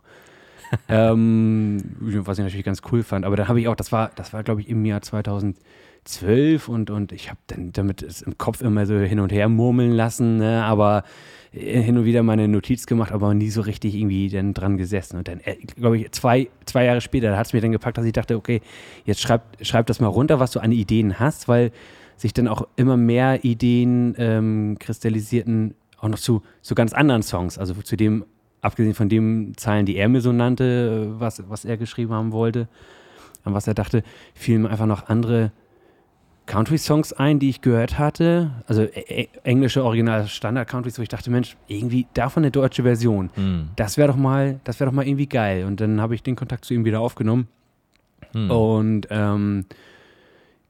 ähm, 0.87 1.77
was 1.99 2.37
ich 2.37 2.43
natürlich 2.43 2.65
ganz 2.65 2.81
cool 2.91 3.03
fand. 3.03 3.25
Aber 3.25 3.35
dann 3.35 3.47
habe 3.47 3.59
ich 3.59 3.67
auch, 3.67 3.75
das 3.75 3.91
war, 3.91 4.11
das 4.15 4.33
war, 4.33 4.43
glaube 4.43 4.61
ich, 4.61 4.69
im 4.69 4.85
Jahr 4.85 5.01
2012 5.01 6.69
und, 6.69 6.91
und 6.91 7.11
ich 7.11 7.29
habe 7.29 7.39
dann 7.47 7.71
damit 7.71 8.03
es 8.03 8.21
im 8.21 8.37
Kopf 8.37 8.61
immer 8.61 8.85
so 8.85 8.97
hin 8.97 9.19
und 9.19 9.31
her 9.31 9.49
murmeln 9.49 9.91
lassen, 9.91 10.37
ne? 10.37 10.63
aber 10.63 11.03
hin 11.51 11.97
und 11.97 12.05
wieder 12.05 12.21
meine 12.21 12.47
Notiz 12.47 12.85
gemacht, 12.85 13.11
aber 13.11 13.33
nie 13.33 13.49
so 13.49 13.61
richtig 13.61 13.95
irgendwie 13.95 14.29
dann 14.29 14.53
dran 14.53 14.77
gesessen. 14.77 15.17
Und 15.17 15.27
dann, 15.27 15.39
äh, 15.39 15.55
glaube 15.55 15.97
ich, 15.97 16.11
zwei, 16.11 16.49
zwei 16.65 16.85
Jahre 16.85 17.01
später 17.01 17.35
hat 17.37 17.47
es 17.47 17.53
mir 17.53 17.61
dann 17.61 17.71
gepackt, 17.71 17.97
dass 17.97 18.05
ich 18.05 18.13
dachte, 18.13 18.35
okay, 18.35 18.61
jetzt 19.05 19.21
schreib, 19.21 19.57
schreib 19.61 19.87
das 19.87 19.99
mal 19.99 20.07
runter, 20.07 20.39
was 20.39 20.51
du 20.51 20.59
an 20.59 20.71
Ideen 20.71 21.19
hast, 21.19 21.47
weil 21.47 21.71
sich 22.17 22.33
dann 22.33 22.47
auch 22.47 22.67
immer 22.75 22.97
mehr 22.97 23.43
Ideen 23.43 24.13
ähm, 24.17 24.77
kristallisierten, 24.79 25.73
auch 25.99 26.09
noch 26.09 26.19
zu, 26.19 26.43
zu 26.61 26.75
ganz 26.75 26.93
anderen 26.93 27.23
Songs, 27.23 27.57
also 27.57 27.73
zu 27.73 27.95
dem 27.95 28.25
abgesehen 28.61 28.93
von 28.93 29.09
den 29.09 29.53
Zeilen, 29.55 29.85
die 29.85 29.95
er 29.95 30.09
mir 30.09 30.21
so 30.21 30.31
nannte, 30.31 31.13
äh, 31.15 31.19
was, 31.19 31.49
was 31.49 31.65
er 31.65 31.77
geschrieben 31.77 32.13
haben 32.13 32.31
wollte, 32.31 32.67
an 33.43 33.53
was 33.53 33.67
er 33.67 33.73
dachte, 33.73 34.03
fielen 34.33 34.67
einfach 34.67 34.85
noch 34.85 35.07
andere 35.07 35.51
Country-Songs 36.49 37.13
ein, 37.13 37.39
die 37.39 37.49
ich 37.49 37.61
gehört 37.61 37.97
hatte. 37.99 38.51
Also 38.67 38.81
äh, 38.81 39.27
englische 39.43 39.83
Original 39.83 40.27
Standard-Countries, 40.27 40.97
wo 40.97 41.03
ich 41.03 41.09
dachte, 41.09 41.29
Mensch, 41.29 41.55
irgendwie 41.67 42.07
davon 42.13 42.43
eine 42.43 42.51
deutsche 42.51 42.83
Version. 42.83 43.29
Hm. 43.35 43.69
Das 43.75 43.97
wäre 43.97 44.09
doch 44.09 44.17
mal, 44.17 44.59
das 44.63 44.79
wäre 44.79 44.89
doch 44.89 44.95
mal 44.95 45.07
irgendwie 45.07 45.27
geil. 45.27 45.65
Und 45.65 45.79
dann 45.79 46.01
habe 46.01 46.15
ich 46.15 46.23
den 46.23 46.35
Kontakt 46.35 46.65
zu 46.65 46.73
ihm 46.73 46.85
wieder 46.85 46.99
aufgenommen 46.99 47.47
Hm. 48.33 48.51
und 48.51 49.07
ähm, 49.09 49.65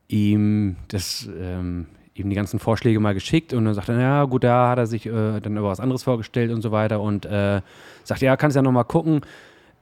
ihm 0.08 0.76
das 0.88 1.28
ähm, 1.40 1.88
ihm 2.14 2.30
die 2.30 2.36
ganzen 2.36 2.60
Vorschläge 2.60 3.00
mal 3.00 3.14
geschickt 3.14 3.54
und 3.54 3.66
dann 3.66 3.74
sagt 3.74 3.90
er, 3.90 4.00
ja 4.00 4.24
gut, 4.26 4.44
da 4.44 4.70
hat 4.70 4.78
er 4.78 4.88
sich 4.88 5.06
äh, 5.06 5.40
dann 5.40 5.58
über 5.58 5.70
was 5.70 5.80
anderes 5.80 6.04
vorgestellt 6.04 6.52
und 6.52 6.62
so 6.62 6.72
weiter 6.72 7.00
und 7.02 7.26
äh, 7.26 7.62
sagt, 8.04 8.22
ja, 8.22 8.36
kannst 8.38 8.56
ja 8.56 8.62
nochmal 8.62 8.86
gucken, 8.86 9.22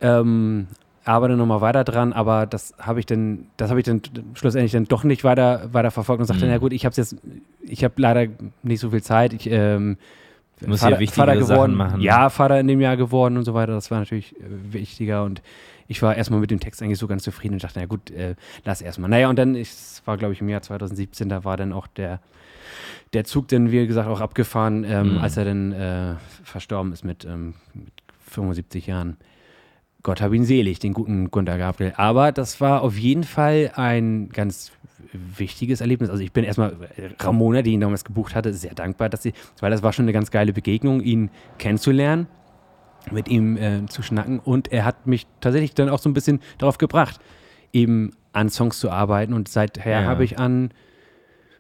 ähm, 0.01 0.67
arbeite 1.07 1.35
nochmal 1.35 1.61
weiter 1.61 1.83
dran, 1.83 2.13
aber 2.13 2.45
das 2.45 2.73
habe 2.79 2.99
ich 2.99 3.05
dann, 3.05 3.47
das 3.57 3.69
habe 3.69 3.79
ich 3.79 3.85
dann 3.85 4.01
schlussendlich 4.33 4.71
dann 4.71 4.85
doch 4.85 5.03
nicht 5.03 5.23
weiter, 5.23 5.73
weiter 5.73 5.91
verfolgt 5.91 6.19
und 6.21 6.25
sagte, 6.27 6.45
Mhm. 6.45 6.51
na 6.51 6.57
gut, 6.57 6.73
ich 6.73 6.85
habe 6.85 6.95
jetzt, 6.95 7.15
ich 7.61 7.83
habe 7.83 7.93
leider 7.97 8.31
nicht 8.63 8.79
so 8.79 8.89
viel 8.91 9.01
Zeit, 9.03 9.33
ich 9.33 9.49
ähm, 9.49 9.97
Du 10.59 10.67
musst 10.69 10.83
hier 10.85 10.97
wichtigere 10.99 11.43
Sachen 11.43 11.75
machen. 11.75 12.01
ja, 12.01 12.29
Vater 12.31 12.59
in 12.59 12.67
dem 12.67 12.81
Jahr 12.81 12.97
geworden 12.97 13.37
und 13.37 13.43
so 13.43 13.53
weiter, 13.53 13.73
das 13.73 13.91
war 13.91 13.99
natürlich 13.99 14.35
äh, 14.39 14.43
wichtiger 14.73 15.23
und 15.23 15.41
ich 15.87 16.01
war 16.01 16.15
erstmal 16.15 16.39
mit 16.39 16.49
dem 16.51 16.59
Text 16.59 16.81
eigentlich 16.81 16.97
so 16.97 17.07
ganz 17.07 17.23
zufrieden 17.23 17.53
und 17.53 17.63
dachte, 17.63 17.79
na 17.79 17.85
gut, 17.85 18.09
äh, 18.11 18.35
lass 18.65 18.81
erstmal. 18.81 19.09
Naja, 19.09 19.29
und 19.29 19.37
dann, 19.37 19.55
es 19.55 20.01
war 20.05 20.17
glaube 20.17 20.33
ich 20.33 20.41
im 20.41 20.49
Jahr 20.49 20.61
2017, 20.61 21.29
da 21.29 21.43
war 21.45 21.57
dann 21.57 21.71
auch 21.73 21.87
der, 21.87 22.19
der 23.13 23.23
Zug 23.23 23.47
dann, 23.49 23.71
wie 23.71 23.85
gesagt, 23.87 24.09
auch 24.09 24.19
abgefahren, 24.19 24.83
ähm, 24.83 25.13
Mhm. 25.13 25.17
als 25.19 25.37
er 25.37 25.45
dann 25.45 25.71
äh, 25.71 26.15
verstorben 26.43 26.91
ist 26.91 27.05
mit, 27.05 27.23
ähm, 27.23 27.53
mit 27.73 27.93
75 28.25 28.87
Jahren. 28.87 29.15
Gott 30.07 30.21
hab 30.21 30.31
ihn 30.31 30.45
selig, 30.45 30.79
den 30.79 30.93
guten 30.93 31.29
Gunter 31.31 31.57
Gabriel. 31.57 31.91
Aber 31.97 32.31
das 32.31 32.61
war 32.61 32.81
auf 32.81 32.97
jeden 32.97 33.25
Fall 33.25 33.71
ein 33.75 34.29
ganz 34.29 34.71
wichtiges 35.11 35.81
Erlebnis. 35.81 36.09
Also 36.09 36.23
ich 36.23 36.31
bin 36.31 36.45
erstmal 36.45 36.77
äh, 36.95 37.09
Ramona, 37.19 37.61
die 37.61 37.73
ihn 37.73 37.81
damals 37.81 38.05
gebucht 38.05 38.33
hatte, 38.33 38.53
sehr 38.53 38.73
dankbar, 38.73 39.09
dass 39.09 39.21
sie, 39.23 39.33
weil 39.59 39.69
das 39.69 39.83
war 39.83 39.91
schon 39.91 40.05
eine 40.05 40.13
ganz 40.13 40.31
geile 40.31 40.53
Begegnung, 40.53 41.01
ihn 41.01 41.29
kennenzulernen, 41.57 42.27
mit 43.11 43.27
ihm 43.27 43.57
äh, 43.57 43.85
zu 43.87 44.01
schnacken. 44.01 44.39
Und 44.39 44.71
er 44.71 44.85
hat 44.85 45.07
mich 45.07 45.27
tatsächlich 45.41 45.73
dann 45.73 45.89
auch 45.89 45.99
so 45.99 46.09
ein 46.09 46.13
bisschen 46.13 46.39
darauf 46.57 46.77
gebracht, 46.77 47.19
eben 47.73 48.11
an 48.31 48.49
Songs 48.49 48.79
zu 48.79 48.89
arbeiten. 48.89 49.33
Und 49.33 49.49
seither 49.49 50.03
Ja. 50.03 50.07
habe 50.07 50.23
ich 50.23 50.39
an, 50.39 50.71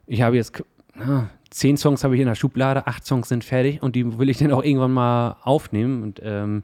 ich 0.05 0.21
habe 0.21 0.37
jetzt 0.37 0.63
ah, 0.97 1.23
zehn 1.49 1.75
Songs 1.75 2.05
habe 2.05 2.15
ich 2.15 2.21
in 2.21 2.27
der 2.27 2.35
Schublade, 2.35 2.87
acht 2.87 3.05
Songs 3.05 3.27
sind 3.27 3.43
fertig 3.43 3.83
und 3.83 3.97
die 3.97 4.17
will 4.17 4.29
ich 4.29 4.37
dann 4.37 4.53
auch 4.53 4.63
irgendwann 4.63 4.93
mal 4.93 5.35
aufnehmen. 5.43 6.01
Und 6.01 6.21
ähm, 6.23 6.63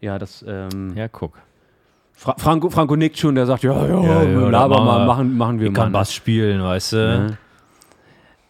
ja, 0.00 0.18
das 0.18 0.44
ähm, 0.46 0.92
Ja, 0.96 1.08
guck. 1.08 1.38
Fra 2.14 2.34
Franco, 2.36 2.68
Franco 2.68 2.96
nickt 2.96 3.18
schon, 3.18 3.34
der 3.34 3.46
sagt, 3.46 3.62
ja, 3.62 3.86
ja, 3.86 4.02
Ja, 4.02 4.22
ja, 4.24 4.48
laber 4.50 4.82
mal, 4.84 5.00
wir- 5.00 5.06
machen, 5.06 5.36
machen 5.38 5.58
wir 5.58 5.68
Ich 5.68 5.72
mal. 5.72 5.84
kann 5.84 5.92
Bass 5.92 6.12
spielen, 6.12 6.62
weißt 6.62 6.92
du? 6.92 6.96
Ne? 6.96 7.38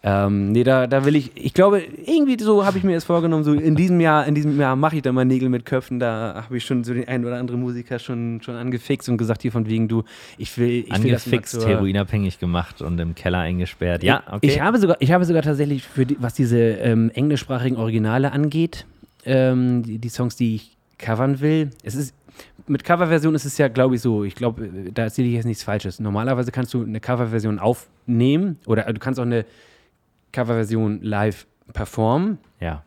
Ähm, 0.03 0.51
nee, 0.51 0.63
da, 0.63 0.87
da 0.87 1.05
will 1.05 1.15
ich, 1.15 1.29
ich 1.35 1.53
glaube, 1.53 1.79
irgendwie 1.79 2.35
so 2.43 2.65
habe 2.65 2.75
ich 2.79 2.83
mir 2.83 2.95
das 2.95 3.03
vorgenommen, 3.03 3.43
so 3.43 3.53
in 3.53 3.75
diesem 3.75 3.99
Jahr, 4.01 4.25
in 4.25 4.33
diesem 4.33 4.59
Jahr 4.59 4.75
mache 4.75 4.95
ich 4.95 5.03
da 5.03 5.11
mal 5.11 5.25
Nägel 5.25 5.47
mit 5.49 5.63
Köpfen, 5.63 5.99
da 5.99 6.41
habe 6.43 6.57
ich 6.57 6.65
schon 6.65 6.83
so 6.83 6.91
den 6.95 7.07
einen 7.07 7.23
oder 7.23 7.35
anderen 7.37 7.61
Musiker 7.61 7.99
schon, 7.99 8.41
schon 8.41 8.55
angefixt 8.55 9.09
und 9.09 9.17
gesagt, 9.17 9.43
hier 9.43 9.51
von 9.51 9.67
wegen, 9.69 9.87
du, 9.87 10.03
ich 10.39 10.57
will, 10.57 10.69
ich 10.69 10.87
will 10.89 10.95
Angefixt, 10.95 11.61
zur- 11.61 11.69
heroinabhängig 11.69 12.39
gemacht 12.39 12.81
und 12.81 12.99
im 12.99 13.13
Keller 13.13 13.37
eingesperrt. 13.39 14.01
Ja, 14.01 14.23
okay. 14.31 14.39
Ich 14.47 14.59
habe 14.59 14.79
sogar, 14.79 14.97
ich 14.99 15.11
habe 15.11 15.23
sogar 15.23 15.43
tatsächlich, 15.43 15.83
für 15.83 16.07
die, 16.07 16.17
was 16.19 16.33
diese 16.33 16.57
ähm, 16.59 17.11
englischsprachigen 17.13 17.77
Originale 17.77 18.31
angeht, 18.31 18.87
ähm, 19.23 19.83
die, 19.83 19.99
die 19.99 20.09
Songs, 20.09 20.35
die 20.35 20.55
ich 20.55 20.77
covern 21.01 21.39
will, 21.41 21.71
es 21.83 21.95
ist, 21.95 22.15
mit 22.67 22.83
Coverversion 22.83 23.35
ist 23.35 23.45
es 23.45 23.57
ja, 23.57 23.67
glaube 23.67 23.95
ich, 23.95 24.01
so, 24.01 24.23
ich 24.23 24.35
glaube, 24.35 24.69
da 24.93 25.03
erzähle 25.03 25.27
ich 25.27 25.33
jetzt 25.33 25.45
nichts 25.45 25.63
Falsches. 25.63 25.99
Normalerweise 25.99 26.51
kannst 26.51 26.73
du 26.73 26.83
eine 26.83 26.99
Coverversion 26.99 27.59
aufnehmen 27.59 28.57
oder 28.65 28.87
äh, 28.87 28.93
du 28.93 28.99
kannst 28.99 29.19
auch 29.19 29.25
eine 29.25 29.45
Coverversion 30.31 31.01
live 31.01 31.45
performen, 31.73 32.37
ja. 32.59 32.83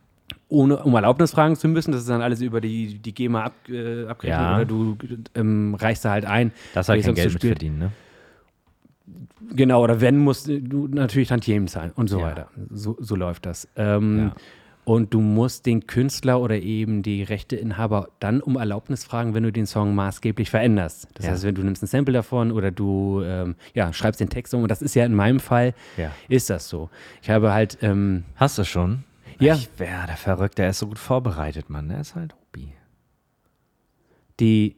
ohne 0.49 0.79
um 0.85 0.95
Erlaubnis 0.95 1.33
fragen 1.33 1.57
zu 1.57 1.69
müssen. 1.69 1.93
Das 1.93 2.01
ist 2.03 2.09
dann 2.09 2.23
alles 2.23 2.41
über 2.41 2.61
die, 2.61 2.99
die 2.99 3.12
GEMA 3.15 3.45
ab, 3.45 3.55
äh, 3.69 4.07
abgerechnet 4.07 4.41
Ja. 4.41 4.57
oder 4.57 4.65
du 4.65 4.97
ähm, 5.35 5.75
reichst 5.75 6.05
da 6.05 6.11
halt 6.12 6.25
ein. 6.25 6.53
Das 6.73 6.89
hat 6.89 6.95
welche 6.95 7.09
kein 7.09 7.15
Geld 7.17 7.33
mit 7.35 7.43
verdienen, 7.45 7.79
ne? 7.79 7.91
Genau, 9.55 9.83
oder 9.83 10.01
wenn, 10.01 10.17
musst 10.19 10.49
du 10.49 10.89
natürlich 10.89 11.29
Tantiemen 11.29 11.69
zahlen 11.69 11.93
und 11.95 12.09
so 12.09 12.21
Ja. 12.21 12.27
weiter. 12.27 12.49
So, 12.71 12.97
so 12.99 13.15
läuft 13.15 13.45
das. 13.45 13.69
Ähm, 13.77 14.19
Ja. 14.19 14.35
Und 14.87 15.14
du 15.14 15.20
musst 15.20 15.64
den 15.64 15.87
Künstler 15.87 16.41
oder 16.41 16.57
eben 16.59 17.03
die 17.03 17.22
Rechteinhaber 17.22 18.09
dann 18.20 18.43
um 18.43 18.57
Erlaubnis 18.57 19.03
fragen, 19.05 19.32
wenn 19.32 19.43
du 19.43 19.51
den 19.51 19.64
Song 19.66 19.95
maßgeblich 19.95 20.51
veränderst. 20.51 21.09
Das 21.14 21.24
Ja. 21.24 21.32
heißt, 21.32 21.45
wenn 21.45 21.55
du 21.55 21.62
nimmst 21.62 21.82
ein 21.82 21.87
Sample 21.87 22.12
davon 22.12 22.53
oder 22.53 22.70
du 22.70 23.22
ähm, 23.24 23.55
ja, 23.72 23.93
schreibst 23.95 24.20
den 24.20 24.28
Text 24.28 24.53
um. 24.53 24.62
Und 24.62 24.68
das 24.70 24.82
ist 24.82 24.95
ja 24.95 25.07
in 25.07 25.14
meinem 25.14 25.41
Fall, 25.41 25.72
Ja. 25.97 26.11
ist 26.28 26.51
das 26.51 26.68
so. 26.68 26.91
Ich 27.22 27.30
habe 27.30 27.53
halt, 27.55 27.78
ähm, 27.80 28.24
Hast 28.37 28.59
du 28.59 28.64
schon? 28.64 29.05
Ja. 29.41 29.55
Ich 29.55 29.70
wäre 29.78 30.07
der 30.07 30.16
Verrückte, 30.18 30.62
der 30.62 30.70
ist 30.70 30.78
so 30.80 30.87
gut 30.87 30.99
vorbereitet, 30.99 31.70
Mann. 31.70 31.89
Der 31.89 32.01
ist 32.01 32.14
halt 32.14 32.35
Hobby. 32.35 32.72
die, 34.41 34.76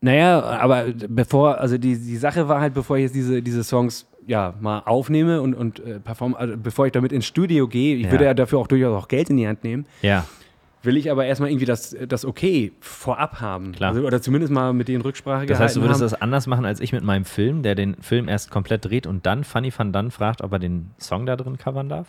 naja, 0.00 0.42
aber 0.42 0.84
bevor, 1.08 1.58
also 1.58 1.78
die, 1.78 1.98
die 1.98 2.16
Sache 2.18 2.48
war 2.48 2.60
halt, 2.60 2.74
bevor 2.74 2.96
ich 2.98 3.04
jetzt 3.04 3.14
diese, 3.14 3.42
diese 3.42 3.64
Songs 3.64 4.06
ja 4.26 4.54
mal 4.60 4.80
aufnehme 4.80 5.40
und, 5.40 5.54
und 5.54 5.78
äh, 5.80 6.00
perform, 6.00 6.34
also 6.34 6.54
bevor 6.56 6.86
ich 6.86 6.92
damit 6.92 7.12
ins 7.12 7.26
Studio 7.26 7.68
gehe, 7.68 7.96
ich 7.96 8.06
Ja. 8.06 8.10
würde 8.10 8.24
ja 8.24 8.34
dafür 8.34 8.58
auch 8.58 8.66
durchaus 8.66 9.02
auch 9.04 9.08
Geld 9.08 9.30
in 9.30 9.36
die 9.36 9.46
Hand 9.46 9.62
nehmen, 9.64 9.86
Ja. 10.02 10.24
will 10.82 10.96
ich 10.96 11.10
aber 11.10 11.24
erstmal 11.26 11.50
irgendwie 11.50 11.64
das, 11.66 11.96
das 12.08 12.24
Okay 12.24 12.72
vorab 12.80 13.40
haben. 13.40 13.72
Klar. 13.72 13.90
Also, 13.94 14.06
oder 14.06 14.20
zumindest 14.22 14.52
mal 14.52 14.72
mit 14.72 14.88
denen 14.88 15.00
Rücksprache 15.02 15.46
Das 15.46 15.58
heißt, 15.60 15.76
du 15.76 15.80
würdest 15.80 16.00
haben. 16.00 16.10
das 16.10 16.20
anders 16.20 16.46
machen 16.46 16.64
als 16.64 16.80
ich 16.80 16.92
mit 16.92 17.02
meinem 17.04 17.24
Film, 17.24 17.62
der 17.62 17.74
den 17.74 17.96
Film 18.02 18.28
erst 18.28 18.50
komplett 18.50 18.84
dreht 18.84 19.06
und 19.06 19.26
dann 19.26 19.44
Funny 19.44 19.72
Van 19.76 19.92
Dunn 19.92 20.10
fragt, 20.10 20.42
ob 20.42 20.52
er 20.52 20.58
den 20.58 20.90
Song 20.98 21.26
da 21.26 21.36
drin 21.36 21.56
covern 21.58 21.88
darf? 21.88 22.08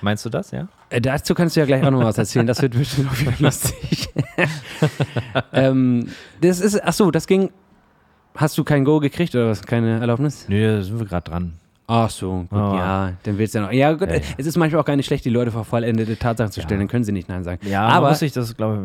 Meinst 0.00 0.24
du 0.24 0.30
das, 0.30 0.52
ja? 0.52 0.68
Äh, 0.90 1.00
dazu 1.00 1.34
kannst 1.34 1.56
du 1.56 1.60
ja 1.60 1.66
gleich 1.66 1.82
auch 1.84 1.90
noch 1.90 2.04
was 2.04 2.16
erzählen. 2.18 2.46
Das 2.46 2.62
wird 2.62 2.74
bestimmt 2.74 3.10
auch 3.10 3.18
wieder 3.20 3.32
lustig. 3.40 4.08
ähm, 5.52 6.08
das 6.40 6.60
ist, 6.60 6.82
ach 6.82 6.92
so, 6.92 7.10
das 7.10 7.26
ging. 7.26 7.50
Hast 8.38 8.56
du 8.56 8.64
kein 8.64 8.84
Go 8.84 9.00
gekriegt 9.00 9.34
oder 9.34 9.48
was? 9.50 9.62
Keine 9.62 9.98
Erlaubnis? 10.00 10.46
Nö, 10.48 10.76
da 10.76 10.82
sind 10.82 10.98
wir 10.98 11.06
gerade 11.06 11.28
dran. 11.30 11.52
Ach 11.90 12.10
so, 12.10 12.44
gut, 12.50 12.52
Oh. 12.52 12.74
ja, 12.76 13.12
dann 13.22 13.38
willst 13.38 13.54
du 13.54 13.58
ja 13.60 13.64
noch. 13.64 13.72
Ja, 13.72 13.92
gut, 13.94 14.08
Ja, 14.08 14.16
ja. 14.16 14.20
es 14.36 14.46
ist 14.46 14.56
manchmal 14.56 14.82
auch 14.82 14.84
gar 14.84 14.94
nicht 14.94 15.06
schlecht, 15.06 15.24
die 15.24 15.30
Leute 15.30 15.50
vor 15.50 15.64
vollendete 15.64 16.16
Tatsachen 16.18 16.52
zu 16.52 16.60
stellen, 16.60 16.80
dann 16.80 16.88
können 16.88 17.02
sie 17.04 17.12
nicht 17.12 17.28
Nein 17.30 17.44
sagen. 17.44 17.66
Ja, 17.66 17.86
aber 17.88 18.10
muss 18.10 18.20
ich 18.22 18.32
das, 18.32 18.56
glaube 18.56 18.76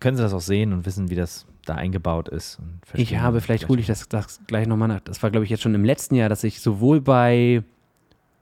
können 0.00 0.16
sie 0.16 0.22
das 0.22 0.32
auch 0.32 0.40
sehen 0.40 0.72
und 0.72 0.86
wissen, 0.86 1.10
wie 1.10 1.16
das 1.16 1.46
da 1.66 1.74
eingebaut 1.74 2.28
ist. 2.28 2.58
Ich 2.94 3.18
habe, 3.18 3.40
vielleicht 3.40 3.68
hole 3.68 3.80
ich 3.80 3.86
das, 3.88 4.08
das 4.08 4.40
gleich 4.46 4.66
nochmal 4.68 4.88
nach. 4.88 5.00
Das 5.00 5.22
war, 5.22 5.30
glaube 5.30 5.44
ich, 5.44 5.50
jetzt 5.50 5.62
schon 5.62 5.74
im 5.74 5.84
letzten 5.84 6.14
Jahr, 6.14 6.28
dass 6.28 6.44
ich 6.44 6.60
sowohl 6.60 7.00
bei, 7.00 7.62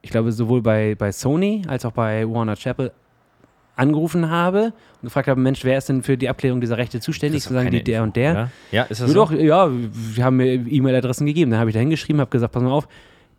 ich 0.02 0.10
glaube, 0.10 0.30
sowohl 0.30 0.60
bei, 0.60 0.94
bei 0.94 1.10
Sony 1.10 1.62
als 1.66 1.84
auch 1.86 1.92
bei 1.92 2.28
Warner 2.28 2.56
Chappell 2.56 2.92
angerufen 3.76 4.30
habe 4.30 4.66
und 5.00 5.02
gefragt 5.08 5.28
habe, 5.28 5.40
Mensch, 5.40 5.64
wer 5.64 5.78
ist 5.78 5.88
denn 5.88 6.02
für 6.02 6.16
die 6.16 6.28
Abklärung 6.28 6.60
dieser 6.60 6.76
Rechte 6.78 7.00
zuständig? 7.00 7.42
Zu 7.42 7.52
sagen, 7.52 7.70
die, 7.70 7.82
der 7.82 8.02
und 8.02 8.16
der. 8.16 8.32
oder? 8.32 8.50
Ja, 8.70 8.82
ist 8.84 9.00
das 9.00 9.00
Ja, 9.00 9.06
so? 9.08 9.14
doch, 9.14 9.32
ja, 9.32 9.70
wir 9.70 10.24
haben 10.24 10.36
mir 10.36 10.54
E-Mail-Adressen 10.54 11.26
gegeben. 11.26 11.50
Dann 11.50 11.60
habe 11.60 11.70
ich 11.70 11.74
da 11.74 11.80
hingeschrieben, 11.80 12.20
habe 12.20 12.30
gesagt, 12.30 12.52
pass 12.52 12.62
mal 12.62 12.70
auf, 12.70 12.86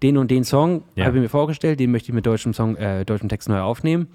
den 0.01 0.17
und 0.17 0.29
den 0.31 0.43
Song 0.43 0.83
Ja. 0.95 1.05
habe 1.05 1.17
ich 1.17 1.21
mir 1.23 1.29
vorgestellt, 1.29 1.79
den 1.79 1.91
möchte 1.91 2.09
ich 2.09 2.15
mit 2.15 2.25
deutschem 2.25 2.53
Song, 2.53 2.75
äh, 2.75 3.05
deutschem 3.05 3.29
Text 3.29 3.47
neu 3.47 3.59
aufnehmen. 3.61 4.07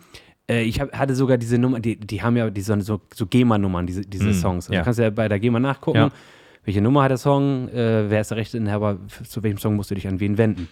Äh, 0.51 0.63
ich 0.63 0.81
hab, 0.81 0.93
hatte 0.99 1.15
sogar 1.15 1.39
diese 1.39 1.59
Nummer, 1.59 1.81
die, 1.81 1.97
die 1.97 2.23
haben 2.23 2.37
ja 2.37 2.51
diese, 2.51 2.79
so, 2.81 3.01
so 3.15 3.27
GEMA-Nummern, 3.27 3.87
diese, 3.87 4.03
diese 4.03 4.31
Mm, 4.31 4.35
Songs. 4.35 4.67
Also 4.67 4.75
ja. 4.75 4.81
Du 4.81 4.85
kannst 4.85 4.99
ja 5.01 5.11
bei 5.11 5.29
der 5.29 5.39
GEMA 5.39 5.61
nachgucken, 5.61 5.99
Ja. 5.99 6.09
welche 6.65 6.83
Nummer 6.83 7.05
hat 7.05 7.11
der 7.11 7.17
Song, 7.19 7.69
äh, 7.69 8.11
wer 8.11 8.21
ist 8.21 8.31
der 8.31 8.37
Rechteinhaber, 8.39 8.99
zu 9.27 9.43
welchem 9.43 9.59
Song 9.59 9.77
musst 9.77 9.91
du 9.91 9.95
dich 9.95 10.07
an 10.09 10.21
wen 10.21 10.37
wenden. 10.37 10.69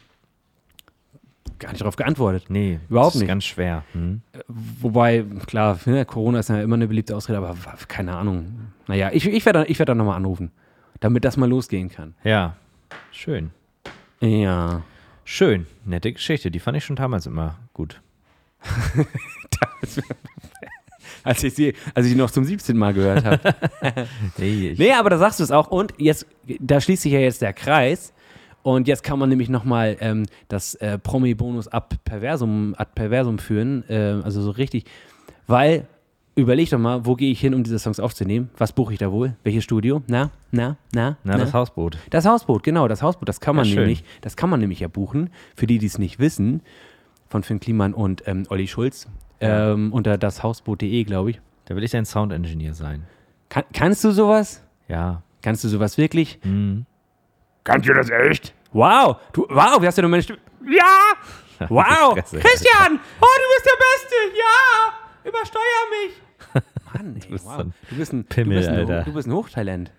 Gar 1.59 1.71
nicht 1.71 1.81
darauf 1.81 1.97
geantwortet. 1.97 2.45
Nee, 2.49 2.81
Überhaupt 2.89 3.09
das 3.09 3.15
ist 3.17 3.21
nicht. 3.23 3.29
ganz 3.29 3.45
schwer. 3.45 3.85
Hm? 3.93 4.21
Wobei, 4.49 5.25
klar, 5.47 5.79
ne, 5.87 6.05
Corona 6.05 6.41
ist 6.41 6.49
ja 6.49 6.61
immer 6.61 6.77
eine 6.77 6.87
beliebte 6.89 7.17
Ausrede, 7.17 7.39
aber 7.39 7.57
keine 7.89 8.17
Ahnung. 8.17 8.73
Naja, 8.87 9.11
ich, 9.13 9.27
ich 9.27 9.45
werde 9.47 9.65
ich 9.67 9.79
werd 9.79 9.89
dann 9.89 9.99
nochmal 9.99 10.17
anrufen, 10.17 10.51
damit 11.01 11.25
das 11.25 11.37
mal 11.37 11.49
losgehen 11.49 11.89
kann. 11.91 12.15
Ja, 12.25 12.57
schön. 13.11 13.51
Ja. 14.21 14.83
Schön. 15.25 15.67
Nette 15.85 16.13
Geschichte. 16.13 16.51
Die 16.53 16.61
fand 16.61 16.77
ich 16.77 16.85
schon 16.85 16.95
damals 16.97 17.27
immer 17.27 17.59
gut. 17.75 18.01
Als 21.25 21.43
ich 21.43 21.55
sie, 21.55 21.75
als 21.95 22.07
ich 22.07 22.13
sie 22.13 22.19
noch 22.19 22.31
zum 22.31 22.45
17. 22.45 22.77
Mal 22.77 22.95
gehört 22.95 23.25
habe. 23.25 23.55
Nee, 24.39 24.93
aber 24.93 25.11
da 25.11 25.19
sagst 25.19 25.41
du 25.41 25.45
es 25.45 25.51
auch. 25.51 25.69
Und 25.69 25.93
jetzt, 25.99 26.27
da 26.61 26.81
schließt 26.81 27.03
sich 27.03 27.13
ja 27.13 27.19
jetzt 27.19 27.43
der 27.43 27.53
Kreis. 27.53 28.13
Und 28.67 28.89
jetzt 28.89 29.05
kann 29.05 29.21
man 29.21 29.29
nämlich 29.29 29.49
nochmal 29.49 29.97
ähm, 30.01 30.27
das 30.49 30.75
äh, 30.75 30.99
Promi-Bonus 30.99 31.69
ab 31.69 31.95
Perversum, 32.05 32.75
ad 32.77 32.91
Perversum 32.97 33.39
führen. 33.39 33.85
ähm, 33.89 34.23
also 34.25 34.43
so 34.43 34.51
richtig. 34.51 34.87
Weil, 35.47 35.87
überleg 36.35 36.69
doch 36.71 36.79
mal, 36.81 37.07
wo 37.07 37.15
gehe 37.15 37.31
ich 37.31 37.39
hin, 37.39 37.55
um 37.55 37.63
diese 37.63 37.79
Songs 37.79 38.01
aufzunehmen? 38.01 38.51
Was 38.59 38.73
buche 38.73 38.93
ich 38.93 38.99
da 38.99 39.13
wohl? 39.13 39.37
Welches 39.45 39.63
Studio? 39.63 40.03
Na, 40.09 40.33
na, 40.51 40.79
na, 40.93 41.17
Na, 41.23 41.37
das 41.37 41.55
Hausboot. 41.55 41.97
Das 42.11 42.27
Hausboot, 42.27 42.65
genau, 42.65 42.89
das 42.89 43.03
Hausboot, 43.05 43.29
das 43.29 43.39
kann 43.39 43.55
man 43.55 43.67
Ja, 43.67 43.77
nämlich, 43.77 44.03
das 44.21 44.35
kann 44.37 44.51
man 44.51 44.59
nämlich 44.59 44.81
ja 44.81 44.89
buchen, 44.89 45.31
für 45.55 45.69
die, 45.69 45.79
die 45.79 45.87
es 45.87 45.99
nicht 45.99 46.19
wissen, 46.19 46.61
von 47.29 47.45
Finn 47.45 47.61
Kliman 47.61 47.95
und 47.95 48.25
ähm, 48.27 48.47
Olli 48.49 48.67
Schulz, 48.67 49.07
ähm, 49.39 49.93
unter 49.93 50.19
dashausboot.de, 50.19 51.05
glaube 51.05 51.31
ich. 51.31 51.41
Da 51.67 51.77
will 51.77 51.85
ich 51.85 51.93
dein 51.93 52.05
Sound-Engineer 52.05 52.75
sein. 52.75 53.05
Kann, 53.49 53.63
kannst 53.73 54.03
du 54.03 54.11
sowas? 54.11 54.65
Ja. 54.89 55.23
Kannst 55.41 55.63
du 55.63 55.69
sowas 55.69 55.97
wirklich? 55.99 56.41
Hm. 56.43 56.85
Kannst 57.63 57.89
du 57.89 57.95
das 57.95 58.11
echt? 58.11 58.56
Wow, 58.77 59.17
du, 59.33 59.47
wow, 59.49 59.81
wie 59.81 59.87
hast 59.87 59.97
du 59.97 60.03
denn 60.03 60.11
meine 60.11 60.23
Stimme? 60.23 60.39
Ja! 60.69 61.15
Wow! 61.71 62.15
Christian! 62.15 63.01
Oh, 63.19 63.35
du 63.41 63.47
bist 63.55 63.65
der 63.65 63.79
Beste! 63.79 64.15
Ja! 64.37 64.93
Übersteuer 65.25 65.83
mich! 65.95 66.63
Mann, 66.93 67.17
ey, 67.17 67.31
bist 67.31 67.45
so 67.45 67.51
wow. 67.51 67.59
ein 67.61 67.73
Du 67.89 67.97
bist 67.97 68.13
ein, 68.13 68.25
Pimmel, 68.25 68.57
du 68.57 68.61
bist 68.61 68.69
ein, 68.69 68.79
Alter. 68.79 69.03
Du 69.05 69.15
bist 69.15 69.27
ein 69.27 69.33
Hochtalent. 69.33 69.91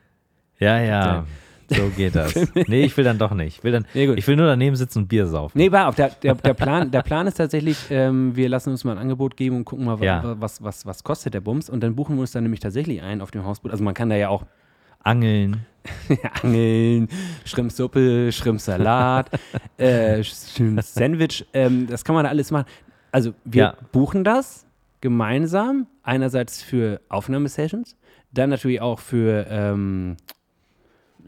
Ja, 0.60 0.80
ja. 0.80 1.26
So 1.70 1.90
geht 1.98 2.16
das. 2.16 2.36
nee, 2.68 2.84
ich 2.84 2.96
will 2.96 3.04
dann 3.04 3.18
doch 3.18 3.32
nicht. 3.32 3.58
Ich 3.58 3.64
will, 3.64 3.72
dann, 3.72 3.88
Nee, 3.96 4.14
ich 4.14 4.28
will 4.28 4.36
nur 4.36 4.46
daneben 4.46 4.76
sitzen 4.76 5.00
und 5.00 5.08
Bier 5.08 5.26
saufen. 5.26 5.58
Nee, 5.58 5.72
war 5.72 5.88
auf. 5.88 5.96
Der, 5.96 6.10
der, 6.10 6.36
der, 6.36 6.54
Plan, 6.54 6.92
der 6.92 7.02
Plan 7.02 7.26
ist 7.26 7.36
tatsächlich, 7.38 7.78
ähm, 7.90 8.36
wir 8.36 8.48
lassen 8.50 8.70
uns 8.70 8.84
mal 8.84 8.92
ein 8.92 9.00
Angebot 9.00 9.36
geben 9.36 9.56
und 9.58 9.66
gucken 9.66 9.86
mal, 9.86 9.98
Ja. 10.04 10.24
wa- 10.24 10.36
was, 10.38 10.64
was, 10.64 10.86
was 10.86 11.04
kostet 11.04 11.34
der 11.34 11.42
Bums. 11.42 11.72
Und 11.72 11.82
dann 11.82 11.96
buchen 11.96 12.16
wir 12.18 12.22
uns 12.22 12.32
dann 12.34 12.44
nämlich 12.44 12.60
tatsächlich 12.60 13.02
ein 13.02 13.22
auf 13.22 13.32
dem 13.32 13.44
Hausboot. 13.44 13.72
Also 13.72 13.84
man 13.84 13.96
kann 13.96 14.12
da 14.12 14.16
ja 14.16 14.30
auch 14.30 14.46
Angeln. 15.04 15.66
angeln, 16.44 17.08
Schrimpsuppe, 17.46 18.32
Schrimpsalat, 18.32 19.30
äh, 19.78 20.24
Sandwich. 20.24 21.46
Ähm, 21.54 21.88
das 21.88 22.04
kann 22.04 22.16
man 22.16 22.24
da 22.24 22.30
alles 22.30 22.52
machen. 22.52 22.66
Also 23.12 23.34
wir 23.46 23.64
Ja. 23.64 23.74
buchen 23.92 24.24
das 24.24 24.66
gemeinsam. 25.02 25.88
Einerseits 26.04 26.62
für 26.62 27.02
Aufnahmesessions, 27.10 27.96
dann 28.32 28.50
natürlich 28.50 28.82
auch 28.82 29.00
für 29.00 29.46
ähm, 29.50 30.18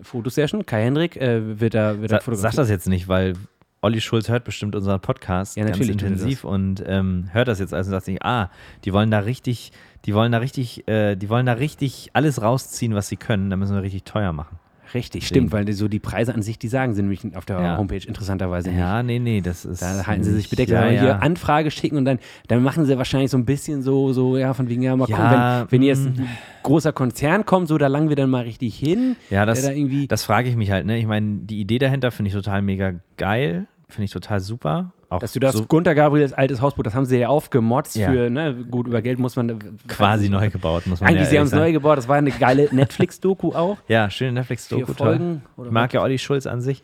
Fotosession. 0.02 0.66
Kai 0.66 0.84
Hendrik 0.84 1.18
äh, 1.18 1.60
wird 1.60 1.74
da, 1.74 2.00
wird 2.02 2.12
da 2.12 2.18
Sa 2.18 2.22
fotografiert. 2.24 2.54
sag 2.54 2.62
das 2.62 2.70
jetzt 2.70 2.88
nicht, 2.88 3.08
weil 3.08 3.34
Olli 3.82 4.02
Schulz 4.02 4.28
hört 4.28 4.44
bestimmt 4.44 4.76
unseren 4.76 5.00
Podcast 5.00 5.56
Ja, 5.56 5.66
ganz 5.66 5.80
intensiv 5.80 6.44
und 6.44 6.84
ähm, 6.86 7.30
hört 7.32 7.48
das 7.48 7.60
jetzt 7.60 7.74
also 7.74 7.90
und 7.90 7.92
sagt 7.92 8.06
sich, 8.06 8.24
ah, 8.24 8.50
die 8.84 8.92
wollen 8.92 9.10
da 9.10 9.20
richtig, 9.20 9.72
die 10.06 10.14
wollen 10.14 10.32
da 10.32 10.40
richtig, 10.40 10.88
äh, 10.88 11.16
die 11.16 11.30
wollen 11.30 11.46
da 11.46 11.54
richtig 11.54 12.10
alles 12.14 12.42
rausziehen, 12.42 12.94
was 12.94 13.08
sie 13.08 13.16
können. 13.16 13.50
Da 13.50 13.56
müssen 13.56 13.76
wir 13.76 13.82
richtig 13.82 14.04
teuer 14.04 14.34
machen. 14.34 14.60
Richtig, 14.94 15.28
stimmt, 15.28 15.52
weil 15.52 15.66
die- 15.66 15.74
so 15.74 15.88
die 15.88 16.00
Preise 16.00 16.34
an 16.34 16.42
sich, 16.42 16.58
die 16.60 16.68
sagen 16.68 16.94
sie 16.94 17.02
nämlich 17.02 17.22
auf 17.36 17.46
der 17.46 17.60
Ja. 17.60 17.78
Homepage 17.78 18.06
interessanterweise 18.08 18.70
nicht. 18.70 18.80
Ja, 18.80 19.04
nee, 19.04 19.20
nee, 19.20 19.42
das 19.42 19.66
ist. 19.66 19.82
Da 19.82 20.08
halten 20.08 20.24
sie 20.24 20.34
sich 20.34 20.50
bedeckt, 20.50 20.70
ja, 20.72 20.82
aber 20.82 20.92
ja. 20.92 21.02
hier 21.02 21.22
Anfrage 21.22 21.72
schicken 21.72 21.98
und 21.98 22.06
dann, 22.06 22.20
dann 22.48 22.64
machen 22.64 22.86
sie 22.86 22.98
wahrscheinlich 22.98 23.32
so 23.32 23.38
ein 23.38 23.46
bisschen 23.46 23.82
so, 23.82 24.14
so 24.14 24.38
ja, 24.38 24.54
von 24.54 24.70
wegen, 24.70 24.82
ja, 24.82 24.96
mal 24.96 25.06
gucken, 25.06 25.24
Ja, 25.24 25.62
wenn, 25.70 25.72
wenn 25.72 25.82
jetzt 25.84 26.04
mm. 26.04 26.22
ein 26.22 26.28
großer 26.64 26.92
Konzern 26.94 27.46
kommt, 27.46 27.68
so, 27.68 27.78
da 27.78 27.88
langen 27.88 28.10
wir 28.10 28.16
dann 28.16 28.30
mal 28.30 28.44
richtig 28.44 28.78
hin. 28.78 29.16
Ja, 29.30 29.46
das, 29.46 29.62
da 29.64 29.72
irgendwie, 29.72 30.08
das 30.08 30.24
frage 30.24 30.50
ich 30.50 30.56
mich 30.56 30.72
halt. 30.72 30.86
Ne? 30.86 30.98
Ich 30.98 31.06
meine, 31.08 31.40
die 31.42 31.60
Idee 31.60 31.80
dahinter 31.80 32.12
finde 32.12 32.30
ich 32.30 32.34
total 32.36 32.62
mega 32.62 32.94
geil, 33.18 33.68
finde 33.88 34.06
ich 34.06 34.12
total 34.12 34.40
super. 34.40 34.94
Auch 35.10 35.20
dass 35.20 35.34
du 35.34 35.40
das 35.40 35.56
so 35.56 35.66
Gunter 35.66 35.96
Gabriels 35.96 36.34
altes 36.34 36.62
Hausboot, 36.62 36.86
das 36.86 36.94
haben 36.94 37.06
sie 37.06 37.18
ja 37.18 37.30
aufgemotzt 37.30 37.96
Ja. 37.96 38.12
für, 38.12 38.30
ne, 38.30 38.54
gut, 38.70 38.88
über 38.88 39.02
Geld 39.02 39.18
muss 39.18 39.36
man. 39.36 39.60
quasi 39.88 40.30
neu 40.30 40.50
gebaut, 40.52 40.86
muss 40.86 41.02
man 41.02 41.10
Eigentlich, 41.10 41.24
ja 41.24 41.30
sie 41.32 41.40
haben 41.40 41.48
es 41.48 41.52
neu 41.54 41.72
gebaut, 41.72 41.98
das 41.98 42.08
war 42.08 42.18
eine 42.18 42.30
geile 42.32 42.70
Netflix-Doku 42.72 43.54
auch. 43.54 43.78
Ja, 43.88 44.10
schöne 44.12 44.34
Netflix-Doku. 44.34 44.94
Folgen. 44.94 45.42
Ich 45.58 45.72
mag 45.72 45.92
ja 45.94 46.02
Olli 46.04 46.20
Schulz 46.20 46.46
an 46.46 46.62
sich. 46.62 46.84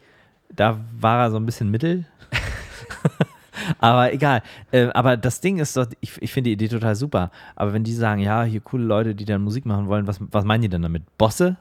Da 0.53 0.79
war 0.99 1.25
er 1.25 1.31
so 1.31 1.37
ein 1.37 1.45
bisschen 1.45 1.69
mittel. 1.69 2.05
aber 3.79 4.13
egal. 4.13 4.41
Äh, 4.71 4.87
aber 4.93 5.17
das 5.17 5.41
Ding 5.41 5.59
ist 5.59 5.77
doch, 5.77 5.87
ich, 6.01 6.19
ich 6.21 6.31
finde 6.31 6.49
die 6.49 6.53
Idee 6.53 6.67
total 6.67 6.95
super. 6.95 7.31
Aber 7.55 7.73
wenn 7.73 7.83
die 7.83 7.93
sagen, 7.93 8.21
ja, 8.21 8.43
hier 8.43 8.59
coole 8.61 8.83
Leute, 8.83 9.15
die 9.15 9.25
dann 9.25 9.41
Musik 9.41 9.65
machen 9.65 9.87
wollen, 9.87 10.07
was, 10.07 10.19
was 10.19 10.45
meinen 10.45 10.61
die 10.61 10.69
denn 10.69 10.81
damit? 10.81 11.03
Bosse? 11.17 11.57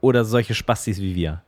Oder 0.00 0.24
solche 0.24 0.54
Spastis 0.54 1.00
wie 1.00 1.14
wir? 1.14 1.42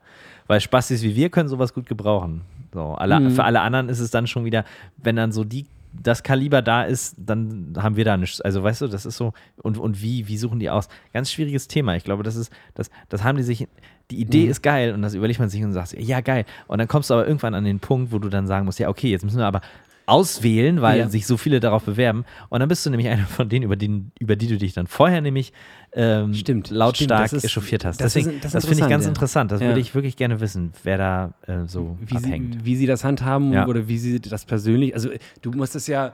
Weil 0.47 0.61
Spastis 0.61 1.03
wie 1.03 1.15
wir 1.17 1.31
können 1.31 1.49
sowas 1.49 1.75
gut 1.75 1.87
gebrauchen. 1.87 2.43
So, 2.77 2.93
alle, 2.93 3.19
Mhm. 3.21 3.31
Für 3.31 3.45
alle 3.45 3.63
anderen 3.63 3.89
ist 3.89 4.01
es 4.01 4.11
dann 4.11 4.27
schon 4.27 4.45
wieder, 4.45 4.67
wenn 4.99 5.17
dann 5.17 5.33
so 5.33 5.45
die, 5.45 5.65
das 5.95 6.23
Kaliber 6.23 6.61
da 6.61 6.83
ist, 6.83 7.15
dann 7.17 7.73
haben 7.79 7.97
wir 7.97 8.05
da 8.05 8.19
nichts. 8.19 8.43
Also 8.43 8.63
weißt 8.63 8.83
du, 8.83 8.87
das 8.89 9.07
ist 9.07 9.17
so, 9.17 9.33
und, 9.63 9.79
und 9.79 10.03
wie, 10.03 10.29
wie 10.29 10.37
suchen 10.37 10.59
die 10.59 10.69
aus? 10.69 10.89
Ganz 11.15 11.33
schwieriges 11.33 11.69
Thema. 11.69 11.97
Ich 11.97 12.05
glaube, 12.05 12.23
das 12.23 12.37
ist, 12.37 12.53
das, 12.75 12.91
das 13.09 13.25
haben 13.25 13.39
die 13.39 13.45
sich, 13.45 13.67
die 14.11 14.21
Idee 14.21 14.45
Mhm. 14.45 14.51
ist 14.51 14.63
geil 14.63 14.93
und 14.93 15.01
das 15.01 15.15
überlegt 15.15 15.41
man 15.41 15.49
sich 15.49 15.65
und 15.65 15.73
sagt, 15.73 15.95
ja 15.99 16.21
geil. 16.21 16.45
Und 16.67 16.77
dann 16.81 16.87
kommst 16.87 17.09
du 17.09 17.15
aber 17.15 17.27
irgendwann 17.27 17.55
an 17.55 17.65
den 17.65 17.81
Punkt, 17.81 18.13
wo 18.13 18.19
du 18.19 18.29
dann 18.29 18.47
sagen 18.47 18.67
musst, 18.67 18.79
ja 18.79 18.91
okay, 18.91 19.09
jetzt 19.11 19.25
müssen 19.25 19.39
wir 19.39 19.47
aber 19.47 19.63
auswählen, 20.07 20.81
weil 20.83 21.01
Ja. 21.01 21.09
sich 21.09 21.27
so 21.27 21.37
viele 21.37 21.59
darauf 21.61 21.85
bewerben. 21.85 22.25
Und 22.49 22.61
dann 22.61 22.69
bist 22.69 22.87
du 22.87 22.91
nämlich 22.91 23.09
einer 23.09 23.27
von 23.27 23.49
denen, 23.49 23.65
über, 23.65 23.77
den, 23.77 24.13
über 24.19 24.37
die 24.37 24.47
du 24.47 24.57
dich 24.57 24.73
dann 24.73 24.87
vorher 24.87 25.21
nämlich 25.21 25.53
ähm, 25.93 26.33
Stimmt, 26.35 26.71
lautstark 26.71 27.27
stimmt, 27.29 27.43
ist- 27.43 27.51
echauffiert 27.51 27.85
hast. 27.85 28.01
das 28.01 28.13
Deswegen, 28.15 28.41
das 28.41 28.53
das, 28.53 28.67
finde 28.67 28.83
ich 28.85 28.89
ganz 28.89 29.05
ja. 29.05 29.09
interessant. 29.09 29.51
Das 29.51 29.61
Ja. 29.61 29.67
würde 29.69 29.81
ich 29.81 29.95
wirklich 29.95 30.17
gerne 30.17 30.41
wissen, 30.41 30.73
wer 30.85 30.97
da 30.99 31.35
äh, 31.47 31.67
so 31.67 31.99
wie 32.01 32.17
abhängt. 32.17 32.55
sie, 32.55 32.65
wie 32.65 32.77
sie 32.77 32.87
das 32.87 33.03
handhaben 33.05 33.53
oder 33.67 33.89
wie 33.89 33.99
sie 33.99 34.21
das 34.21 34.45
persönlich, 34.45 34.95
also 34.95 35.11
du 35.43 35.51
musst 35.53 35.75
es 35.75 35.87
ja, 35.87 36.13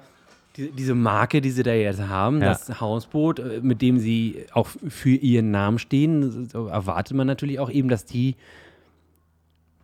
die, 0.56 0.70
diese 0.70 0.94
Marke, 0.94 1.40
die 1.40 1.50
sie 1.50 1.62
da 1.62 1.72
jetzt 1.72 2.00
haben, 2.08 2.40
das 2.40 2.80
Hausboot, 2.80 3.38
äh, 3.40 3.60
mit 3.62 3.82
dem 3.82 3.98
sie 3.98 4.44
auch 4.52 4.68
für 4.88 5.10
ihren 5.10 5.50
Namen 5.50 5.78
stehen, 5.78 6.48
so 6.48 6.66
erwartet 6.68 7.16
man 7.16 7.26
natürlich 7.26 7.58
auch 7.58 7.70
eben, 7.70 7.88
dass 7.88 8.04
die 8.04 8.36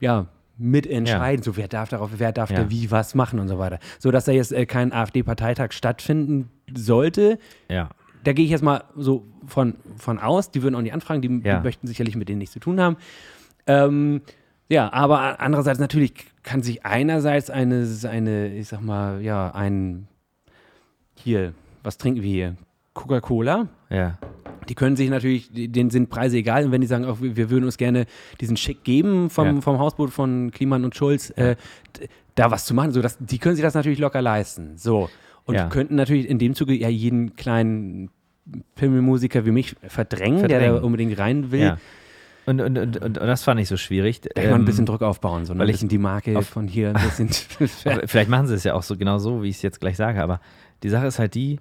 ja 0.01 0.27
mitentscheiden, 0.59 1.43
so 1.43 1.57
wer 1.57 1.69
darf 1.69 1.89
darauf, 1.89 2.11
wer 2.19 2.33
darf 2.33 2.51
Ja. 2.51 2.65
da 2.65 2.71
wie 2.71 2.91
was 2.91 3.15
machen 3.15 3.39
und 3.39 3.49
so 3.49 3.59
weiter. 3.59 3.79
So 3.99 4.11
dass 4.11 4.25
da 4.25 4.33
jetzt 4.33 4.53
äh, 4.53 4.67
kein 4.67 4.93
AfD-Parteitag 4.93 5.73
stattfinden 5.73 6.51
sollte, 6.75 7.39
Ja. 7.71 7.91
da 8.25 8.33
gehe 8.33 8.45
ich 8.45 8.51
jetzt 8.51 8.63
mal 8.65 8.85
so 8.97 9.25
von, 9.47 9.77
von 9.97 10.19
aus, 10.19 10.51
die 10.51 10.63
würden 10.63 10.75
auch 10.75 10.83
nicht 10.83 10.93
anfragen, 10.93 11.23
die, 11.23 11.41
Ja. 11.49 11.59
die 11.59 11.65
möchten 11.65 11.87
sicherlich 11.87 12.17
mit 12.17 12.29
denen 12.29 12.39
nichts 12.39 12.53
zu 12.53 12.61
tun 12.61 12.81
haben. 12.81 12.97
Ähm, 13.67 14.23
ja, 14.69 14.93
aber 14.93 15.41
andererseits 15.41 15.79
natürlich 15.79 16.13
kann 16.43 16.63
sich 16.63 16.85
einerseits 16.85 17.49
eine, 17.51 17.87
eine, 18.11 18.49
ich 18.55 18.69
sag 18.69 18.81
mal, 18.83 19.23
ja, 19.23 19.51
ein, 19.55 20.09
hier, 21.15 21.55
was 21.83 21.97
trinken 21.99 22.23
wir 22.23 22.31
hier? 22.31 22.57
Coca-Cola. 22.95 23.69
Ja. 23.91 24.19
Die 24.67 24.75
können 24.75 24.97
sich 24.97 25.11
natürlich, 25.11 25.51
denen 25.53 25.91
sind 25.91 26.11
Preise 26.11 26.37
egal. 26.39 26.65
Und 26.65 26.73
wenn 26.73 26.81
die 26.81 26.87
sagen, 26.87 27.05
auch, 27.05 27.21
wir 27.21 27.37
wir 27.37 27.51
würden 27.51 27.65
uns 27.65 27.77
gerne 27.79 28.07
diesen 28.41 28.57
Schick 28.57 28.85
geben 28.85 29.31
vom, 29.31 29.57
Ja. 29.57 29.61
vom 29.61 29.79
Hausboot 29.79 30.11
von 30.11 30.51
Kliman 30.51 30.85
und 30.85 30.95
Schulz, 30.97 31.31
äh, 31.37 31.57
da 32.35 32.51
was 32.51 32.65
zu 32.67 32.75
machen, 32.75 32.93
so 32.93 33.03
dass, 33.03 33.17
die 33.19 33.39
können 33.39 33.57
sich 33.57 33.63
das 33.65 33.75
natürlich 33.75 33.99
locker 33.99 34.23
leisten. 34.23 34.77
So. 34.77 35.11
Und 35.45 35.55
Ja. 35.55 35.69
könnten 35.69 35.95
natürlich 35.97 36.29
in 36.29 36.39
dem 36.39 36.55
Zuge 36.55 36.75
ja 36.75 36.89
jeden 36.89 37.37
kleinen 37.37 38.11
Pimmelmusiker 38.77 39.45
wie 39.47 39.51
mich 39.51 39.77
verdrängen, 39.87 40.41
der 40.41 40.49
Verdrängen. 40.51 40.77
da 40.77 40.83
unbedingt 40.83 41.19
rein 41.19 41.51
will. 41.53 41.61
ja. 41.61 41.79
Und, 42.47 42.63
und, 42.63 42.79
und, 42.79 42.97
und, 43.03 43.17
das 43.19 43.43
fand 43.45 43.61
ich 43.61 43.69
so 43.69 43.77
schwierig. 43.77 44.23
Da 44.23 44.31
kann 44.41 44.45
man 44.45 44.53
ein 44.55 44.61
Ähm, 44.61 44.65
bisschen 44.65 44.87
Druck 44.87 45.03
aufbauen, 45.03 45.45
so 45.45 45.53
ne? 45.53 45.59
ein 45.59 45.61
weil 45.61 45.69
ich 45.69 45.75
bisschen 45.75 45.91
die 45.91 45.99
Marke 45.99 46.41
von 46.41 46.67
hier, 46.67 46.95
ein 46.97 47.03
bisschen. 47.03 47.29
Vielleicht 48.07 48.31
machen 48.31 48.47
sie 48.47 48.55
es 48.55 48.65
ja 48.65 48.73
auch 48.73 48.83
so 48.83 48.97
genau 48.97 49.19
so, 49.19 49.43
wie 49.43 49.51
ich 49.51 49.57
es 49.57 49.63
jetzt 49.63 49.81
gleich 49.83 49.99
sage, 49.99 50.23
aber 50.23 50.41
die 50.83 50.89
Sache 50.89 51.07
ist 51.09 51.19
halt 51.19 51.35
die, 51.35 51.59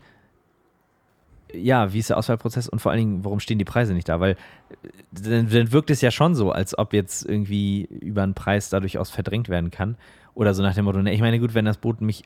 ja, 1.54 1.94
wie 1.94 2.00
ist 2.00 2.10
der 2.10 2.18
Auswahlprozess 2.18 2.68
und 2.68 2.80
vor 2.80 2.92
allen 2.92 3.00
Dingen, 3.00 3.26
warum 3.26 3.40
stehen 3.40 3.58
die 3.58 3.66
Preise 3.66 3.94
nicht 3.94 4.10
da? 4.10 4.20
Weil 4.20 4.32
äh, 4.32 4.90
dann, 5.12 5.50
dann 5.50 5.72
wirkt 5.72 5.90
es 5.90 6.02
ja 6.02 6.12
schon 6.12 6.36
so, 6.36 6.52
als 6.52 6.78
ob 6.78 6.94
jetzt 6.94 7.26
irgendwie 7.26 7.84
über 7.84 8.24
einen 8.24 8.34
Preis 8.34 8.70
dadurch 8.70 8.98
aus 8.98 9.10
verdrängt 9.10 9.50
werden 9.50 9.72
kann. 9.72 9.96
Oder 10.34 10.54
so 10.54 10.62
nach 10.62 10.76
dem 10.76 10.86
Motto, 10.86 11.02
ne, 11.02 11.14
ich 11.14 11.22
meine, 11.22 11.40
gut, 11.40 11.54
wenn 11.54 11.66
das 11.66 11.78
Boot 11.78 12.02
mich 12.02 12.24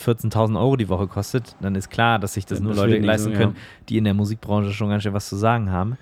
14.000 0.00 0.58
Euro 0.58 0.76
die 0.76 0.88
Woche 0.88 1.06
kostet, 1.06 1.56
dann 1.60 1.74
ist 1.74 1.90
klar, 1.90 2.18
dass 2.18 2.34
sich 2.34 2.46
das 2.46 2.58
Ja, 2.58 2.64
nur 2.64 2.74
Leute 2.74 2.98
leisten 2.98 3.32
so, 3.32 3.38
können, 3.38 3.54
ja. 3.54 3.60
die 3.88 3.98
in 3.98 4.04
der 4.04 4.14
Musikbranche 4.14 4.72
schon 4.72 4.90
ganz 4.90 5.02
schön 5.02 5.14
was 5.14 5.28
zu 5.28 5.36
sagen 5.36 5.70
haben. 5.70 5.96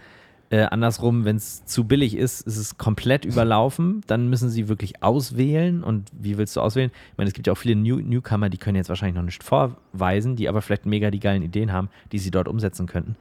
Äh, 0.54 0.68
andersrum, 0.70 1.24
wenn 1.24 1.34
es 1.34 1.64
zu 1.64 1.82
billig 1.82 2.16
ist, 2.16 2.42
ist 2.42 2.58
es 2.58 2.78
komplett 2.78 3.24
überlaufen. 3.24 4.02
Dann 4.06 4.30
müssen 4.30 4.50
sie 4.50 4.68
wirklich 4.68 5.02
auswählen. 5.02 5.82
Und 5.82 6.12
wie 6.12 6.38
willst 6.38 6.54
du 6.54 6.60
auswählen? 6.60 6.92
Ich 7.10 7.18
meine, 7.18 7.26
es 7.26 7.34
gibt 7.34 7.48
ja 7.48 7.52
auch 7.52 7.58
viele 7.58 7.74
New 7.74 7.96
Newcomer, 7.96 8.48
die 8.48 8.56
können 8.56 8.76
jetzt 8.76 8.88
wahrscheinlich 8.88 9.16
noch 9.16 9.24
nicht 9.24 9.42
vorweisen, 9.42 10.36
die 10.36 10.48
aber 10.48 10.62
vielleicht 10.62 10.86
mega 10.86 11.10
die 11.10 11.18
geilen 11.18 11.42
Ideen 11.42 11.72
haben, 11.72 11.88
die 12.12 12.20
sie 12.20 12.30
dort 12.30 12.46
umsetzen 12.46 12.86
könnten. 12.86 13.16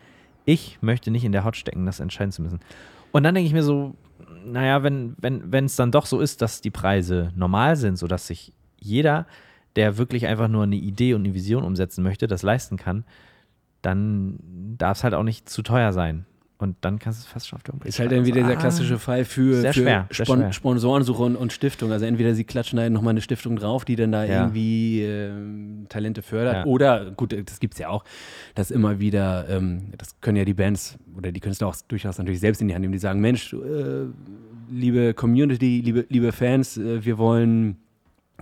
Ich 0.46 0.78
möchte 0.82 1.10
nicht 1.10 1.24
in 1.24 1.32
der 1.32 1.44
Haut 1.44 1.56
stecken, 1.56 1.88
das 1.88 2.00
entscheiden 2.00 2.32
zu 2.32 2.44
müssen. 2.44 2.60
Und 3.12 3.24
dann 3.24 3.34
denke 3.34 3.48
ich 3.48 3.54
mir 3.54 3.64
so, 3.64 3.96
naja, 4.46 4.84
wenn 4.84 5.16
wenn 5.18 5.52
wenn, 5.52 5.66
es 5.66 5.76
dann 5.76 5.92
doch 5.92 6.06
so 6.06 6.20
ist, 6.20 6.40
dass 6.44 6.62
die 6.62 6.70
Preise 6.70 7.32
normal 7.36 7.78
sind, 7.78 7.98
sodass 7.98 8.28
sich 8.28 8.54
jeder, 8.80 9.26
der 9.76 9.98
wirklich 9.98 10.28
einfach 10.28 10.50
nur 10.50 10.62
eine 10.62 10.76
Idee 10.76 11.16
und 11.16 11.24
eine 11.24 11.34
Vision 11.34 11.64
umsetzen 11.64 12.04
möchte, 12.04 12.28
das 12.28 12.44
leisten 12.44 12.78
kann, 12.78 13.06
dann 13.82 14.38
darf 14.78 15.00
es 15.00 15.04
halt 15.04 15.16
auch 15.16 15.24
nicht 15.24 15.50
zu 15.50 15.64
teuer 15.64 15.94
sein. 15.94 16.28
Und 16.60 16.78
dann 16.82 16.98
kannst 17.00 17.20
du 17.20 17.26
es 17.26 17.28
fast 17.28 17.48
schon 17.50 17.58
auf 17.58 17.64
der 17.64 17.74
Homepage 17.74 17.90
Ist 17.90 18.00
halt 18.00 18.12
dann 18.12 18.26
wieder 18.26 18.36
schreiben. 18.38 18.48
dieser 18.48 18.60
klassische 18.60 18.98
Fall 19.00 19.26
für, 19.26 19.56
Sehr 19.62 19.74
für 19.74 19.82
schwer, 19.82 20.08
Spon 20.12 20.40
schwer. 20.40 20.54
Sponsorensuche 20.54 21.22
und, 21.24 21.36
und 21.36 21.52
Stiftung. 21.52 21.92
Also 21.92 22.06
entweder 22.06 22.34
sie 22.36 22.46
klatschen 22.46 22.78
da 22.78 22.90
nochmal 22.90 23.12
eine 23.12 23.22
Stiftung 23.22 23.58
drauf, 23.58 23.84
die 23.84 23.96
dann 23.98 24.12
da 24.14 24.24
Ja. 24.24 24.44
irgendwie 24.44 25.02
ähm, 25.02 25.88
Talente 25.90 26.22
fördert. 26.22 26.54
Ja. 26.56 26.66
Oder, 26.66 27.12
gut, 27.12 27.34
das 27.34 27.60
gibt 27.60 27.74
es 27.74 27.80
ja 27.80 27.90
auch, 27.90 28.06
dass 28.56 28.72
immer 28.72 29.00
wieder, 29.00 29.50
ähm, 29.50 29.92
das 29.98 30.16
können 30.22 30.38
ja 30.38 30.46
die 30.46 30.54
Bands 30.54 30.98
oder 31.18 31.32
die 31.34 31.40
Künstler 31.42 31.68
auch 31.68 31.76
durchaus 31.90 32.18
natürlich 32.18 32.40
selbst 32.40 32.62
in 32.62 32.70
die 32.70 32.74
Hand 32.76 32.82
nehmen, 32.84 32.94
die 32.94 33.00
sagen, 33.00 33.20
Mensch, 33.20 33.52
äh, 33.54 34.06
liebe 34.72 35.14
Community, 35.14 35.82
liebe, 35.84 36.06
liebe 36.08 36.32
Fans, 36.32 36.78
äh, 36.78 37.04
wir 37.04 37.18
wollen 37.18 37.78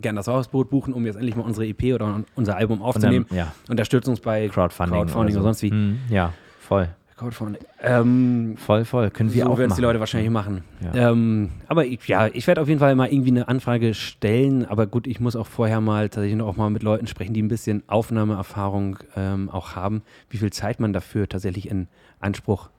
gerne 0.02 0.18
das 0.20 0.28
Hausboot 0.28 0.70
buchen, 0.70 0.94
um 0.94 1.06
jetzt 1.06 1.16
endlich 1.16 1.36
mal 1.36 1.44
unsere 1.44 1.66
EP 1.68 1.94
oder 1.96 2.24
unser 2.36 2.56
Album 2.56 2.82
Und 2.82 2.86
aufzunehmen. 2.88 3.26
dann, 3.30 3.38
ja, 3.38 3.54
Unterstützt 3.70 4.08
uns 4.08 4.20
bei 4.20 4.48
Crowdfunding, 4.48 4.94
Crowdfunding 5.00 5.36
oder, 5.36 5.42
so. 5.42 5.48
sonst 5.48 5.64
wie. 5.64 5.72
Hm, 5.72 5.98
ja, 6.10 6.34
voll. 6.60 6.90
Crowdfunding. 7.22 7.62
Ähm, 7.84 8.56
Voll, 8.58 8.84
voll. 8.84 9.12
Können 9.12 9.32
wir 9.32 9.44
so 9.44 9.52
auch 9.52 9.58
werden 9.60 9.70
es 9.70 9.76
die 9.76 9.82
Leute 9.84 10.00
wahrscheinlich 10.00 10.32
machen. 10.32 10.64
Ja. 10.84 11.12
Ähm, 11.12 11.52
aber 11.68 11.86
ich, 11.86 12.08
ja, 12.08 12.26
ich 12.28 12.48
werde 12.48 12.62
auf 12.62 12.68
jeden 12.68 12.80
Fall 12.80 12.96
mal 12.96 13.14
irgendwie 13.14 13.30
eine 13.30 13.48
Anfrage 13.48 13.94
stellen. 13.94 14.66
Aber 14.66 14.88
gut, 14.88 15.06
ich 15.06 15.20
muss 15.20 15.36
auch 15.36 15.46
vorher 15.46 15.82
mal 15.82 16.10
tatsächlich 16.10 16.38
noch 16.38 16.48
auch 16.48 16.58
mal 16.58 16.72
mit 16.72 16.82
Leuten 16.82 17.06
sprechen, 17.06 17.36
die 17.36 17.44
ein 17.44 17.48
bisschen 17.48 17.84
Aufnahmeerfahrung 17.86 18.98
ähm, 19.16 19.50
auch 19.52 19.76
haben, 19.76 20.02
wie 20.32 20.38
viel 20.38 20.52
Zeit 20.52 20.80
man 20.80 20.94
dafür 20.94 21.30
tatsächlich 21.30 21.70
in 21.70 21.88
Anspruch 22.20 22.70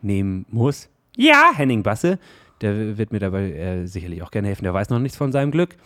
nehmen 0.00 0.46
muss. 0.48 0.88
Ja, 1.16 1.50
Henning 1.56 1.82
Basse, 1.82 2.20
der 2.60 2.98
wird 2.98 3.10
mir 3.10 3.18
dabei 3.18 3.50
äh, 3.50 3.86
sicherlich 3.86 4.22
auch 4.22 4.30
gerne 4.30 4.46
helfen. 4.46 4.62
Der 4.62 4.74
weiß 4.74 4.90
noch 4.90 5.00
nichts 5.00 5.18
von 5.18 5.32
seinem 5.32 5.50
Glück. 5.50 5.76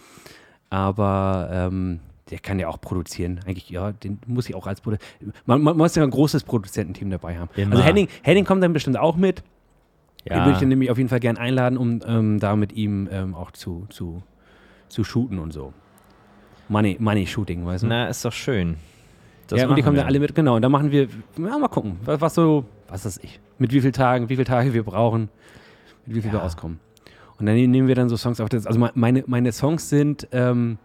Aber 0.68 1.48
ähm, 1.50 2.00
der 2.32 2.40
kann 2.40 2.58
ja 2.58 2.66
auch 2.66 2.80
produzieren. 2.80 3.38
Eigentlich, 3.46 3.70
ja, 3.70 3.92
den 3.92 4.18
muss 4.26 4.48
ich 4.48 4.54
auch 4.56 4.66
als 4.66 4.80
Produzent. 4.80 5.06
Man, 5.46 5.62
man 5.62 5.76
muss 5.76 5.94
ja 5.94 6.02
ein 6.02 6.10
großes 6.10 6.42
Produzententeam 6.42 7.10
dabei 7.10 7.38
haben. 7.38 7.50
Immer. 7.54 7.72
Also 7.72 7.84
Henning, 7.84 8.08
Henning 8.22 8.44
kommt 8.44 8.62
dann 8.64 8.72
bestimmt 8.72 8.96
auch 8.98 9.14
mit. 9.16 9.44
Den 10.24 10.34
würde 10.36 10.48
Ja, 10.48 10.52
ich 10.54 10.58
dann 10.58 10.68
nämlich 10.68 10.90
auf 10.90 10.98
jeden 10.98 11.08
Fall 11.10 11.20
gern 11.20 11.36
einladen, 11.36 11.76
um 11.78 12.00
ähm, 12.06 12.40
da 12.40 12.56
mit 12.56 12.72
ihm 12.72 13.08
ähm, 13.12 13.34
auch 13.34 13.50
zu, 13.52 13.86
zu, 13.90 14.22
zu 14.88 15.04
shooten 15.04 15.38
und 15.38 15.52
so. 15.52 15.72
Money, 16.68 16.96
Money 16.98 17.26
Shooting, 17.26 17.66
weißt 17.66 17.82
du? 17.84 17.88
na, 17.88 18.06
ist 18.08 18.24
doch 18.24 18.32
schön. 18.32 18.76
Das 19.48 19.60
ja, 19.60 19.68
und 19.68 19.76
die 19.76 19.82
kommen 19.82 19.96
wir. 19.96 20.02
dann 20.02 20.08
alle 20.08 20.20
mit, 20.20 20.34
genau. 20.34 20.56
Und 20.56 20.62
dann 20.62 20.72
machen 20.72 20.90
wir, 20.90 21.02
ja, 21.36 21.58
mal 21.58 21.68
gucken, 21.68 21.98
was, 22.04 22.20
was 22.20 22.34
so, 22.34 22.64
was 22.88 23.04
ist 23.04 23.22
ich, 23.22 23.40
mit 23.58 23.72
wie 23.72 23.80
vielen 23.80 23.92
Tagen, 23.92 24.28
wie 24.30 24.36
viele 24.36 24.46
Tage 24.46 24.72
wir 24.72 24.82
brauchen, 24.84 25.28
mit 26.06 26.16
wie 26.16 26.22
viel 26.22 26.32
wir 26.32 26.38
Ja. 26.38 26.44
auskommen. 26.46 26.80
Und 27.38 27.46
dann 27.46 27.56
nehmen 27.56 27.88
wir 27.88 27.94
dann 27.94 28.08
so 28.08 28.16
Songs 28.16 28.40
auf. 28.40 28.48
Das, 28.48 28.66
also 28.66 28.78
me- 28.78 28.92
meine, 28.94 29.24
meine 29.26 29.52
Songs 29.52 29.88
sind, 29.90 30.28
ähm, 30.32 30.78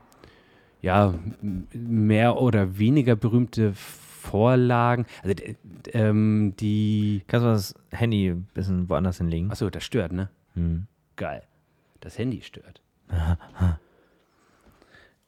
ja, 0.81 1.13
mehr 1.73 2.37
oder 2.37 2.77
weniger 2.77 3.15
berühmte 3.15 3.73
Vorlagen. 3.73 5.05
Also, 5.23 5.35
ähm, 5.93 6.53
die, 6.59 7.23
Kannst 7.27 7.45
du 7.45 7.49
das 7.49 7.75
Handy 7.91 8.29
ein 8.29 8.47
bisschen 8.53 8.89
woanders 8.89 9.17
hinlegen? 9.17 9.51
achso, 9.51 9.69
das 9.69 9.83
stört, 9.83 10.11
ne? 10.11 10.29
Hm. 10.53 10.87
Geil. 11.15 11.43
Das 12.01 12.17
Handy 12.17 12.41
stört. 12.41 12.81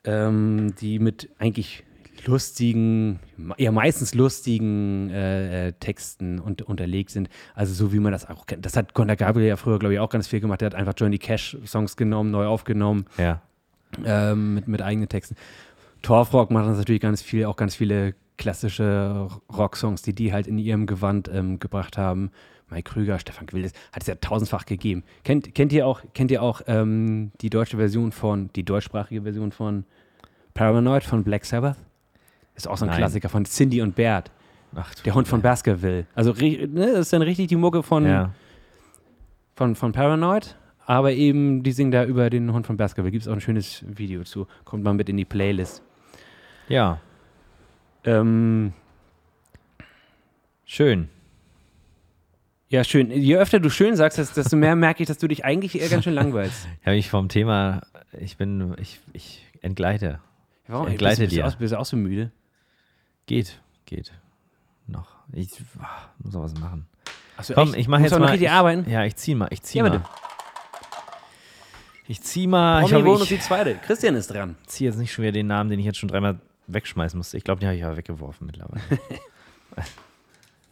ähm, 0.04 0.74
die 0.80 1.00
mit 1.00 1.30
eigentlich 1.40 1.84
lustigen, 2.26 3.20
ja 3.58 3.72
meistens 3.72 4.14
lustigen 4.14 5.10
äh, 5.10 5.68
äh, 5.68 5.74
Texten 5.74 6.40
und, 6.40 6.62
unterlegt 6.62 7.12
sind. 7.12 7.30
Also 7.56 7.74
so 7.74 7.94
wie 7.94 8.00
man 8.00 8.12
das 8.12 8.30
auch 8.30 8.46
kennt. 8.46 8.66
Das 8.66 8.76
hat 8.76 8.94
Conor 8.94 9.16
Gabriel 9.16 9.48
ja 9.48 9.56
früher, 9.56 9.80
glaube 9.80 9.94
ich, 9.94 10.00
auch 10.00 10.10
ganz 10.10 10.28
viel 10.28 10.40
gemacht. 10.42 10.62
Der 10.62 10.68
hat 10.68 10.76
einfach 10.76 10.94
Johnny 10.98 11.18
Cash 11.18 11.58
Songs 11.66 11.96
genommen, 11.96 12.32
neu 12.32 12.46
aufgenommen 12.46 13.06
Ja. 13.18 13.42
Ähm, 14.06 14.56
mit, 14.56 14.68
mit 14.68 14.82
eigenen 14.82 15.10
Texten. 15.10 15.36
Torfrock 16.02 16.52
macht 16.52 16.68
das 16.68 16.78
natürlich 16.78 17.02
ganz 17.02 17.22
viel, 17.22 17.46
auch 17.46 17.56
ganz 17.56 17.76
viele 17.76 18.16
klassische 18.38 19.28
Rocksongs, 19.56 20.02
die 20.02 20.14
die 20.14 20.32
halt 20.32 20.48
in 20.48 20.58
ihrem 20.58 20.86
Gewand 20.86 21.30
ähm, 21.34 21.60
gebracht 21.60 21.98
haben. 21.98 22.32
Mike 22.70 22.92
Krüger, 22.92 23.18
Stefan 23.20 23.48
Gwildes, 23.48 23.74
hat 23.92 24.04
es 24.04 24.08
ja 24.08 24.16
tausendfach 24.16 24.66
gegeben. 24.66 25.04
Kennt, 25.24 25.54
kennt 25.56 25.74
ihr 25.74 25.88
auch, 25.88 26.02
kennt 26.14 26.32
ihr 26.32 26.42
auch 26.42 26.62
ähm, 26.68 27.32
die 27.42 27.50
deutsche 27.50 27.78
Version 27.78 28.12
von, 28.12 28.50
die 28.56 28.64
deutschsprachige 28.64 29.24
Version 29.24 29.52
von 29.52 29.86
Paranoid 30.54 31.04
von 31.04 31.24
Black 31.24 31.46
Sabbath? 31.46 31.78
Ist 32.56 32.68
auch 32.68 32.78
so 32.78 32.86
ein 32.86 32.90
Nein. 32.90 32.98
Klassiker 33.00 33.30
von 33.30 33.46
Cindy 33.46 33.82
und 33.82 33.96
Bert, 33.96 34.32
Ach, 34.76 34.94
der 34.94 35.16
Hund 35.16 35.28
von 35.28 35.42
Baskerville. 35.42 36.06
Also 36.14 36.32
ne, 36.34 36.68
das 36.68 37.00
ist 37.00 37.14
dann 37.14 37.24
richtig 37.24 37.48
die 37.48 37.56
Mucke 37.56 37.82
von, 37.82 38.06
Ja. 38.06 38.32
von, 39.56 39.76
von 39.76 39.92
Paranoid, 39.92 40.56
aber 40.90 41.12
eben, 41.12 41.62
die 41.62 41.72
singen 41.72 41.92
da 41.92 42.04
über 42.04 42.32
den 42.32 42.52
Hund 42.52 42.66
von 42.66 42.76
Baskerville. 42.76 43.12
Gibt 43.12 43.22
es 43.22 43.28
auch 43.28 43.34
ein 43.34 43.42
schönes 43.42 43.86
Video 43.88 44.24
zu. 44.24 44.48
Kommt 44.66 44.84
mal 44.84 44.96
mit 44.96 45.08
in 45.08 45.18
die 45.18 45.24
Playlist. 45.26 45.84
ja, 46.68 47.00
Ähm, 48.04 48.74
schön. 50.66 51.10
ja, 52.70 52.84
schön. 52.84 53.12
Je 53.12 53.38
öfter 53.38 53.60
du 53.60 53.70
schön 53.70 53.96
sagst, 53.96 54.18
desto 54.18 54.56
mehr 54.58 54.76
merke 54.76 55.04
ich, 55.04 55.08
dass 55.08 55.20
du 55.20 55.28
dich 55.28 55.46
eigentlich 55.46 55.80
eher 55.80 55.90
ganz 55.90 56.06
schön 56.06 56.16
langweilst. 56.16 56.68
Ich 56.82 56.88
habe 56.88 56.96
mich 56.96 57.10
vom 57.12 57.30
Thema, 57.30 57.82
ich 58.20 58.38
bin, 58.38 58.74
ich, 58.80 59.00
ich 59.14 59.46
entgleite. 59.62 60.20
Warum? 60.68 60.88
Ich 60.88 60.94
entgleite 60.94 61.22
bist, 61.22 61.34
dir. 61.34 61.44
Bist 61.44 61.54
du, 61.54 61.58
auch, 61.58 61.60
bist 61.60 61.74
du 61.74 61.80
auch 61.80 61.86
so 61.86 61.98
müde? 61.98 62.32
Geht, 63.28 63.62
geht. 63.86 64.12
Noch. 64.88 65.12
Ich 65.34 65.52
ah, 65.80 66.10
muss 66.18 66.36
auch 66.36 66.42
was 66.42 66.56
machen. 66.60 66.88
Achso, 67.38 67.54
Komm, 67.54 67.76
ich 67.76 67.88
mache 67.88 68.02
jetzt 68.02 68.12
noch 68.12 68.20
mal. 68.20 68.34
ich, 68.34 68.50
arbeiten. 68.50 68.90
Ja, 68.90 69.06
ich 69.06 69.16
zieh 69.18 69.36
mal, 69.36 69.50
ich 69.52 69.62
zieh 69.62 69.78
Ja, 69.78 69.84
mal. 69.84 70.04
Ich 72.10 72.22
zieh 72.24 72.48
mal. 72.48 72.82
Ich, 72.84 72.90
Promi 72.90 73.04
hoffe, 73.04 73.14
Bonus 73.14 73.28
die 73.28 73.36
ich 73.36 73.42
zweite. 73.42 73.76
Christian 73.76 74.16
ist 74.16 74.28
dran. 74.34 74.56
zieh 74.66 74.86
jetzt 74.86 74.98
nicht 74.98 75.14
schon 75.14 75.22
wieder 75.24 75.32
den 75.32 75.46
Namen, 75.46 75.70
den 75.70 75.78
ich 75.80 75.86
jetzt 75.86 76.00
schon 76.00 76.10
dreimal 76.10 76.40
wegschmeißen 76.66 77.16
musste. 77.16 77.38
Ich 77.38 77.44
glaube, 77.44 77.60
den 77.60 77.68
habe 77.68 77.76
ich 77.76 77.82
ja 77.82 77.96
weggeworfen 77.96 78.48
mittlerweile. 78.48 78.82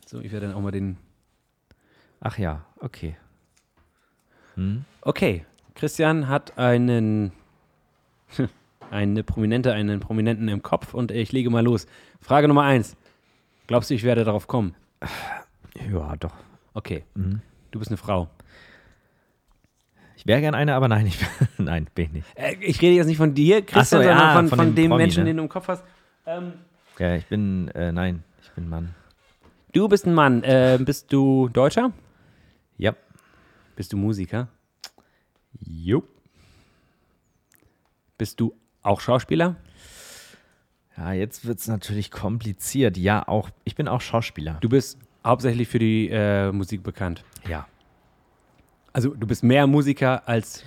So, 0.07 0.21
ich 0.21 0.31
werde 0.31 0.47
dann 0.47 0.55
auch 0.55 0.61
mal 0.61 0.71
den. 0.71 0.95
Ach 2.21 2.37
ja, 2.37 2.63
okay. 2.79 3.17
Hm? 4.55 4.85
Okay, 5.01 5.45
Christian 5.75 6.27
hat 6.29 6.57
einen. 6.57 7.31
Eine 8.89 9.21
Prominente, 9.25 9.73
einen 9.73 9.99
Prominenten 9.99 10.47
im 10.47 10.63
Kopf 10.63 10.93
und 10.93 11.11
ich 11.11 11.33
lege 11.33 11.49
mal 11.49 11.61
los. 11.61 11.87
Frage 12.21 12.47
Nummer 12.47 12.63
eins. 12.63 12.95
Glaubst 13.67 13.89
du, 13.89 13.93
ich 13.95 14.03
werde 14.03 14.23
darauf 14.23 14.47
kommen? 14.47 14.75
Ja, 15.91 16.15
doch. 16.15 16.33
Okay, 16.73 17.03
Mhm. 17.13 17.41
du 17.71 17.79
bist 17.79 17.91
eine 17.91 17.97
Frau. 17.97 18.29
Ich 20.27 20.29
wäre 20.29 20.41
gern 20.41 20.55
eine, 20.55 20.75
aber 20.75 20.89
nein, 20.89 21.07
ich 21.07 21.17
bin, 21.17 21.27
nein, 21.65 21.87
bin 21.95 22.07
ich 22.07 22.11
nicht. 22.11 22.27
Äh, 22.35 22.55
ich 22.59 22.81
rede 22.81 22.97
jetzt 22.97 23.07
nicht 23.07 23.15
von 23.15 23.33
dir, 23.33 23.61
Christian, 23.61 23.85
so, 23.85 23.95
sondern 23.95 24.17
ja, 24.17 24.33
von, 24.33 24.49
von 24.49 24.57
von, 24.57 24.67
dem 24.67 24.75
dem 24.75 24.89
Promi, 24.89 25.03
Menschen, 25.03 25.23
ne? 25.23 25.29
den 25.29 25.37
du 25.37 25.43
im 25.43 25.47
Kopf 25.47 25.69
hast. 25.69 25.85
Ähm, 26.25 26.51
Ja, 26.99 27.15
ich 27.15 27.25
bin, 27.27 27.69
äh, 27.69 27.93
nein, 27.93 28.25
ich 28.43 28.51
bin 28.51 28.67
Mann. 28.67 28.93
du 29.71 29.87
bist 29.87 30.05
ein 30.05 30.13
Mann. 30.13 30.43
Äh, 30.43 30.79
bist 30.81 31.13
du 31.13 31.47
Deutscher? 31.47 31.93
Ja. 32.77 32.93
Bist 33.77 33.93
du 33.93 33.97
Musiker? 33.97 34.49
Jo. 35.65 36.03
Bist 38.17 38.41
du 38.41 38.53
auch 38.81 38.99
Schauspieler? 38.99 39.55
Ja, 40.97 41.13
jetzt 41.13 41.45
wird 41.45 41.59
es 41.59 41.69
natürlich 41.69 42.11
kompliziert. 42.11 42.97
Ja, 42.97 43.25
auch, 43.29 43.49
ich 43.63 43.75
bin 43.75 43.87
auch 43.87 44.01
Schauspieler. 44.01 44.57
Du 44.59 44.67
bist 44.67 44.99
hauptsächlich 45.25 45.69
für 45.69 45.79
die 45.79 46.09
äh, 46.11 46.51
Musik 46.51 46.83
bekannt. 46.83 47.23
Ja. 47.47 47.65
Also 48.97 49.13
du 49.13 49.27
bist 49.27 49.43
mehr 49.43 49.67
Musiker 49.67 50.27
als 50.27 50.63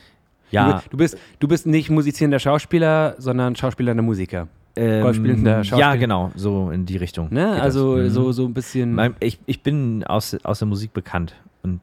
Ja, 0.53 0.75
Du, 0.85 0.91
du, 0.91 0.97
bist, 0.99 1.19
du 1.41 1.49
bist 1.49 1.67
nicht 1.67 1.91
musizierender 1.91 2.39
Schauspieler, 2.39 3.17
sondern 3.19 3.57
schauspielernder 3.57 4.05
Musiker. 4.05 4.47
ähm, 4.77 5.03
golfspielender 5.03 5.51
ja, 5.59 5.65
Schauspieler. 5.65 5.97
genau, 5.97 6.31
so 6.37 6.71
in 6.71 6.87
die 6.87 6.97
Richtung. 6.97 7.27
Ne? 7.33 7.61
Also. 7.61 7.97
Mhm. 7.97 8.11
so, 8.11 8.31
so 8.31 8.45
ein 8.47 8.55
bisschen. 8.55 8.99
Ich, 9.19 9.41
ich 9.47 9.63
bin 9.65 10.05
aus, 10.05 10.37
aus 10.45 10.61
der 10.61 10.69
Musik 10.69 10.93
bekannt. 10.93 11.35
Und 11.65 11.81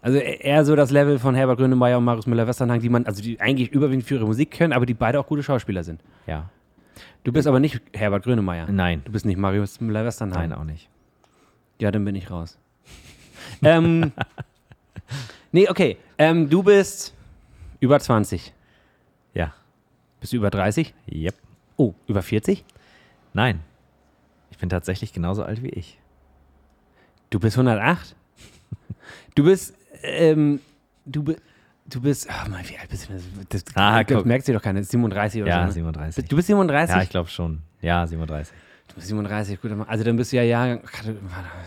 Also 0.00 0.16
eher 0.18 0.64
so 0.64 0.74
das 0.74 0.90
Level 0.90 1.18
von 1.18 1.34
Herbert 1.34 1.58
Grönemeyer 1.58 1.98
und 1.98 2.04
Marius 2.04 2.26
Müller-Westernhagen, 2.26 2.80
die 2.82 2.88
man, 2.88 3.04
also 3.04 3.22
die 3.22 3.38
eigentlich 3.38 3.70
überwiegend 3.70 4.04
für 4.06 4.14
ihre 4.14 4.24
Musik 4.26 4.52
können, 4.52 4.72
aber 4.72 4.86
die 4.86 4.94
beide 4.94 5.20
auch 5.20 5.26
gute 5.26 5.42
Schauspieler 5.42 5.84
sind. 5.84 6.00
ja, 6.26 6.48
Du 7.24 7.32
bist 7.32 7.46
aber 7.46 7.60
nicht 7.60 7.80
Herbert 7.92 8.22
Grönemeyer. 8.24 8.66
nein, 8.70 9.02
Du 9.04 9.12
bist 9.12 9.26
nicht 9.26 9.36
Marius 9.38 9.80
Müller-Westernhagen. 9.82 10.48
nein, 10.50 10.58
auch 10.58 10.64
nicht. 10.64 10.88
Ja, 11.78 11.90
dann 11.90 12.04
bin 12.06 12.14
ich 12.14 12.30
raus. 12.30 12.58
ähm, 13.62 14.12
nee, 15.52 15.68
okay. 15.68 15.96
Ähm, 16.18 16.48
du 16.48 16.62
bist 16.62 17.14
über 17.80 17.98
20. 18.00 18.52
Ja, 19.34 19.52
Bist 20.20 20.32
du 20.32 20.36
über 20.36 20.50
30? 20.50 20.94
yep. 21.10 21.34
Oh, 21.76 21.92
über 22.06 22.22
40? 22.22 22.64
Nein. 23.32 23.60
Ich 24.50 24.58
bin 24.58 24.68
tatsächlich 24.68 25.12
genauso 25.12 25.42
alt 25.44 25.62
wie 25.62 25.70
ich. 25.70 25.98
Du 27.30 27.40
bist 27.40 27.56
108? 27.58 28.14
Du 29.34 29.42
bist, 29.44 29.74
ähm, 30.02 30.60
du 31.04 31.24
bist, 31.24 31.40
du 31.86 32.00
bist, 32.00 32.28
ach 32.30 32.46
Mann, 32.48 32.62
wie 32.68 32.78
alt 32.78 32.88
bist 32.88 33.08
du 33.08 33.14
denn? 33.14 33.22
Das, 33.48 33.64
das, 33.64 33.76
Ah, 33.76 34.04
das 34.04 34.24
merkt 34.24 34.46
sie 34.46 34.52
doch 34.52 34.62
keine, 34.62 34.84
37 34.84 35.42
oder 35.42 35.50
Ja, 35.50 35.60
so. 35.62 35.66
Ne? 35.66 35.72
37. 35.72 36.28
Du 36.28 36.36
bist 36.36 36.46
37? 36.46 36.94
Ja, 36.94 37.02
ich 37.02 37.10
glaube 37.10 37.28
schon. 37.28 37.62
Ja, 37.82 38.06
37. 38.06 38.54
du 38.88 38.94
bist 38.94 39.08
37, 39.08 39.60
gut, 39.60 39.72
also 39.88 40.04
dann 40.04 40.16
bist 40.16 40.30
du 40.32 40.36
ja 40.36 40.42
Jahrgang, 40.44 40.82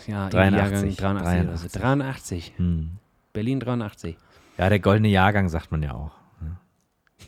ja, 0.08 0.30
83, 0.30 0.98
Jahrgang 0.98 1.24
83, 1.24 1.48
oder 1.48 1.58
so. 1.58 1.68
83. 1.80 2.54
Hm. 2.56 2.92
Berlin 3.38 3.60
83. 3.60 4.18
Ja, 4.58 4.68
der 4.70 4.80
goldene 4.80 5.10
Jahrgang 5.10 5.48
sagt 5.48 5.72
man 5.72 5.84
ja 5.84 5.94
auch. 5.94 6.12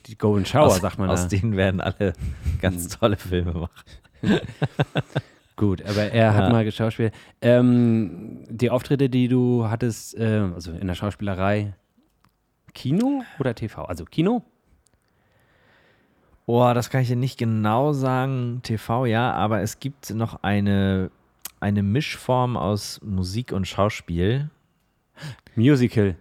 Die 0.08 0.18
Golden 0.18 0.44
Shower, 0.48 0.66
aus, 0.66 0.82
sagt 0.82 0.98
man 0.98 1.08
aus 1.12 1.28
da. 1.28 1.28
denen 1.28 1.56
werden 1.56 1.82
alle 1.82 2.14
ganz 2.62 2.88
tolle 2.88 3.16
Filme 3.16 3.54
machen. 3.54 3.84
Gut, 5.56 5.84
aber 5.84 6.12
er 6.12 6.34
hat 6.34 6.46
Ja. 6.46 6.50
mal 6.50 6.64
geschauspielt. 6.66 7.14
Ähm, 7.42 8.44
die 8.50 8.72
Auftritte, 8.72 9.08
die 9.10 9.28
du 9.28 9.68
hattest, 9.70 10.16
äh, 10.18 10.50
also 10.56 10.72
in 10.72 10.88
der 10.88 10.96
Schauspielerei, 10.96 11.74
Kino 12.74 13.24
oder 13.40 13.54
TV? 13.54 13.84
Also 13.86 14.06
Kino? 14.06 14.42
Boah, 16.48 16.74
das 16.74 16.90
kann 16.90 17.02
ich 17.02 17.08
dir 17.10 17.16
nicht 17.16 17.38
genau 17.38 17.94
sagen, 17.94 18.62
TV, 18.64 19.06
ja, 19.06 19.32
aber 19.34 19.62
es 19.62 19.80
gibt 19.80 20.10
noch 20.12 20.42
eine, 20.42 21.12
eine 21.60 21.84
Mischform 21.84 22.58
aus 22.58 23.00
Musik 23.04 23.52
und 23.52 23.68
Schauspiel. 23.68 24.50
Musical. 25.56 26.16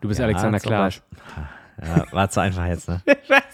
Du 0.00 0.08
bist 0.08 0.20
Ja, 0.20 0.26
Alexander. 0.26 0.60
Klaas. 0.60 1.02
Ja, 1.80 2.04
war 2.10 2.28
zu 2.28 2.40
einfach 2.40 2.66
jetzt, 2.66 2.88
ne? 2.88 3.00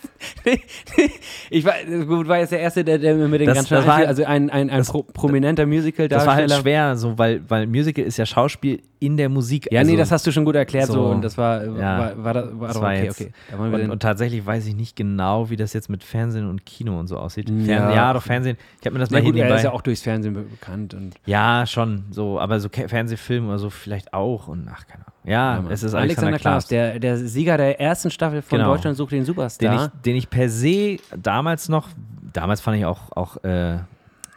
ich 1.50 1.64
war, 1.64 1.74
gut, 2.06 2.28
war 2.28 2.38
jetzt 2.38 2.52
der 2.52 2.60
Erste, 2.60 2.84
der, 2.84 2.98
der 2.98 3.14
mir 3.14 3.28
mit 3.28 3.40
den 3.40 3.46
Das- 3.48 3.56
ganzen, 3.56 3.74
das 3.74 3.86
war 3.86 3.96
halt- 3.96 4.08
also 4.08 4.24
ein, 4.24 4.50
ein, 4.50 4.70
ein 4.70 4.84
pro, 4.84 5.02
prominenter 5.02 5.66
Musical-Darsteller. 5.66 6.18
Das 6.18 6.26
war 6.26 6.34
halt 6.36 6.62
schwer, 6.62 6.96
so, 6.96 7.16
weil, 7.18 7.42
weil 7.48 7.66
Musical 7.66 8.04
ist 8.04 8.16
ja 8.16 8.26
Schauspiel 8.26 8.82
in 9.00 9.16
der 9.16 9.28
Musik. 9.28 9.68
Ja, 9.70 9.80
also, 9.80 9.90
nee, 9.92 9.96
das 9.98 10.10
hast 10.10 10.26
du 10.26 10.32
schon 10.32 10.44
gut 10.44 10.54
erklärt 10.54 10.86
so, 10.86 10.92
so, 10.94 11.04
und 11.06 11.22
das 11.22 11.36
war, 11.36 11.64
ja, 11.64 11.98
war, 11.98 12.24
war, 12.24 12.34
das, 12.34 12.44
war 12.60 12.68
das 12.68 12.80
war 12.80 12.90
okay, 12.92 13.04
jetzt- 13.04 13.20
okay. 13.20 13.32
Und, 13.58 13.90
und 13.90 14.00
tatsächlich 14.02 14.44
weiß 14.44 14.66
ich 14.66 14.74
nicht 14.74 14.96
genau, 14.96 15.50
wie 15.50 15.56
das 15.56 15.72
jetzt 15.72 15.88
mit 15.90 16.04
Fernsehen 16.04 16.48
und 16.48 16.64
Kino 16.66 16.98
und 16.98 17.06
so 17.08 17.18
aussieht. 17.18 17.48
Ja. 17.50 17.54
Fernsehen, 17.64 17.94
ja, 17.96 18.12
doch 18.12 18.22
Fernsehen. 18.22 18.56
Ich 18.80 18.86
habe 18.86 18.94
mir 18.94 19.00
das 19.00 19.10
na 19.10 19.18
mal 19.20 19.24
gut, 19.24 19.36
er 19.36 19.56
ist 19.56 19.62
ja 19.64 19.72
auch 19.72 19.82
durchs 19.82 20.02
Fernsehen 20.02 20.34
be- 20.34 20.42
bekannt 20.42 20.94
und 20.94 21.14
Ja, 21.26 21.64
schon, 21.66 22.04
so, 22.10 22.38
aber 22.40 22.60
so 22.60 22.68
Fernsehfilm 22.70 23.48
oder 23.48 23.58
so 23.58 23.70
vielleicht 23.70 24.12
auch 24.14 24.48
und 24.48 24.68
ach, 24.72 24.86
keine 24.86 25.04
Ahnung. 25.06 25.13
Ja, 25.24 25.56
Ja, 25.56 25.64
es 25.70 25.82
ist 25.82 25.94
Alexander, 25.94 25.98
Alexander 26.28 26.38
Klaas, 26.38 26.66
der, 26.66 26.98
der 26.98 27.16
Sieger 27.16 27.56
der 27.56 27.80
ersten 27.80 28.10
Staffel 28.10 28.42
von 28.42 28.58
Genau. 28.58 28.72
Deutschland 28.72 28.96
sucht 28.96 29.12
den 29.12 29.20
den, 29.20 29.24
Superstar. 29.26 29.86
ich, 29.94 30.02
den 30.02 30.16
ich 30.16 30.28
per 30.30 30.48
se 30.48 30.98
damals 31.16 31.68
noch, 31.68 31.88
damals 32.32 32.60
fand 32.60 32.76
ich 32.78 32.84
auch, 32.84 33.10
auch 33.16 33.42
äh, 33.44 33.74
äh, 33.74 33.80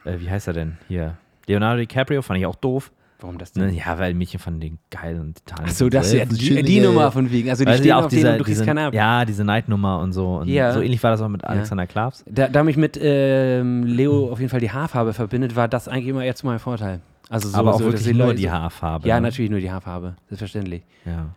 wie 0.05 0.29
heißt 0.29 0.47
er 0.47 0.53
denn 0.53 0.77
hier? 0.87 1.17
Leonardo 1.47 1.79
DiCaprio 1.79 2.21
fand 2.21 2.39
ich 2.39 2.45
auch 2.45 2.55
doof. 2.55 2.91
Warum 3.19 3.39
das 3.39 3.55
Ne? 3.55 3.65
denn? 3.65 3.75
Ja, 3.75 3.97
weil 3.97 4.13
Mädchen 4.13 4.39
fanden 4.39 4.59
den 4.59 4.77
geil 4.91 5.19
und 5.19 5.37
Titanic. 5.43 5.71
Achso, 5.71 5.89
das 5.89 6.11
so, 6.11 6.17
ja, 6.17 6.23
äh, 6.23 6.27
die, 6.27 6.61
die 6.61 6.79
Nummer 6.81 7.11
von 7.11 7.31
wegen. 7.31 7.49
Also 7.49 7.63
die 7.65 7.71
Weißt 7.71 7.79
stehen 7.79 7.93
auch 7.93 8.03
auf 8.03 8.07
denen 8.09 8.19
diese, 8.19 8.31
und 8.33 8.37
du 8.37 8.43
kriegst 8.43 8.59
diese, 8.61 8.65
keine 8.65 8.85
ab. 8.85 8.93
Ja, 8.93 9.25
diese 9.25 9.43
Night-Nummer 9.43 9.99
und 10.01 10.13
so. 10.13 10.35
Und 10.35 10.47
Ja. 10.49 10.71
so 10.71 10.81
ähnlich 10.81 11.01
war 11.01 11.09
das 11.09 11.21
auch 11.21 11.27
mit 11.27 11.43
Alexander 11.43 11.87
Klaas. 11.87 12.23
Da, 12.29 12.47
da 12.47 12.63
mich 12.63 12.77
mit 12.77 12.97
ähm, 13.01 13.83
Leo 13.85 14.31
auf 14.31 14.37
jeden 14.39 14.51
Fall 14.51 14.59
die 14.59 14.69
Haarfarbe 14.71 15.13
verbindet, 15.13 15.55
war 15.55 15.67
das 15.67 15.87
eigentlich 15.87 16.07
immer 16.07 16.23
eher 16.23 16.35
zu 16.35 16.45
meinem 16.45 16.59
Vorteil. 16.59 17.01
Also 17.29 17.49
so, 17.49 17.57
aber 17.57 17.73
auch 17.75 17.79
so, 17.79 17.85
wirklich 17.85 18.15
nur 18.15 18.33
die 18.33 18.49
Haarfarbe. 18.49 19.07
Ja, 19.07 19.15
ne? 19.15 19.27
natürlich 19.27 19.51
nur 19.51 19.59
die 19.59 19.71
Haarfarbe, 19.71 20.15
selbstverständlich. 20.29 20.83
Ja. 21.05 21.27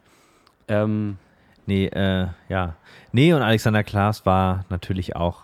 Ähm, 0.69 1.17
Nee, 1.71 1.87
äh, 1.87 2.27
ja. 2.49 2.75
Nee, 3.13 3.33
und 3.33 3.43
Alexander 3.43 3.85
Klaas 3.85 4.27
war 4.27 4.65
natürlich 4.71 5.15
auch, 5.15 5.43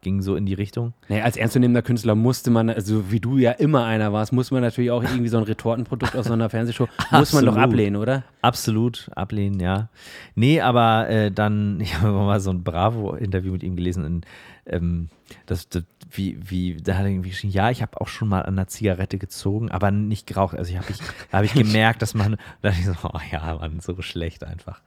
ging 0.00 0.22
so 0.22 0.34
in 0.34 0.46
die 0.46 0.54
Richtung. 0.54 0.94
nee, 1.10 1.20
als 1.20 1.36
ernstzunehmender 1.36 1.82
Künstler 1.82 2.14
musste 2.14 2.50
man, 2.50 2.70
also 2.70 3.12
wie 3.12 3.20
du 3.20 3.36
ja 3.36 3.50
immer 3.50 3.84
einer 3.84 4.10
warst, 4.10 4.32
muss 4.32 4.50
man 4.50 4.62
natürlich 4.62 4.90
auch 4.90 5.02
irgendwie 5.02 5.28
so 5.28 5.36
ein 5.36 5.42
Retortenprodukt 5.42 6.16
aus 6.16 6.28
so 6.28 6.32
einer 6.32 6.48
Fernsehshow, 6.48 6.88
muss 7.10 7.34
man 7.34 7.44
doch 7.44 7.58
ablehnen, 7.58 7.96
oder? 7.96 8.24
Absolut 8.40 9.10
ablehnen, 9.14 9.60
ja. 9.60 9.90
Nee, 10.34 10.62
aber 10.62 11.10
äh, 11.10 11.30
dann, 11.30 11.78
ich 11.82 12.00
habe 12.00 12.12
mal 12.12 12.40
so 12.40 12.50
ein 12.50 12.64
Bravo-Interview 12.64 13.52
mit 13.52 13.62
ihm 13.62 13.76
gelesen 13.76 14.06
und 14.06 14.26
ähm, 14.64 15.10
das, 15.44 15.68
das, 15.68 15.82
wie, 16.10 16.38
wie, 16.42 16.76
da 16.76 16.94
hat 16.94 17.04
er 17.04 17.10
irgendwie 17.10 17.30
geschrieben, 17.30 17.52
ja, 17.52 17.70
ich 17.70 17.82
habe 17.82 18.00
auch 18.00 18.08
schon 18.08 18.28
mal 18.28 18.42
an 18.42 18.54
einer 18.54 18.66
Zigarette 18.66 19.18
gezogen, 19.18 19.70
aber 19.70 19.90
nicht 19.90 20.26
geraucht. 20.26 20.56
Also 20.56 20.72
ich 20.72 20.78
habe 20.78 20.90
ich, 20.90 20.98
da 21.30 21.38
habe 21.38 21.46
ich 21.46 21.54
gemerkt, 21.54 22.02
dass 22.02 22.14
man, 22.14 22.36
da 22.62 22.70
dachte 22.70 22.80
ich 22.80 22.86
so, 22.86 22.94
oh 23.02 23.20
ja, 23.30 23.56
Mann, 23.56 23.80
so 23.80 24.00
schlecht 24.02 24.44
einfach. 24.44 24.80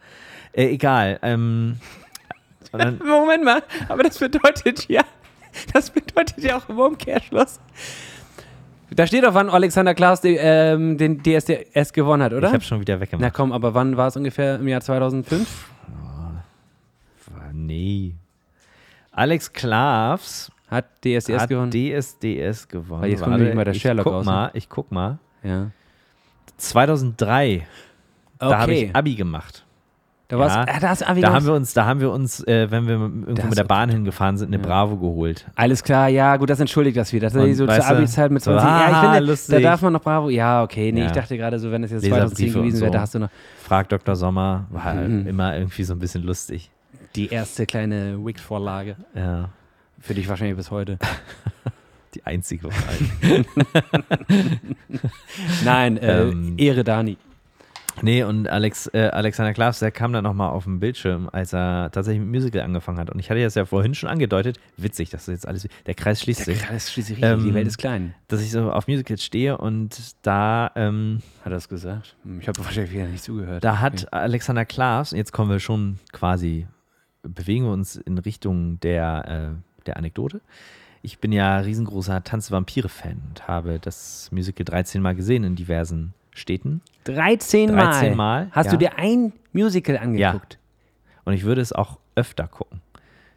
Äh, 0.52 0.68
egal. 0.68 1.20
Ähm, 1.22 1.80
Moment 2.72 3.44
mal, 3.44 3.64
aber 3.88 4.04
das 4.04 4.20
bedeutet 4.20 4.88
ja, 4.90 5.04
das 5.74 5.92
bedeutet 5.92 6.44
ja 6.44 6.58
auch 6.58 6.70
im 6.70 6.80
Umkehrschluss. 6.80 7.60
Da 8.90 9.08
steht 9.08 9.24
doch, 9.24 9.34
wann 9.34 9.50
Alexander 9.50 9.96
Klaas 9.96 10.22
die, 10.22 10.36
ähm, 10.36 10.98
den 10.98 11.24
DSDS 11.24 11.94
gewonnen 11.94 12.22
hat, 12.22 12.34
oder? 12.34 12.48
ich 12.50 12.54
habe 12.54 12.64
schon 12.64 12.80
wieder 12.80 12.96
Na 12.96 13.02
weggemacht. 13.02 13.34
komm, 13.34 13.52
aber 13.52 13.74
wann 13.74 13.98
war 13.98 14.08
es 14.08 14.18
ungefähr 14.18 14.56
im 14.56 14.68
Jahr 14.68 14.82
2005? 14.82 15.48
Nee. 17.54 18.16
Alex 19.12 19.54
Klaas 19.54 20.52
Hat 20.74 20.86
DSDS 21.06 21.40
hat 21.42 21.50
gewonnen? 21.50 21.72
DSDS 21.72 22.68
gewonnen. 22.68 23.02
Weil 23.04 23.10
jetzt 23.12 23.22
kommt 23.24 23.38
nämlich 23.38 23.54
mal 23.56 23.64
der 23.66 23.74
ich 23.76 23.82
Sherlock 23.82 24.04
guck 24.06 24.14
raus, 24.14 24.26
ne? 24.26 24.32
Mal, 24.32 24.52
ich 24.54 24.70
guck 24.70 24.92
mal. 24.92 25.18
ja. 25.44 25.68
2003, 26.58 27.66
da 28.40 28.60
habe 28.60 28.72
Okay. 28.72 28.86
ich 28.90 28.96
Abi 28.96 29.16
gemacht. 29.16 29.66
Da, 30.30 30.38
Ja. 30.38 30.62
ah, 30.68 30.80
da 30.80 30.96
Da 30.96 31.34
haben 31.34 31.46
wir 31.46 31.54
uns, 31.54 31.74
da 31.74 31.86
haben 31.86 32.00
wir 32.00 32.10
uns, 32.12 32.40
äh, 32.48 32.72
wenn 32.72 32.88
wir 32.88 32.94
irgendwo 32.94 33.48
mit 33.48 33.58
der 33.58 33.66
Bahn 33.66 33.90
hingefahren 33.90 34.38
sind, 34.38 34.48
eine 34.48 34.58
Ja. 34.58 34.64
Bravo 34.68 34.96
geholt. 34.98 35.46
Alles 35.56 35.84
klar, 35.84 36.08
ja, 36.08 36.38
gut, 36.38 36.50
das 36.50 36.60
entschuldigt 36.60 36.98
das 36.98 37.12
wieder. 37.14 37.30
Das 37.30 37.36
ist 37.36 37.58
so 37.58 37.66
zur 37.68 37.86
Abi-Zeit 37.86 38.32
mit 38.32 38.42
so, 38.42 38.52
20. 38.52 38.68
ja, 38.70 38.88
ich 38.88 38.94
haha, 38.96 39.12
finde, 39.14 39.28
lustig. 39.32 39.56
da 39.56 39.70
darf 39.70 39.82
man 39.82 39.94
noch 39.94 40.02
Bravo. 40.02 40.30
Ja, 40.30 40.64
okay, 40.64 40.92
nee, 40.92 41.02
Ja. 41.02 41.06
ich 41.08 41.12
dachte 41.12 41.38
gerade 41.38 41.60
so, 41.60 41.72
wenn 41.72 41.84
es 41.84 41.92
jetzt 41.92 42.04
Leserbriefe 42.04 42.36
2010 42.36 42.54
gewesen 42.54 42.76
und 42.76 42.82
wäre, 42.82 42.90
so. 42.92 42.94
da 42.94 43.02
hast 43.02 43.16
du 43.16 43.20
noch 43.20 43.30
Frag 43.62 43.90
Dr. 43.90 44.16
Sommer, 44.16 44.66
war 44.72 44.94
Mhm. 44.96 45.28
immer 45.28 45.56
irgendwie 45.58 45.84
so 45.84 45.94
ein 45.94 46.00
bisschen 46.00 46.24
lustig. 46.24 46.70
die 47.16 47.28
erste 47.28 47.66
kleine 47.68 48.18
Wix-Vorlage. 48.26 48.96
Ja, 49.14 49.50
Für 50.04 50.14
dich 50.14 50.28
wahrscheinlich 50.28 50.58
bis 50.58 50.70
heute. 50.70 51.00
die 52.14 52.26
einzige 52.26 52.66
Wahl. 52.66 53.46
Nein, 55.64 55.98
äh, 55.98 56.22
Ähm, 56.24 56.56
Ehre 56.58 56.84
Dani. 56.84 57.18
nee, 58.02 58.22
und 58.24 58.48
Alex, 58.50 58.88
äh, 58.94 59.10
Alexander 59.14 59.54
Klaas, 59.54 59.80
der 59.80 59.92
kam 59.92 60.12
dann 60.14 60.24
nochmal 60.26 60.50
auf 60.50 60.66
den 60.66 60.80
Bildschirm, 60.82 61.30
als 61.32 61.54
er 61.54 61.90
tatsächlich 61.92 62.22
mit 62.22 62.30
Musical 62.32 62.62
angefangen 62.64 63.00
hat. 63.00 63.10
Und 63.10 63.20
ich 63.20 63.30
hatte 63.30 63.42
das 63.42 63.56
ja 63.56 63.64
vorhin 63.66 63.96
schon 63.96 64.10
angedeutet, 64.10 64.60
witzig, 64.78 65.10
dass 65.10 65.26
das 65.26 65.34
jetzt 65.34 65.48
alles, 65.48 65.68
der 65.86 65.94
Kreis 65.96 66.22
schließt 66.22 66.44
sich, 66.46 66.60
Das 66.62 66.72
ist 66.86 66.92
schließlich 66.92 67.18
richtig, 67.24 67.44
die 67.44 67.50
Ähm, 67.50 67.54
Welt 67.56 67.68
ist 67.68 67.78
klein. 67.78 68.14
dass 68.28 68.42
ich 68.42 68.52
so 68.52 68.72
auf 68.72 68.88
Musicals 68.88 69.24
stehe 69.24 69.58
und 69.58 69.98
da, 70.22 70.70
ähm, 70.76 71.22
Hat 71.40 71.48
er 71.48 71.56
das 71.56 71.70
gesagt? 71.70 72.18
Hm, 72.26 72.42
Ich 72.42 72.48
habe 72.50 72.60
wahrscheinlich 72.64 72.92
wieder 72.94 73.08
nicht 73.08 73.24
zugehört. 73.24 73.64
Da 73.64 73.80
hat 73.80 74.12
Alexander 74.12 74.66
Klaas, 74.66 75.12
jetzt 75.12 75.32
kommen 75.32 75.50
wir 75.50 75.60
schon 75.62 75.98
quasi, 76.12 76.68
bewegen 77.24 77.66
wir 77.66 77.72
uns 77.72 77.96
in 77.96 78.18
Richtung 78.18 78.80
der, 78.82 79.54
äh, 79.56 79.73
der 79.88 79.98
Anekdote. 79.98 80.42
Ich 81.02 81.20
bin 81.20 81.32
ja 81.32 81.58
riesengroßer 81.58 82.24
Tanz-Vampire-Fan 82.24 83.22
und 83.30 83.48
habe 83.48 83.80
das 83.80 84.30
Musical 84.32 84.64
13 84.64 85.02
Mal 85.02 85.16
gesehen 85.16 85.44
in 85.44 85.56
diversen 85.56 86.14
Städten. 86.32 86.82
13 87.06 87.74
Mal. 87.76 87.84
13 87.92 88.16
Mal, 88.16 88.48
Hast 88.52 88.68
ja. 88.68 88.72
du 88.72 88.78
dir 88.78 88.98
ein 88.98 89.34
Musical 89.52 89.98
angeguckt? 89.98 90.58
Und 91.26 91.34
ich 91.34 91.44
würde 91.44 91.62
es 91.62 91.74
auch 91.74 92.00
öfter 92.16 92.48
gucken, 92.48 92.82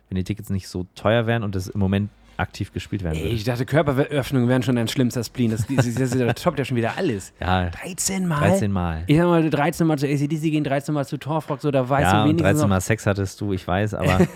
wenn 0.08 0.16
die 0.16 0.24
Tickets 0.24 0.50
nicht 0.50 0.68
so 0.68 0.86
teuer 0.94 1.26
wären 1.26 1.42
und 1.42 1.56
es 1.56 1.66
im 1.68 1.80
Moment 1.80 2.10
aktiv 2.36 2.72
gespielt 2.72 3.02
werden 3.02 3.16
Ey, 3.16 3.22
würde. 3.24 3.34
ich 3.34 3.44
dachte, 3.44 3.64
Körperöffnungen 3.64 4.48
wären 4.48 4.62
schon 4.62 4.76
dein 4.76 4.88
schlimmster 4.88 5.24
Spleen. 5.24 5.50
Das, 5.50 5.66
das, 5.66 5.94
das, 5.94 6.10
das 6.10 6.34
toppt 6.42 6.58
ja 6.58 6.64
schon 6.66 6.76
wieder 6.76 6.96
alles. 6.96 7.32
Ja, 7.40 7.70
13 7.70 8.26
Mal? 8.26 8.40
13 8.50 8.70
Mal. 8.70 9.04
Ich 9.06 9.16
sag 9.16 9.24
mal, 9.26 9.48
13 9.48 9.86
Mal 9.86 9.98
zu 9.98 10.06
ACDC 10.06 10.40
gehen, 10.42 10.62
13 10.62 10.94
Mal 10.94 11.06
zu 11.06 11.16
Torfrock, 11.16 11.60
so, 11.62 11.70
da 11.70 11.88
weißt 11.88 12.02
Ja, 12.02 12.22
du 12.22 12.28
wenigstens 12.28 12.42
13 12.42 12.60
noch. 12.60 12.68
Mal 12.68 12.80
Sex 12.80 13.06
hattest 13.06 13.40
du, 13.40 13.52
ich 13.54 13.66
weiß, 13.66 13.94
aber 13.94 14.18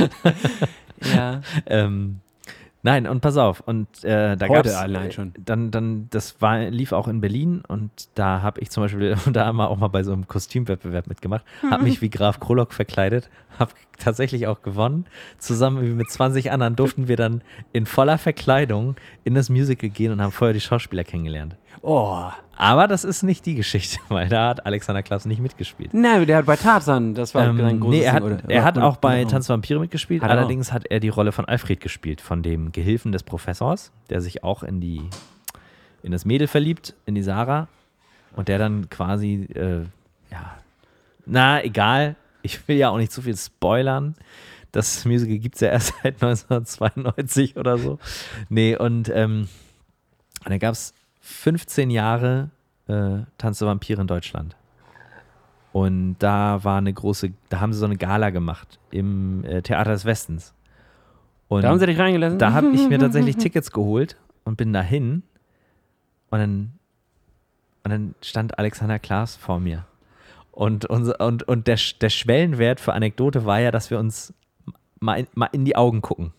Ja. 1.14 1.42
ähm, 1.66 2.20
nein, 2.82 3.06
und 3.06 3.20
pass 3.20 3.36
auf, 3.36 3.60
und 3.60 3.86
äh, 4.02 4.34
da 4.36 4.48
Heute 4.48 4.70
gab's, 4.70 4.74
allein 4.74 5.12
schon. 5.12 5.34
Dann, 5.38 5.70
dann, 5.70 6.08
das 6.10 6.40
war, 6.40 6.70
lief 6.70 6.92
auch 6.92 7.06
in 7.06 7.20
Berlin 7.20 7.62
und 7.68 7.90
da 8.14 8.40
habe 8.40 8.60
ich 8.60 8.70
zum 8.70 8.82
Beispiel 8.82 9.14
da 9.32 9.52
mal 9.52 9.66
auch 9.66 9.76
mal 9.76 9.88
bei 9.88 10.02
so 10.02 10.12
einem 10.12 10.26
Kostümwettbewerb 10.26 11.06
mitgemacht, 11.06 11.44
habe 11.70 11.84
mich 11.84 12.00
wie 12.00 12.08
Graf 12.08 12.40
Krolok 12.40 12.72
verkleidet, 12.72 13.28
habe 13.58 13.72
tatsächlich 13.98 14.46
auch 14.46 14.62
gewonnen. 14.62 15.06
Zusammen 15.38 15.96
mit 15.96 16.10
20 16.10 16.50
anderen 16.52 16.76
durften 16.76 17.08
wir 17.08 17.16
dann 17.16 17.42
in 17.72 17.86
voller 17.86 18.18
Verkleidung 18.18 18.96
in 19.24 19.34
das 19.34 19.48
Musical 19.48 19.88
gehen 19.90 20.12
und 20.12 20.20
haben 20.22 20.32
vorher 20.32 20.54
die 20.54 20.60
Schauspieler 20.60 21.04
kennengelernt. 21.04 21.56
Oh. 21.82 22.24
Aber 22.56 22.88
das 22.88 23.04
ist 23.04 23.22
nicht 23.22 23.44
die 23.44 23.54
Geschichte, 23.54 23.98
weil 24.08 24.28
da 24.28 24.48
hat 24.48 24.64
Alexander 24.66 25.02
Klaas 25.02 25.26
nicht 25.26 25.40
mitgespielt. 25.40 25.92
Nein, 25.92 26.26
der 26.26 26.38
hat 26.38 26.46
bei 26.46 26.56
Tarzan, 26.56 27.14
das 27.14 27.34
war 27.34 27.46
Ähm, 27.48 27.58
sein 27.58 27.80
großes 27.80 27.98
nee, 28.00 28.04
er 28.04 28.12
hat, 28.12 28.22
Ding, 28.22 28.32
oder? 28.32 28.48
er 28.50 28.64
hat 28.64 28.78
auch 28.78 28.96
bei 28.96 29.22
oder- 29.22 29.30
Tanz 29.30 29.48
Vampire 29.48 29.78
mitgespielt. 29.80 30.22
Hat 30.22 30.30
er 30.30 30.34
auch. 30.34 30.38
Allerdings 30.38 30.72
hat 30.72 30.86
er 30.86 31.00
die 31.00 31.10
Rolle 31.10 31.32
von 31.32 31.44
Alfred 31.44 31.80
gespielt, 31.80 32.20
von 32.20 32.42
dem 32.42 32.72
Gehilfen 32.72 33.12
des 33.12 33.22
Professors, 33.22 33.92
der 34.10 34.20
sich 34.20 34.42
auch 34.42 34.62
in 34.62 34.80
die 34.80 35.02
in 36.02 36.12
das 36.12 36.24
Mädel 36.24 36.46
verliebt, 36.46 36.94
in 37.04 37.14
die 37.16 37.22
Sarah 37.22 37.66
und 38.36 38.48
der 38.48 38.58
dann 38.58 38.88
quasi 38.90 39.48
äh, 39.54 39.80
ja, 40.30 40.56
na 41.26 41.62
egal. 41.64 42.16
Ich 42.46 42.66
will 42.68 42.76
ja 42.76 42.90
auch 42.90 42.96
nicht 42.96 43.12
zu 43.12 43.22
viel 43.22 43.36
spoilern. 43.36 44.14
Das 44.72 45.04
Musical 45.04 45.38
gibt 45.38 45.56
es 45.56 45.60
ja 45.60 45.68
erst 45.68 45.88
seit 46.02 46.22
1992 46.22 47.56
oder 47.56 47.76
so. 47.76 47.98
Nee, 48.48 48.76
und 48.76 49.08
ähm, 49.08 49.48
da 50.44 50.58
gab 50.58 50.72
es 50.72 50.94
15 51.20 51.90
Jahre 51.90 52.50
äh, 52.88 53.18
Tanz 53.36 53.58
der 53.58 53.68
Vampire 53.68 54.00
in 54.00 54.06
Deutschland. 54.06 54.56
Und 55.72 56.16
da 56.20 56.64
war 56.64 56.78
eine 56.78 56.92
große, 56.92 57.32
da 57.48 57.60
haben 57.60 57.72
sie 57.72 57.78
so 57.80 57.84
eine 57.84 57.96
Gala 57.96 58.30
gemacht 58.30 58.78
im 58.90 59.44
äh, 59.44 59.60
Theater 59.60 59.90
des 59.90 60.04
Westens. 60.04 60.54
Und 61.48 61.62
Da 61.62 61.68
haben 61.68 61.78
sie 61.78 61.86
dich 61.86 61.98
reingelassen? 61.98 62.38
da 62.38 62.52
habe 62.52 62.68
ich 62.68 62.88
mir 62.88 62.98
tatsächlich 63.00 63.36
Tickets 63.36 63.70
geholt 63.70 64.16
und 64.44 64.56
bin 64.56 64.72
dahin. 64.72 65.22
Und 66.30 66.38
dann, 66.38 66.72
und 67.84 67.90
dann 67.90 68.14
stand 68.22 68.58
Alexander 68.58 68.98
Klaas 68.98 69.36
vor 69.36 69.60
mir. 69.60 69.84
Und, 70.56 70.86
und, 70.86 71.42
und 71.42 71.66
der, 71.66 71.78
der 72.00 72.08
Schwellenwert 72.08 72.80
für 72.80 72.94
Anekdote 72.94 73.44
war 73.44 73.60
ja, 73.60 73.70
dass 73.70 73.90
wir 73.90 73.98
uns 73.98 74.32
mal 75.00 75.18
in, 75.18 75.26
mal 75.34 75.50
in 75.52 75.66
die 75.66 75.76
Augen 75.76 76.00
gucken. 76.00 76.32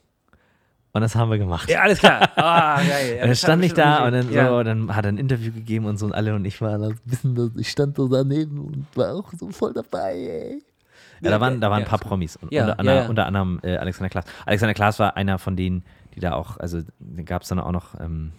Und 0.91 1.01
das 1.01 1.15
haben 1.15 1.29
wir 1.29 1.37
gemacht. 1.37 1.69
Ja, 1.69 1.81
alles 1.81 1.99
klar. 1.99 2.27
Ah, 2.35 2.81
geil. 2.81 3.19
Und 3.21 3.27
dann 3.27 3.35
stand 3.35 3.63
ich 3.63 3.75
da 3.75 4.07
und 4.07 4.13
dann, 4.13 4.33
ja. 4.33 4.49
so, 4.49 4.63
dann 4.63 4.95
hat 4.95 5.05
er 5.05 5.11
ein 5.11 5.19
Interview 5.19 5.51
gegeben 5.51 5.85
und 5.85 5.97
so 5.97 6.07
und 6.07 6.13
alle 6.13 6.33
und 6.33 6.45
ich 6.45 6.59
war 6.61 6.79
da, 6.79 6.89
wissen 7.05 7.35
das, 7.35 7.51
ich 7.57 7.69
stand 7.69 7.95
so 7.95 8.07
daneben 8.07 8.57
und 8.57 8.87
war 8.95 9.13
auch 9.13 9.31
so 9.33 9.49
voll 9.49 9.73
dabei, 9.73 10.13
ey. 10.15 10.63
Ja, 11.21 11.29
da 11.29 11.39
waren, 11.39 11.61
da 11.61 11.69
waren 11.69 11.83
ein 11.83 11.83
Ja, 11.83 11.87
paar 11.87 11.99
ist 11.99 12.01
gut. 12.01 12.09
Promis. 12.09 12.37
Und 12.37 12.51
Ja, 12.51 12.71
unter, 12.71 12.83
ja, 12.83 13.05
unter 13.07 13.27
anderem 13.27 13.59
äh, 13.61 13.77
Alexander 13.77 14.09
Klaas. 14.09 14.25
Alexander 14.47 14.73
Klaas 14.73 14.97
war 14.97 15.15
einer 15.15 15.37
von 15.37 15.55
denen, 15.55 15.83
die 16.15 16.21
da 16.21 16.33
auch, 16.33 16.57
also 16.57 16.81
gab 17.23 17.43
es 17.43 17.49
dann 17.49 17.59
auch 17.59 17.71
noch, 17.71 17.99
ähm, 17.99 18.31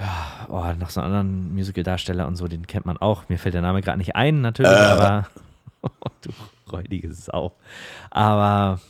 ja, 0.00 0.46
oh, 0.48 0.64
noch 0.78 0.90
so 0.90 1.00
einen 1.00 1.12
anderen 1.14 1.54
Musical-Darsteller 1.54 2.26
und 2.26 2.36
so, 2.36 2.46
den 2.48 2.66
kennt 2.66 2.86
man 2.86 2.96
auch. 2.98 3.28
Mir 3.28 3.38
fällt 3.38 3.54
der 3.54 3.62
Name 3.62 3.80
gerade 3.82 3.98
nicht 3.98 4.14
ein, 4.16 4.40
natürlich, 4.40 4.70
aber 4.72 5.26
du 6.22 6.30
räudige 6.70 7.12
Sau. 7.14 7.52
Aber 8.10 8.80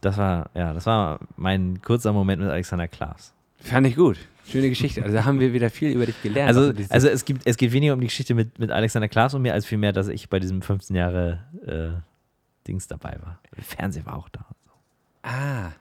das 0.00 0.16
war, 0.18 0.50
ja, 0.54 0.72
das 0.72 0.86
war 0.86 1.18
mein 1.36 1.80
kurzer 1.82 2.12
Moment 2.12 2.40
mit 2.42 2.50
Alexander 2.50 2.88
Klaas. 2.88 3.32
Fand 3.60 3.86
ich 3.86 3.96
gut. 3.96 4.18
Schöne 4.46 4.68
Geschichte. 4.68 5.02
Also 5.02 5.14
da 5.16 5.24
haben 5.24 5.40
wir 5.40 5.54
wieder 5.54 5.70
viel 5.70 5.90
über 5.92 6.04
dich 6.04 6.20
gelernt. 6.22 6.48
Also, 6.48 6.72
diese- 6.72 6.90
also 6.92 7.08
es, 7.08 7.24
gibt, 7.24 7.46
es 7.46 7.56
geht 7.56 7.72
weniger 7.72 7.94
um 7.94 8.00
die 8.00 8.06
Geschichte 8.08 8.34
mit, 8.34 8.58
mit 8.58 8.70
Alexander 8.70 9.08
Klaas 9.08 9.32
und 9.32 9.40
mir, 9.42 9.54
als 9.54 9.64
vielmehr, 9.64 9.92
dass 9.92 10.08
ich 10.08 10.28
bei 10.28 10.38
diesem 10.38 10.60
15 10.60 10.94
Jahre 10.94 11.38
äh, 11.66 12.00
Dings 12.68 12.86
dabei 12.86 13.16
war. 13.22 13.38
Fernsehen 13.62 14.04
war 14.04 14.16
auch 14.16 14.28
da. 14.28 14.44
ah, 15.22 15.72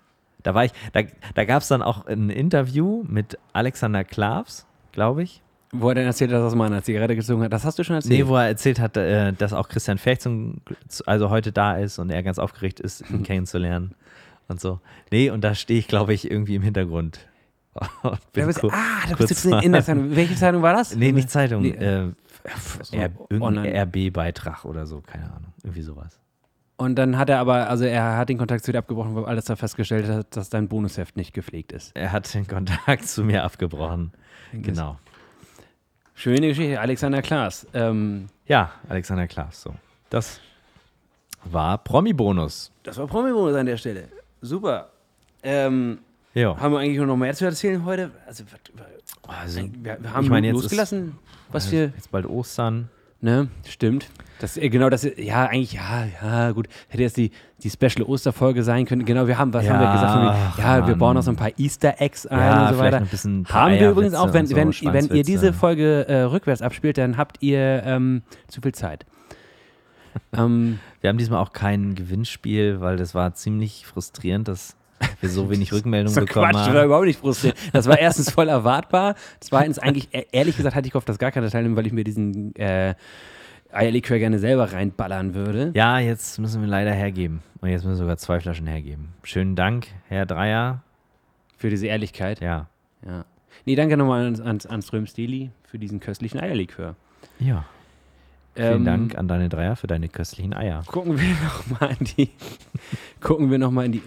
Da 0.43 0.53
war 0.53 0.64
ich, 0.64 0.72
da, 0.93 1.01
da 1.35 1.43
gab 1.45 1.61
es 1.61 1.68
dann 1.68 1.81
auch 1.81 2.05
ein 2.05 2.30
Interview 2.30 3.03
mit 3.05 3.38
Alexander 3.51 4.05
Klaas, 4.05 4.65
glaube 4.94 5.24
ich. 5.24 5.41
wo 5.74 5.90
er 5.90 5.95
dann 5.95 6.06
erzählt 6.06 6.32
hat, 6.32 6.40
dass 6.40 6.53
er 6.53 6.56
mal 6.56 6.68
eine 6.68 6.82
Zigarette 6.84 7.15
gezogen 7.15 7.44
hat. 7.44 7.52
Das 7.52 7.65
hast 7.65 7.78
du 7.80 7.84
schon 7.84 7.95
erzählt. 7.98 8.20
Nee, 8.20 8.28
wo 8.28 8.36
er 8.38 8.48
erzählt 8.48 8.80
hat, 8.80 8.95
äh, 8.95 9.34
dass 9.34 9.52
auch 9.53 9.68
Christian 9.68 9.98
Ferch 9.98 10.20
zum, 10.20 10.61
also 11.06 11.30
heute 11.30 11.52
da 11.52 11.76
ist 11.78 11.99
und 11.99 12.10
er 12.11 12.24
ganz 12.24 12.40
aufgeregt 12.40 12.80
ist, 12.80 13.10
ihn 13.10 13.24
kennenzulernen 13.30 13.95
und 14.48 14.61
so. 14.61 14.80
Nee, 15.11 15.30
und 15.32 15.44
da 15.44 15.56
stehe 15.56 15.80
ich, 15.80 15.88
glaube 15.88 16.14
ich, 16.14 16.30
irgendwie 16.30 16.56
im 16.56 16.61
Hintergrund. 16.61 17.20
Ah, 18.03 18.18
da 19.10 19.15
bist 19.15 19.44
du 19.45 19.57
in 19.57 19.72
der 19.72 19.84
Zeitung. 19.84 20.11
Welche 20.15 20.36
Zeitung 20.36 20.61
war 20.61 20.74
das? 20.74 20.95
Nee, 20.95 21.11
nicht 21.11 21.32
Zeitung. 21.32 21.64
Nee, 21.64 21.70
äh, 21.70 22.11
so. 22.84 22.95
RB-Beitrag 22.99 24.65
oder 24.65 24.86
so, 24.86 25.02
keine 25.02 25.26
Ahnung. 25.26 25.53
Irgendwie 25.64 25.82
sowas. 25.82 26.20
Und 26.76 26.95
dann 26.95 27.18
hat 27.18 27.30
er 27.30 27.40
aber, 27.40 27.70
also 27.70 27.86
er 27.86 28.18
hat 28.18 28.30
den 28.30 28.38
Kontakt 28.38 28.66
zu 28.66 28.72
dir 28.72 28.80
abgebrochen, 28.80 29.16
weil 29.16 29.26
alles 29.26 29.45
da 29.45 29.56
festgestellt 29.56 30.08
hat, 30.08 30.36
dass 30.36 30.50
dein 30.50 30.68
Bonusheft 30.68 31.16
nicht 31.16 31.34
gepflegt 31.34 31.72
ist. 31.72 31.91
Er 31.95 32.12
hat 32.12 32.34
den 32.34 32.48
Kontakt 32.48 33.06
zu 33.08 33.24
mir 33.24 33.44
abgebrochen. 33.44 34.12
Genau. 34.52 34.98
Schöne 36.16 36.48
Geschichte, 36.50 36.80
Alexander 36.80 37.22
Klaas. 37.22 37.66
Ähm, 37.74 38.28
Ja, 38.48 38.72
Alexander 38.90 39.28
Klaas, 39.28 39.62
so. 39.62 39.74
Das 40.10 40.40
war 41.45 41.78
Promi-Bonus. 41.78 42.72
das 42.84 42.98
war 42.98 43.08
Promi-Bonus 43.08 43.56
an 43.56 43.66
der 43.66 43.78
Stelle. 43.78 44.08
Super. 44.41 44.90
Ähm, 45.44 46.00
Ja. 46.34 46.58
haben 46.58 46.72
wir 46.74 46.80
eigentlich 46.80 47.00
noch 47.06 47.18
mehr 47.18 47.34
zu 47.34 47.45
erzählen 47.45 47.84
heute? 47.86 48.12
Also, 48.28 48.44
Also, 49.28 49.62
wir, 49.62 49.98
wir 50.02 50.14
haben 50.14 50.24
ich 50.24 50.30
meine, 50.30 50.48
jetzt 50.48 50.56
losgelassen, 50.56 51.18
was 51.52 51.72
wir. 51.72 51.86
Jetzt 51.95 52.12
bald 52.12 52.26
Ostern. 52.26 52.90
Ne, 53.24 53.48
stimmt. 53.66 54.10
Das, 54.40 54.58
äh, 54.58 54.68
genau, 54.68 54.90
das, 54.90 55.08
ja, 55.16 55.45
eigentlich, 55.45 55.72
ja, 55.72 56.06
ja, 56.22 56.52
gut. 56.52 56.68
Hätte 56.90 57.04
jetzt 57.04 57.16
die, 57.16 57.32
die 57.64 57.70
Special-Osterfolge 57.70 58.64
sein 58.64 58.86
können. 58.86 59.06
Genau, 59.06 59.28
wir 59.28 59.38
haben, 59.38 59.54
was 59.54 59.66
haben 59.66 59.80
wir 59.80 59.86
Ja, 59.86 59.94
gesagt? 59.94 60.58
Ja, 60.60 60.76
wir 60.86 60.90
Mann. 60.90 61.00
bauen 61.00 61.16
noch 61.16 61.24
so 61.24 61.32
ein 61.32 61.38
paar 61.38 61.58
Easter 61.58 62.02
Eggs 62.02 62.28
ein 62.28 62.38
Ja, 62.38 62.68
und 62.68 62.74
so 62.76 62.80
weiter. 62.82 62.98
ein 62.98 63.44
paar 63.44 63.62
haben 63.62 63.80
wir 63.80 63.91
übrigens 63.91 64.14
auch, 64.14 64.34
wenn, 64.34 64.45
so, 64.45 64.58
wenn, 64.58 64.74
wenn 64.82 65.08
ihr 65.16 65.24
diese 65.24 65.54
Folge 65.54 66.06
äh, 66.10 66.24
rückwärts 66.24 66.62
abspielt, 66.62 66.98
dann 66.98 67.16
habt 67.16 67.38
ihr 67.41 67.84
ähm, 67.86 68.24
zu 68.50 68.60
viel 68.60 68.74
Zeit. 68.74 69.06
ähm, 70.38 70.80
Wir 71.00 71.10
haben 71.10 71.18
diesmal 71.18 71.40
auch 71.40 71.54
kein 71.54 71.95
Gewinnspiel, 71.95 72.82
weil 72.82 72.98
das 72.98 73.16
war 73.16 73.34
ziemlich 73.36 73.86
frustrierend, 73.86 74.50
dass 74.50 74.76
wir 75.22 75.30
so 75.30 75.50
wenig 75.50 75.72
Rückmeldungen 75.74 76.14
bekommen 76.26 76.46
Quatsch, 76.52 76.56
das 76.56 76.68
war 76.74 76.76
haben. 76.82 76.86
überhaupt 76.86 77.06
nicht 77.08 77.20
frustrierend. 77.20 77.60
Das 77.72 77.88
war 77.88 78.00
erstens 78.00 78.30
voll 78.32 78.50
erwartbar. 78.50 79.16
Zweitens, 79.40 79.80
eigentlich, 79.80 80.10
e- 80.14 80.26
ehrlich 80.32 80.58
gesagt, 80.58 80.76
hatte 80.76 80.86
ich 80.88 80.92
gehofft, 80.94 81.10
dass 81.10 81.20
gar 81.20 81.32
keiner 81.32 81.50
teilnimmt, 81.50 81.76
weil 81.76 81.88
ich 81.88 81.94
mir 81.94 82.04
diesen 82.04 82.56
äh, 82.56 82.96
Eierlikör 83.72 84.20
gerne 84.20 84.40
selber 84.40 84.72
reinballern 84.72 85.34
würde. 85.34 85.72
Ja, 85.74 86.00
jetzt 86.00 86.38
müssen 86.40 86.62
wir 86.62 86.68
leider 86.68 86.92
hergeben. 86.92 87.42
Und 87.62 87.70
jetzt 87.70 87.84
müssen 87.84 87.96
wir 87.96 88.04
sogar 88.04 88.18
zwei 88.18 88.40
Flaschen 88.40 88.68
hergeben. 88.68 89.10
Schönen 89.24 89.56
Dank, 89.56 89.88
Herr 90.08 90.26
Dreier. 90.26 90.84
Für 91.58 91.70
diese 91.70 91.88
Ehrlichkeit. 91.88 92.42
Ja. 92.42 92.68
Ja. 93.06 93.26
Nee, 93.66 93.76
danke 93.76 93.96
nochmal 93.98 94.26
an, 94.28 94.42
an, 94.42 94.60
an 94.68 94.82
Ström 94.82 95.06
Steli 95.08 95.50
für 95.64 95.80
diesen 95.80 96.00
köstlichen 96.00 96.40
Eierlikör. 96.40 96.96
Ja. 97.40 97.66
Vielen 98.56 98.74
Ähm, 98.80 98.86
Dank 98.86 99.18
an 99.18 99.28
deine 99.28 99.50
Dreier 99.50 99.76
für 99.76 99.88
deine 99.88 100.10
köstlichen 100.10 100.54
Eier. 100.54 100.84
Gucken 100.86 101.18
wir 101.20 101.30
nochmal 101.44 101.96
in 102.00 102.06
die. 102.06 102.30
gucken 103.22 103.50
wir 103.50 103.58
nochmal 103.58 103.86
in 103.86 103.94
die. 103.94 104.02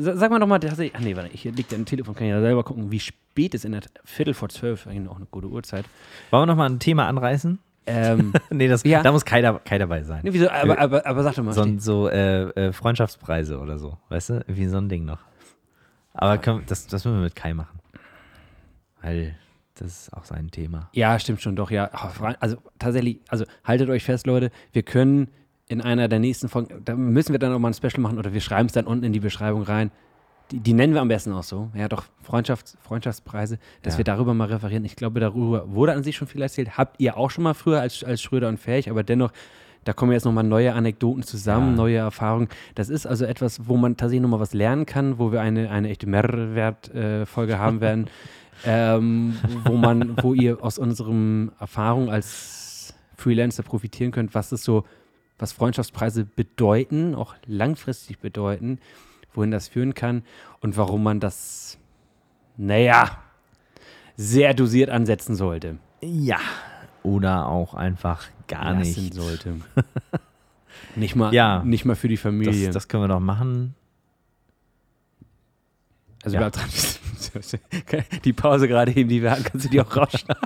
Sa- 0.00 0.16
Sag 0.16 0.30
mal 0.30 0.38
nochmal, 0.38 0.60
ach 0.64 1.00
nee, 1.00 1.16
warte, 1.16 1.30
hier 1.36 1.52
liegt 1.52 1.72
ja 1.72 1.78
ein 1.78 1.86
Telefon, 1.86 2.14
kann 2.14 2.26
ich 2.26 2.30
ja 2.32 2.40
selber 2.40 2.62
gucken, 2.64 2.90
wie 2.90 3.00
spät 3.00 3.54
es 3.54 3.64
in 3.64 3.72
der 3.72 3.82
Viertel 4.04 4.34
vor 4.34 4.48
zwölf, 4.48 4.86
eigentlich 4.86 5.08
auch 5.10 5.16
eine 5.16 5.26
gute 5.26 5.48
Uhrzeit. 5.48 5.84
Wollen 6.30 6.42
wir 6.42 6.46
nochmal 6.46 6.68
ein 6.70 6.78
Thema 6.78 7.06
anreißen? 7.08 7.58
Ähm, 7.86 8.32
nee, 8.50 8.68
das, 8.68 8.82
Ja. 8.84 9.02
da 9.02 9.12
muss 9.12 9.24
keiner, 9.24 9.58
keiner 9.60 9.80
dabei 9.86 10.02
sein. 10.02 10.20
nee, 10.22 10.32
wieso, 10.32 10.50
aber, 10.50 10.78
aber, 10.78 11.06
aber 11.06 11.22
sag 11.22 11.34
doch 11.36 11.44
mal. 11.44 11.52
so 11.52 11.64
so 11.78 12.08
äh, 12.08 12.42
äh, 12.50 12.72
Freundschaftspreise 12.72 13.58
oder 13.58 13.78
so. 13.78 13.96
Weißt 14.10 14.30
du? 14.30 14.44
Wie 14.46 14.66
so 14.66 14.76
ein 14.78 14.88
Ding 14.88 15.04
noch. 15.04 15.20
Aber 16.12 16.36
können, 16.38 16.64
das, 16.66 16.86
das 16.86 17.04
müssen 17.04 17.16
wir 17.18 17.24
mit 17.24 17.36
Kai 17.36 17.54
machen. 17.54 17.78
Weil 19.00 19.36
das 19.76 19.86
ist 20.08 20.12
auch 20.12 20.24
sein 20.24 20.50
Thema. 20.50 20.90
Ja, 20.92 21.18
stimmt 21.18 21.40
schon, 21.40 21.54
doch, 21.56 21.70
ja. 21.70 21.84
Also 22.40 22.56
tatsächlich, 22.78 23.20
also 23.28 23.44
haltet 23.64 23.88
euch 23.88 24.04
fest, 24.04 24.26
Leute, 24.26 24.50
wir 24.72 24.82
können 24.82 25.28
in 25.68 25.80
einer 25.80 26.08
der 26.08 26.18
nächsten 26.18 26.48
Folgen, 26.48 26.82
da 26.84 26.94
müssen 26.96 27.32
wir 27.32 27.38
dann 27.38 27.52
nochmal 27.52 27.70
ein 27.70 27.74
Special 27.74 28.00
machen 28.00 28.18
oder 28.18 28.32
wir 28.32 28.40
schreiben 28.40 28.66
es 28.66 28.72
dann 28.72 28.86
unten 28.86 29.04
in 29.04 29.12
die 29.12 29.20
Beschreibung 29.20 29.62
rein. 29.62 29.90
Die, 30.50 30.60
die 30.60 30.72
nennen 30.72 30.94
wir 30.94 31.02
am 31.02 31.08
besten 31.08 31.32
auch 31.34 31.42
so. 31.42 31.68
Ja, 31.74 31.88
doch, 31.88 32.04
Freundschafts-, 32.26 32.76
Freundschaftspreise, 32.80 33.58
dass 33.82 33.94
Ja. 33.94 33.98
wir 33.98 34.04
darüber 34.04 34.32
mal 34.32 34.46
referieren. 34.46 34.84
Ich 34.86 34.96
glaube, 34.96 35.20
darüber 35.20 35.70
wurde 35.70 35.92
an 35.92 36.02
sich 36.02 36.16
schon 36.16 36.26
viel 36.26 36.40
erzählt. 36.40 36.78
Habt 36.78 36.98
ihr 37.00 37.18
auch 37.18 37.30
schon 37.30 37.44
mal 37.44 37.52
früher 37.52 37.82
als, 37.82 38.02
als 38.02 38.22
Schröder 38.22 38.48
und 38.48 38.58
Fähig, 38.58 38.88
aber 38.90 39.02
dennoch, 39.02 39.30
da 39.84 39.92
kommen 39.92 40.12
jetzt 40.12 40.24
nochmal 40.24 40.44
neue 40.44 40.72
Anekdoten 40.72 41.22
zusammen, 41.22 41.72
Ja. 41.72 41.76
neue 41.76 41.96
Erfahrungen. 41.98 42.48
Das 42.74 42.88
ist 42.88 43.06
also 43.06 43.26
etwas, 43.26 43.68
wo 43.68 43.76
man 43.76 43.98
tatsächlich 43.98 44.22
nochmal 44.22 44.40
was 44.40 44.54
lernen 44.54 44.86
kann, 44.86 45.18
wo 45.18 45.32
wir 45.32 45.42
eine, 45.42 45.70
eine 45.70 45.90
echte 45.90 46.06
Mehrwert-Folge 46.08 47.58
haben 47.58 47.80
werden, 47.82 48.06
ähm, 48.64 49.36
wo 49.64 49.74
man, 49.76 50.16
wo 50.22 50.32
ihr 50.34 50.62
aus 50.64 50.78
unserem 50.78 51.52
Erfahrung 51.60 52.10
als 52.10 52.94
Freelancer 53.16 53.62
profitieren 53.62 54.12
könnt, 54.12 54.34
was 54.34 54.50
es 54.52 54.64
so, 54.64 54.84
was 55.38 55.52
Freundschaftspreise 55.52 56.24
bedeuten, 56.24 57.14
auch 57.14 57.34
langfristig 57.46 58.18
bedeuten, 58.18 58.78
wohin 59.34 59.50
das 59.50 59.68
führen 59.68 59.94
kann 59.94 60.22
und 60.60 60.76
warum 60.76 61.02
man 61.02 61.20
das, 61.20 61.78
naja, 62.56 63.18
sehr 64.16 64.52
dosiert 64.54 64.90
ansetzen 64.90 65.36
sollte. 65.36 65.78
Ja. 66.02 66.38
Oder 67.04 67.46
auch 67.46 67.74
einfach 67.74 68.24
gar 68.48 68.72
Lassen 68.74 69.02
nicht. 69.04 69.14
sollte. 69.14 69.56
nicht 70.96 71.14
mal, 71.14 71.32
Ja. 71.32 71.62
nicht 71.64 71.84
mal 71.84 71.94
für 71.96 72.08
die 72.08 72.16
Familie. 72.16 72.66
Das, 72.66 72.74
das 72.74 72.88
können 72.88 73.04
wir 73.04 73.08
doch 73.08 73.20
machen. 73.20 73.74
Also 76.24 76.36
Ja. 76.36 76.40
bleib 76.48 76.54
dran. 76.54 76.68
Die 78.24 78.32
Pause 78.32 78.66
gerade 78.68 78.96
eben, 78.96 79.08
die 79.08 79.22
wir 79.22 79.30
hatten, 79.30 79.44
kannst 79.44 79.66
du 79.66 79.70
die 79.70 79.80
auch 79.80 79.94
rausschneiden. 79.96 80.42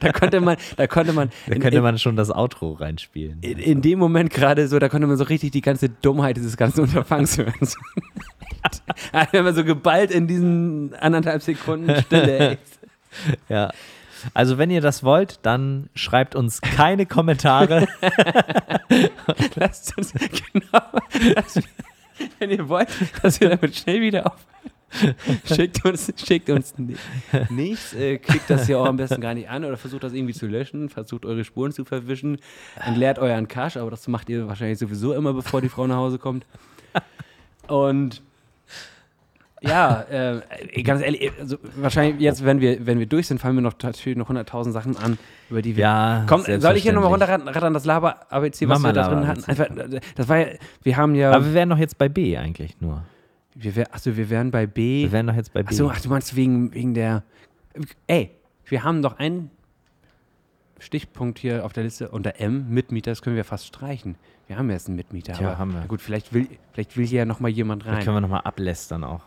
Da 0.00 0.12
konnte 0.12 0.40
man, 0.40 0.56
da 0.76 0.86
konnte 0.86 1.12
man, 1.12 1.30
Da 1.46 1.54
könnte 1.54 1.76
in, 1.78 1.82
man 1.82 1.98
schon 1.98 2.16
das 2.16 2.30
Outro 2.30 2.72
reinspielen. 2.72 3.38
in, 3.40 3.58
in 3.58 3.82
dem 3.82 3.98
Moment 3.98 4.30
gerade 4.30 4.68
so, 4.68 4.78
da 4.78 4.88
konnte 4.88 5.06
man 5.06 5.16
so 5.16 5.24
richtig 5.24 5.52
die 5.52 5.60
ganze 5.60 5.88
Dummheit 5.88 6.36
dieses 6.36 6.56
ganzen 6.56 6.80
Unterfangs 6.82 7.38
hören. 7.38 7.54
Wenn 9.30 9.44
man 9.44 9.54
so 9.54 9.64
geballt 9.64 10.10
in 10.10 10.26
diesen 10.26 10.94
anderthalb 10.94 11.42
Sekunden 11.42 11.94
Stille. 12.02 12.38
Ey. 12.50 12.58
Ja. 13.48 13.70
Also 14.32 14.58
wenn 14.58 14.70
ihr 14.70 14.80
das 14.80 15.04
wollt, 15.04 15.38
dann 15.42 15.88
schreibt 15.94 16.34
uns 16.34 16.60
keine 16.60 17.06
Kommentare. 17.06 17.86
Lasst 19.54 19.96
uns, 19.96 20.12
genau, 20.52 20.82
lasst, 21.34 21.60
wenn 22.38 22.50
ihr 22.50 22.68
wollt, 22.68 22.88
dass 23.22 23.40
wir 23.40 23.50
damit 23.50 23.76
schnell 23.76 24.00
wieder 24.00 24.26
auf. 24.26 24.46
Schickt 25.44 25.84
uns, 25.84 26.12
schickt 26.24 26.50
uns 26.50 26.74
ni- 26.78 26.96
nichts, 27.50 27.94
äh, 27.94 28.18
klickt 28.18 28.48
das 28.48 28.66
hier 28.66 28.78
auch 28.78 28.86
am 28.86 28.96
besten 28.96 29.20
gar 29.20 29.34
nicht 29.34 29.48
an 29.48 29.64
oder 29.64 29.76
versucht 29.76 30.04
das 30.04 30.12
irgendwie 30.12 30.34
zu 30.34 30.46
löschen, 30.46 30.88
versucht 30.88 31.24
eure 31.24 31.44
Spuren 31.44 31.72
zu 31.72 31.84
verwischen, 31.84 32.38
entleert 32.84 33.18
euren 33.18 33.48
Cache, 33.48 33.80
aber 33.80 33.90
das 33.90 34.06
macht 34.08 34.28
ihr 34.28 34.46
wahrscheinlich 34.46 34.78
sowieso 34.78 35.12
immer, 35.14 35.32
bevor 35.34 35.60
die 35.60 35.68
Frau 35.68 35.86
nach 35.86 35.96
Hause 35.96 36.18
kommt. 36.18 36.46
Und 37.68 38.22
ja, 39.60 40.02
äh, 40.10 40.82
ganz 40.82 41.00
ehrlich, 41.02 41.32
also 41.40 41.56
wahrscheinlich 41.76 42.20
jetzt, 42.20 42.44
wenn 42.44 42.60
wir, 42.60 42.86
wenn 42.86 42.98
wir 42.98 43.06
durch 43.06 43.28
sind, 43.28 43.40
fallen 43.40 43.54
mir 43.56 43.62
noch 43.62 43.72
natürlich 43.82 44.18
noch 44.18 44.28
100.000 44.28 44.72
Sachen 44.72 44.96
an, 44.98 45.16
über 45.48 45.62
die 45.62 45.74
wir 45.76 45.82
Ja, 45.84 46.24
Komm, 46.28 46.42
soll 46.42 46.76
ich 46.76 46.82
hier 46.82 46.92
nochmal 46.92 47.10
runterrattern, 47.10 47.72
das 47.72 47.86
Laber-ABC, 47.86 48.68
was 48.68 48.80
Mach 48.80 48.90
wir 48.90 48.92
da 48.92 49.08
drin 49.08 49.26
hatten? 49.26 49.44
Einfach, 49.44 49.66
das 50.16 50.28
war 50.28 50.38
ja, 50.38 50.46
wir 50.82 50.96
haben 50.98 51.14
ja, 51.14 51.32
Aber 51.32 51.46
wir 51.46 51.54
wären 51.54 51.70
doch 51.70 51.78
jetzt 51.78 51.96
bei 51.96 52.10
B 52.10 52.36
eigentlich 52.36 52.78
nur. 52.80 53.02
Wir, 53.54 53.76
wär, 53.76 53.94
achso, 53.94 54.16
wir 54.16 54.30
wären 54.30 54.50
bei 54.50 54.66
B. 54.66 55.02
Wir 55.04 55.12
wären 55.12 55.26
doch 55.26 55.34
jetzt 55.34 55.52
bei 55.52 55.62
B. 55.62 55.68
Achso, 55.68 55.88
ach, 55.90 56.00
du 56.00 56.08
meinst 56.08 56.34
wegen, 56.36 56.72
wegen 56.74 56.94
der, 56.94 57.22
ey, 58.06 58.30
wir 58.66 58.82
haben 58.82 59.02
doch 59.02 59.18
ein 59.18 59.50
Stichpunkt 60.78 61.38
hier 61.38 61.64
auf 61.64 61.72
der 61.72 61.84
Liste 61.84 62.10
unter 62.10 62.40
M, 62.40 62.68
Mitmieter, 62.68 63.10
das 63.10 63.22
können 63.22 63.36
wir 63.36 63.44
fast 63.44 63.66
streichen. 63.66 64.16
Wir 64.46 64.58
haben 64.58 64.68
jetzt 64.70 64.88
einen 64.88 64.96
Mitmieter. 64.96 65.38
Aber, 65.38 65.56
haben 65.58 65.72
wir. 65.72 65.80
Gut, 65.82 66.02
vielleicht 66.02 66.32
will, 66.34 66.46
vielleicht 66.72 66.96
will 66.96 67.06
hier 67.06 67.20
ja 67.20 67.24
nochmal 67.24 67.50
jemand 67.50 67.86
Da 67.86 67.92
rein. 67.92 68.04
können 68.04 68.16
wir 68.16 68.20
nochmal 68.20 68.42
ablästern 68.42 69.04
auch. 69.04 69.22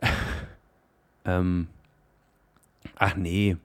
Ähm, 1.28 1.66
ach 2.94 3.16
nee. 3.16 3.56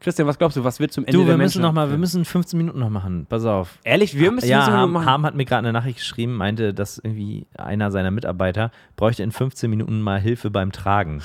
Christian, 0.00 0.28
was 0.28 0.38
glaubst 0.38 0.56
du, 0.56 0.62
was 0.64 0.78
wird 0.78 0.92
zum 0.92 1.04
Ende 1.04 1.12
Du, 1.12 1.18
der 1.24 1.28
wir 1.28 1.36
müssen 1.36 1.58
Menschen- 1.58 1.62
noch 1.62 1.72
mal, 1.72 1.90
wir 1.90 1.98
müssen 1.98 2.24
15 2.24 2.56
Minuten 2.56 2.78
noch 2.78 2.88
machen. 2.90 3.26
Pass 3.28 3.44
auf. 3.44 3.78
Ehrlich, 3.82 4.16
wir 4.16 4.30
müssen 4.30 4.48
ja, 4.48 4.58
das 4.60 4.68
Harm, 4.68 4.92
machen. 4.92 5.06
Harm 5.06 5.26
hat 5.26 5.34
mir 5.34 5.44
gerade 5.44 5.60
eine 5.68 5.72
Nachricht 5.72 5.98
geschrieben, 5.98 6.36
meinte, 6.36 6.72
dass 6.72 6.98
irgendwie 6.98 7.46
einer 7.56 7.90
seiner 7.90 8.10
Mitarbeiter 8.12 8.70
bräuchte 8.96 9.22
in 9.24 9.32
15 9.32 9.68
Minuten 9.68 10.00
mal 10.00 10.20
Hilfe 10.20 10.50
beim 10.50 10.70
Tragen. 10.70 11.20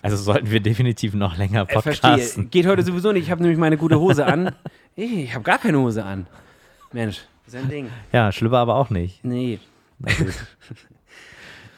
Also 0.00 0.16
sollten 0.16 0.50
wir 0.50 0.60
definitiv 0.60 1.12
noch 1.14 1.36
länger 1.36 1.62
Äh, 1.68 1.80
verstehe. 1.80 2.10
podcasten. 2.12 2.50
Geht 2.50 2.66
heute 2.66 2.82
sowieso 2.82 3.12
nicht. 3.12 3.24
Ich 3.24 3.30
habe 3.30 3.42
nämlich 3.42 3.58
meine 3.58 3.76
gute 3.76 3.98
Hose 4.00 4.26
an. 4.26 4.52
Ich 4.96 5.34
habe 5.34 5.42
gar 5.42 5.58
keine 5.58 5.78
Hose 5.80 6.04
an. 6.04 6.28
Mensch, 6.92 7.22
das 7.46 7.54
ist 7.54 7.60
ein 7.64 7.68
Ding. 7.68 7.88
Ja, 8.12 8.30
Schlüpper 8.30 8.58
aber 8.58 8.76
auch 8.76 8.90
nicht. 8.90 9.24
Nee. 9.24 9.58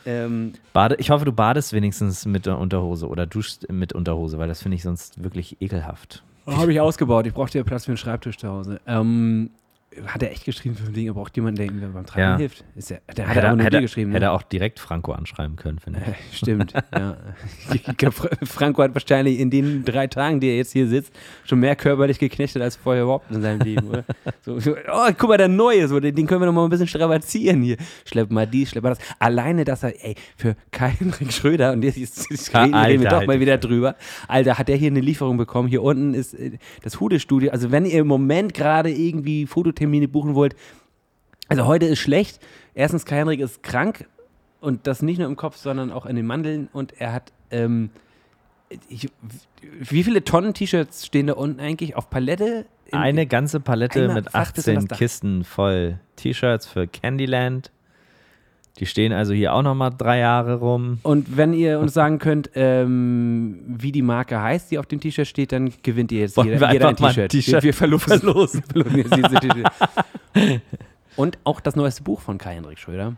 Ähm, 0.05 0.52
Bade, 0.73 0.94
ich 1.01 1.10
hoffe, 1.10 1.24
du 1.24 1.32
badest 1.32 1.73
wenigstens 1.73 2.27
mit 2.27 2.47
der 2.47 2.59
Unterhose 2.59 3.09
oder 3.09 3.27
duschst 3.27 3.73
mit 3.73 3.93
Unterhose, 3.93 4.39
weil 4.39 4.47
das 4.47 4.62
finde 4.62 4.77
ich 4.77 4.82
sonst 4.85 5.23
wirklich 5.24 5.60
ekelhaft. 5.60 6.23
Habe 6.47 6.73
ich 6.73 6.81
ausgebaut. 6.81 7.27
Ich 7.27 7.35
brauchte 7.35 7.59
ja 7.59 7.64
Platz 7.64 7.85
für 7.85 7.93
einen 7.93 7.98
Schreibtisch 7.98 8.39
zu 8.39 8.48
Hause. 8.48 8.81
Ähm, 8.86 9.51
hat 10.06 10.23
er 10.23 10.31
echt 10.31 10.44
geschrieben 10.44 10.74
für 10.77 10.86
ein 10.86 10.93
Ding? 10.93 11.06
Er 11.06 11.14
braucht 11.14 11.35
jemanden, 11.36 11.56
der 11.56 11.66
ihm 11.66 11.93
beim 11.93 12.06
Tragen 12.06 12.20
Ja. 12.23 12.36
hilft. 12.36 12.64
Ist 12.74 12.90
der, 12.90 13.01
der 13.16 13.28
hat 13.28 13.36
er 13.36 13.55
nur 13.56 13.64
hätte, 13.64 13.81
geschrieben. 13.81 14.10
hätte 14.12 14.20
Ne? 14.24 14.27
er 14.27 14.32
auch 14.32 14.43
direkt 14.43 14.78
Franco 14.81 15.12
anschreiben 15.12 15.56
können, 15.56 15.78
finde 15.78 16.01
ich. 16.31 16.36
Stimmt, 16.39 16.73
ja. 16.94 17.16
Franco 18.44 18.82
hat 18.82 18.94
wahrscheinlich 18.94 19.39
in 19.39 19.51
den 19.51 19.85
drei 19.85 20.06
Tagen, 20.06 20.40
die 20.40 20.48
er 20.48 20.56
jetzt 20.56 20.73
hier 20.73 20.86
sitzt, 20.89 21.12
schon 21.44 21.60
mehr 21.60 21.77
körperlich 21.77 22.18
geknechtet 22.18 22.62
als 22.62 22.77
vorher 22.77 23.05
überhaupt 23.05 23.31
in 23.31 23.43
seinem 23.43 23.60
Leben, 23.60 23.89
oder? 23.89 24.05
So, 24.43 24.60
so, 24.60 24.73
oh, 24.93 25.09
guck 25.18 25.28
mal, 25.28 25.39
der 25.39 25.48
Neue, 25.48 25.89
so, 25.89 25.98
den, 25.98 26.14
den 26.14 26.27
können 26.27 26.40
wir 26.40 26.47
noch 26.47 26.52
mal 26.52 26.64
ein 26.64 26.70
bisschen 26.70 26.86
strapazieren 26.86 27.62
hier. 27.62 27.77
Schlepp 28.05 28.31
mal 28.31 28.47
dies, 28.47 28.70
schlepp 28.70 28.85
mal 28.85 28.90
das. 28.90 28.98
Alleine, 29.18 29.64
dass 29.64 29.82
er, 29.82 29.93
ey, 30.05 30.14
für 30.36 30.55
Kai-Henrik 30.70 31.32
Schröder, 31.32 31.73
und 31.73 31.82
jetzt, 31.82 31.97
jetzt, 31.97 32.31
jetzt 32.31 32.55
reden, 32.55 32.74
reden 32.74 33.02
wir 33.02 33.09
Alter, 33.10 33.20
doch 33.20 33.27
mal 33.27 33.40
wieder 33.40 33.59
drüber. 33.59 33.97
Alter, 34.28 34.56
hat 34.59 34.68
der 34.68 34.77
hier 34.77 34.89
eine 34.90 35.01
Lieferung 35.01 35.36
bekommen? 35.36 35.68
Hier 35.68 35.82
unten 35.82 36.14
ist 36.14 36.35
äh, 36.35 36.59
das 36.82 37.01
Hude-Studio. 37.01 37.51
Also, 37.51 37.73
wenn 37.73 37.86
ihr 37.86 38.01
im 38.01 38.06
Moment 38.06 38.55
gerade 38.55 38.90
irgendwie 38.90 39.47
Fototermine 39.86 40.08
buchen 40.08 40.34
wollt, 40.34 40.56
also 41.48 41.66
heute 41.66 41.86
ist 41.86 42.00
schlecht. 42.00 42.40
Erstens, 42.74 43.04
Kai-Henrik 43.04 43.40
ist 43.40 43.62
krank 43.62 44.06
und 44.60 44.86
das 44.86 45.00
nicht 45.02 45.18
nur 45.18 45.28
im 45.28 45.36
Kopf, 45.36 45.56
sondern 45.56 45.92
auch 45.92 46.06
in 46.06 46.16
den 46.16 46.26
Mandeln. 46.26 46.68
Und 46.72 47.00
er 47.00 47.12
hat, 47.12 47.32
ähm, 47.50 47.90
ich, 48.88 49.08
wie 49.78 50.02
viele 50.02 50.24
Tonnen 50.24 50.54
T-Shirts 50.54 51.06
stehen 51.06 51.28
da 51.28 51.34
unten 51.34 51.60
eigentlich 51.60 51.94
auf 51.96 52.10
Palette? 52.10 52.66
In- 52.86 52.98
Eine 52.98 53.26
ganze 53.26 53.60
Palette 53.60 54.08
mit 54.08 54.30
fast 54.30 54.54
bis 54.54 54.66
in 54.66 54.74
das 54.74 54.84
18 54.84 54.88
Dach. 54.88 54.98
Kisten 54.98 55.44
voll 55.44 55.98
T-Shirts 56.16 56.66
für 56.66 56.86
Candyland. 56.88 57.70
Die 58.78 58.86
stehen 58.86 59.12
also 59.12 59.32
hier 59.32 59.55
auch 59.55 59.62
nochmal 59.62 59.90
drei 59.97 60.19
Jahre 60.19 60.57
rum. 60.57 60.98
Und 61.03 61.36
wenn 61.36 61.55
ihr 61.55 61.78
uns 61.78 61.94
sagen 61.94 62.19
könnt, 62.19 62.51
ähm, 62.55 63.61
wie 63.66 63.90
die 63.90 64.03
Marke 64.03 64.40
heißt, 64.40 64.70
die 64.70 64.78
auf 64.78 64.86
dem 64.86 65.01
T-Shirt 65.01 65.27
steht, 65.27 65.53
dann 65.53 65.73
gewinnt 65.82 66.12
ihr 66.12 66.20
jetzt 66.20 66.36
Wollen 66.36 66.48
jeder, 66.48 66.61
wir 66.61 66.73
jeder 66.73 66.89
ein 66.89 66.97
T-Shirt. 66.97 67.32
Wir, 67.32 67.62
wir 67.62 67.74
verlosen. 67.74 68.20
verlosen. 68.20 68.62
verlosen 68.62 68.97
jetzt 68.98 69.16
diese 69.16 69.40
T-Shirt. 69.40 70.61
Und 71.16 71.39
auch 71.44 71.61
das 71.61 71.74
neueste 71.77 72.03
Buch 72.03 72.20
von 72.20 72.36
Kai-Henrik 72.36 72.78
Schröder. 72.78 73.15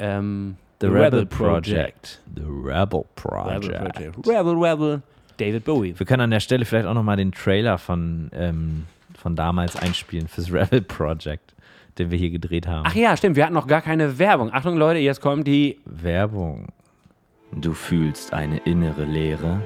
Ähm, 0.00 0.56
The, 0.80 0.86
Rebel, 0.86 1.26
Project. 1.26 2.20
The 2.34 2.42
Rebel 2.42 3.04
Project. 3.14 3.66
Rebel 3.66 3.90
Project. 3.92 4.26
Rebel, 4.26 4.54
Rebel. 4.54 5.02
David 5.36 5.64
Bowie. 5.64 5.98
Wir 5.98 6.06
können 6.06 6.22
an 6.22 6.30
der 6.30 6.40
Stelle 6.40 6.64
vielleicht 6.64 6.86
auch 6.86 6.94
nochmal 6.94 7.16
den 7.16 7.32
Trailer 7.32 7.78
von, 7.78 8.30
ähm, 8.32 8.86
von 9.14 9.36
damals 9.36 9.76
einspielen 9.76 10.26
fürs 10.26 10.52
Rebel 10.52 10.80
Project, 10.82 11.54
den 12.00 12.10
wir 12.10 12.18
hier 12.18 12.30
gedreht 12.30 12.66
haben. 12.66 12.84
Ach 12.86 12.94
ja, 12.94 13.16
stimmt, 13.16 13.36
wir 13.36 13.44
hatten 13.44 13.54
noch 13.54 13.66
gar 13.66 13.82
keine 13.82 14.18
Werbung. 14.18 14.52
Achtung 14.52 14.76
Leute, 14.76 14.98
jetzt 14.98 15.20
kommt 15.20 15.46
die 15.46 15.78
Werbung. 15.84 16.68
Du 17.52 17.72
fühlst 17.72 18.32
eine 18.32 18.58
innere 18.58 19.04
Leere. 19.04 19.60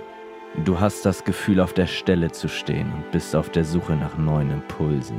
Du 0.64 0.78
hast 0.78 1.04
das 1.04 1.24
Gefühl, 1.24 1.60
auf 1.60 1.72
der 1.72 1.86
Stelle 1.86 2.30
zu 2.30 2.48
stehen 2.48 2.92
und 2.92 3.10
bist 3.12 3.34
auf 3.34 3.50
der 3.50 3.64
Suche 3.64 3.94
nach 3.94 4.16
neuen 4.18 4.50
Impulsen. 4.50 5.18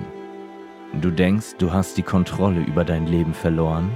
Du 1.01 1.11
denkst, 1.11 1.55
du 1.57 1.73
hast 1.73 1.97
die 1.97 2.03
Kontrolle 2.03 2.61
über 2.61 2.85
dein 2.85 3.05
Leben 3.05 3.33
verloren. 3.33 3.91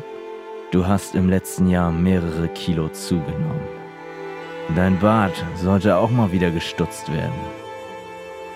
Du 0.71 0.85
hast 0.85 1.15
im 1.15 1.29
letzten 1.29 1.67
Jahr 1.67 1.91
mehrere 1.91 2.47
Kilo 2.49 2.89
zugenommen. 2.89 3.79
Dein 4.75 4.99
Bart 4.99 5.43
sollte 5.55 5.95
auch 5.95 6.11
mal 6.11 6.31
wieder 6.31 6.51
gestutzt 6.51 7.11
werden. 7.11 7.59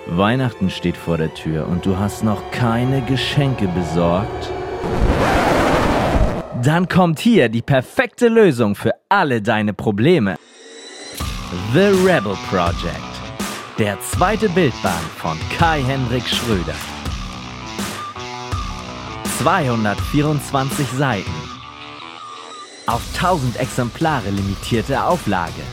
Weihnachten 0.06 0.70
steht 0.70 0.98
vor 0.98 1.18
der 1.18 1.34
Tür 1.34 1.68
und 1.68 1.86
du 1.86 1.98
hast 1.98 2.24
noch 2.24 2.52
keine 2.52 3.02
Geschenke 3.04 3.68
besorgt. 3.68 4.52
Dann 6.62 6.88
kommt 6.88 7.20
hier 7.20 7.50
die 7.50 7.62
perfekte 7.62 8.28
Lösung 8.28 8.76
für 8.76 8.92
alle 9.10 9.42
deine 9.42 9.74
Probleme. 9.74 10.36
The 11.74 11.88
Rebel 12.06 12.36
Project. 12.50 13.00
Der 13.78 14.00
zweite 14.02 14.50
Bildband 14.50 15.04
von 15.18 15.38
Kai-Henrik 15.58 16.28
Schröder. 16.28 16.76
224 19.40 20.88
Seiten. 20.90 21.32
Auf 22.88 23.02
1000 23.16 23.60
Exemplare 23.60 24.30
limitierte 24.30 25.04
Auflage. 25.04 25.64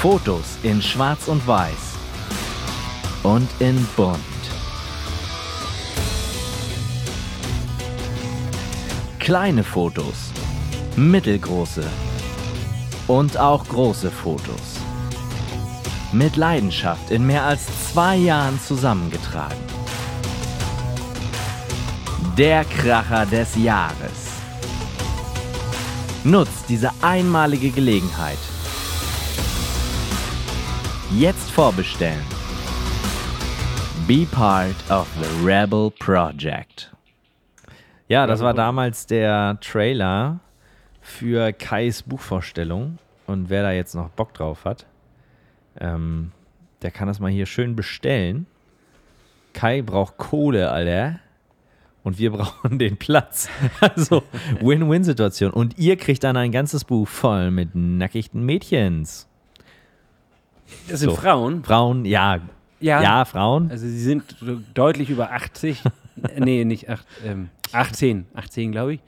Fotos 0.00 0.58
in 0.62 0.80
Schwarz 0.80 1.26
und 1.26 1.44
Weiß. 1.44 1.96
Und 3.24 3.48
in 3.58 3.84
Bunt. 3.96 4.20
Kleine 9.18 9.64
Fotos, 9.64 10.30
mittelgroße 10.94 11.82
und 13.08 13.38
auch 13.38 13.66
große 13.66 14.12
Fotos. 14.12 14.78
Mit 16.12 16.36
Leidenschaft 16.36 17.10
in 17.10 17.26
mehr 17.26 17.42
als 17.42 17.66
zwei 17.92 18.14
Jahren 18.14 18.60
zusammengetragen. 18.60 19.58
Der 22.36 22.64
Kracher 22.64 23.26
des 23.26 23.56
Jahres. 23.56 24.28
Nutzt 26.22 26.68
diese 26.68 26.92
einmalige 27.02 27.70
Gelegenheit. 27.70 28.38
Jetzt 31.16 31.50
vorbestellen. 31.52 32.20
Be 34.06 34.26
part 34.30 34.76
of 34.90 35.08
the 35.18 35.42
Rebel 35.42 35.90
Project. 35.90 36.94
Ja, 38.08 38.26
das 38.26 38.40
war 38.40 38.52
damals 38.52 39.06
der 39.06 39.58
Trailer 39.62 40.40
für 41.00 41.54
Kais 41.54 42.02
Buchvorstellung. 42.02 42.98
Und 43.26 43.48
wer 43.48 43.62
da 43.62 43.72
jetzt 43.72 43.94
noch 43.94 44.10
Bock 44.10 44.34
drauf 44.34 44.66
hat, 44.66 44.84
ähm, 45.80 46.32
der 46.82 46.90
kann 46.90 47.08
das 47.08 47.20
mal 47.20 47.30
hier 47.30 47.46
schön 47.46 47.74
bestellen. 47.74 48.46
Kai 49.54 49.80
braucht 49.80 50.18
Kohle, 50.18 50.70
Alter. 50.70 51.20
Und 52.04 52.18
wir 52.18 52.30
brauchen 52.32 52.78
den 52.78 52.98
Platz. 52.98 53.48
Also 53.80 54.24
Win-Win-Situation. 54.60 55.52
Und 55.52 55.78
ihr 55.78 55.96
kriegt 55.96 56.22
dann 56.22 56.36
ein 56.36 56.52
ganzes 56.52 56.84
Buch 56.84 57.08
voll 57.08 57.50
mit 57.50 57.74
nackigten 57.74 58.44
Mädchens. 58.44 59.27
Das 60.88 61.00
sind 61.00 61.10
So. 61.10 61.16
Frauen. 61.16 61.64
Frauen, 61.64 62.04
ja. 62.04 62.40
Ja. 62.80 63.02
Ja, 63.02 63.24
Frauen. 63.24 63.70
Also 63.70 63.86
sie 63.86 63.98
sind 64.00 64.36
deutlich 64.74 65.10
über 65.10 65.32
80. 65.32 65.82
Äh, 66.22 66.40
nee, 66.40 66.64
nicht 66.64 66.88
8, 66.88 67.06
ähm, 67.24 67.50
18. 67.72 68.26
18, 68.34 68.72
glaube 68.72 68.94
ich. 68.94 69.00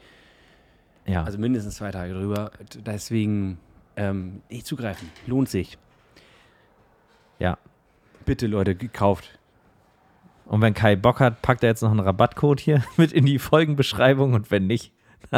Ja. 1.07 1.25
Also 1.25 1.39
mindestens 1.39 1.77
zwei 1.77 1.91
Tage 1.91 2.15
drüber. 2.15 2.51
Deswegen 2.85 3.59
ähm, 3.97 4.43
nicht 4.51 4.67
zugreifen. 4.67 5.11
Lohnt 5.27 5.49
sich. 5.49 5.79
ja. 7.39 7.59
Bitte, 8.27 8.47
Leute, 8.47 8.75
gekauft. 8.77 9.39
Und 10.45 10.61
wenn 10.61 10.75
Kai 10.75 10.95
Bock 10.95 11.21
hat, 11.21 11.43
packt 11.43 11.63
er 11.63 11.71
jetzt 11.71 11.83
noch 11.83 11.91
einen 11.91 12.01
Rabattcode 12.01 12.61
hier 12.61 12.85
mit 12.97 13.13
in 13.13 13.25
die 13.25 13.39
Folgenbeschreibung 13.39 14.35
und 14.35 14.51
wenn 14.51 14.67
nicht, 14.67 14.93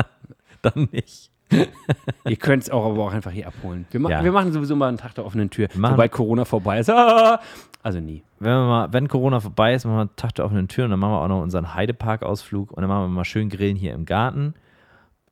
dann 0.62 0.88
nicht. 0.90 1.30
Ihr 2.28 2.36
könnt 2.36 2.62
es 2.64 2.70
auch 2.70 2.84
aber 2.84 3.02
auch 3.04 3.12
einfach 3.12 3.30
hier 3.30 3.46
abholen. 3.46 3.86
Wir, 3.90 4.00
ma 4.00 4.10
Ja. 4.10 4.24
wir 4.24 4.32
machen 4.32 4.52
sowieso 4.52 4.76
mal 4.76 4.88
einen 4.88 4.96
Tag 4.98 5.14
der 5.14 5.24
offenen 5.26 5.50
Tür, 5.50 5.68
machen- 5.76 5.92
sobald 5.94 6.12
Corona 6.12 6.44
vorbei 6.44 6.78
ist. 6.80 6.90
Ah! 6.90 7.40
Also 7.84 7.98
nie. 8.00 8.22
Wenn, 8.38 8.50
wir 8.52 8.66
mal, 8.66 8.92
wenn 8.92 9.08
Corona 9.08 9.40
vorbei 9.40 9.74
ist, 9.74 9.84
machen 9.84 9.96
wir 9.96 10.00
einen 10.02 10.16
Tag 10.16 10.34
der 10.36 10.44
offenen 10.44 10.68
Tür 10.68 10.84
und 10.84 10.90
dann 10.92 11.00
machen 11.00 11.12
wir 11.14 11.20
auch 11.20 11.28
noch 11.28 11.42
unseren 11.42 11.74
Heidepark-Ausflug 11.74 12.70
und 12.70 12.80
dann 12.80 12.88
machen 12.88 13.02
wir 13.04 13.08
mal 13.08 13.24
schön 13.24 13.48
grillen 13.48 13.76
hier 13.76 13.92
im 13.94 14.04
Garten. 14.04 14.54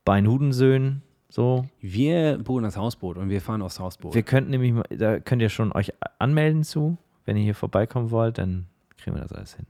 Bei 0.05 0.16
den 0.16 0.26
Hudensöhnen, 0.28 1.02
so. 1.28 1.64
Wir 1.80 2.38
buchen 2.38 2.64
das 2.64 2.76
Hausboot 2.76 3.18
und 3.18 3.28
wir 3.28 3.40
fahren 3.40 3.62
aufs 3.62 3.78
Hausboot. 3.78 4.14
Wir 4.14 4.22
könnten 4.24 4.51
nämlich, 4.51 4.72
mal- 4.72 4.84
da 4.90 5.20
könnt 5.20 5.42
ihr 5.42 5.48
schon 5.48 5.70
euch 5.72 5.92
anmelden 6.18 6.64
zu. 6.64 6.98
Wenn 7.24 7.36
ihr 7.36 7.44
hier 7.44 7.55
vorbeikommen 7.55 8.10
wollt, 8.10 8.38
dann 8.38 8.66
kriegen 8.98 9.14
wir 9.14 9.22
das 9.22 9.32
alles 9.32 9.55
hin. 9.55 9.66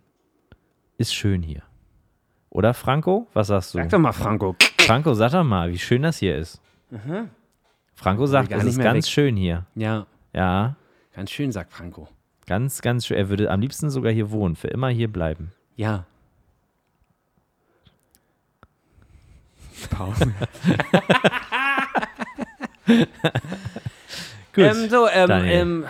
Ist 0.96 1.14
schön 1.14 1.42
hier. 1.42 1.62
Oder 2.48 2.72
Franco? 2.72 3.26
Was 3.34 3.48
sagst 3.48 3.74
du? 3.74 3.78
Sag 3.78 3.90
doch 3.90 3.98
mal, 3.98 4.12
Franco. 4.12 4.56
Franco, 4.86 5.14
sag 5.14 5.32
doch 5.32 5.44
mal, 5.44 5.70
wie 5.72 5.78
schön 5.78 6.02
das 6.02 6.18
hier 6.18 6.36
ist. 6.36 6.60
Franco 7.94 8.26
sagt, 8.26 8.52
es 8.52 8.64
ist 8.64 8.78
ganz 8.80 9.06
weg. 9.06 9.10
schön 9.12 9.36
hier. 9.36 9.66
Ja. 9.74 10.06
Ja. 10.32 10.76
Ganz 11.14 11.30
schön, 11.30 11.52
sagt 11.52 11.72
Franco. 11.72 12.08
Ganz, 12.46 12.82
ganz 12.82 13.06
schön. 13.06 13.16
Er 13.16 13.28
würde 13.28 13.50
am 13.50 13.60
liebsten 13.60 13.90
sogar 13.90 14.12
hier 14.12 14.30
wohnen, 14.30 14.56
für 14.56 14.68
immer 14.68 14.88
hier 14.88 15.08
bleiben. 15.08 15.52
Ja. 15.76 16.04
Paul. 19.90 20.12
Gut. 24.52 24.64
Ähm, 24.64 24.88
so, 24.90 25.06
ähm, 25.08 25.28
Daniel. 25.28 25.52
ähm. 25.52 25.84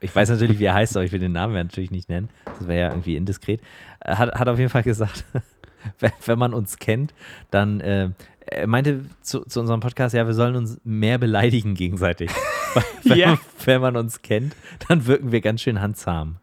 Ich 0.00 0.14
weiß 0.14 0.28
natürlich, 0.28 0.58
wie 0.58 0.64
er 0.66 0.74
heißt, 0.74 0.96
aber 0.96 1.04
ich 1.04 1.12
will 1.12 1.18
den 1.18 1.32
Namen 1.32 1.54
natürlich 1.54 1.90
nicht 1.90 2.10
nennen. 2.10 2.28
Das 2.44 2.68
wäre 2.68 2.80
ja 2.80 2.88
irgendwie 2.90 3.16
indiskret. 3.16 3.60
Äh, 4.00 4.16
Hat, 4.16 4.34
hat 4.34 4.48
auf 4.48 4.58
jeden 4.58 4.70
Fall 4.70 4.82
gesagt, 4.82 5.24
wenn, 6.26 6.38
man 6.38 6.52
uns 6.52 6.76
kennt, 6.76 7.14
dann 7.50 7.80
äh, 7.80 8.10
er 8.46 8.66
meinte 8.66 9.06
zu, 9.22 9.40
zu 9.46 9.60
unserem 9.60 9.80
Podcast, 9.80 10.14
ja, 10.14 10.26
wir 10.26 10.34
sollen 10.34 10.56
uns 10.56 10.78
mehr 10.84 11.16
beleidigen 11.16 11.74
gegenseitig. 11.74 12.30
Wenn, 13.04 13.18
Ja. 13.18 13.28
man, 13.28 13.38
wenn 13.64 13.80
man 13.80 13.96
uns 13.96 14.20
kennt, 14.20 14.54
dann 14.88 15.06
wirken 15.06 15.32
wir 15.32 15.40
ganz 15.40 15.62
schön 15.62 15.80
handzahm. 15.80 16.36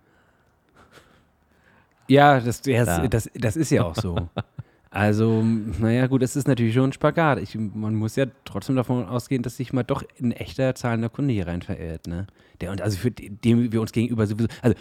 Ja, 2.08 2.40
das, 2.40 2.62
das, 2.62 3.02
das, 3.10 3.30
das 3.36 3.56
ist 3.56 3.70
ja 3.70 3.84
auch 3.84 3.96
so. 3.96 4.30
Also, 4.94 5.42
naja, 5.80 6.08
gut, 6.08 6.22
das 6.22 6.36
ist 6.36 6.50
natürlich 6.50 6.74
schon 6.74 6.90
ein 6.90 6.94
Spagat. 6.94 7.40
Ich, 7.40 7.56
man 7.56 7.96
muss 7.96 8.18
ja 8.18 8.26
trotzdem 8.44 8.76
davon 8.76 9.06
ausgehen, 9.06 9.42
dass 9.42 9.56
sich 9.56 9.72
mal 9.72 9.84
doch 9.84 10.04
ein 10.22 10.34
echter 10.34 10.76
zahlender 10.76 11.08
Kunde 11.08 11.34
hier 11.34 11.48
rein 11.48 11.62
verirrt, 11.62 12.08
ne? 12.08 12.28
Der 12.60 12.72
und 12.72 12.82
also 12.82 12.98
für 12.98 13.10
den 13.10 13.72
wir 13.72 13.80
uns 13.80 13.94
gegenüber 13.94 14.28
sowieso. 14.28 14.50
Also, 14.62 14.76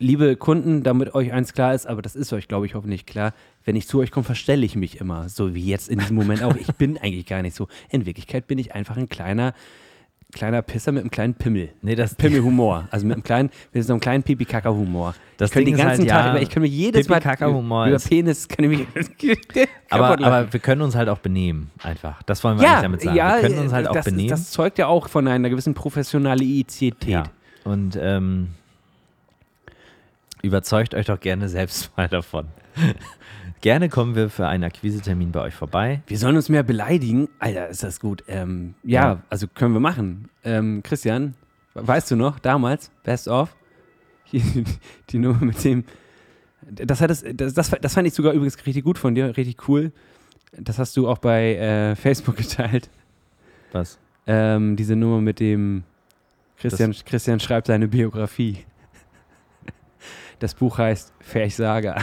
liebe 0.00 0.34
Kunden, 0.34 0.82
damit 0.82 1.14
euch 1.14 1.32
eins 1.32 1.52
klar 1.52 1.72
ist, 1.72 1.86
aber 1.86 2.02
das 2.02 2.16
ist 2.16 2.32
euch, 2.32 2.48
glaube 2.48 2.66
ich, 2.66 2.74
hoffentlich 2.74 3.06
klar. 3.06 3.32
Wenn 3.64 3.76
ich 3.76 3.86
zu 3.86 4.00
euch 4.00 4.10
komme, 4.10 4.24
verstelle 4.24 4.66
ich 4.66 4.74
mich 4.74 5.00
immer, 5.00 5.28
so 5.28 5.54
wie 5.54 5.64
jetzt 5.64 5.88
in 5.88 6.00
diesem 6.00 6.16
Moment 6.16 6.42
auch. 6.42 6.56
Ich 6.56 6.72
bin 6.72 6.98
eigentlich 7.02 7.26
gar 7.26 7.42
nicht 7.42 7.54
so. 7.54 7.68
In 7.90 8.06
Wirklichkeit 8.06 8.48
bin 8.48 8.58
ich 8.58 8.74
einfach 8.74 8.96
ein 8.96 9.08
kleiner, 9.08 9.54
kleiner 10.32 10.62
Pisser 10.62 10.92
mit 10.92 11.02
einem 11.02 11.10
kleinen 11.10 11.34
Pimmel. 11.34 11.70
Nee, 11.80 11.94
das, 11.94 12.14
Pimmelhumor. 12.14 12.86
Also 12.90 13.06
mit 13.06 13.14
einem 13.14 13.22
kleinen, 13.22 13.50
mit 13.72 13.84
so 13.84 13.92
einem 13.92 14.00
kleinen 14.00 14.22
Pipi-Kaka-Humor. 14.22 15.14
Das 15.38 15.50
ich 15.50 15.54
kann 15.54 15.64
den 15.64 15.76
ganzen 15.76 16.00
halt, 16.00 16.10
Tag 16.10 16.24
ja, 16.26 16.30
über, 16.32 16.42
ich 16.42 16.50
kann 16.50 16.62
mir 16.62 16.68
jedes 16.68 17.08
Mal 17.08 17.18
über 17.20 17.98
Penis, 17.98 18.48
kann 18.48 18.70
ich 18.70 18.86
mich 18.88 19.68
aber, 19.90 20.20
aber 20.24 20.52
wir 20.52 20.60
können 20.60 20.82
uns 20.82 20.96
halt 20.96 21.08
auch 21.08 21.18
benehmen, 21.18 21.70
einfach. 21.82 22.22
Das 22.24 22.42
wollen 22.44 22.58
wir 22.58 22.66
eigentlich 22.66 22.76
ja, 22.76 22.82
damit 22.82 23.00
sagen. 23.02 23.16
ja, 23.16 23.34
wir 23.34 23.48
können 23.48 23.58
uns 23.60 23.72
halt 23.72 23.88
auch 23.88 23.94
das, 23.94 24.04
benehmen. 24.04 24.28
das 24.28 24.50
zeugt 24.50 24.78
ja 24.78 24.86
auch 24.86 25.08
von 25.08 25.26
einer 25.28 25.48
gewissen 25.48 25.74
Professionalität. 25.74 27.04
Ja. 27.06 27.24
Und 27.64 27.98
ähm, 28.00 28.48
überzeugt 30.42 30.94
euch 30.94 31.06
doch 31.06 31.20
gerne 31.20 31.48
selbst 31.48 31.90
mal 31.96 32.08
davon. 32.08 32.48
Gerne 33.60 33.88
kommen 33.88 34.14
wir 34.14 34.30
für 34.30 34.46
einen 34.46 34.64
Akquisetermin 34.64 35.32
bei 35.32 35.40
euch 35.40 35.54
vorbei. 35.54 36.02
Wir 36.06 36.18
sollen 36.18 36.36
uns 36.36 36.48
mehr 36.48 36.62
beleidigen. 36.62 37.28
Alter, 37.38 37.68
ist 37.68 37.82
das 37.82 38.00
gut. 38.00 38.24
Ähm, 38.28 38.74
ja, 38.82 39.02
Ja. 39.12 39.22
also 39.30 39.46
können 39.48 39.72
wir 39.74 39.80
machen. 39.80 40.28
Ähm, 40.44 40.82
Christian, 40.82 41.34
weißt 41.74 42.10
du 42.10 42.16
noch, 42.16 42.38
damals, 42.38 42.90
Best 43.04 43.28
of, 43.28 43.54
die, 44.32 45.18
Nummer 45.18 45.44
mit 45.44 45.62
dem, 45.64 45.84
das, 46.62 47.00
hat 47.00 47.10
es, 47.10 47.24
das, 47.34 47.54
das, 47.54 47.70
das 47.70 47.94
fand 47.94 48.06
ich 48.06 48.14
sogar 48.14 48.32
übrigens 48.32 48.56
richtig 48.66 48.84
gut 48.84 48.98
von 48.98 49.14
dir, 49.14 49.36
richtig 49.36 49.68
cool. 49.68 49.92
Das 50.52 50.78
hast 50.78 50.96
du 50.96 51.08
auch 51.08 51.18
bei 51.18 51.56
äh, 51.56 51.96
Facebook 51.96 52.36
geteilt. 52.36 52.90
Was? 53.72 53.98
Ähm, 54.26 54.76
diese 54.76 54.96
Nummer 54.96 55.20
mit 55.20 55.40
dem 55.40 55.84
Christian, 56.58 56.94
Christian 57.04 57.40
schreibt 57.40 57.68
seine 57.68 57.88
Biografie. 57.88 58.64
Das 60.38 60.54
Buch 60.54 60.78
heißt 60.78 61.12
Saga. 61.50 62.02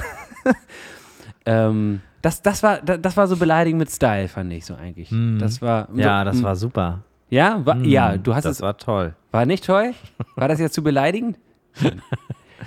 Ähm, 1.45 2.01
das, 2.21 2.41
das, 2.41 2.63
war, 2.63 2.81
das, 2.81 2.99
das 3.01 3.17
war 3.17 3.27
so 3.27 3.37
beleidigend 3.37 3.79
mit 3.79 3.91
Style, 3.91 4.27
fand 4.27 4.51
ich 4.53 4.65
so 4.65 4.75
eigentlich. 4.75 5.11
Mhm. 5.11 5.37
Das 5.39 5.61
war. 5.61 5.87
Ja, 5.95 6.23
das 6.23 6.37
mm, 6.37 6.43
war 6.43 6.55
super. 6.55 7.03
Ja, 7.29 7.65
war, 7.65 7.75
Mm, 7.75 7.85
ja, 7.85 8.17
du 8.17 8.33
hast 8.35 8.45
das 8.45 8.57
es. 8.57 8.61
war 8.61 8.77
toll. 8.77 9.15
War 9.31 9.45
nicht 9.45 9.65
toll? 9.65 9.93
War 10.35 10.47
das 10.47 10.59
jetzt 10.59 10.73
zu 10.73 10.83
beleidigend? 10.83 11.37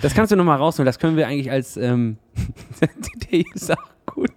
Das 0.01 0.13
kannst 0.13 0.31
du 0.31 0.37
nochmal 0.37 0.57
rausholen. 0.57 0.85
Das 0.85 0.99
können 0.99 1.17
wir 1.17 1.27
eigentlich 1.27 1.51
als. 1.51 1.75
Ähm, 1.75 2.17
der 3.31 3.43
ist 3.53 3.71
auch 3.71 3.89
gut. 4.05 4.31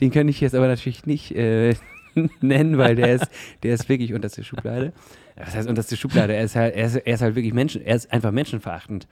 Den 0.00 0.12
kann 0.12 0.28
ich 0.28 0.40
jetzt 0.40 0.54
aber 0.54 0.68
natürlich 0.68 1.06
nicht 1.06 1.34
äh, 1.34 1.74
nennen, 2.40 2.78
weil 2.78 2.94
der 2.94 3.14
ist, 3.14 3.26
der 3.62 3.74
ist 3.74 3.88
wirklich 3.88 4.12
unterste 4.12 4.44
Schublade. 4.44 4.92
Was 5.36 5.54
heißt 5.54 5.68
unterste 5.68 5.96
Schublade? 5.96 6.32
Er 6.32 6.44
ist 6.44 6.54
halt, 6.54 6.76
er 6.76 6.86
ist, 6.86 6.94
er 6.94 7.14
ist 7.14 7.20
halt 7.20 7.34
wirklich 7.34 7.52
Menschen, 7.52 7.84
er 7.84 7.96
ist 7.96 8.12
einfach 8.12 8.30
menschenverachtend. 8.30 9.08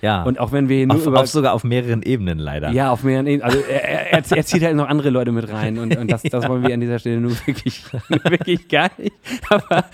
Ja. 0.00 0.22
Und 0.22 0.38
auch 0.38 0.52
wenn 0.52 0.68
wir 0.68 0.86
nur 0.86 0.96
auf, 0.96 1.06
über. 1.06 1.20
auf 1.20 1.26
sogar 1.26 1.54
auf 1.54 1.64
mehreren 1.64 2.02
Ebenen 2.02 2.38
leider. 2.38 2.70
ja, 2.70 2.90
auf 2.92 3.02
mehreren 3.02 3.26
Ebenen. 3.26 3.42
Also 3.42 3.58
er, 3.68 4.12
er, 4.12 4.30
er, 4.30 4.44
zieht 4.44 4.62
halt 4.62 4.76
noch 4.76 4.88
andere 4.88 5.10
Leute 5.10 5.32
mit 5.32 5.50
rein 5.50 5.78
und, 5.78 5.96
und 5.96 6.10
das, 6.10 6.22
das 6.22 6.48
wollen 6.48 6.64
wir 6.64 6.72
an 6.72 6.80
dieser 6.80 7.00
Stelle 7.00 7.20
nur 7.20 7.32
wirklich, 7.46 7.82
wirklich 8.08 8.68
gar 8.68 8.90
nicht. 8.96 9.12
Aber, 9.48 9.84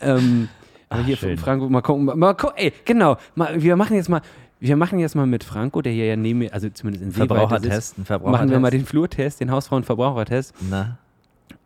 ähm, 0.00 0.48
aber 0.88 1.00
Ach, 1.00 1.06
hier 1.06 1.16
schön. 1.16 1.38
Franco, 1.38 1.68
mal 1.68 1.80
gucken, 1.80 2.04
mal 2.04 2.34
gucken, 2.34 2.56
ey, 2.56 2.72
genau, 2.84 3.16
mal, 3.34 3.60
wir 3.60 3.74
machen 3.74 3.96
jetzt 3.96 4.08
mal, 4.08 4.20
wir 4.60 4.76
machen 4.76 5.00
jetzt 5.00 5.16
mal 5.16 5.26
mit 5.26 5.42
Franco, 5.42 5.82
der 5.82 5.92
hier 5.92 6.06
ja 6.06 6.16
neben 6.16 6.38
mir, 6.38 6.54
also 6.54 6.68
zumindest 6.70 7.04
in 7.04 7.10
Seeweite 7.10 7.34
Verbrauchertest, 7.34 7.96
sitzt, 7.96 8.06
Verbrauchertest. 8.06 8.40
machen 8.42 8.50
wir 8.52 8.60
mal 8.60 8.70
den 8.70 8.86
Flurtest, 8.86 9.40
den 9.40 9.50
Hausfrauen-Verbrauchertest. 9.50 10.54
Na, 10.70 10.98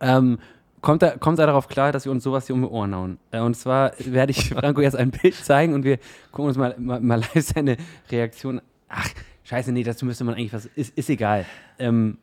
Ähm, 0.00 0.38
kommt, 0.80 1.02
er, 1.02 1.18
kommt 1.18 1.38
er 1.38 1.46
darauf 1.46 1.68
klar, 1.68 1.92
dass 1.92 2.04
wir 2.04 2.12
uns 2.12 2.24
sowas 2.24 2.46
hier 2.46 2.54
um 2.54 2.62
die 2.62 2.68
Ohren 2.68 2.94
hauen? 2.94 3.18
Äh, 3.30 3.40
und 3.40 3.54
zwar 3.54 3.92
werde 3.98 4.32
ich 4.32 4.50
Franco 4.50 4.80
jetzt 4.80 4.96
ein 4.96 5.10
Bild 5.10 5.34
zeigen 5.34 5.74
und 5.74 5.84
wir 5.84 5.98
gucken 6.32 6.48
uns 6.48 6.56
mal, 6.56 6.74
mal, 6.78 7.00
mal 7.00 7.20
live 7.20 7.44
seine 7.44 7.76
Reaktion. 8.10 8.60
Ach, 8.88 9.08
scheiße, 9.44 9.72
nee, 9.72 9.82
dazu 9.82 10.04
müsste 10.04 10.24
man 10.24 10.34
eigentlich 10.34 10.52
was. 10.52 10.66
Ist, 10.66 10.96
ist 10.96 11.10
egal. 11.10 11.46
Ähm, 11.78 12.18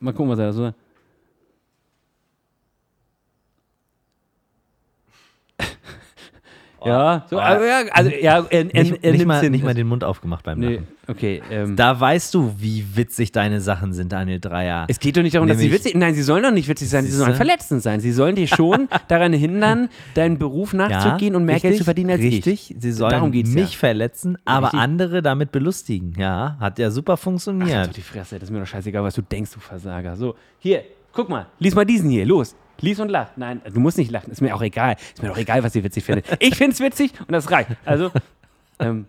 mal 0.00 0.12
gucken, 0.12 0.30
was 0.30 0.38
er 0.38 0.46
da 0.46 0.52
so. 0.52 0.72
Ja, 6.86 7.26
so, 7.28 7.38
also, 7.38 7.64
ja, 7.64 7.80
also, 7.92 8.10
ja, 8.10 8.38
er, 8.50 8.74
er, 8.74 8.82
nicht, 8.84 9.04
er 9.04 9.12
nicht, 9.12 9.26
mal, 9.26 9.50
nicht 9.50 9.64
mal 9.64 9.74
den 9.74 9.86
Mund 9.86 10.04
aufgemacht 10.04 10.44
beim 10.44 10.58
Nee, 10.58 10.74
Lachen. 10.76 10.88
okay. 11.08 11.42
Ähm, 11.50 11.76
Da 11.76 11.98
weißt 11.98 12.32
du, 12.34 12.54
wie 12.58 12.84
witzig 12.94 13.32
deine 13.32 13.60
Sachen 13.60 13.92
sind, 13.92 14.12
Daniel 14.12 14.40
Dreier. 14.40 14.86
Es 14.88 14.98
geht 15.00 15.16
doch 15.16 15.22
nicht 15.22 15.34
darum, 15.34 15.48
dass 15.48 15.58
sie 15.58 15.64
Nämlich- 15.64 15.80
witzig 15.84 15.94
Nein, 15.96 16.14
sie 16.14 16.22
sollen 16.22 16.42
doch 16.42 16.50
nicht 16.50 16.68
witzig 16.68 16.88
sein, 16.88 17.04
sie 17.04 17.10
sollen 17.12 17.34
verletzend 17.34 17.82
sein. 17.82 18.00
Sie 18.00 18.12
sollen 18.12 18.34
dich 18.36 18.50
schon 18.50 18.88
daran 19.08 19.32
hindern, 19.32 19.88
deinen 20.14 20.38
Beruf 20.38 20.72
nachzugehen 20.72 21.34
und 21.34 21.44
mehr 21.44 21.54
Geld 21.60 21.64
richtig, 21.72 21.78
zu 21.78 21.84
verdienen 21.84 22.10
als 22.10 22.20
ich. 22.20 22.34
Richtig, 22.46 22.74
sie 22.78 22.92
sollen 22.92 23.10
Darum 23.10 23.32
geht's 23.32 23.50
mich 23.50 23.72
ja. 23.72 23.78
verletzen, 23.78 24.38
aber 24.44 24.66
Richtig. 24.66 24.80
andere 24.80 25.22
damit 25.22 25.52
belustigen. 25.52 26.14
Ja, 26.18 26.56
hat 26.60 26.78
ja 26.78 26.90
super 26.90 27.12
Ach, 27.12 27.16
halt 27.16 27.22
funktioniert. 27.24 27.86
doch 27.88 27.92
die 27.92 28.00
Fresse, 28.02 28.38
das 28.38 28.48
ist 28.48 28.52
mir 28.52 28.60
doch 28.60 28.66
scheißegal, 28.66 29.02
was 29.02 29.14
du 29.14 29.22
denkst, 29.22 29.50
du 29.52 29.60
Versager. 29.60 30.16
So, 30.16 30.34
hier, 30.58 30.82
guck 31.12 31.28
mal, 31.28 31.46
lies 31.58 31.74
mal 31.74 31.84
diesen 31.84 32.10
hier, 32.10 32.24
los. 32.26 32.54
Lies 32.80 33.00
und 33.00 33.08
lach. 33.08 33.30
Nein, 33.36 33.60
du 33.72 33.80
musst 33.80 33.98
nicht 33.98 34.10
lachen, 34.10 34.30
ist 34.30 34.40
mir 34.40 34.54
auch 34.54 34.62
egal. 34.62 34.96
Ist 35.14 35.22
mir 35.22 35.28
doch 35.28 35.38
egal, 35.38 35.62
was 35.62 35.74
ihr 35.74 35.82
witzig 35.84 36.04
findet. 36.04 36.26
Ich 36.40 36.54
find's 36.56 36.80
witzig 36.80 37.12
und 37.20 37.32
das 37.32 37.50
reicht. 37.50 37.70
Also, 37.84 38.10
ähm, 38.78 39.06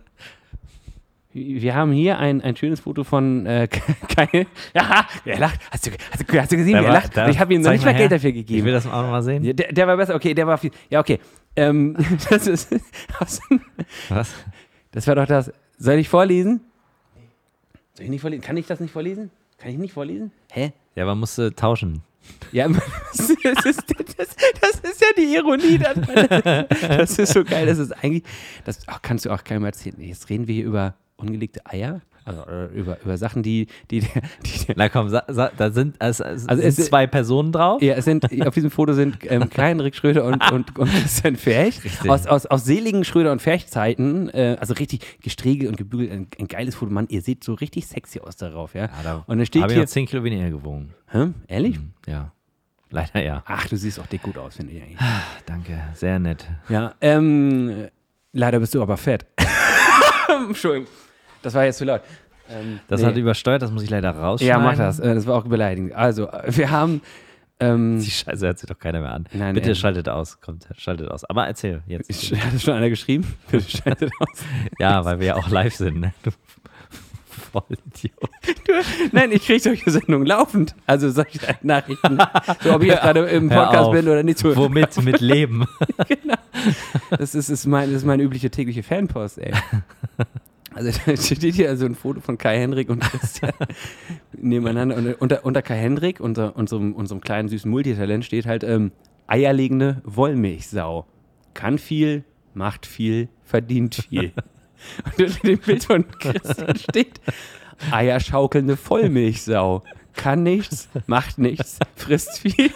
wir 1.34 1.76
haben 1.76 1.92
hier 1.92 2.18
ein, 2.18 2.42
ein 2.42 2.56
schönes 2.56 2.80
Foto 2.80 3.04
von 3.04 3.46
äh, 3.46 3.68
Kai. 4.16 4.48
Ja, 4.74 5.06
er 5.26 5.40
lacht. 5.40 5.60
Hast 5.72 5.86
du, 5.86 5.92
hast 6.12 6.32
du, 6.34 6.42
hast 6.42 6.52
du 6.52 6.58
gesehen, 6.58 6.74
wie 6.74 6.78
er 6.80 6.84
war- 6.86 6.94
lacht? 6.94 7.16
ich 7.30 7.40
habe 7.40 7.54
ihm 7.54 7.62
noch 7.62 7.72
nicht 7.72 7.86
mal 7.86 7.92
mal 7.92 7.98
Geld 7.98 8.10
her. 8.12 8.18
dafür 8.18 8.30
Ich 8.32 8.36
gegeben. 8.38 8.66
will 8.66 8.74
das 8.74 8.88
auch 8.88 9.02
noch 9.04 9.12
mal 9.12 9.22
sehen. 9.22 9.44
Ja, 9.44 9.54
der, 9.54 9.72
der 9.72 9.88
war 9.88 9.98
besser, 9.98 10.16
okay, 10.16 10.34
der 10.34 10.48
war 10.48 10.58
viel. 10.58 10.72
Ja, 10.90 11.00
okay. 11.00 11.20
Ähm, 11.56 11.96
das 12.30 12.48
ist 12.48 12.70
Was? 14.10 14.32
Das 14.92 15.06
war 15.08 15.16
doch 15.16 15.28
das. 15.28 15.52
Soll 15.78 15.96
ich 15.96 16.10
vorlesen? 16.10 16.62
Soll 17.94 18.06
ich 18.06 18.10
nicht 18.10 18.22
vorlesen? 18.22 18.42
Kann 18.42 18.58
ich 18.58 18.66
das 18.66 18.80
nicht 18.80 18.92
vorlesen? 18.92 19.30
Kann 19.60 19.70
ich 19.72 19.78
nicht 19.78 19.94
vorlesen? 19.94 20.32
Hä? 20.52 20.72
Ja, 20.96 21.06
man 21.06 21.20
musste 21.20 21.54
tauschen. 21.54 22.02
Ja, 22.52 22.68
das 23.14 23.30
ist, 23.30 23.38
das, 23.44 24.36
das 24.62 24.80
ist 24.80 25.02
ja 25.02 25.08
die 25.18 25.36
Ironie. 25.36 25.78
Das 25.78 27.20
ist 27.20 27.34
so 27.34 27.44
geil. 27.44 27.66
Das 27.66 27.78
ist 27.78 27.92
eigentlich, 28.04 28.24
das 28.66 28.80
kannst 29.02 29.26
du 29.26 29.32
auch 29.32 29.44
keinem 29.44 29.66
erzählen. 29.66 30.00
Jetzt 30.00 30.30
reden 30.30 30.48
wir 30.48 30.56
hier 30.56 30.66
über 30.66 30.96
ungelegte 31.18 31.66
Eier. 31.66 32.02
Also 32.28 32.44
äh, 32.50 32.66
über, 32.78 32.98
über 33.04 33.18
Sachen, 33.18 33.42
die, 33.42 33.68
die, 33.90 34.02
die, 34.02 34.08
die 34.44 34.74
Na 34.76 34.90
komm, 34.90 35.10
da 35.12 35.72
sind, 35.72 35.96
Also 36.00 36.24
sind 36.24 36.62
es- 36.62 36.76
zwei 36.88 37.08
Personen 37.08 37.52
drauf. 37.52 37.82
Ja, 37.82 37.96
es 37.96 38.06
sind, 38.06 38.26
auf 38.46 38.54
diesem 38.54 38.70
Foto 38.70 38.94
sind 38.94 39.18
ähm, 39.24 39.50
Klein, 39.50 39.80
Rick 39.80 39.96
Schröder 39.96 40.26
und, 40.26 40.52
und, 40.52 40.78
und 40.78 40.90
Christian 40.92 41.36
Ferch. 41.38 41.84
Richtig. 41.84 42.10
Aus, 42.10 42.28
aus, 42.28 42.46
aus 42.46 42.66
seligen 42.66 43.04
Schröder- 43.06 43.32
und 43.32 43.42
Ferch-Zeiten. 43.42 44.30
Äh, 44.30 44.58
also 44.60 44.74
richtig 44.74 45.22
gestriegelt 45.22 45.70
und 45.70 45.78
gebügelt. 45.78 46.12
Ein, 46.12 46.28
ein 46.40 46.48
geiles 46.48 46.76
Foto. 46.76 46.92
Mann, 46.92 47.08
ihr 47.10 47.22
seht 47.22 47.44
so 47.44 47.54
richtig 47.54 47.88
sexy 47.88 48.20
aus 48.20 48.36
darauf, 48.36 48.74
ja. 48.76 48.82
Ja, 48.84 48.90
da 49.04 49.24
und 49.26 49.38
dann 49.38 49.46
steht 49.46 49.62
habe 49.62 49.72
ich 49.72 49.78
hier. 49.78 49.84
noch 49.84 49.90
10 49.90 50.06
Kilo 50.08 50.24
weniger 50.24 50.50
gewogen. 50.50 50.94
Hä? 51.10 51.28
Ehrlich? 51.48 51.80
Ja. 52.06 52.32
Leider 52.90 53.22
ja. 53.24 53.44
Ach, 53.46 53.68
du 53.68 53.76
siehst 53.78 54.00
auch 54.00 54.06
dick 54.08 54.22
gut 54.24 54.38
aus, 54.38 54.56
finde 54.56 54.74
ich 54.74 54.82
eigentlich. 54.82 54.98
Danke, 55.46 55.78
sehr 55.94 56.20
nett. 56.20 56.46
Ja, 56.70 56.94
ähm, 57.02 57.88
leider 58.34 58.60
bist 58.60 58.74
du 58.76 58.82
aber 58.82 58.98
fett. 58.98 59.26
Entschuldigung. 60.48 60.88
Das 61.42 61.54
war 61.54 61.66
jetzt 61.66 61.78
zu 61.78 61.86
laut. 61.86 62.02
Ähm, 62.50 62.80
Das 62.88 63.02
nee. 63.02 63.08
hat 63.08 63.18
übersteuert, 63.18 63.62
das 63.62 63.72
muss 63.72 63.84
ich 63.84 63.90
leider 63.90 64.12
rausschneiden. 64.12 64.62
Ja, 64.64 64.66
mach 64.72 64.78
das. 64.78 65.00
Äh, 65.00 65.14
Das 65.16 65.26
war 65.28 65.36
auch 65.36 65.44
beleidigend. 65.48 65.94
Also, 65.94 66.28
äh, 66.30 66.44
wir 66.56 66.72
haben. 66.72 67.02
Ähm, 67.60 68.00
Die 68.00 68.12
Scheiße 68.12 68.46
hört 68.46 68.60
sich 68.60 68.70
doch 68.70 68.78
keiner 68.78 69.02
mehr 69.02 69.12
an. 69.12 69.26
Nein, 69.34 69.56
Bitte 69.56 69.70
ähm, 69.70 69.76
schaltet 69.76 70.08
aus. 70.10 70.40
Kommt, 70.42 70.68
schaltet 70.78 71.10
aus. 71.10 71.24
Aber 71.26 71.48
erzähl 71.48 71.82
jetzt. 71.88 72.12
hat 72.36 72.54
das 72.54 72.62
schon 72.64 72.76
einer 72.76 72.90
geschrieben? 72.90 73.26
Bitte 73.52 73.70
schaltet 73.78 74.12
aus. 74.20 74.44
Ja, 74.80 75.04
weil 75.04 75.20
wir 75.20 75.28
ja 75.28 75.36
auch 75.36 75.50
live 75.50 75.74
sind. 75.76 76.00
Ne? 76.00 76.14
Du 76.24 76.30
Vollidiot. 77.52 78.14
Nein, 79.12 79.32
ich 79.32 79.44
kriege 79.46 79.60
solche 79.60 79.90
Sendungen 79.90 80.28
laufend. 80.28 80.76
Also 80.86 81.10
solche 81.10 81.40
Nachrichten. 81.64 82.20
So, 82.62 82.74
ob 82.76 82.82
ich 82.84 82.90
jetzt 82.90 83.02
gerade 83.02 83.22
im 83.26 83.50
Podcast 83.50 83.92
bin 83.92 84.08
oder 84.08 84.22
nicht. 84.24 84.38
So. 84.38 84.56
Womit? 84.56 85.02
Mit 85.04 85.20
Leben. 85.22 85.66
Das 87.10 87.34
ist, 87.36 87.50
ist, 87.50 87.66
mein, 87.66 87.90
das 87.92 88.02
ist 88.02 88.06
meine 88.06 88.22
übliche 88.24 88.50
tägliche 88.52 88.84
Fanpost, 88.84 89.38
ey. 89.40 89.54
Also 90.78 90.92
da 91.06 91.18
steht 91.18 91.56
hier 91.56 91.70
also 91.70 91.86
ein 91.86 91.96
Foto 91.96 92.22
von 92.22 92.38
Kai 92.38 92.60
Hendrik 92.60 92.90
und 92.90 93.00
Christian 93.00 93.52
nebeneinander. 94.34 94.96
Und 94.96 95.14
unter, 95.16 95.44
unter 95.44 95.62
Kai 95.62 95.78
Hendrik, 95.78 96.20
unter 96.20 96.56
unserem, 96.56 96.94
unserem 96.94 97.22
kleinen 97.22 97.50
süßen 97.50 97.70
Multitalent, 97.70 98.24
steht 98.24 98.46
halt 98.46 98.64
ähm, 98.64 98.92
eierlegende 99.26 100.02
Wollmilchsau. 100.06 101.06
Kann 101.54 101.80
viel, 101.80 102.24
macht 102.54 102.86
viel, 102.86 103.30
verdient 103.44 103.96
viel. 104.10 104.32
Und 105.06 105.26
unter 105.26 105.40
dem 105.40 105.58
Bild 105.58 105.84
von 105.84 106.08
Christian 106.08 106.78
steht 106.78 107.20
eierschaukelnde 107.90 108.78
Vollmilchsau. 108.78 109.84
Kann 110.14 110.44
nichts, 110.44 110.88
macht 111.08 111.40
nichts, 111.40 111.80
frisst 111.96 112.40
viel. 112.40 112.72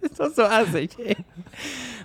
ist 0.10 0.18
doch 0.18 0.32
so 0.34 0.42
assig, 0.42 0.90
ey. 0.98 1.16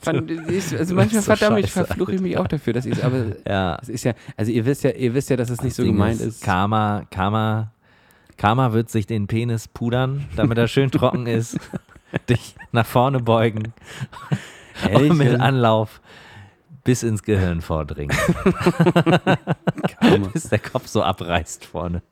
Fand, 0.02 0.30
ich, 0.50 0.78
also 0.78 0.96
manchmal 0.96 1.22
so 1.22 1.36
verdammt, 1.36 1.70
verfluche 1.70 2.16
ich 2.16 2.22
mich 2.22 2.38
auch 2.38 2.48
dafür, 2.48 2.74
dass 2.74 2.86
ich 2.86 3.04
aber 3.04 3.26
Ja. 3.48 3.78
es 3.82 3.90
ist 3.90 4.04
ja, 4.04 4.14
also 4.38 4.52
ihr 4.52 4.66
wisst 4.66 4.84
ja, 4.84 4.92
ihr 4.92 5.14
wisst 5.14 5.30
ja, 5.30 5.38
dass 5.38 5.50
es 5.50 5.62
nicht 5.62 5.76
so 5.76 5.84
Ding 5.84 5.94
gemeint 5.94 6.22
ist. 6.22 6.44
Karma, 6.44 7.04
Karma, 7.10 7.72
Karma 8.38 8.74
wird 8.74 8.90
sich 8.90 9.08
den 9.08 9.28
Penis 9.28 9.68
pudern, 9.68 10.28
damit 10.36 10.58
er 10.58 10.68
schön 10.68 10.92
trocken 10.92 11.28
ist. 11.28 11.58
Dich 12.30 12.56
nach 12.72 12.86
vorne 12.86 13.20
beugen 13.20 13.74
Ehrlich? 14.88 15.12
und 15.12 15.18
mit 15.18 15.40
Anlauf 15.40 16.02
bis 16.86 17.02
ins 17.02 17.24
Gehirn 17.24 17.62
vordringen, 17.62 18.16
bis 20.34 20.50
der 20.50 20.60
Kopf 20.60 20.88
so 20.88 21.02
abreißt 21.02 21.66
vorne. 21.66 22.04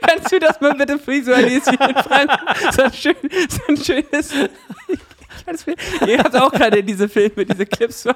Kannst 0.00 0.32
du 0.32 0.38
das 0.38 0.60
mal 0.60 0.74
bitte 0.74 0.98
visualisieren, 1.06 1.94
Frank? 1.96 2.30
So 2.72 2.82
ein, 2.82 2.92
schön, 2.92 3.14
so 3.48 3.60
ein 3.68 3.76
schönes. 3.76 4.32
Ihr 6.06 6.18
habt 6.18 6.36
auch 6.36 6.50
gerade 6.52 6.82
diese 6.82 7.08
Filme, 7.08 7.44
diese 7.46 7.64
Clips. 7.66 8.06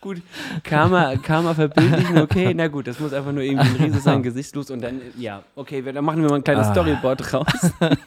Gut, 0.00 0.22
Karma, 0.62 1.16
Karma 1.16 1.54
verbildlichen, 1.54 2.18
okay, 2.18 2.54
na 2.54 2.68
gut, 2.68 2.86
das 2.86 3.00
muss 3.00 3.12
einfach 3.12 3.32
nur 3.32 3.42
irgendwie 3.42 3.68
ein 3.68 3.76
Riese 3.76 3.98
sein, 3.98 4.22
gesichtslos 4.22 4.70
und 4.70 4.80
dann, 4.80 5.00
ja, 5.18 5.42
okay, 5.56 5.82
dann 5.82 6.04
machen 6.04 6.22
wir 6.22 6.30
mal 6.30 6.36
ein 6.36 6.44
kleines 6.44 6.68
Ah. 6.68 6.72
Storyboard 6.72 7.32
raus. 7.34 7.46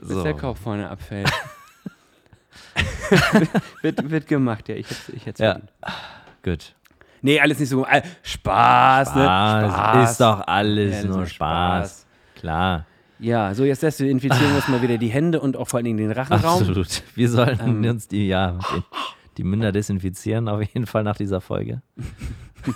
Bis 0.00 0.08
So. 0.08 0.22
der 0.22 0.34
Kopf 0.34 0.60
vorne 0.60 0.88
abfällt. 0.88 1.30
wird, 3.82 4.10
wird 4.10 4.26
gemacht, 4.26 4.68
ja, 4.68 4.76
ich 4.76 4.88
hätte 4.88 5.16
hätt's 5.24 5.40
Ja. 5.40 5.60
Gut. 6.42 6.74
Nee, 7.22 7.38
alles 7.40 7.58
nicht 7.58 7.68
so. 7.68 7.84
Äh, 7.86 8.02
Spaß, 8.22 9.14
ne? 9.14 9.22
Spaß. 9.24 10.10
Ist 10.12 10.20
doch 10.20 10.46
alles 10.46 11.02
Ja, 11.02 11.08
nur 11.08 11.16
nur 11.18 11.26
Spaß. 11.26 12.06
Klar. 12.36 12.86
Ja, 13.18 13.52
so 13.54 13.64
jetzt 13.64 13.82
desinfizieren 13.82 14.48
wir 14.50 14.56
uns 14.56 14.68
mal 14.68 14.80
wieder 14.80 14.96
die 14.96 15.08
Hände 15.08 15.40
und 15.40 15.56
auch 15.56 15.68
vor 15.68 15.76
allen 15.78 15.84
Dingen 15.84 15.98
den 15.98 16.10
Rachenraum. 16.12 16.60
Absolut. 16.60 17.02
Wir 17.14 17.28
sollten 17.28 17.84
Ähm. 17.84 17.90
uns 17.90 18.08
die, 18.08 18.26
ja, 18.28 18.52
den, 18.52 18.82
die 19.36 19.44
Münder 19.44 19.72
desinfizieren, 19.72 20.48
auf 20.48 20.62
jeden 20.62 20.86
Fall 20.86 21.02
nach 21.04 21.16
dieser 21.16 21.42
Folge. 21.42 21.82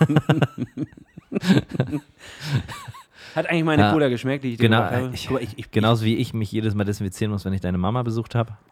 Hat 3.35 3.47
eigentlich 3.49 3.65
meine 3.65 3.83
Ja. 3.83 3.93
Cola 3.93 4.09
geschmeckt, 4.09 4.45
die 4.45 4.51
ich 4.53 4.57
dir 4.59 4.65
Genau, 4.69 4.83
habe? 4.83 5.11
ich- 5.13 5.29
ich, 5.31 5.59
ich, 5.59 5.71
Genauso 5.71 6.05
wie 6.05 6.17
ich 6.17 6.35
mich 6.35 6.53
jedes 6.53 6.75
Mal 6.75 6.85
desinfizieren 6.85 7.33
muss, 7.33 7.45
wenn 7.45 7.53
ich 7.53 7.61
deine 7.61 7.79
Mama 7.79 8.03
besucht 8.03 8.35
habe. 8.35 8.53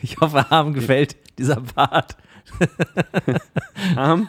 Ich 0.00 0.16
hoffe, 0.18 0.48
Harm 0.48 0.72
gefällt 0.72 1.16
dieser 1.38 1.56
Part. 1.60 2.16
Harm? 3.96 4.28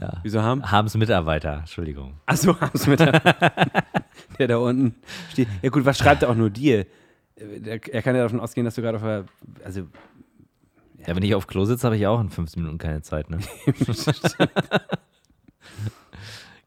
Ja. 0.00 0.20
Wieso 0.22 0.42
Harm? 0.42 0.70
Harms 0.70 0.96
Mitarbeiter, 0.96 1.58
Entschuldigung. 1.60 2.14
Achso, 2.26 2.58
Harms 2.60 2.86
mit 2.86 3.00
der, 3.00 3.12
der 4.38 4.48
da 4.48 4.56
unten 4.58 4.94
steht. 5.30 5.48
Ja 5.62 5.70
gut, 5.70 5.84
was 5.84 5.98
schreibt 5.98 6.22
er 6.22 6.30
auch 6.30 6.34
nur 6.34 6.50
dir? 6.50 6.86
Er 7.36 8.02
kann 8.02 8.14
ja 8.14 8.22
davon 8.22 8.40
ausgehen, 8.40 8.64
dass 8.64 8.74
du 8.74 8.82
gerade 8.82 8.96
auf 8.96 9.02
der, 9.02 9.24
also 9.64 9.80
Ja, 11.06 11.14
wenn 11.14 11.22
ich 11.22 11.34
auf 11.34 11.46
Klo 11.46 11.64
sitze, 11.64 11.86
habe 11.86 11.96
ich 11.96 12.06
auch 12.06 12.20
in 12.20 12.30
15 12.30 12.62
Minuten 12.62 12.78
keine 12.78 13.02
Zeit, 13.02 13.30
ne? 13.30 13.38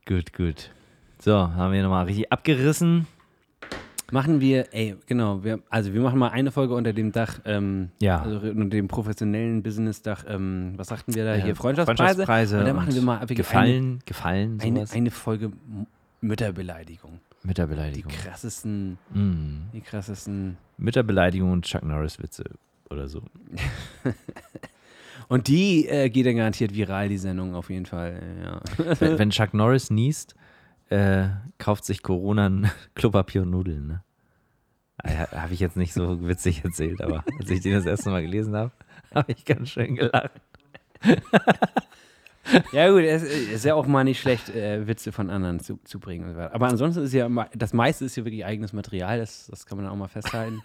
gut, 0.06 0.34
gut. 0.34 0.72
So, 1.20 1.36
haben 1.36 1.74
wir 1.74 1.84
nochmal 1.84 2.06
richtig 2.06 2.32
abgerissen. 2.32 3.08
Machen 4.12 4.40
wir, 4.42 4.74
ey, 4.74 4.96
genau, 5.06 5.44
wir, 5.44 5.60
also 5.70 5.94
wir 5.94 6.02
machen 6.02 6.18
mal 6.20 6.30
eine 6.30 6.52
Folge 6.52 6.74
unter 6.74 6.94
dem 6.94 7.12
Dach, 7.12 7.40
ähm, 7.46 7.90
Ja. 8.00 8.22
also 8.22 8.40
unter 8.40 8.66
dem 8.78 8.88
professionellen 8.88 9.64
Business-Dach, 9.64 10.24
ähm, 10.28 10.74
was 10.78 10.88
sagten 10.88 11.14
wir 11.16 11.26
da 11.26 11.36
Ja, 11.36 11.44
hier, 11.46 11.56
Freundschaftspreise? 11.56 12.26
Freundschaftspreise 12.26 12.60
und 12.60 12.66
dann 12.66 12.76
machen 12.76 12.94
wir 12.94 13.02
mal 13.02 13.26
Gefallen, 13.26 14.00
Gefallen, 14.06 14.60
eine, 14.62 14.78
sowas. 14.80 14.92
eine, 14.92 14.98
eine 15.02 15.12
Folge 15.12 15.46
M- 15.48 15.88
Mütterbeleidigung. 16.22 17.20
Die 17.44 17.48
Mütterbeleidigung. 17.48 18.12
krassesten, 18.12 18.98
Mm. 19.14 19.70
die 19.74 19.82
krassesten. 19.82 20.58
Mütterbeleidigung 20.78 21.52
und 21.52 21.66
Chuck 21.66 21.84
Norris-Witze 21.84 22.44
oder 22.90 23.08
so. 23.08 23.22
Und 25.30 25.48
die 25.50 25.88
äh, 25.90 26.10
geht 26.10 26.26
dann 26.26 26.38
garantiert 26.38 26.74
viral, 26.74 27.10
die 27.10 27.18
Sendung 27.18 27.54
auf 27.54 27.70
jeden 27.70 27.86
Fall. 27.86 28.22
Ja. 28.44 28.62
wenn, 29.00 29.20
wenn 29.20 29.30
Chuck 29.30 29.54
Norris 29.54 29.90
niest, 29.90 30.36
äh, 30.90 31.28
kauft 31.58 31.86
sich 31.86 32.04
Corona 32.04 32.48
ein 32.48 32.72
Klopapier 32.96 33.44
und 33.44 33.52
Nudeln, 33.52 33.88
ne? 33.88 34.04
Habe 35.06 35.54
ich 35.54 35.60
jetzt 35.60 35.78
nicht 35.78 35.94
so 35.94 36.28
witzig 36.28 36.64
erzählt, 36.66 37.02
aber 37.02 37.24
als 37.40 37.50
ich 37.50 37.62
den 37.62 37.74
das 37.74 37.86
erste 37.86 38.10
Mal 38.10 38.24
gelesen 38.24 38.56
habe, 38.56 38.72
habe 39.16 39.32
ich 39.32 39.46
ganz 39.46 39.70
schön 39.70 39.96
gelacht. 39.96 40.42
ja, 42.72 42.90
gut, 42.90 43.04
es 43.04 43.22
ist 43.24 43.64
ja 43.64 43.76
auch 43.76 43.86
mal 43.86 44.04
nicht 44.04 44.20
schlecht, 44.20 44.50
äh, 44.50 44.88
Witze 44.88 45.12
von 45.12 45.30
anderen 45.30 45.60
zu, 45.60 45.80
zu 45.84 46.00
bringen. 46.00 46.34
so. 46.34 46.40
Aber 46.40 46.68
ansonsten 46.68 47.04
ist 47.04 47.14
ja, 47.14 47.30
das 47.54 47.74
meiste 47.74 48.06
ist 48.06 48.16
ja 48.16 48.26
wirklich 48.26 48.44
eigenes 48.44 48.74
Material, 48.74 49.20
das, 49.20 49.48
das 49.48 49.68
kann 49.68 49.78
man 49.78 49.88
auch 49.88 49.96
mal 49.96 50.08
festhalten. 50.08 50.64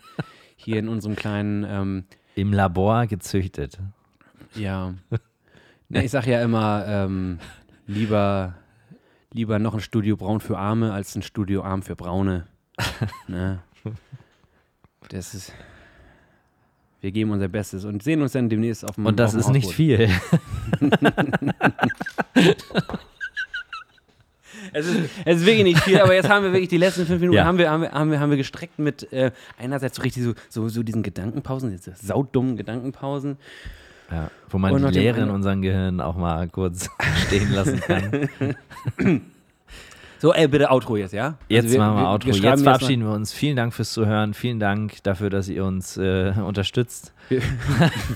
Hier 0.57 0.79
in 0.79 0.89
unserem 0.89 1.15
kleinen, 1.15 1.65
ähm, 1.69 2.05
Im 2.35 2.53
Labor 2.53 3.07
gezüchtet. 3.07 3.79
ja. 4.55 4.95
Ich 5.91 6.11
sag 6.11 6.27
ja 6.27 6.43
immer, 6.43 6.85
ähm, 6.87 7.39
lieber, 7.87 8.55
lieber 9.33 9.59
noch 9.59 9.75
ein 9.75 9.81
Studio 9.81 10.17
Braun 10.17 10.41
für 10.41 10.59
Arme 10.59 10.93
als 10.93 11.15
ein 11.17 11.23
Studio 11.23 11.63
Arm 11.63 11.83
für 11.83 11.97
Braune. 11.97 12.47
ne? 13.29 13.63
Das 15.09 15.35
ist. 15.35 15.53
Wir 17.01 17.11
geben 17.11 17.33
unser 17.33 17.49
Bestes 17.49 17.85
und 17.85 18.03
sehen 18.03 18.23
uns 18.23 18.33
dann 18.33 18.49
demnächst 18.49 18.85
auf 18.85 18.95
dem 18.95 19.07
Und 19.07 19.19
das 19.19 19.35
ist 19.35 19.49
nicht 19.49 19.73
viel. 19.73 20.09
Es 24.73 24.87
ist, 24.87 25.11
es 25.25 25.41
ist 25.41 25.47
wirklich 25.47 25.65
nicht 25.65 25.81
viel, 25.81 25.99
aber 26.01 26.15
jetzt 26.15 26.29
haben 26.29 26.45
wir 26.45 26.53
wirklich 26.53 26.69
die 26.69 26.79
letzten 26.79 27.05
fünf 27.05 27.21
Minuten 27.21 27.37
Ja. 27.37 27.45
haben, 27.45 27.59
wir, 27.59 27.71
haben, 27.71 27.83
wir, 27.83 27.93
haben, 27.93 28.11
wir, 28.11 28.21
haben 28.21 28.31
wir 28.31 28.37
gestreckt 28.37 28.79
mit 28.79 29.13
äh, 29.13 29.33
einerseits 29.59 29.97
so 29.97 30.03
richtig 30.03 30.23
so, 30.23 30.35
so, 30.49 30.69
so 30.69 30.83
diesen 30.83 31.03
Gedankenpausen, 31.03 31.71
diese 31.71 31.95
saudummen 32.01 32.57
Gedankenpausen. 32.57 33.37
Ja, 34.13 34.31
wo 34.51 34.59
man 34.59 34.73
Und 34.73 34.93
die 34.95 34.99
Leere 34.99 35.23
in 35.23 35.31
unserem 35.31 35.63
Gehirn 35.63 36.01
auch 36.01 36.17
mal 36.17 36.47
kurz 36.49 36.91
stehen 37.27 37.53
lassen 37.53 37.81
kann. 37.81 38.29
So, 40.19 40.33
ey, 40.33 40.47
bitte 40.47 40.71
Outro 40.71 40.97
jetzt, 40.97 41.13
ja? 41.13 41.37
Jetzt 41.49 41.65
Also 41.67 41.79
machen 41.79 41.97
wir, 41.97 42.09
Outro. 42.09 42.33
schreiben 42.33 42.45
jetzt 42.53 42.63
verabschieden 42.63 43.03
wir 43.05 43.13
uns. 43.13 43.33
Vielen 43.33 43.57
Dank 43.57 43.75
fürs 43.75 43.93
Zuhören. 43.93 44.35
Vielen 44.35 44.61
Dank 44.61 45.03
dafür, 45.03 45.31
dass 45.31 45.49
ihr 45.49 45.65
uns 45.65 45.97
äh, 45.97 46.33
unterstützt. 46.47 47.13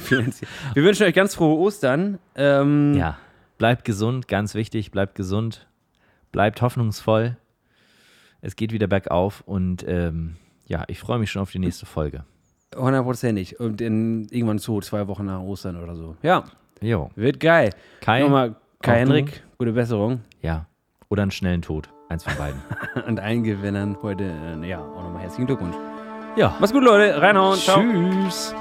Finanziell. 0.04 0.48
Wir 0.74 0.84
wünschen 0.84 1.04
euch 1.04 1.14
ganz 1.14 1.34
frohe 1.34 1.58
Ostern. 1.58 2.18
Ähm, 2.36 2.94
Ja. 2.94 3.16
Bleibt 3.58 3.84
gesund, 3.84 4.28
ganz 4.28 4.54
wichtig. 4.54 4.90
Bleibt 4.92 5.14
gesund. 5.16 5.66
Bleibt 6.30 6.62
hoffnungsvoll. 6.62 7.38
Es 8.40 8.54
geht 8.54 8.70
wieder 8.72 8.86
bergauf 8.86 9.42
und 9.46 9.84
ähm, 9.88 10.36
ja, 10.66 10.84
ich 10.88 11.00
freue 11.00 11.18
mich 11.18 11.30
schon 11.32 11.42
auf 11.42 11.50
die 11.50 11.58
nächste 11.58 11.86
Folge. 11.86 12.24
Hundertprozentig. 12.74 13.60
Und 13.60 13.80
in, 13.80 14.26
irgendwann 14.30 14.58
so, 14.58 14.80
zwei 14.80 15.06
Wochen 15.08 15.26
nach 15.26 15.40
Ostern 15.40 15.82
oder 15.82 15.94
so. 15.94 16.16
Ja, 16.22 16.44
Jo. 16.80 17.10
wird 17.14 17.40
geil. 17.40 17.70
Kai? 18.00 18.20
Nochmal, 18.20 18.56
Kai 18.82 18.98
Henrik, 18.98 19.42
gute 19.58 19.72
Besserung. 19.72 20.20
Ja. 20.42 20.66
Oder 21.08 21.22
einen 21.22 21.30
schnellen 21.30 21.62
Tod. 21.62 21.88
Eins 22.08 22.24
von 22.24 22.34
beiden. 22.36 22.60
Und 23.06 23.20
allen 23.20 23.42
Gewinnern 23.44 23.96
heute, 24.02 24.24
äh, 24.24 24.68
ja, 24.68 24.80
auch 24.80 25.02
nochmal 25.04 25.22
herzlichen 25.22 25.46
Glückwunsch. 25.46 25.76
ja. 26.36 26.54
Mach's 26.60 26.72
gut, 26.72 26.82
Leute. 26.84 27.20
Reinhauen. 27.20 27.58
Ciao. 27.58 27.80
Tschüss. 27.80 28.54